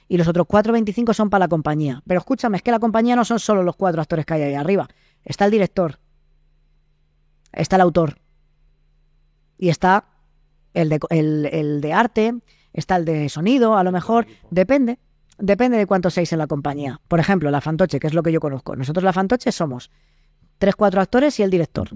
[0.09, 2.03] Y los otros 4,25 son para la compañía.
[2.07, 4.55] Pero escúchame, es que la compañía no son solo los cuatro actores que hay ahí
[4.55, 4.89] arriba.
[5.25, 5.99] Está el director,
[7.53, 8.19] está el autor,
[9.57, 10.05] y está
[10.75, 12.35] el de, el, el de arte,
[12.73, 14.99] está el de sonido, a lo mejor, depende,
[15.39, 17.01] depende de cuántos seis en la compañía.
[17.09, 18.77] Por ejemplo, la Fantoche, que es lo que yo conozco.
[18.77, 19.91] Nosotros la Fantoche somos
[20.59, 21.91] tres, cuatro actores y el director,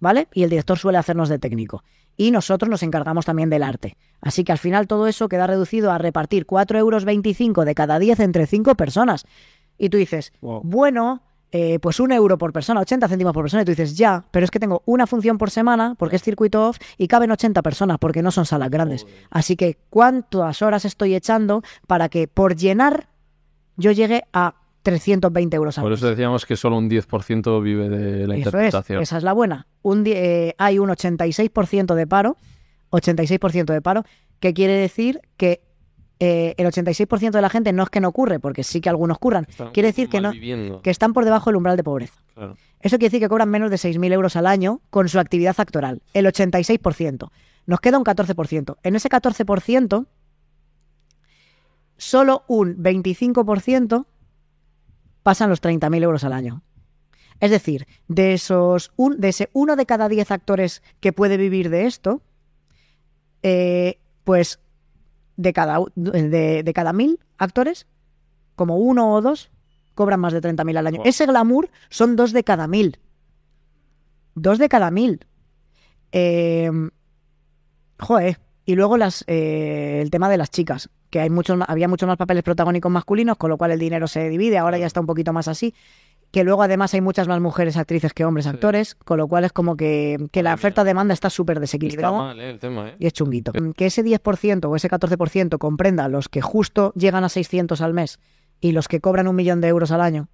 [0.00, 0.28] ¿vale?
[0.32, 1.84] Y el director suele hacernos de técnico.
[2.16, 3.96] Y nosotros nos encargamos también del arte.
[4.20, 8.20] Así que al final todo eso queda reducido a repartir 4,25 euros de cada 10
[8.20, 9.24] entre cinco personas.
[9.78, 10.62] Y tú dices, Wow.
[10.64, 11.22] bueno,
[11.52, 14.44] eh, pues un euro por persona, 80 céntimos por persona, y tú dices, ya, pero
[14.44, 17.98] es que tengo una función por semana, porque es circuito off, y caben 80 personas,
[17.98, 19.06] porque no son salas grandes.
[19.30, 23.08] Así que, ¿cuántas horas estoy echando para que por llenar
[23.76, 24.56] yo llegue a
[24.90, 26.00] 320 euros al Por mes?
[26.00, 29.02] eso decíamos que solo un 10% vive de la Eso es, interpretación.
[29.02, 29.66] esa es la buena.
[29.82, 32.36] Un, eh, hay un 86% de paro,
[32.90, 34.04] 86% de paro,
[34.40, 35.60] que quiere decir que
[36.20, 39.18] eh, el 86% de la gente no es que no ocurre, porque sí que algunos
[39.18, 40.32] curran, Están quiere decir que no,
[40.82, 42.20] que están por debajo del umbral de pobreza.
[42.34, 42.56] claro.
[42.80, 46.00] Eso quiere decir que cobran menos de 6.000 euros al año con su actividad actoral,
[46.14, 47.28] el 86%.
[47.66, 48.76] Nos queda un 14%.
[48.84, 50.06] En ese 14%,
[51.96, 54.06] solo un 25%
[55.28, 56.62] pasan los 30.000 euros al año.
[57.38, 61.68] Es decir, de esos un, de ese uno de cada diez actores que puede vivir
[61.68, 62.22] de esto,
[63.42, 64.58] eh, pues
[65.36, 67.86] de cada, de, de cada mil actores,
[68.56, 69.50] como uno o dos
[69.94, 70.96] cobran más de 30.000 al año.
[71.00, 71.06] Wow.
[71.06, 72.98] Ese glamour son dos de cada mil.
[74.34, 75.26] Dos de cada mil.
[76.10, 76.70] Eh,
[77.98, 78.40] joder.
[78.68, 82.18] Y luego las, eh, el tema de las chicas, que hay muchos, había muchos más
[82.18, 85.32] papeles protagónicos masculinos, con lo cual el dinero se divide, ahora ya está un poquito
[85.32, 85.74] más así.
[86.32, 88.50] Que luego además hay muchas más mujeres actrices que hombres Sí.
[88.50, 92.38] actores, con lo cual es como que, que la oferta-demanda está súper Está desequilibrada mal,
[92.40, 92.96] eh, el tema, ¿eh?
[92.98, 93.52] y es chunguito.
[93.74, 98.18] Que ese 10% o ese 14% comprenda los que justo llegan a 600 al mes
[98.60, 100.28] y los que cobran un millón de euros al año,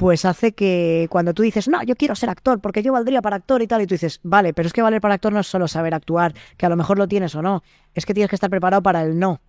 [0.00, 3.36] pues hace que cuando tú dices, no, yo quiero ser actor porque yo valdría para
[3.36, 5.46] actor y tal, y tú dices, vale, pero es que valer para actor no es
[5.46, 7.62] solo saber actuar, que a lo mejor lo tienes o no,
[7.92, 9.42] es que tienes que estar preparado para el no.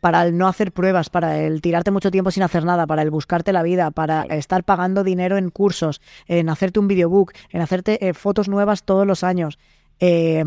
[0.00, 3.10] Para el no hacer pruebas, para el tirarte mucho tiempo sin hacer nada, para el
[3.10, 8.06] buscarte la vida, para estar pagando dinero en cursos, en hacerte un videobook, en hacerte
[8.06, 9.58] eh, fotos nuevas todos los años.
[9.98, 10.44] Eh,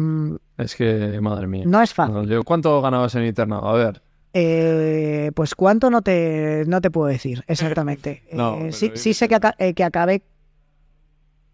[0.57, 1.63] Es que, madre mía.
[1.65, 2.41] no es fácil.
[2.45, 3.67] ¿Cuánto ganabas en internado?
[3.67, 4.01] A ver.
[4.33, 8.23] Eh, pues cuánto no te, no te puedo decir exactamente.
[8.33, 10.23] No, Eh, sí, sé que, aca- eh, que acabé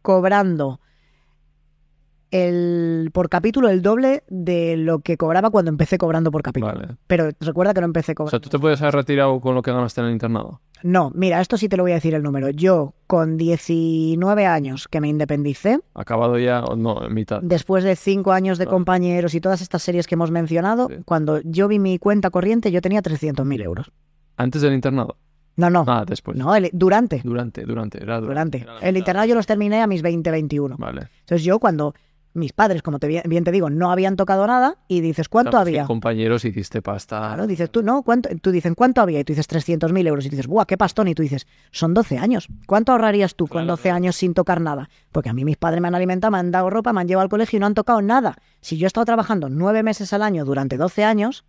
[0.02, 0.80] cobrando
[2.34, 6.74] el por capítulo el doble de lo que cobraba cuando empecé cobrando por capítulo.
[6.74, 6.96] Vale.
[7.08, 8.32] Pero recuerda que no empecé O cobrando.
[8.32, 10.60] sea, ¿tú te puedes haber retirado con lo que ganaste en el internado?
[10.82, 12.50] No, mira, esto sí te lo voy a decir el número.
[12.50, 17.06] Yo con 19 años que me independicé, ¿Acabado ya o no?
[17.06, 17.40] En mitad.
[17.42, 18.70] después de 5 años de Ah.
[18.70, 20.96] compañeros y todas estas series que hemos mencionado, Sí.
[21.06, 23.92] cuando yo vi mi cuenta corriente yo tenía 300.000 euros.
[24.38, 25.18] ¿Antes del internado?
[25.56, 26.36] No, no, Ah, después.
[26.36, 27.22] no, el- durante.
[27.24, 28.02] Durante, durante.
[28.02, 28.58] Era durante.
[28.60, 28.80] Durante.
[28.80, 30.76] Era El internado yo los terminé a mis 20, 21.
[30.80, 31.10] Vale.
[31.20, 31.94] Entonces yo cuando
[32.34, 35.62] mis padres, como te, bien te digo, no habían tocado nada y dices, ¿cuánto Claro,
[35.68, 35.86] había?
[35.86, 37.20] compañeros hiciste pasta.
[37.20, 38.30] Claro, dices tú, no, ¿cuánto?
[38.42, 39.20] Tú dicen, ¿cuánto había?
[39.20, 40.26] Y tú dices 300.000 euros.
[40.26, 41.08] Y dices, ¡buah, qué pastón!
[41.08, 42.48] Y tú dices, son 12 años.
[42.66, 43.96] ¿Cuánto ahorrarías tú con Claro, 12 claro.
[43.98, 44.90] años sin tocar nada?
[45.12, 47.24] Porque a mí mis padres me han alimentado, me han dado ropa, me han llevado
[47.24, 48.36] al colegio y no han tocado nada.
[48.62, 51.46] Si yo he estado trabajando nueve meses al año durante 12 años,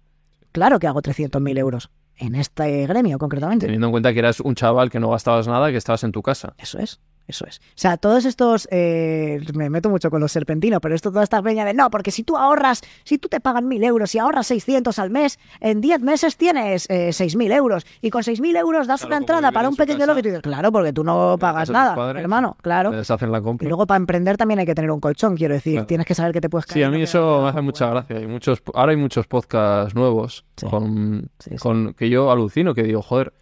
[0.52, 1.90] claro que hago 300.000 euros.
[2.16, 3.66] En este gremio, concretamente.
[3.66, 6.22] Teniendo en cuenta que eras un chaval que no gastabas nada, que estabas en tu
[6.22, 6.54] casa.
[6.58, 7.58] Eso es, eso es.
[7.58, 11.42] O sea, todos estos, eh, me meto mucho con los serpentinos, pero esto, toda esta
[11.42, 14.46] peña de no, porque si tú ahorras, si tú te pagan mil euros y ahorras
[14.48, 19.00] 600 al mes, en 10 meses tienes eh, 6.000 euros y con 6.000 euros das
[19.00, 21.36] Claro, una entrada para en un pequeño logo y tú dices, claro, porque tú no
[21.38, 22.22] pagas nada, padres.
[22.22, 22.90] hermano, claro.
[22.92, 23.68] Les hacen la Y compra.
[23.68, 25.86] luego para emprender también hay que tener un colchón, quiero decir, Claro.
[25.86, 26.74] tienes que saber que te puedes caer.
[26.74, 28.16] Sí, a y no mí eso me hace mucha gracia.
[28.16, 30.66] Hay muchos, ahora hay muchos podcasts nuevos Sí.
[30.66, 31.56] con, Sí, sí.
[31.56, 33.32] con que yo alucino, que digo, joder,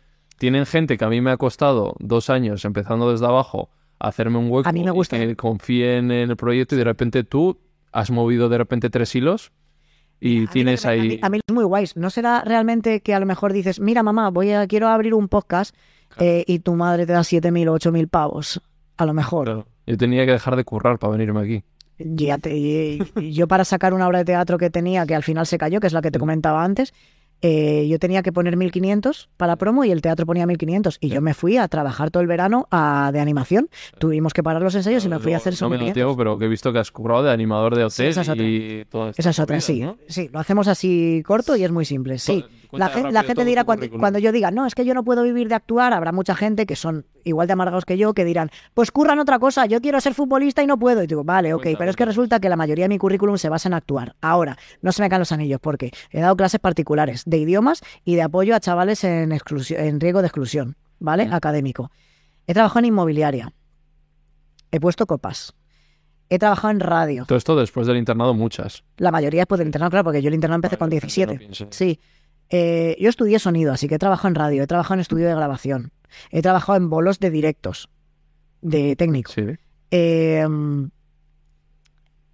[0.43, 3.70] tienen gente que a mí me ha costado dos años empezando desde abajo
[4.01, 5.16] a hacerme un hueco A mí me y gusta.
[5.16, 7.60] que confíen en el proyecto y de repente tú
[7.93, 9.52] has movido de repente tres hilos
[10.20, 11.01] y A mí tienes a ahí...
[11.10, 11.97] mí, a mí es muy guays.
[11.97, 15.28] ¿No será realmente que a lo mejor dices, mira mamá, voy a, quiero abrir un
[15.28, 15.77] podcast
[16.19, 18.60] eh, y tu madre te da 7.000 o 8.000 pavos?
[18.97, 19.44] A lo mejor.
[19.44, 21.62] Claro, yo tenía que dejar de currar para venirme aquí.
[21.98, 22.98] Ya te-
[23.32, 25.86] yo para sacar una obra de teatro que tenía, que al final se cayó, que
[25.86, 26.93] es la que te comentaba antes,
[27.43, 30.97] eh, yo tenía que poner 1.500 para promo y el teatro ponía 1.500.
[31.01, 33.69] Y yo me fui a trabajar todo el verano a- de animación.
[33.98, 35.93] Tuvimos que parar los ensayos y me fui a hacer No me da 1.500.
[35.94, 38.28] tiempo, pero que he visto que has currado de animador de Sí, hotel esa es
[38.28, 38.44] otra.
[38.44, 38.85] y.
[39.16, 39.85] Esa es otra, sí.
[40.09, 42.19] Sí, lo hacemos así corto y es muy simple.
[42.19, 42.44] Sí.
[42.73, 45.23] La, gen- la gente dirá cuando, cuando yo diga, no, es que yo no puedo
[45.23, 48.51] vivir de actuar, habrá mucha gente que son igual de amargados que yo que dirán,
[48.74, 51.03] pues curran otra cosa, yo quiero ser futbolista y no puedo.
[51.03, 53.49] Y digo, vale, ok, pero es que resulta que la mayoría de mi currículum se
[53.49, 54.16] basa en actuar.
[54.20, 58.15] Ahora, no se me caen los anillos porque he dado clases particulares de idiomas y
[58.15, 61.27] de apoyo a chavales en, en riesgo de exclusión, ¿vale?
[61.27, 61.35] Mm.
[61.35, 61.90] Académico.
[62.47, 63.53] He trabajado en inmobiliaria.
[64.70, 65.55] He puesto copas.
[66.28, 67.27] He trabajado en radio.
[67.27, 68.85] Todo esto después del internado muchas.
[68.97, 71.07] La mayoría después del internado, claro, porque yo el internado empecé Vale, con la gente
[71.27, 71.32] 17.
[71.35, 71.66] no piense.
[71.70, 72.01] Sí.
[72.51, 75.35] Eh, yo estudié sonido, así que he trabajado en radio, he trabajado en estudio de
[75.35, 75.93] grabación,
[76.31, 77.89] he trabajado en bolos de directos,
[78.60, 79.32] de técnico.
[79.32, 79.44] Sí.
[79.90, 80.47] Eh,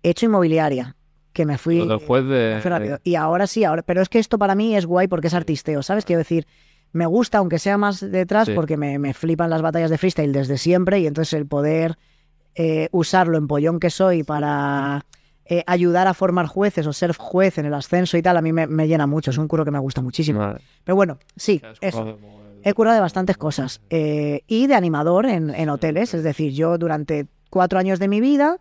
[0.03, 0.97] he hecho inmobiliaria,
[1.33, 1.87] que me fui...
[1.87, 2.55] Del juez de...
[2.57, 2.99] me fui rápido.
[3.05, 5.83] Y ahora sí, ahora, pero es que esto para mí es guay porque es artisteo,
[5.83, 6.05] ¿sabes?
[6.05, 6.47] Quiero decir,
[6.93, 8.55] me gusta, aunque sea más detrás, Sí.
[8.55, 11.97] porque me, me flipan las batallas de freestyle desde siempre y entonces el poder
[12.55, 15.05] eh, usarlo en pollón que soy para
[15.49, 18.53] eh, ayudar a formar jueces o ser juez en el ascenso y tal, a mí
[18.53, 20.41] me, me llena mucho, es un curro que me gusta muchísimo.
[20.85, 22.19] Pero bueno, sí, eso.
[22.65, 23.81] He curado de bastantes cosas.
[23.89, 26.13] eh, y de animador en, en hoteles.
[26.15, 28.59] Es decir, yo durante cuatro años de mi vida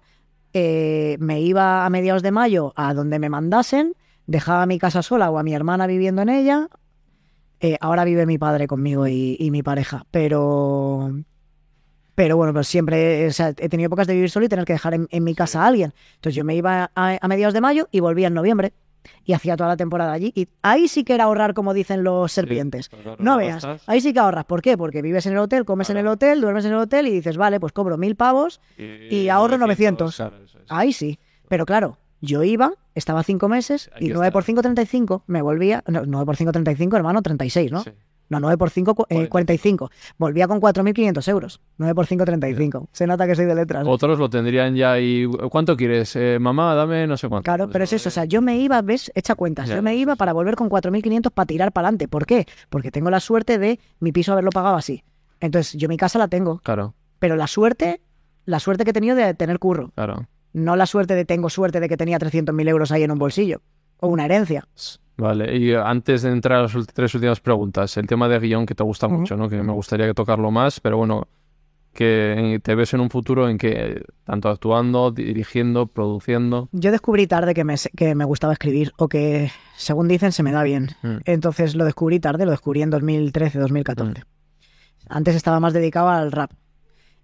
[0.54, 3.94] eh, me iba a mediados de mayo a donde me mandasen,
[4.28, 6.68] dejaba mi casa sola o a mi hermana viviendo en ella.
[7.60, 10.06] eh, ahora vive mi padre conmigo y, y mi pareja.
[10.12, 11.12] Pero.
[12.18, 14.74] Pero bueno, pues siempre o sea, he tenido épocas de vivir solo y tener que
[14.74, 15.94] dejar en, en mi casa a alguien.
[16.16, 18.74] Entonces yo me iba a, a mediados de mayo y volvía en noviembre.
[19.24, 20.32] y hacía toda la temporada allí.
[20.36, 22.90] Y ahí sí que era ahorrar, como dicen los serpientes.
[22.90, 23.88] Claro, No veas, gastas.
[23.88, 24.46] ahí sí que ahorras.
[24.46, 24.78] ¿Por qué?
[24.78, 27.38] Porque vives en el hotel, comes en el hotel, duermes en el hotel y dices,
[27.38, 30.16] vale, pues cobro mil pavos, y ahorro 900.
[30.16, 30.66] claro, eso es.
[30.70, 31.20] ahí sí.
[31.48, 34.48] Pero claro, yo iba, estaba cinco meses Aquí y 9 por está.
[34.54, 37.84] 5, 35, me volvía, no, 9 por 5, 35, hermano, 36, ¿no?
[37.84, 37.92] Sí.
[38.30, 39.90] No, 9 por 5, cu- eh, 45.
[40.18, 41.62] Volvía con 4.500 euros.
[41.78, 42.90] 9 por 5, 35.
[42.92, 43.86] Se nota que soy de letras.
[43.88, 46.16] Otros lo tendrían ya y ¿cuánto quieres?
[46.16, 47.44] Eh, mamá, dame no sé cuánto.
[47.46, 49.12] Claro, pero es eso, o sea, yo me iba, ¿ves?
[49.16, 50.18] Echa cuentas, Ya, yo me sí, iba sí.
[50.18, 52.08] para volver con 4.500 para tirar para adelante.
[52.10, 52.46] ¿Por qué?
[52.70, 55.04] Porque tengo la suerte de mi piso haberlo pagado así.
[55.40, 58.02] Entonces, yo mi casa la tengo, Claro, pero la suerte,
[58.46, 60.28] la suerte que he tenido de tener curro, claro.
[60.52, 63.62] no la suerte de tengo suerte de que tenía 300.000 euros ahí en un bolsillo
[64.00, 64.68] o una herencia.
[65.18, 68.76] Vale, y antes de entrar a las tres últimas preguntas, el tema de guion que
[68.76, 69.50] te gusta mucho, ¿no?
[69.50, 71.28] Que me gustaría que tocarlo más, pero bueno,
[71.98, 76.70] que te ves en un futuro en que tanto actuando, dirigiendo, produciendo.
[76.72, 80.52] Yo descubrí tarde que me, que me gustaba escribir o que, según dicen, se me
[80.52, 80.92] da bien.
[81.02, 81.18] Mm.
[81.26, 84.24] Entonces lo descubrí tarde, lo descubrí en 2013, 2014.
[85.10, 86.52] Antes estaba más dedicado al rap.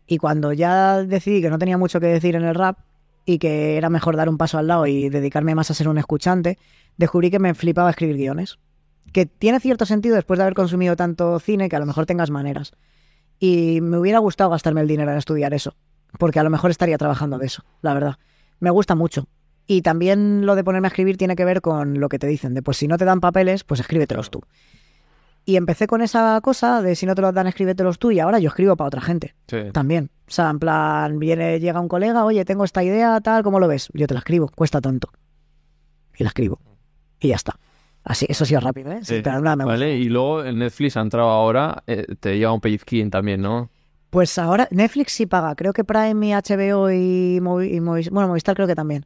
[0.07, 2.80] Y cuando ya decidí que no tenía mucho que decir en el rap
[3.25, 5.97] y que era mejor dar un paso al lado y dedicarme más a ser un
[5.97, 6.57] escuchante,
[6.97, 8.59] descubrí que me flipaba escribir guiones.
[9.11, 12.31] Que tiene cierto sentido después de haber consumido tanto cine que a lo mejor tengas
[12.31, 12.73] maneras.
[13.39, 15.75] Y me hubiera gustado gastarme el dinero en estudiar eso,
[16.17, 18.17] porque a lo mejor estaría trabajando de eso, la verdad.
[18.59, 19.27] Me gusta mucho.
[19.65, 22.53] Y también lo de ponerme a escribir tiene que ver con lo que te dicen,
[22.53, 24.41] de pues si no te dan papeles, pues escríbetelos tú.
[25.45, 28.40] Y empecé con esa cosa de si no te los dan, escríbetelos tú, y ahora
[28.40, 29.57] yo escribo para otra gente Sí.
[29.74, 30.10] también.
[30.28, 33.68] O sea, en plan, viene, llega un colega, oye, tengo esta idea, tal, ¿cómo lo
[33.68, 33.90] ves?
[33.94, 35.10] Yo te la escribo, cuesta tanto.
[36.18, 36.60] Y la escribo.
[37.20, 37.60] Y ya está.
[38.06, 38.99] Así, eso ha sido rápido, ¿eh?
[39.03, 39.22] Sí.
[39.24, 39.65] pero nada, me.
[39.65, 43.70] Vale, y luego en Netflix ha entrado ahora, eh, te lleva un pellizquín también, ¿no?
[44.10, 47.80] Pues ahora Netflix sí paga, creo que Prime y HBO y, Movi- y
[48.10, 49.06] bueno, Movistar creo que también.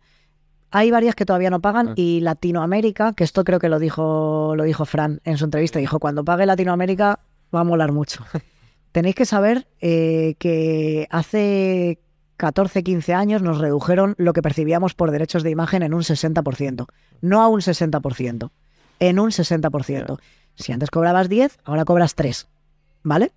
[0.71, 1.93] Hay varias que todavía no pagan Ah.
[1.95, 5.99] y Latinoamérica, que esto creo que lo dijo lo dijo Fran en su entrevista, dijo,
[5.99, 7.19] cuando pague Latinoamérica
[7.53, 8.25] va a molar mucho.
[8.91, 11.99] Tenéis que saber eh, que hace
[12.37, 16.87] 14, 15 años nos redujeron lo que percibíamos por derechos de imagen en un 60%.
[17.21, 18.51] No a un 60%,
[18.99, 20.19] en un 60%.
[20.55, 22.47] Si antes cobrabas 10, ahora cobras 3.
[23.03, 23.31] ¿Vale?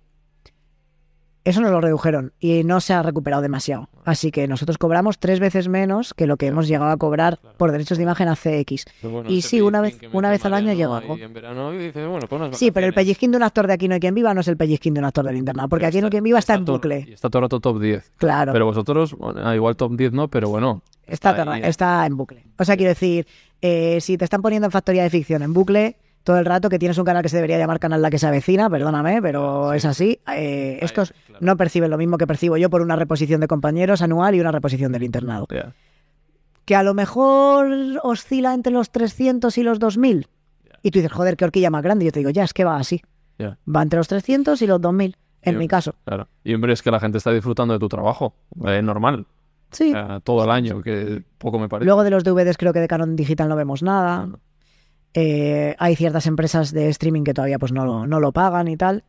[1.43, 3.89] Eso nos lo redujeron y no se ha recuperado demasiado.
[4.05, 7.71] Así que nosotros cobramos tres veces menos que lo que hemos llegado a cobrar por
[7.71, 8.85] derechos de imagen hace X.
[9.01, 11.17] Pero bueno, Y ese sí, una vez- una vez al año llega algo.
[11.17, 14.33] bueno, pues Sí, pero el pellizquín de un actor de Aquí no hay quien viva
[14.33, 16.39] no es el pellizquín de un actor del internado, porque Aquí no hay quien viva
[16.39, 17.05] está en bucle.
[17.07, 18.11] y Está todo el rato top 10.
[18.17, 20.83] Claro, Pero vosotros, bueno, ah, igual top 10 no, pero bueno.
[21.07, 22.43] está, está en bucle.
[22.59, 23.25] O sea, quiero decir,
[23.61, 26.79] eh, si te están poniendo en factoría de ficción en bucle todo el rato, que
[26.79, 29.85] tienes un canal que se debería llamar Canal La que se avecina, perdóname, pero es
[29.85, 31.39] así, eh, estos claro.
[31.41, 34.51] no perciben lo mismo que percibo yo por una reposición de compañeros anual y una
[34.51, 35.47] reposición del internado.
[36.65, 37.67] Que a lo mejor
[38.03, 40.27] oscila entre los 300 y los 2000.
[40.83, 42.05] Y tú dices, joder, qué horquilla más grande.
[42.05, 43.01] Y yo te digo, ya, es que va así.
[43.39, 45.95] Va entre los 300 y los 2000, en mi caso.
[46.05, 46.27] Claro.
[46.43, 48.35] Y hombre, es que la gente está disfrutando de tu trabajo.
[48.65, 49.25] Es normal.
[49.71, 49.93] Sí.
[49.95, 51.85] Eh, todo el año, que poco me parece.
[51.85, 54.27] Luego de los DVDs creo que de Canon Digital no vemos nada.
[54.27, 54.39] No.
[55.13, 58.77] Eh, hay ciertas empresas de streaming que todavía pues no lo, no lo pagan y
[58.77, 59.03] tal.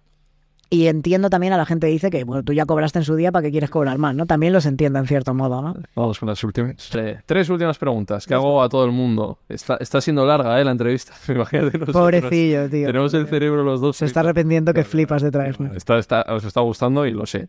[0.68, 3.14] Y entiendo también a la gente que dice que, bueno, tú ya cobraste en su
[3.14, 4.14] día, ¿para qué quieres cobrar más?
[4.14, 4.24] ¿no?
[4.24, 5.76] También los entiendo en cierto modo, ¿no?
[5.94, 6.76] Vamos con las últimas.
[6.90, 9.38] Tre- Tres últimas preguntas que hago a todo el mundo.
[9.50, 10.64] Está, está siendo larga, ¿eh?
[10.64, 11.12] La entrevista.
[11.28, 11.92] Imagínate nosotros.
[12.02, 12.86] Pobrecillo, tío.
[12.86, 13.98] Tenemos el cerebro los dos.
[13.98, 15.76] Se está arrepintiendo que flipas de traerme.
[15.76, 17.48] Está, está- os está gustando y lo sé.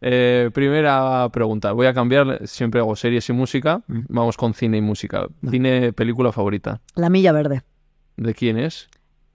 [0.00, 1.72] Eh, primera pregunta.
[1.72, 2.46] Voy a cambiar.
[2.46, 3.82] Siempre hago series y música.
[3.88, 5.26] Vamos con cine y música.
[5.50, 6.80] Cine, película favorita.
[6.94, 7.62] La Milla Verde.
[8.20, 8.88] ¿De quién es?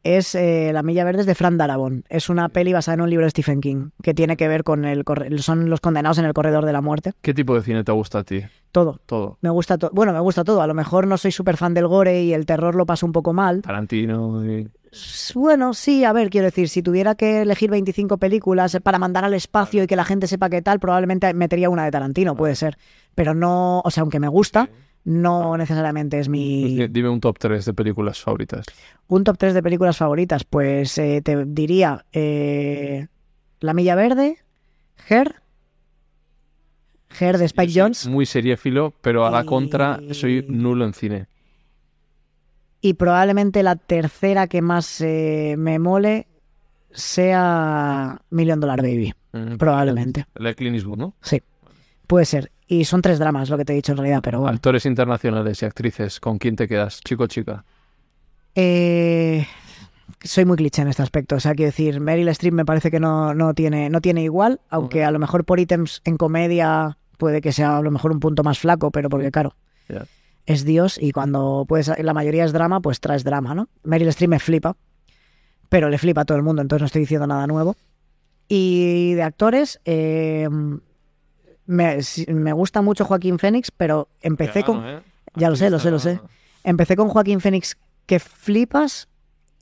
[0.04, 2.06] es eh, La Milla Verde es de Fran Darabont.
[2.10, 4.86] Es una peli basada en un libro de Stephen King que tiene que ver con
[4.86, 5.04] el
[5.40, 7.14] son los condenados en el corredor de la muerte.
[7.24, 8.44] ¿Qué tipo de cine te gusta a ti?
[8.72, 9.00] Todo.
[9.08, 9.40] Todo.
[9.42, 9.90] Me gusta todo.
[9.96, 10.62] Bueno, me gusta todo.
[10.62, 13.14] A lo mejor no soy súper fan del gore y el terror lo paso un
[13.14, 13.64] poco mal.
[13.64, 14.46] Tarantino.
[14.46, 14.70] y-
[15.34, 19.34] Bueno, sí, a ver, quiero decir, si tuviera que elegir 25 películas para mandar al
[19.34, 22.78] espacio y que la gente sepa qué tal, probablemente metería una de Tarantino, puede ser.
[23.16, 24.70] Pero no, o sea, aunque me gusta,
[25.06, 26.88] no necesariamente es mi...
[26.88, 28.66] Dime un top 3 de películas favoritas.
[29.08, 33.08] Un top 3 de películas favoritas, pues eh, te diría eh,
[33.60, 34.38] La Milla Verde,
[35.10, 35.36] Her,
[37.20, 41.28] Her de Spike Jones Muy seriéfilo, pero a la Y- contra soy nulo en cine.
[42.82, 46.28] y probablemente la tercera que más eh, me mole
[46.92, 50.26] sea Million Dollar Baby, Mm, probablemente.
[50.36, 51.14] La de Clint Eastwood, ¿no?
[51.22, 51.42] Sí,
[52.08, 52.52] puede ser.
[52.68, 54.56] Y son tres dramas lo que te he dicho en realidad, pero bueno.
[54.56, 57.00] Actores internacionales y actrices, ¿con quién te quedas?
[57.02, 57.64] Chico o chica.
[58.56, 59.46] Eh,
[60.24, 61.36] soy muy cliché en este aspecto.
[61.36, 64.62] O sea, quiero decir, Meryl Streep me parece que no, no, tiene, no tiene igual,
[64.70, 68.20] aunque a lo mejor por ítems en comedia puede que sea a lo mejor un
[68.20, 69.56] punto más flaco, pero porque claro.
[70.46, 73.68] Es Dios y cuando pues la mayoría es drama, pues traes drama, ¿no?
[73.84, 74.76] Meryl Streep me flipa,
[75.70, 77.76] pero le flipa a todo el mundo, entonces no estoy diciendo nada nuevo.
[78.48, 80.48] Y de actores, eh,
[81.66, 84.86] me, me gusta mucho Joaquín Phoenix, pero empecé con...
[84.86, 85.02] ¿eh?
[85.36, 86.20] Ya lo sé, lo sé, lo sé.
[86.64, 89.08] Empecé con Joaquín Phoenix que flipas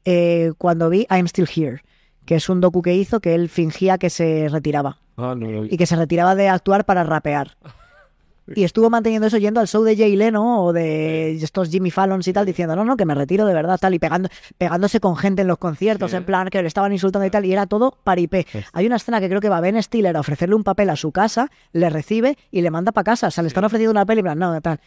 [0.05, 1.81] eh, cuando vi I'm Still Here,
[2.25, 5.77] que es un docu que hizo que él fingía que se retiraba Ah, no y
[5.77, 7.57] que se retiraba de actuar para rapear.
[8.55, 12.27] Y estuvo manteniendo eso yendo al show de Jay Leno o de estos Jimmy Fallons
[12.27, 15.15] y tal, diciendo, no, no, que me retiro de verdad, tal, y pegando, pegándose con
[15.15, 16.17] gente en los conciertos, Sí.
[16.17, 18.45] en plan que le estaban insultando y tal, y era todo paripé.
[18.51, 18.59] Sí.
[18.73, 21.11] Hay una escena que creo que va Ben Stiller a ofrecerle un papel a su
[21.13, 23.27] casa, le recibe y le manda para casa.
[23.27, 24.79] O sea, le están ofreciendo una peli, en plan, no, tal.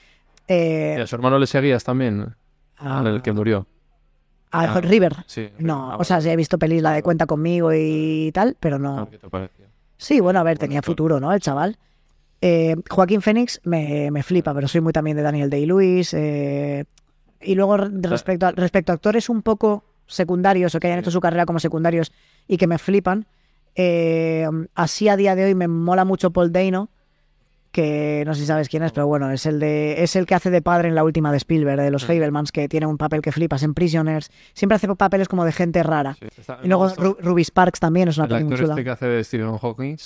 [0.49, 2.35] Eh, ¿Y a su hermano le seguías también?
[2.79, 3.03] Ah.
[3.07, 3.67] El que murió.
[4.53, 5.17] a ah, River.
[5.27, 5.49] Sí.
[5.59, 8.79] No, Ah, o sea, sí he visto pelis, la de Cuenta conmigo y tal, pero
[8.79, 8.99] no.
[9.01, 9.67] Ah, ¿Qué te pareció?
[9.97, 11.33] Sí, bueno, a ver, tenía futuro, ¿no?
[11.33, 11.79] El chaval.
[12.41, 16.13] Eh, Joaquín Phoenix me, me flipa, pero soy muy también de Daniel Day-Lewis.
[16.15, 16.85] eh,
[17.41, 21.11] y luego re- respecto a, respecto a actores un poco secundarios o que hayan hecho
[21.11, 22.13] su carrera como secundarios
[22.49, 23.27] y que me flipan,
[23.75, 26.89] eh, así a día de hoy me mola mucho Paul Dano,
[27.73, 30.35] que no sé si sabes quién es, pero bueno, es el de es el que
[30.35, 32.07] hace de padre en la última de Spielberg, de los Mm.
[32.07, 34.31] Fablemans, que tiene un papel que flipas en Prisoners.
[34.55, 36.17] Siempre hace papeles como de gente rara.
[36.19, 38.73] Sí, está- Y luego Ru- Ruby Sparks también es una El actor chula.
[38.75, 39.97] este que hace de Stephen Hawking.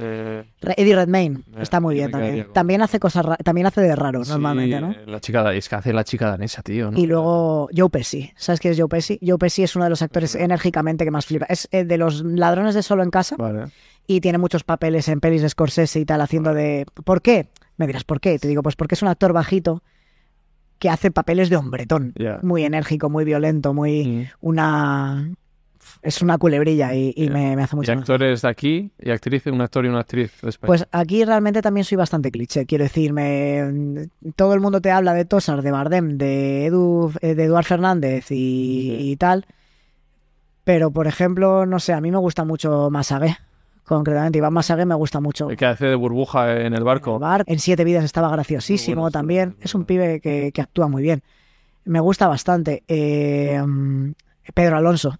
[0.00, 0.44] Eh,
[0.76, 2.44] Eddie Redmayne Eh, está muy bien también.
[2.44, 4.92] con- También hace cosas también hace de raro sí, normalmente, ¿no?
[4.92, 6.90] eh, La chica, es que hace la chica danesa, tío.
[6.90, 6.98] ¿no?
[6.98, 8.32] Y luego Joe Pesci.
[8.36, 9.18] ¿Sabes quién es Joe Pesci?
[9.26, 11.46] Joe Pesci es uno de los actores enérgicamente que más flipa.
[11.48, 13.64] Es de los ladrones de solo en casa Vale.
[14.06, 16.86] y tiene muchos papeles en pelis de Scorsese y tal haciendo de...
[17.04, 17.48] ¿Por qué?
[17.76, 18.38] Me dirás, ¿por qué?
[18.38, 19.82] Te digo, pues porque es un actor bajito
[20.78, 22.14] que hace papeles de hombretón.
[22.42, 24.04] Muy enérgico, muy violento, muy...
[24.06, 24.26] Mm.
[24.40, 25.30] Una...
[26.02, 29.52] Es una culebrilla y, y me, me hace Y mucho actores de aquí y actrices,
[29.52, 30.68] un actor y una actriz de España.
[30.68, 32.66] Pues aquí realmente también soy bastante cliché.
[32.66, 37.34] Quiero decir, me- todo el mundo te habla de Tosar, de Bardem, de, Edu, eh,
[37.34, 38.34] de Eduard Fernández y,
[38.98, 39.10] Sí.
[39.10, 39.46] y tal.
[40.64, 43.36] Pero, por ejemplo, no sé, a mí me gusta mucho Masagué.
[43.84, 45.48] Concretamente, Iván Masagué me gusta mucho.
[45.50, 47.14] el que hace de burbuja en el barco.
[47.14, 49.56] El bar, en Siete Vidas estaba graciosísimo bueno, también.
[49.62, 51.22] Es un pibe que, que actúa muy bien.
[51.86, 52.82] Me gusta bastante.
[52.86, 53.58] Eh,
[54.54, 55.18] Pedro Alonso,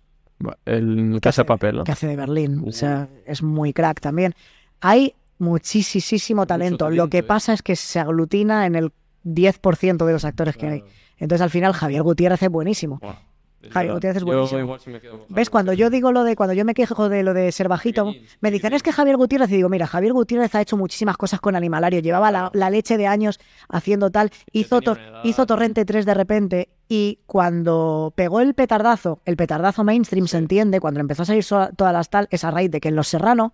[0.65, 1.84] El que Casa Papel, ¿no?
[1.84, 2.60] que hace de Berlín.
[2.60, 2.68] Uh.
[2.68, 4.34] O sea, es muy crack también.
[4.81, 6.86] Hay muchísimo talento.
[6.86, 7.23] Lo talento, que eh.
[7.23, 8.92] pasa es que se aglutina en el
[9.25, 10.84] 10% de los actores que hay.
[11.18, 12.99] Entonces, al final, Javier Gutiérrez es buenísimo.
[13.00, 13.27] Buah.
[13.70, 14.60] Javier Gutiérrez es Yo buenísimo.
[14.60, 15.50] igual sí me quedo con ¿Ves?
[15.50, 18.50] Cuando yo digo lo de, cuando yo me quejo de lo de ser bajito, me
[18.52, 21.56] dicen, es que Javier Gutiérrez, y digo, mira, Javier Gutiérrez ha hecho muchísimas cosas con
[21.56, 26.14] Animalario, llevaba la, la leche de años haciendo tal, hizo, Tor- hizo Torrente 3 de
[26.14, 31.42] repente, y cuando pegó el petardazo, el petardazo mainstream se entiende, cuando empezó a salir
[31.44, 33.52] so- todas las tal, es a raíz de que en Los Serrano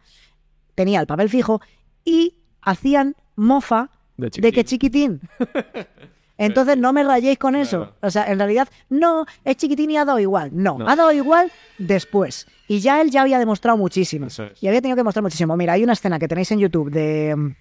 [0.75, 1.61] tenía el papel fijo
[2.05, 5.21] y hacían mofa De de que chiquitín.
[6.37, 7.79] Entonces no me rayéis con eso.
[7.79, 7.95] Claro.
[8.03, 10.51] O sea, en realidad, no, es chiquitín y ha dado igual.
[10.53, 10.89] No, No.
[10.89, 12.47] ha dado igual después.
[12.67, 14.27] Y ya él ya había demostrado muchísimo.
[14.27, 14.41] Es.
[14.61, 15.57] Y había tenido que mostrar muchísimo.
[15.57, 17.55] Mira, hay una escena que tenéis en YouTube de,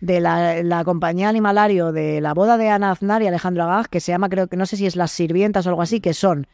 [0.00, 4.00] de la, la compañía Animalario de la boda de Ana Aznar y Alejandro Agag, que
[4.00, 6.48] se llama, creo que no sé si es Las Sirvientas o algo así, que son,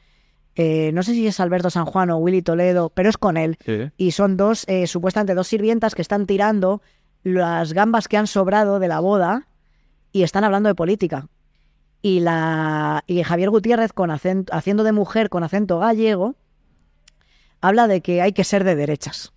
[0.55, 3.57] eh, no sé si es Alberto San Juan o Willy Toledo, pero es con él
[3.65, 3.91] Sí.
[3.97, 6.83] y son dos, eh, supuestamente dos sirvientas que están tirando
[7.23, 9.47] las gambas que han sobrado de la boda
[10.13, 11.27] y están hablando de política.
[12.01, 16.37] Y, la, y Javier Gutiérrez, con acento, haciendo de mujer con acento gallego,
[17.61, 19.33] habla de que hay que ser de derechas.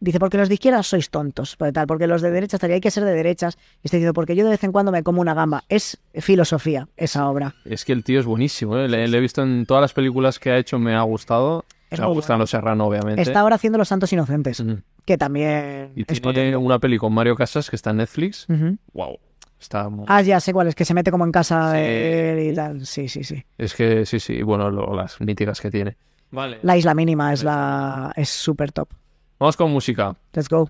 [0.00, 2.74] Dice, porque los de izquierdas sois tontos, porque tal, porque los de derechas tal, y
[2.74, 3.58] hay que ser de derechas.
[3.82, 5.64] Y está diciendo, porque yo de vez en cuando me como una gamba.
[5.68, 7.56] Es filosofía esa obra.
[7.64, 8.86] Es que el tío es buenísimo, ¿eh?
[8.86, 11.64] Le, le he visto en todas las películas que ha hecho, me ha gustado.
[11.90, 12.42] Es me muy gustan bueno.
[12.42, 13.20] los Serrano, obviamente.
[13.22, 14.78] Está ahora haciendo Los Santos Inocentes, Ujú.
[15.04, 16.56] que también Y es tiene potente.
[16.56, 18.46] una peli con Mario Casas que está en Netflix.
[18.92, 19.18] Wow.
[19.60, 21.78] Está muy- Ah, ya sé cuál es, que se mete como en casa Sí.
[21.78, 22.86] de él y tal.
[22.86, 23.44] Sí, sí, sí.
[23.56, 24.42] Es que sí, sí.
[24.42, 25.96] Bueno, lo- las míticas que tiene.
[26.30, 26.58] Vale.
[26.62, 28.88] La isla mínima es la es súper top.
[29.40, 30.14] Vamos con música.
[30.32, 30.68] Let's go.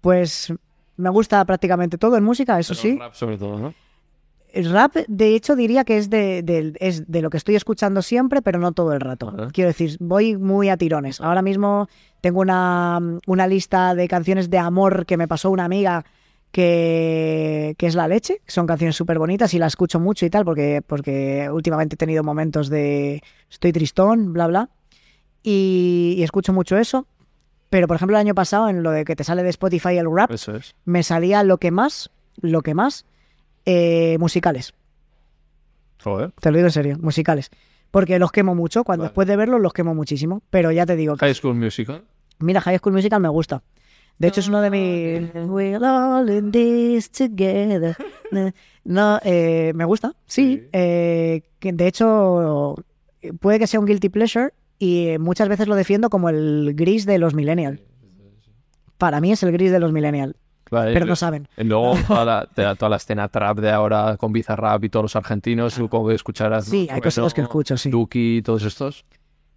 [0.00, 0.52] Pues
[0.96, 2.98] me gusta prácticamente todo en música, eso Pero sí.
[2.98, 3.74] rap sobre todo, ¿no?
[4.50, 8.00] El rap, de hecho, diría que es de, de- es de lo que estoy escuchando
[8.00, 9.34] siempre, pero no todo el rato.
[9.52, 11.20] Quiero decir, voy muy a tirones.
[11.20, 11.88] Ahora mismo
[12.22, 16.04] tengo una, una lista de canciones de amor que me pasó una amiga
[16.52, 18.40] que, que es La Leche.
[18.44, 21.98] que Son canciones súper bonitas y la escucho mucho y tal, porque, porque últimamente he
[21.98, 24.68] tenido momentos de estoy tristón, bla, bla.
[25.42, 27.06] Y, y escucho mucho eso.
[27.70, 30.06] Pero, por ejemplo, el año pasado, en lo de que te sale de Spotify el
[30.10, 30.74] rap, Eso es.
[30.84, 32.10] me salía lo que más,
[32.40, 33.04] lo que más,
[33.66, 34.72] eh, musicales.
[36.02, 36.30] Joder.
[36.40, 37.50] Te lo digo en serio, musicales.
[37.90, 39.10] Porque los quemo mucho, cuando Vale.
[39.10, 40.42] después de verlos los quemo muchísimo.
[40.50, 42.04] Pero ya te digo, que- High School Musical.
[42.38, 43.62] mira, High School Musical me gusta.
[44.18, 45.30] De hecho, es uno de mis.
[45.48, 47.96] We're all in this together.
[48.84, 50.56] No, eh, me gusta, sí.
[50.56, 50.68] Sí.
[50.72, 52.74] Eh, que de hecho,
[53.38, 57.18] puede que sea un guilty pleasure y muchas veces lo defiendo como el gris de
[57.18, 57.82] los millennials.
[58.96, 60.34] Para mí es el gris de los millennials,
[60.70, 61.48] Vale, pero no saben.
[61.56, 65.78] luego toda la, toda la escena trap de ahora con Bizarrap y todos los argentinos,
[65.78, 66.64] que escucharás.
[66.64, 67.90] Sí, hay cosas que escucho, sí.
[67.90, 69.04] Duki y todos estos.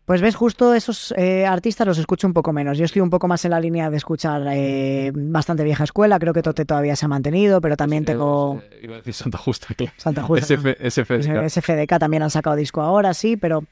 [0.06, 2.78] Pues ves, justo esos eh, artistas los escucho un poco menos.
[2.78, 6.20] Yo estoy un poco más en la línea de escuchar eh, bastante vieja escuela.
[6.20, 9.38] Creo que Tote todavía se ha mantenido, pero también tengo Eh, Iba a decir Santa
[9.38, 9.94] Justa, claro.
[9.98, 10.46] Santa Justa.
[10.54, 11.48] SF, SFDK.
[11.50, 13.64] SFDK también han sacado disco ahora, sí, pero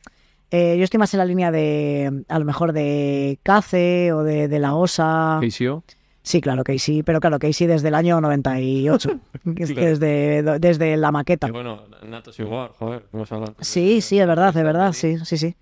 [0.52, 4.48] eh, yo estoy más en la línea de, a lo mejor, de Cace o de,
[4.48, 5.40] de La Osa.
[5.42, 5.84] KCO.
[6.22, 9.10] Sí, claro, Casey, pero claro, Casey desde el año 98,
[9.56, 9.90] que es que Claro.
[9.98, 11.48] desde, desde la maqueta.
[11.48, 13.56] Y bueno, Natos igual, joder, hemos hablado.
[13.62, 15.56] Sí, sí, es verdad, es verdad, sí, sí, sí.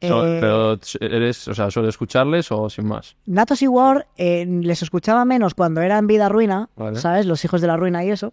[0.00, 3.16] Eh, Pero eres, o sea, ¿suele escucharles o sin más?
[3.26, 7.00] Natos y War eh, les escuchaba menos cuando eran Vida Ruina, Vale.
[7.00, 7.26] ¿sabes?
[7.26, 8.32] Los hijos de la ruina y eso.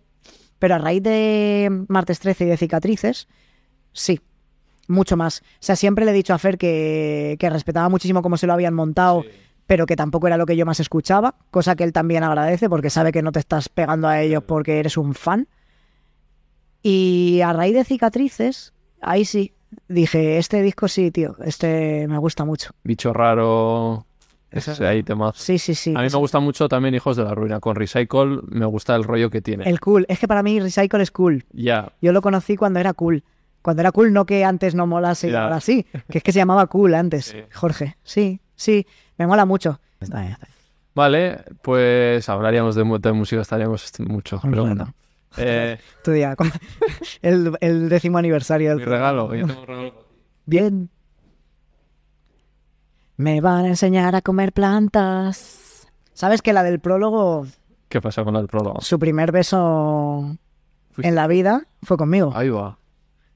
[0.60, 3.28] Pero a raíz de Martes 13 y de Cicatrices,
[3.94, 4.22] sí,
[4.88, 5.42] mucho más.
[5.42, 8.54] O sea, siempre le he dicho a Fer que, que respetaba muchísimo cómo se lo
[8.54, 9.24] habían montado,
[9.68, 12.90] pero que tampoco era lo que yo más escuchaba, cosa que él también agradece porque
[12.92, 15.48] sabe que no te estás pegando a ellos porque eres un fan.
[16.84, 19.55] Y a raíz de Cicatrices, ahí sí,
[19.88, 22.72] dije, este disco sí, tío, este me gusta mucho.
[22.84, 24.06] Bicho raro.
[24.52, 25.36] Ese ahí temas.
[25.36, 25.94] Sí, sí, sí.
[25.98, 27.60] A mí me gusta mucho también Hijos de la Ruina.
[27.60, 29.66] Con Recycle me gusta el rollo que tiene.
[29.70, 30.06] El cool.
[30.08, 31.44] Es que para mí Recycle es cool.
[31.52, 31.92] Ya.
[32.02, 33.24] Yo lo conocí cuando era cool.
[33.62, 35.44] Cuando era cool, no que antes no molase y Ya.
[35.44, 35.86] ahora sí.
[36.10, 37.26] Que es que se llamaba cool antes.
[37.26, 37.38] Sí.
[37.54, 37.98] Jorge.
[38.04, 38.88] Sí, sí.
[39.18, 39.82] Me mola mucho.
[40.00, 40.56] Está bien, está bien.
[40.94, 44.40] Vale, pues hablaríamos de, de música, estaríamos mucho.
[44.42, 44.94] Pero bueno.
[45.38, 46.36] Eh, Tu día,
[47.22, 49.34] el, el décimo aniversario del mi regalo.
[49.36, 50.14] yo tengo un regalo para ti.
[50.46, 50.90] Bien.
[53.18, 55.88] Me van a enseñar a comer plantas.
[56.14, 57.46] ¿Sabes que la del prólogo,
[57.90, 58.82] ¿Qué pasa con el prólogo?
[58.82, 60.38] su primer beso
[60.98, 62.32] en la vida fue conmigo?
[62.36, 62.78] Ahí va.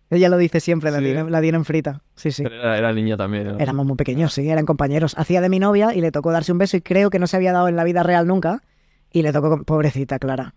[0.10, 1.14] Ella lo dice siempre, la, Sí.
[1.32, 2.02] la tienen frita.
[2.16, 2.42] Sí, sí.
[2.44, 3.48] Pero Era, era niña también.
[3.50, 3.60] ¿no?
[3.60, 5.14] Éramos muy pequeños, sí, eran compañeros.
[5.18, 7.38] Hacía de mi novia y le tocó darse un beso y creo que no se
[7.38, 8.64] había dado en la vida real nunca.
[9.12, 10.56] Y le tocó, con- pobrecita Clara.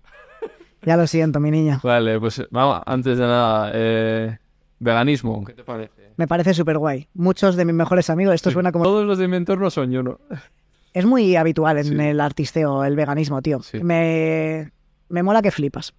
[0.84, 1.80] Ya lo siento, mi niña.
[1.82, 4.38] Vale, pues vamos, antes de nada, eh,
[4.80, 6.10] veganismo, ¿qué te parece?
[6.16, 7.08] Me parece súper guay.
[7.14, 8.54] Muchos de mis mejores amigos, esto Sí.
[8.54, 8.84] suena como...
[8.84, 10.18] Todos los de mi entorno son yo, ¿no?
[10.94, 11.94] Es muy habitual en Sí.
[11.98, 13.62] el artisteo, el veganismo, tío.
[13.62, 13.82] Sí.
[13.82, 14.72] Me,
[15.08, 15.94] me mola que flipas.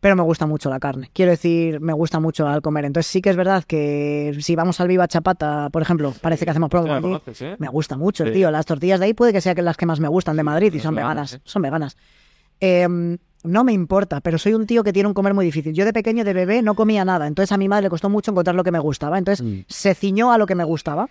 [0.00, 1.10] Pero me gusta mucho la carne.
[1.12, 2.84] Quiero decir, me gusta mucho al comer.
[2.86, 6.50] Entonces sí que es verdad que si vamos al Viva Chapata, por ejemplo, parece que
[6.50, 7.56] hacemos promo Ya, aquí, conoces, ¿eh?
[7.60, 8.32] Me gusta mucho, Sí.
[8.32, 8.50] tío.
[8.50, 10.80] Las tortillas de ahí puede que sean las que más me gustan de Madrid y
[10.80, 11.40] son Claro, veganas.
[11.44, 11.96] Son veganas.
[12.60, 15.72] Eh, no me importa, pero soy un tío que tiene un comer muy difícil.
[15.72, 17.26] Yo de pequeño, de bebé, no comía nada.
[17.26, 19.16] Entonces a mi madre le costó mucho encontrar lo que me gustaba.
[19.18, 19.60] Entonces Mm.
[19.68, 21.08] se ciñó a lo que me gustaba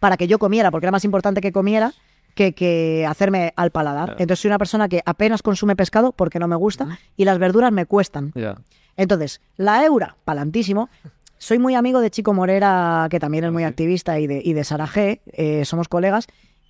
[0.00, 1.92] para que yo comiera, porque era más importante que comiera
[2.34, 4.10] que, que hacerme al paladar.
[4.18, 7.70] Entonces soy una persona que apenas consume pescado porque no me gusta y las verduras
[7.72, 8.32] me cuestan.
[8.96, 10.88] Entonces, la Eura, palantísimo.
[11.38, 14.62] Soy muy amigo de Chico Morera, que también es muy activista, y de, y de
[14.64, 15.20] Sara G.
[15.32, 16.26] eh, somos colegas.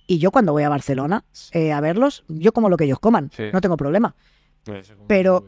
[0.07, 3.31] Y yo cuando voy a Barcelona eh, a verlos, yo como lo que ellos coman,
[3.35, 3.43] Sí.
[3.51, 4.15] no tengo problema.
[5.07, 5.45] Pero-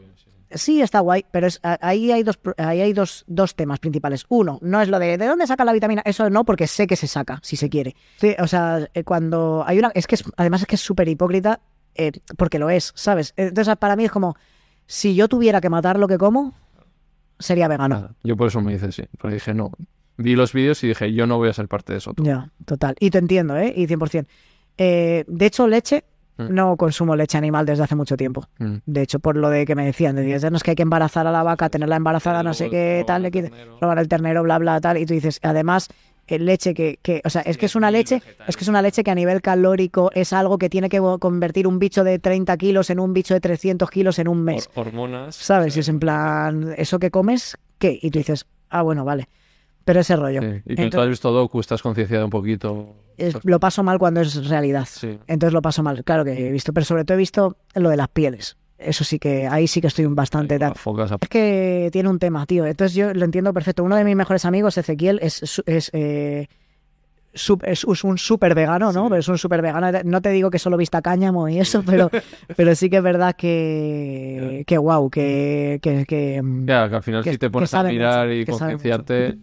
[0.50, 4.24] sí, está guay, pero es- ahí hay, dos, ahí hay dos, dos temas principales.
[4.28, 6.02] Uno, no es lo de ¿de dónde saca la vitamina?
[6.04, 7.96] Eso no, porque sé que se saca, si se quiere.
[8.18, 9.90] Sí, o sea, eh, cuando hay una...
[9.94, 11.60] Es que es- además es que es súper hipócrita,
[11.96, 13.32] eh, porque lo es, ¿sabes?
[13.36, 14.36] Entonces para mí es como,
[14.86, 16.54] si yo tuviera que matar lo que como,
[17.38, 17.94] sería vegano.
[17.96, 19.02] Nada, Yo por eso me dice sí.
[19.18, 19.72] Porque dije, no.
[20.16, 22.14] Vi los vídeos y dije, yo no voy a ser parte de eso.
[22.14, 22.22] tú.
[22.24, 22.94] Ya, total.
[23.00, 23.72] Y te entiendo, ¿eh?
[23.76, 24.26] Y 100%.
[24.78, 26.04] Eh, de hecho, leche.
[26.36, 28.46] No consumo leche animal desde hace mucho tiempo.
[28.58, 28.76] Mm.
[28.86, 31.26] De hecho, por lo de que me decían, decías, no es que hay que embarazar
[31.26, 33.78] a la vaca, tenerla embarazada, no sé qué, tal, le ternero.
[33.80, 34.98] robar el ternero, bla, bla, tal.
[34.98, 35.88] Y tú dices, además,
[36.26, 38.80] eh, leche que, que, o sea, es que es una leche, es que es una
[38.82, 42.56] leche que a nivel calórico es algo que tiene que convertir un bicho de 30
[42.56, 44.68] kilos en un bicho de 300 kilos en un mes.
[44.74, 45.36] Hor- hormonas.
[45.36, 45.76] ¿Sabes?
[45.76, 47.56] Y es en plan, ¿eso que comes?
[47.78, 47.98] ¿Qué?
[48.00, 49.28] Y tú dices, ah, bueno, vale.
[49.84, 50.40] Pero ese rollo.
[50.40, 50.46] Sí.
[50.66, 52.94] Y tú Entonces- has visto Doku, estás concienciado un poquito.
[53.16, 54.86] Es- lo paso mal cuando es realidad.
[54.90, 55.18] Sí.
[55.26, 56.02] Entonces lo paso mal.
[56.04, 58.56] Claro que he visto, pero sobre todo he visto lo de las pieles.
[58.76, 60.74] Eso sí que, ahí sí que estoy bastante tal.
[60.74, 62.66] Focas a- Es que tiene un tema, tío.
[62.66, 63.84] Entonces yo lo entiendo perfecto.
[63.84, 66.48] Uno de mis mejores amigos, Ezequiel, es, es, eh,
[67.32, 69.02] es- un súper vegano, ¿no?
[69.04, 69.08] Sí.
[69.10, 69.90] Pero es un súper vegano.
[70.04, 72.10] No te digo que solo vista cáñamo y eso, pero,
[72.56, 77.22] pero sí que es verdad que, que wow, que, que, que, Ya, que al final
[77.22, 79.38] que- si te pones a mirar mucho, y concienciarte,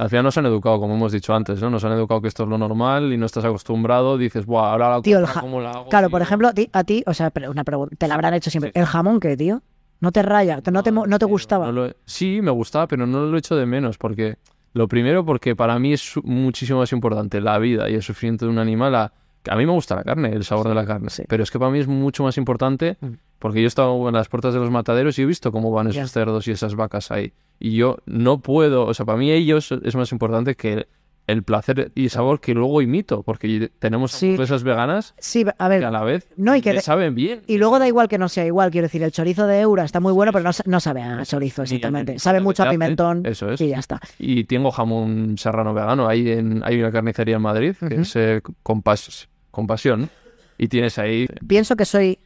[0.00, 1.70] al final nos han educado, como hemos dicho antes, ¿no?
[1.70, 4.90] Nos han educado que esto es lo normal y no estás acostumbrado, dices, buah, ahora
[4.90, 5.88] la Tío, el cosa, ja- ¿cómo la hago?
[5.88, 6.12] Claro, tío?".
[6.12, 8.72] por ejemplo, a ti, a ti, o sea, una pregunta, te la habrán hecho siempre.
[8.74, 8.78] Sí.
[8.80, 9.62] ¿El jamón qué, tío?
[10.00, 10.60] ¿No te raya?
[10.72, 11.66] ¿No te, no te gustaba?
[11.66, 14.38] no lo- Sí, me gustaba, pero no lo echo de menos, porque
[14.72, 18.52] lo primero, porque para mí es muchísimo más importante la vida y el sufrimiento de
[18.52, 19.12] un animal a
[19.48, 21.22] A mí me gusta la carne, el sabor de la carne, sí.
[21.28, 23.12] pero es que para mí es mucho más importante Mm.
[23.38, 25.88] porque yo he estado en las puertas de los mataderos y he visto cómo van
[25.88, 27.32] esos cerdos y esas vacas ahí.
[27.58, 30.86] Y yo no puedo, o sea, para mí ellos es más importante que
[31.30, 34.26] el placer y sabor que luego imito, porque tenemos Sí.
[34.30, 37.42] hamburguesas veganas Sí, a que a la vez No, y que saben bien.
[37.46, 40.00] y luego da igual que no sea igual, quiero decir, el chorizo de Eura está
[40.00, 42.18] muy bueno, pero no, sa- no sabe a chorizo exactamente.
[42.18, 43.60] Sabe mucho a pimentón eso es.
[43.60, 44.00] y ya está.
[44.18, 46.08] Y tengo jamón serrano vegano.
[46.08, 50.10] Hay, en, hay una carnicería en Madrid que es eh, con, pas- con pasión.
[50.58, 51.26] Y tienes ahí.
[51.46, 52.18] Pienso que soy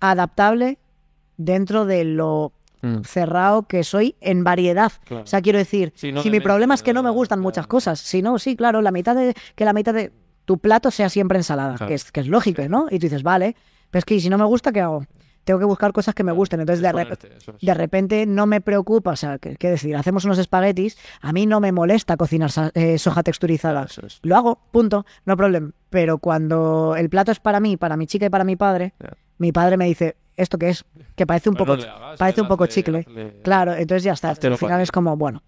[0.00, 0.78] adaptable
[1.36, 2.52] dentro de lo
[2.82, 4.90] Mm, cerrado que soy en variedad.
[5.04, 5.24] Claro.
[5.24, 7.38] O sea, quiero decir, Sí, no si mi mente, problema es que no me gustan
[7.38, 7.42] claro.
[7.48, 10.12] muchas cosas, si no, sí, claro, la mitad de que la mitad de
[10.46, 11.88] tu plato sea siempre ensalada, Claro.
[11.88, 12.86] que, es, que es lógico, ¿no?
[12.90, 13.54] Y tú dices, vale,
[13.90, 15.04] pero es que si no me gusta, ¿qué hago?
[15.44, 16.60] Tengo que buscar cosas que me gusten.
[16.60, 17.60] Entonces, de, rep- ponerte, eso es.
[17.66, 19.96] de repente no me preocupa, o sea, ¿qué, qué decir?
[19.96, 23.84] Hacemos unos espaguetis, a mí no me molesta cocinar eh, soja texturizada.
[23.84, 24.20] Es.
[24.22, 25.70] Lo hago, punto, no problema.
[25.88, 28.92] Pero cuando el plato es para mí, para mi chica y para mi padre,
[29.38, 30.84] mi padre me dice, ¿esto qué es?
[31.16, 33.04] Que parece un poco, hagas, parece un poco chicle.
[33.42, 34.30] Claro, entonces ya está.
[34.30, 35.42] Al final es como, bueno.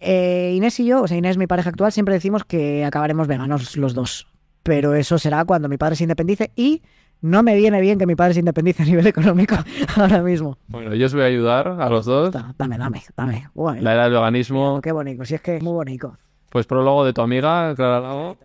[0.00, 3.76] Eh, Inés y yo, o sea, Inés, mi pareja actual, siempre decimos que acabaremos veganos
[3.76, 4.26] los dos.
[4.62, 6.82] Pero eso será cuando mi padre se independice y
[7.22, 9.56] no me viene bien que mi padre se independice a nivel económico
[9.96, 10.56] ahora mismo.
[10.68, 12.30] Bueno, yo os voy a ayudar a los dos.
[12.32, 13.48] Da- Dame, dame, dame.
[13.82, 14.80] La era del veganismo.
[14.82, 16.16] Qué bonito, si es que es muy bonito.
[16.50, 18.36] Pues prólogo de tu amiga, Clara Lago,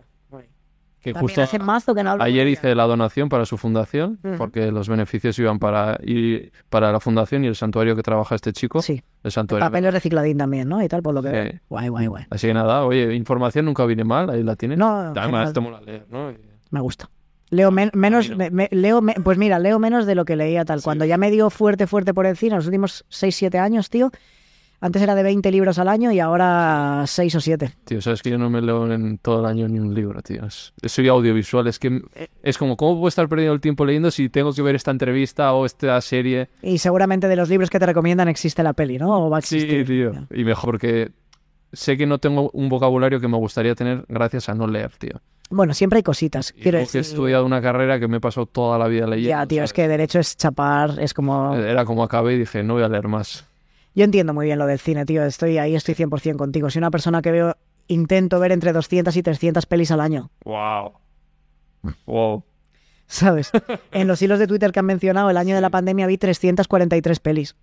[1.06, 4.70] que También justo hace mazo que no ayer hice la donación para su fundación, porque
[4.70, 8.82] los beneficios iban para, y, para la fundación y el santuario que trabaja este chico.
[8.82, 9.64] Sí, El santuario.
[9.66, 10.82] papel es recicladín también, ¿no?
[10.82, 11.34] Y tal, por lo que Sí.
[11.34, 11.52] veo.
[11.68, 12.24] Guay, guay, guay.
[12.30, 14.78] Así que nada, oye, información nunca viene mal, ahí la tienes.
[14.78, 16.30] No, Además, te mola leer, ¿no?
[16.30, 16.36] Y-
[16.70, 17.08] Me gusta.
[17.50, 18.36] Leo men- menos, no.
[18.36, 20.82] me- me- leo me- pues mira, leo menos de lo que leía tal.
[20.82, 24.10] Cuando ya me dio fuerte, fuerte por el cine, los últimos 6, 7 años, tío.
[24.80, 27.72] Antes era de 20 libros al año y ahora 6 o 7.
[27.84, 30.44] Tío, sabes que yo no me leo en todo el año ni un libro, tío.
[30.46, 32.02] Es- soy audiovisual, es que
[32.42, 35.52] es como, ¿cómo puedo estar perdiendo el tiempo leyendo si tengo que ver esta entrevista
[35.54, 36.48] o esta serie?
[36.62, 39.26] Y seguramente de los libros que te recomiendan existe la peli, ¿no?
[39.26, 40.12] O va a Sí, tío.
[40.30, 41.12] Y mejor porque
[41.72, 45.20] sé que no tengo un vocabulario que me gustaría tener gracias a no leer, tío.
[45.48, 46.52] Bueno, siempre hay cositas.
[46.52, 47.00] Quiero que he decir.
[47.02, 49.28] estudiado una carrera que me he pasado toda la vida leyendo.
[49.30, 49.72] Ya, tío, es ¿sabes?
[49.74, 51.54] que derecho es chapar, es como...
[51.54, 53.46] Era como acabé y dije, no voy a leer más.
[53.96, 55.24] Yo entiendo muy bien lo del cine, tío.
[55.24, 56.68] Estoy ahí, estoy 100% contigo.
[56.68, 57.56] Soy una persona que veo,
[57.88, 60.30] intento ver entre 200 y 300 pelis al año.
[60.44, 60.92] Wow.
[62.04, 62.44] Wow.
[63.06, 63.50] ¿Sabes?
[63.92, 67.20] En los hilos de Twitter que han mencionado, el año de la pandemia vi 343
[67.20, 67.56] pelis.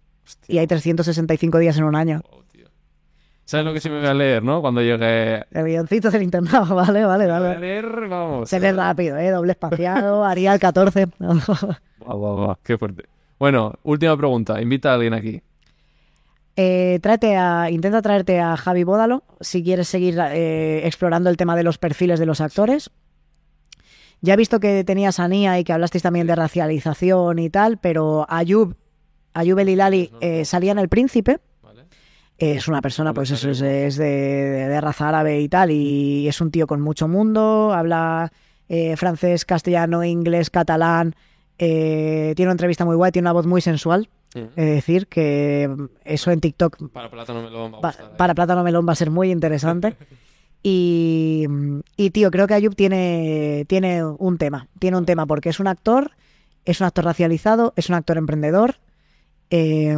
[0.48, 2.24] Y hay 365 días en un año.
[2.32, 2.66] Wow, tío.
[3.46, 4.60] ¿Sabes lo que sí me voy a leer, no?
[4.62, 5.44] Cuando llegue...
[5.52, 7.60] El guioncito del internado, vale, vale, Voy a vale.
[7.60, 8.50] leer, vamos.
[8.50, 9.30] Se lee rápido, ¿eh?
[9.30, 11.10] Doble espaciado, Arial 14.
[11.20, 13.04] Guau, guau, guau, qué fuerte.
[13.38, 14.60] Bueno, última pregunta.
[14.60, 15.40] Invita a alguien aquí.
[16.56, 21.56] Eh, tráete a, intenta traerte a Javi Bódalo si quieres seguir eh, explorando el tema
[21.56, 22.92] de los perfiles de los actores.
[24.22, 27.78] Ya he visto que tenías a Nia y que hablasteis también de racialización y tal,
[27.78, 28.76] pero Ayub,
[29.34, 31.40] Ayub El Hilali eh, salía en El Príncipe.
[32.38, 36.42] Es una persona, pues eso, es, es de, de raza árabe y tal, y es
[36.42, 38.32] un tío con mucho mundo, habla
[38.70, 41.16] eh, francés, castellano, inglés, catalán,
[41.60, 45.70] eh, tiene una entrevista muy guay, tiene una voz muy sensual, es decir, que
[46.06, 48.16] eso en TikTok Para Plátano Melón va a gustar, ¿eh?
[48.18, 49.96] para Plátano Melón va a ser muy interesante.
[50.66, 51.46] Y,
[51.98, 55.68] y, tío, creo que Ayub tiene, tiene un tema, tiene un tema, porque es un
[55.68, 56.12] actor,
[56.64, 58.78] es un actor racializado, es un actor emprendedor,
[59.50, 59.98] eh,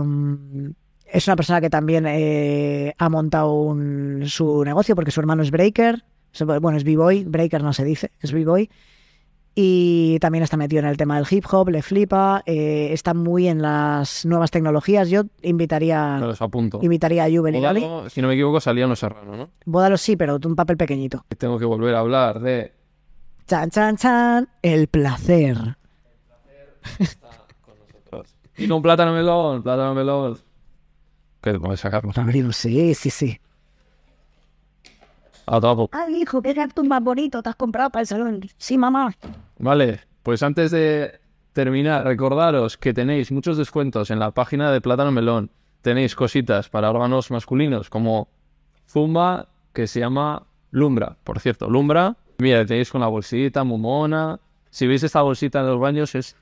[1.06, 5.52] es una persona que también eh, ha montado un- su negocio, porque su hermano es
[5.52, 6.04] breaker,
[6.60, 8.68] bueno, es b-boy, breaker no se dice, es b-boy,
[9.56, 13.48] y también está metido en el tema del hip hop, le flipa, eh, está muy
[13.48, 15.10] en las nuevas tecnologías.
[15.10, 16.80] Yo invitaría, los apunto.
[16.82, 17.62] invitaría a El.
[17.62, 19.50] Bódalo, si no me equivoco, salía Los Serrano, ¿no?
[19.66, 21.24] Bódalo sí, pero un papel pequeñito.
[21.38, 22.74] Tengo que volver a hablar de...
[23.48, 24.50] Chan, chan, chan.
[24.62, 25.78] El placer.
[28.58, 30.38] Y con Plátano Melón, Plátano Melón.
[31.42, 32.04] ¿Qué te puedes sacar?
[32.54, 33.38] Sí, sí, sí.
[35.48, 35.60] A.
[35.92, 38.42] Ay, hijo, qué cactus más bonito te has comprado para el salón.
[38.58, 39.14] Sí, mamá.
[39.60, 41.20] Vale, pues antes de
[41.54, 45.52] terminar, recordaros que tenéis muchos descuentos en la página de Plátano Melón.
[45.82, 48.28] Tenéis cositas para órganos masculinos como
[48.90, 51.18] Zumba, que se llama Lumbra.
[51.24, 54.40] Por cierto, Lumbra, mira, tenéis con la bolsita, mumona.
[54.70, 56.36] Si veis esta bolsita en los baños, es.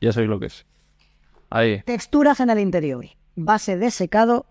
[0.00, 0.66] Ya sabéis lo que es.
[1.50, 1.82] Ahí.
[1.86, 3.06] Texturas en el interior.
[3.36, 4.44] Base de secado.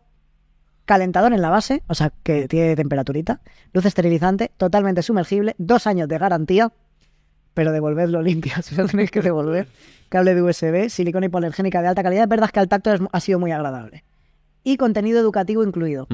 [0.86, 3.40] Calentador en la base, o sea que tiene temperaturita.
[3.72, 5.56] Luz esterilizante, totalmente sumergible.
[5.58, 6.72] Dos años de garantía.
[7.54, 9.68] Pero devolvedlo limpio, si lo tenéis que devolver.
[10.10, 12.24] Cable de USB, silicona hipoalergénica de alta calidad.
[12.24, 14.04] Es verdad que al tacto es- ha sido muy agradable.
[14.64, 16.08] Y contenido educativo incluido.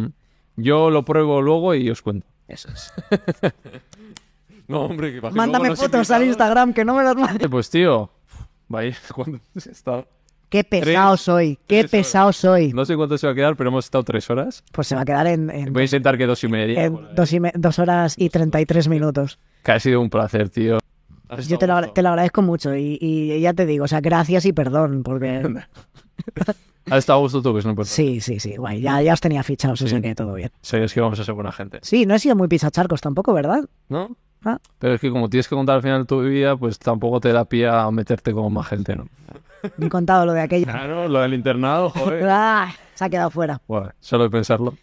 [0.56, 2.28] Yo lo pruebo luego y os cuento.
[2.48, 2.92] Eso es.
[4.68, 7.48] No, hombre, que Mándame fotos al Instagram, que no me las mandes.
[7.50, 8.12] Pues tío,
[8.68, 10.06] vaya, ¿cuánto se está?
[10.50, 11.92] Qué pesado Tres- soy, qué tres horas.
[11.92, 12.74] pesado soy.
[12.74, 14.64] No sé cuánto se va a quedar, pero hemos estado tres horas.
[14.72, 16.86] Pues se va a quedar en, en- Voy a intentar que dos y media.
[16.86, 19.38] en dos, y me- dos horas y 33 minutos.
[19.64, 20.80] Que ha sido un placer, tío.
[21.48, 24.46] Yo te lo, te lo agradezco mucho y, y ya te digo, o sea, gracias
[24.46, 25.44] y perdón, porque
[26.90, 27.94] Has estado a gusto tú, que es lo importante.
[27.94, 30.02] sí, sí, sí, guay, ya, ya os tenía fichados, o sea Sí.
[30.02, 30.50] que todo bien.
[30.62, 33.64] Sabías que vamos a ser buena gente, Sí, no he sido muy pisacharcos tampoco, ¿verdad?
[33.90, 34.16] ¿no?
[34.44, 34.58] Ah.
[34.80, 37.32] Pero es que como tienes que contar al final de tu vida, pues tampoco te
[37.32, 39.06] da pie a meterte con más gente, ¿no?
[39.82, 40.66] He contado lo de aquello.
[40.66, 42.24] Claro, lo del internado, joder.
[42.30, 43.62] Ah, se ha quedado fuera.
[43.68, 44.76] Bueno, solo de pensarlo.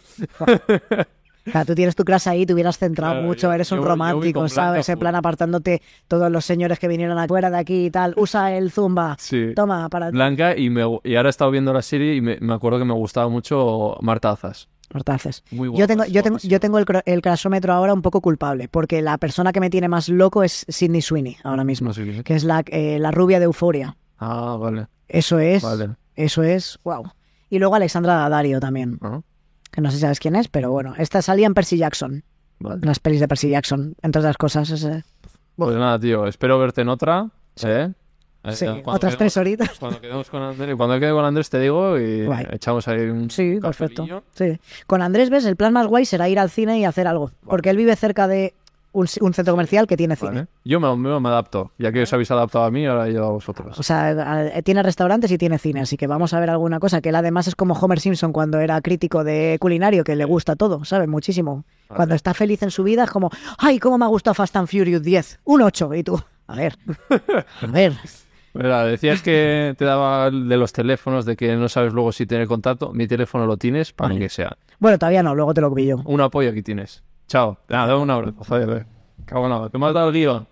[1.48, 3.76] O sea, tú tienes tu clase ahí, te hubieras centrado Claro, mucho, yo- eres un
[3.78, 4.88] yo- yo voy romántico, Blanca ¿sabes?
[4.88, 8.14] En plan apartándote todos los señores que vinieron afuera de aquí y tal.
[8.16, 9.14] Usa el Zumba.
[9.20, 9.52] Sí.
[9.54, 12.52] Toma, para Blanca y, me, y ahora he estado viendo la serie y me, me
[12.54, 14.68] acuerdo que me gustaba mucho Marta Azas.
[14.92, 15.44] Hortazas.
[15.52, 18.68] Muy Yo tengo, guapas, yo tengo, yo tengo el, el crasómetro ahora un poco culpable,
[18.68, 22.22] porque la persona que me tiene más loco es Sidney Sweeney ahora mismo, No sé
[22.24, 23.96] que es la, eh, la rubia de Euforia.
[24.18, 24.86] Ah, vale.
[25.08, 25.90] Eso es, Vale.
[26.14, 27.04] eso es, wow.
[27.50, 29.20] Y luego Alexandra Daddario también, Ah,
[29.70, 32.24] que no sé si sabes quién es, pero bueno, esta salía en Percy Jackson,
[32.58, 32.80] vale.
[32.84, 34.70] las pelis de Percy Jackson, entre otras cosas.
[34.70, 35.04] ese-
[35.56, 37.30] Pues nada, tío, espero verte en otra.
[37.62, 37.92] ¿eh?
[38.44, 39.70] Eh, Sí, cuando otras quedemos- tres horitas.
[39.80, 42.46] Cuando quedemos con Andrés, cuando quede con Andrés te digo y Guay.
[42.52, 44.06] echamos ahí un Sí, perfecto.
[44.34, 44.58] Sí.
[44.86, 45.44] Con Andrés, ¿ves?
[45.46, 48.28] El plan más guay será ir al cine y hacer algo, porque él vive cerca
[48.28, 48.54] de
[48.96, 50.30] un, un centro comercial que tiene cine.
[50.30, 50.46] Vale.
[50.64, 51.72] Yo me, me- me adapto.
[51.78, 53.78] Ya que os habéis adaptado a mí, ahora yo a vosotros.
[53.78, 54.08] O sea,
[54.56, 57.00] a- tiene restaurantes y tiene cine, así que vamos a ver alguna cosa.
[57.00, 60.56] Que él además es como Homer Simpson cuando era crítico de culinario, que le gusta
[60.56, 61.08] todo, ¿sabes?
[61.08, 61.64] Muchísimo.
[61.88, 64.68] Cuando está feliz en su vida es como, ¡ay, cómo me ha gustado Fast and
[64.68, 65.40] Furious 10!
[65.44, 65.94] Un 8.
[65.94, 66.74] Y tú, a ver,
[67.62, 67.92] a ver.
[68.54, 72.48] Mira, decías que te daba de los teléfonos, de que no sabes luego si tener
[72.48, 72.90] contacto.
[72.94, 74.56] Mi teléfono lo tienes para que sea.
[74.78, 75.98] Bueno, todavía no, luego te lo pillo.
[76.06, 77.02] Un apoyo aquí tienes.
[77.26, 77.58] Chao.
[77.68, 78.44] Nada, dame un abrazo.
[78.44, 78.86] Joder, eh.
[79.24, 79.68] Cago en la...
[79.68, 80.46] ¿Te me has dado el guion?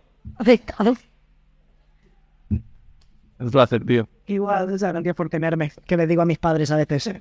[3.39, 4.09] Un placer, tío.
[4.27, 7.15] Igual, sea, gracias por tenerme, que le digo a mis padres a veces.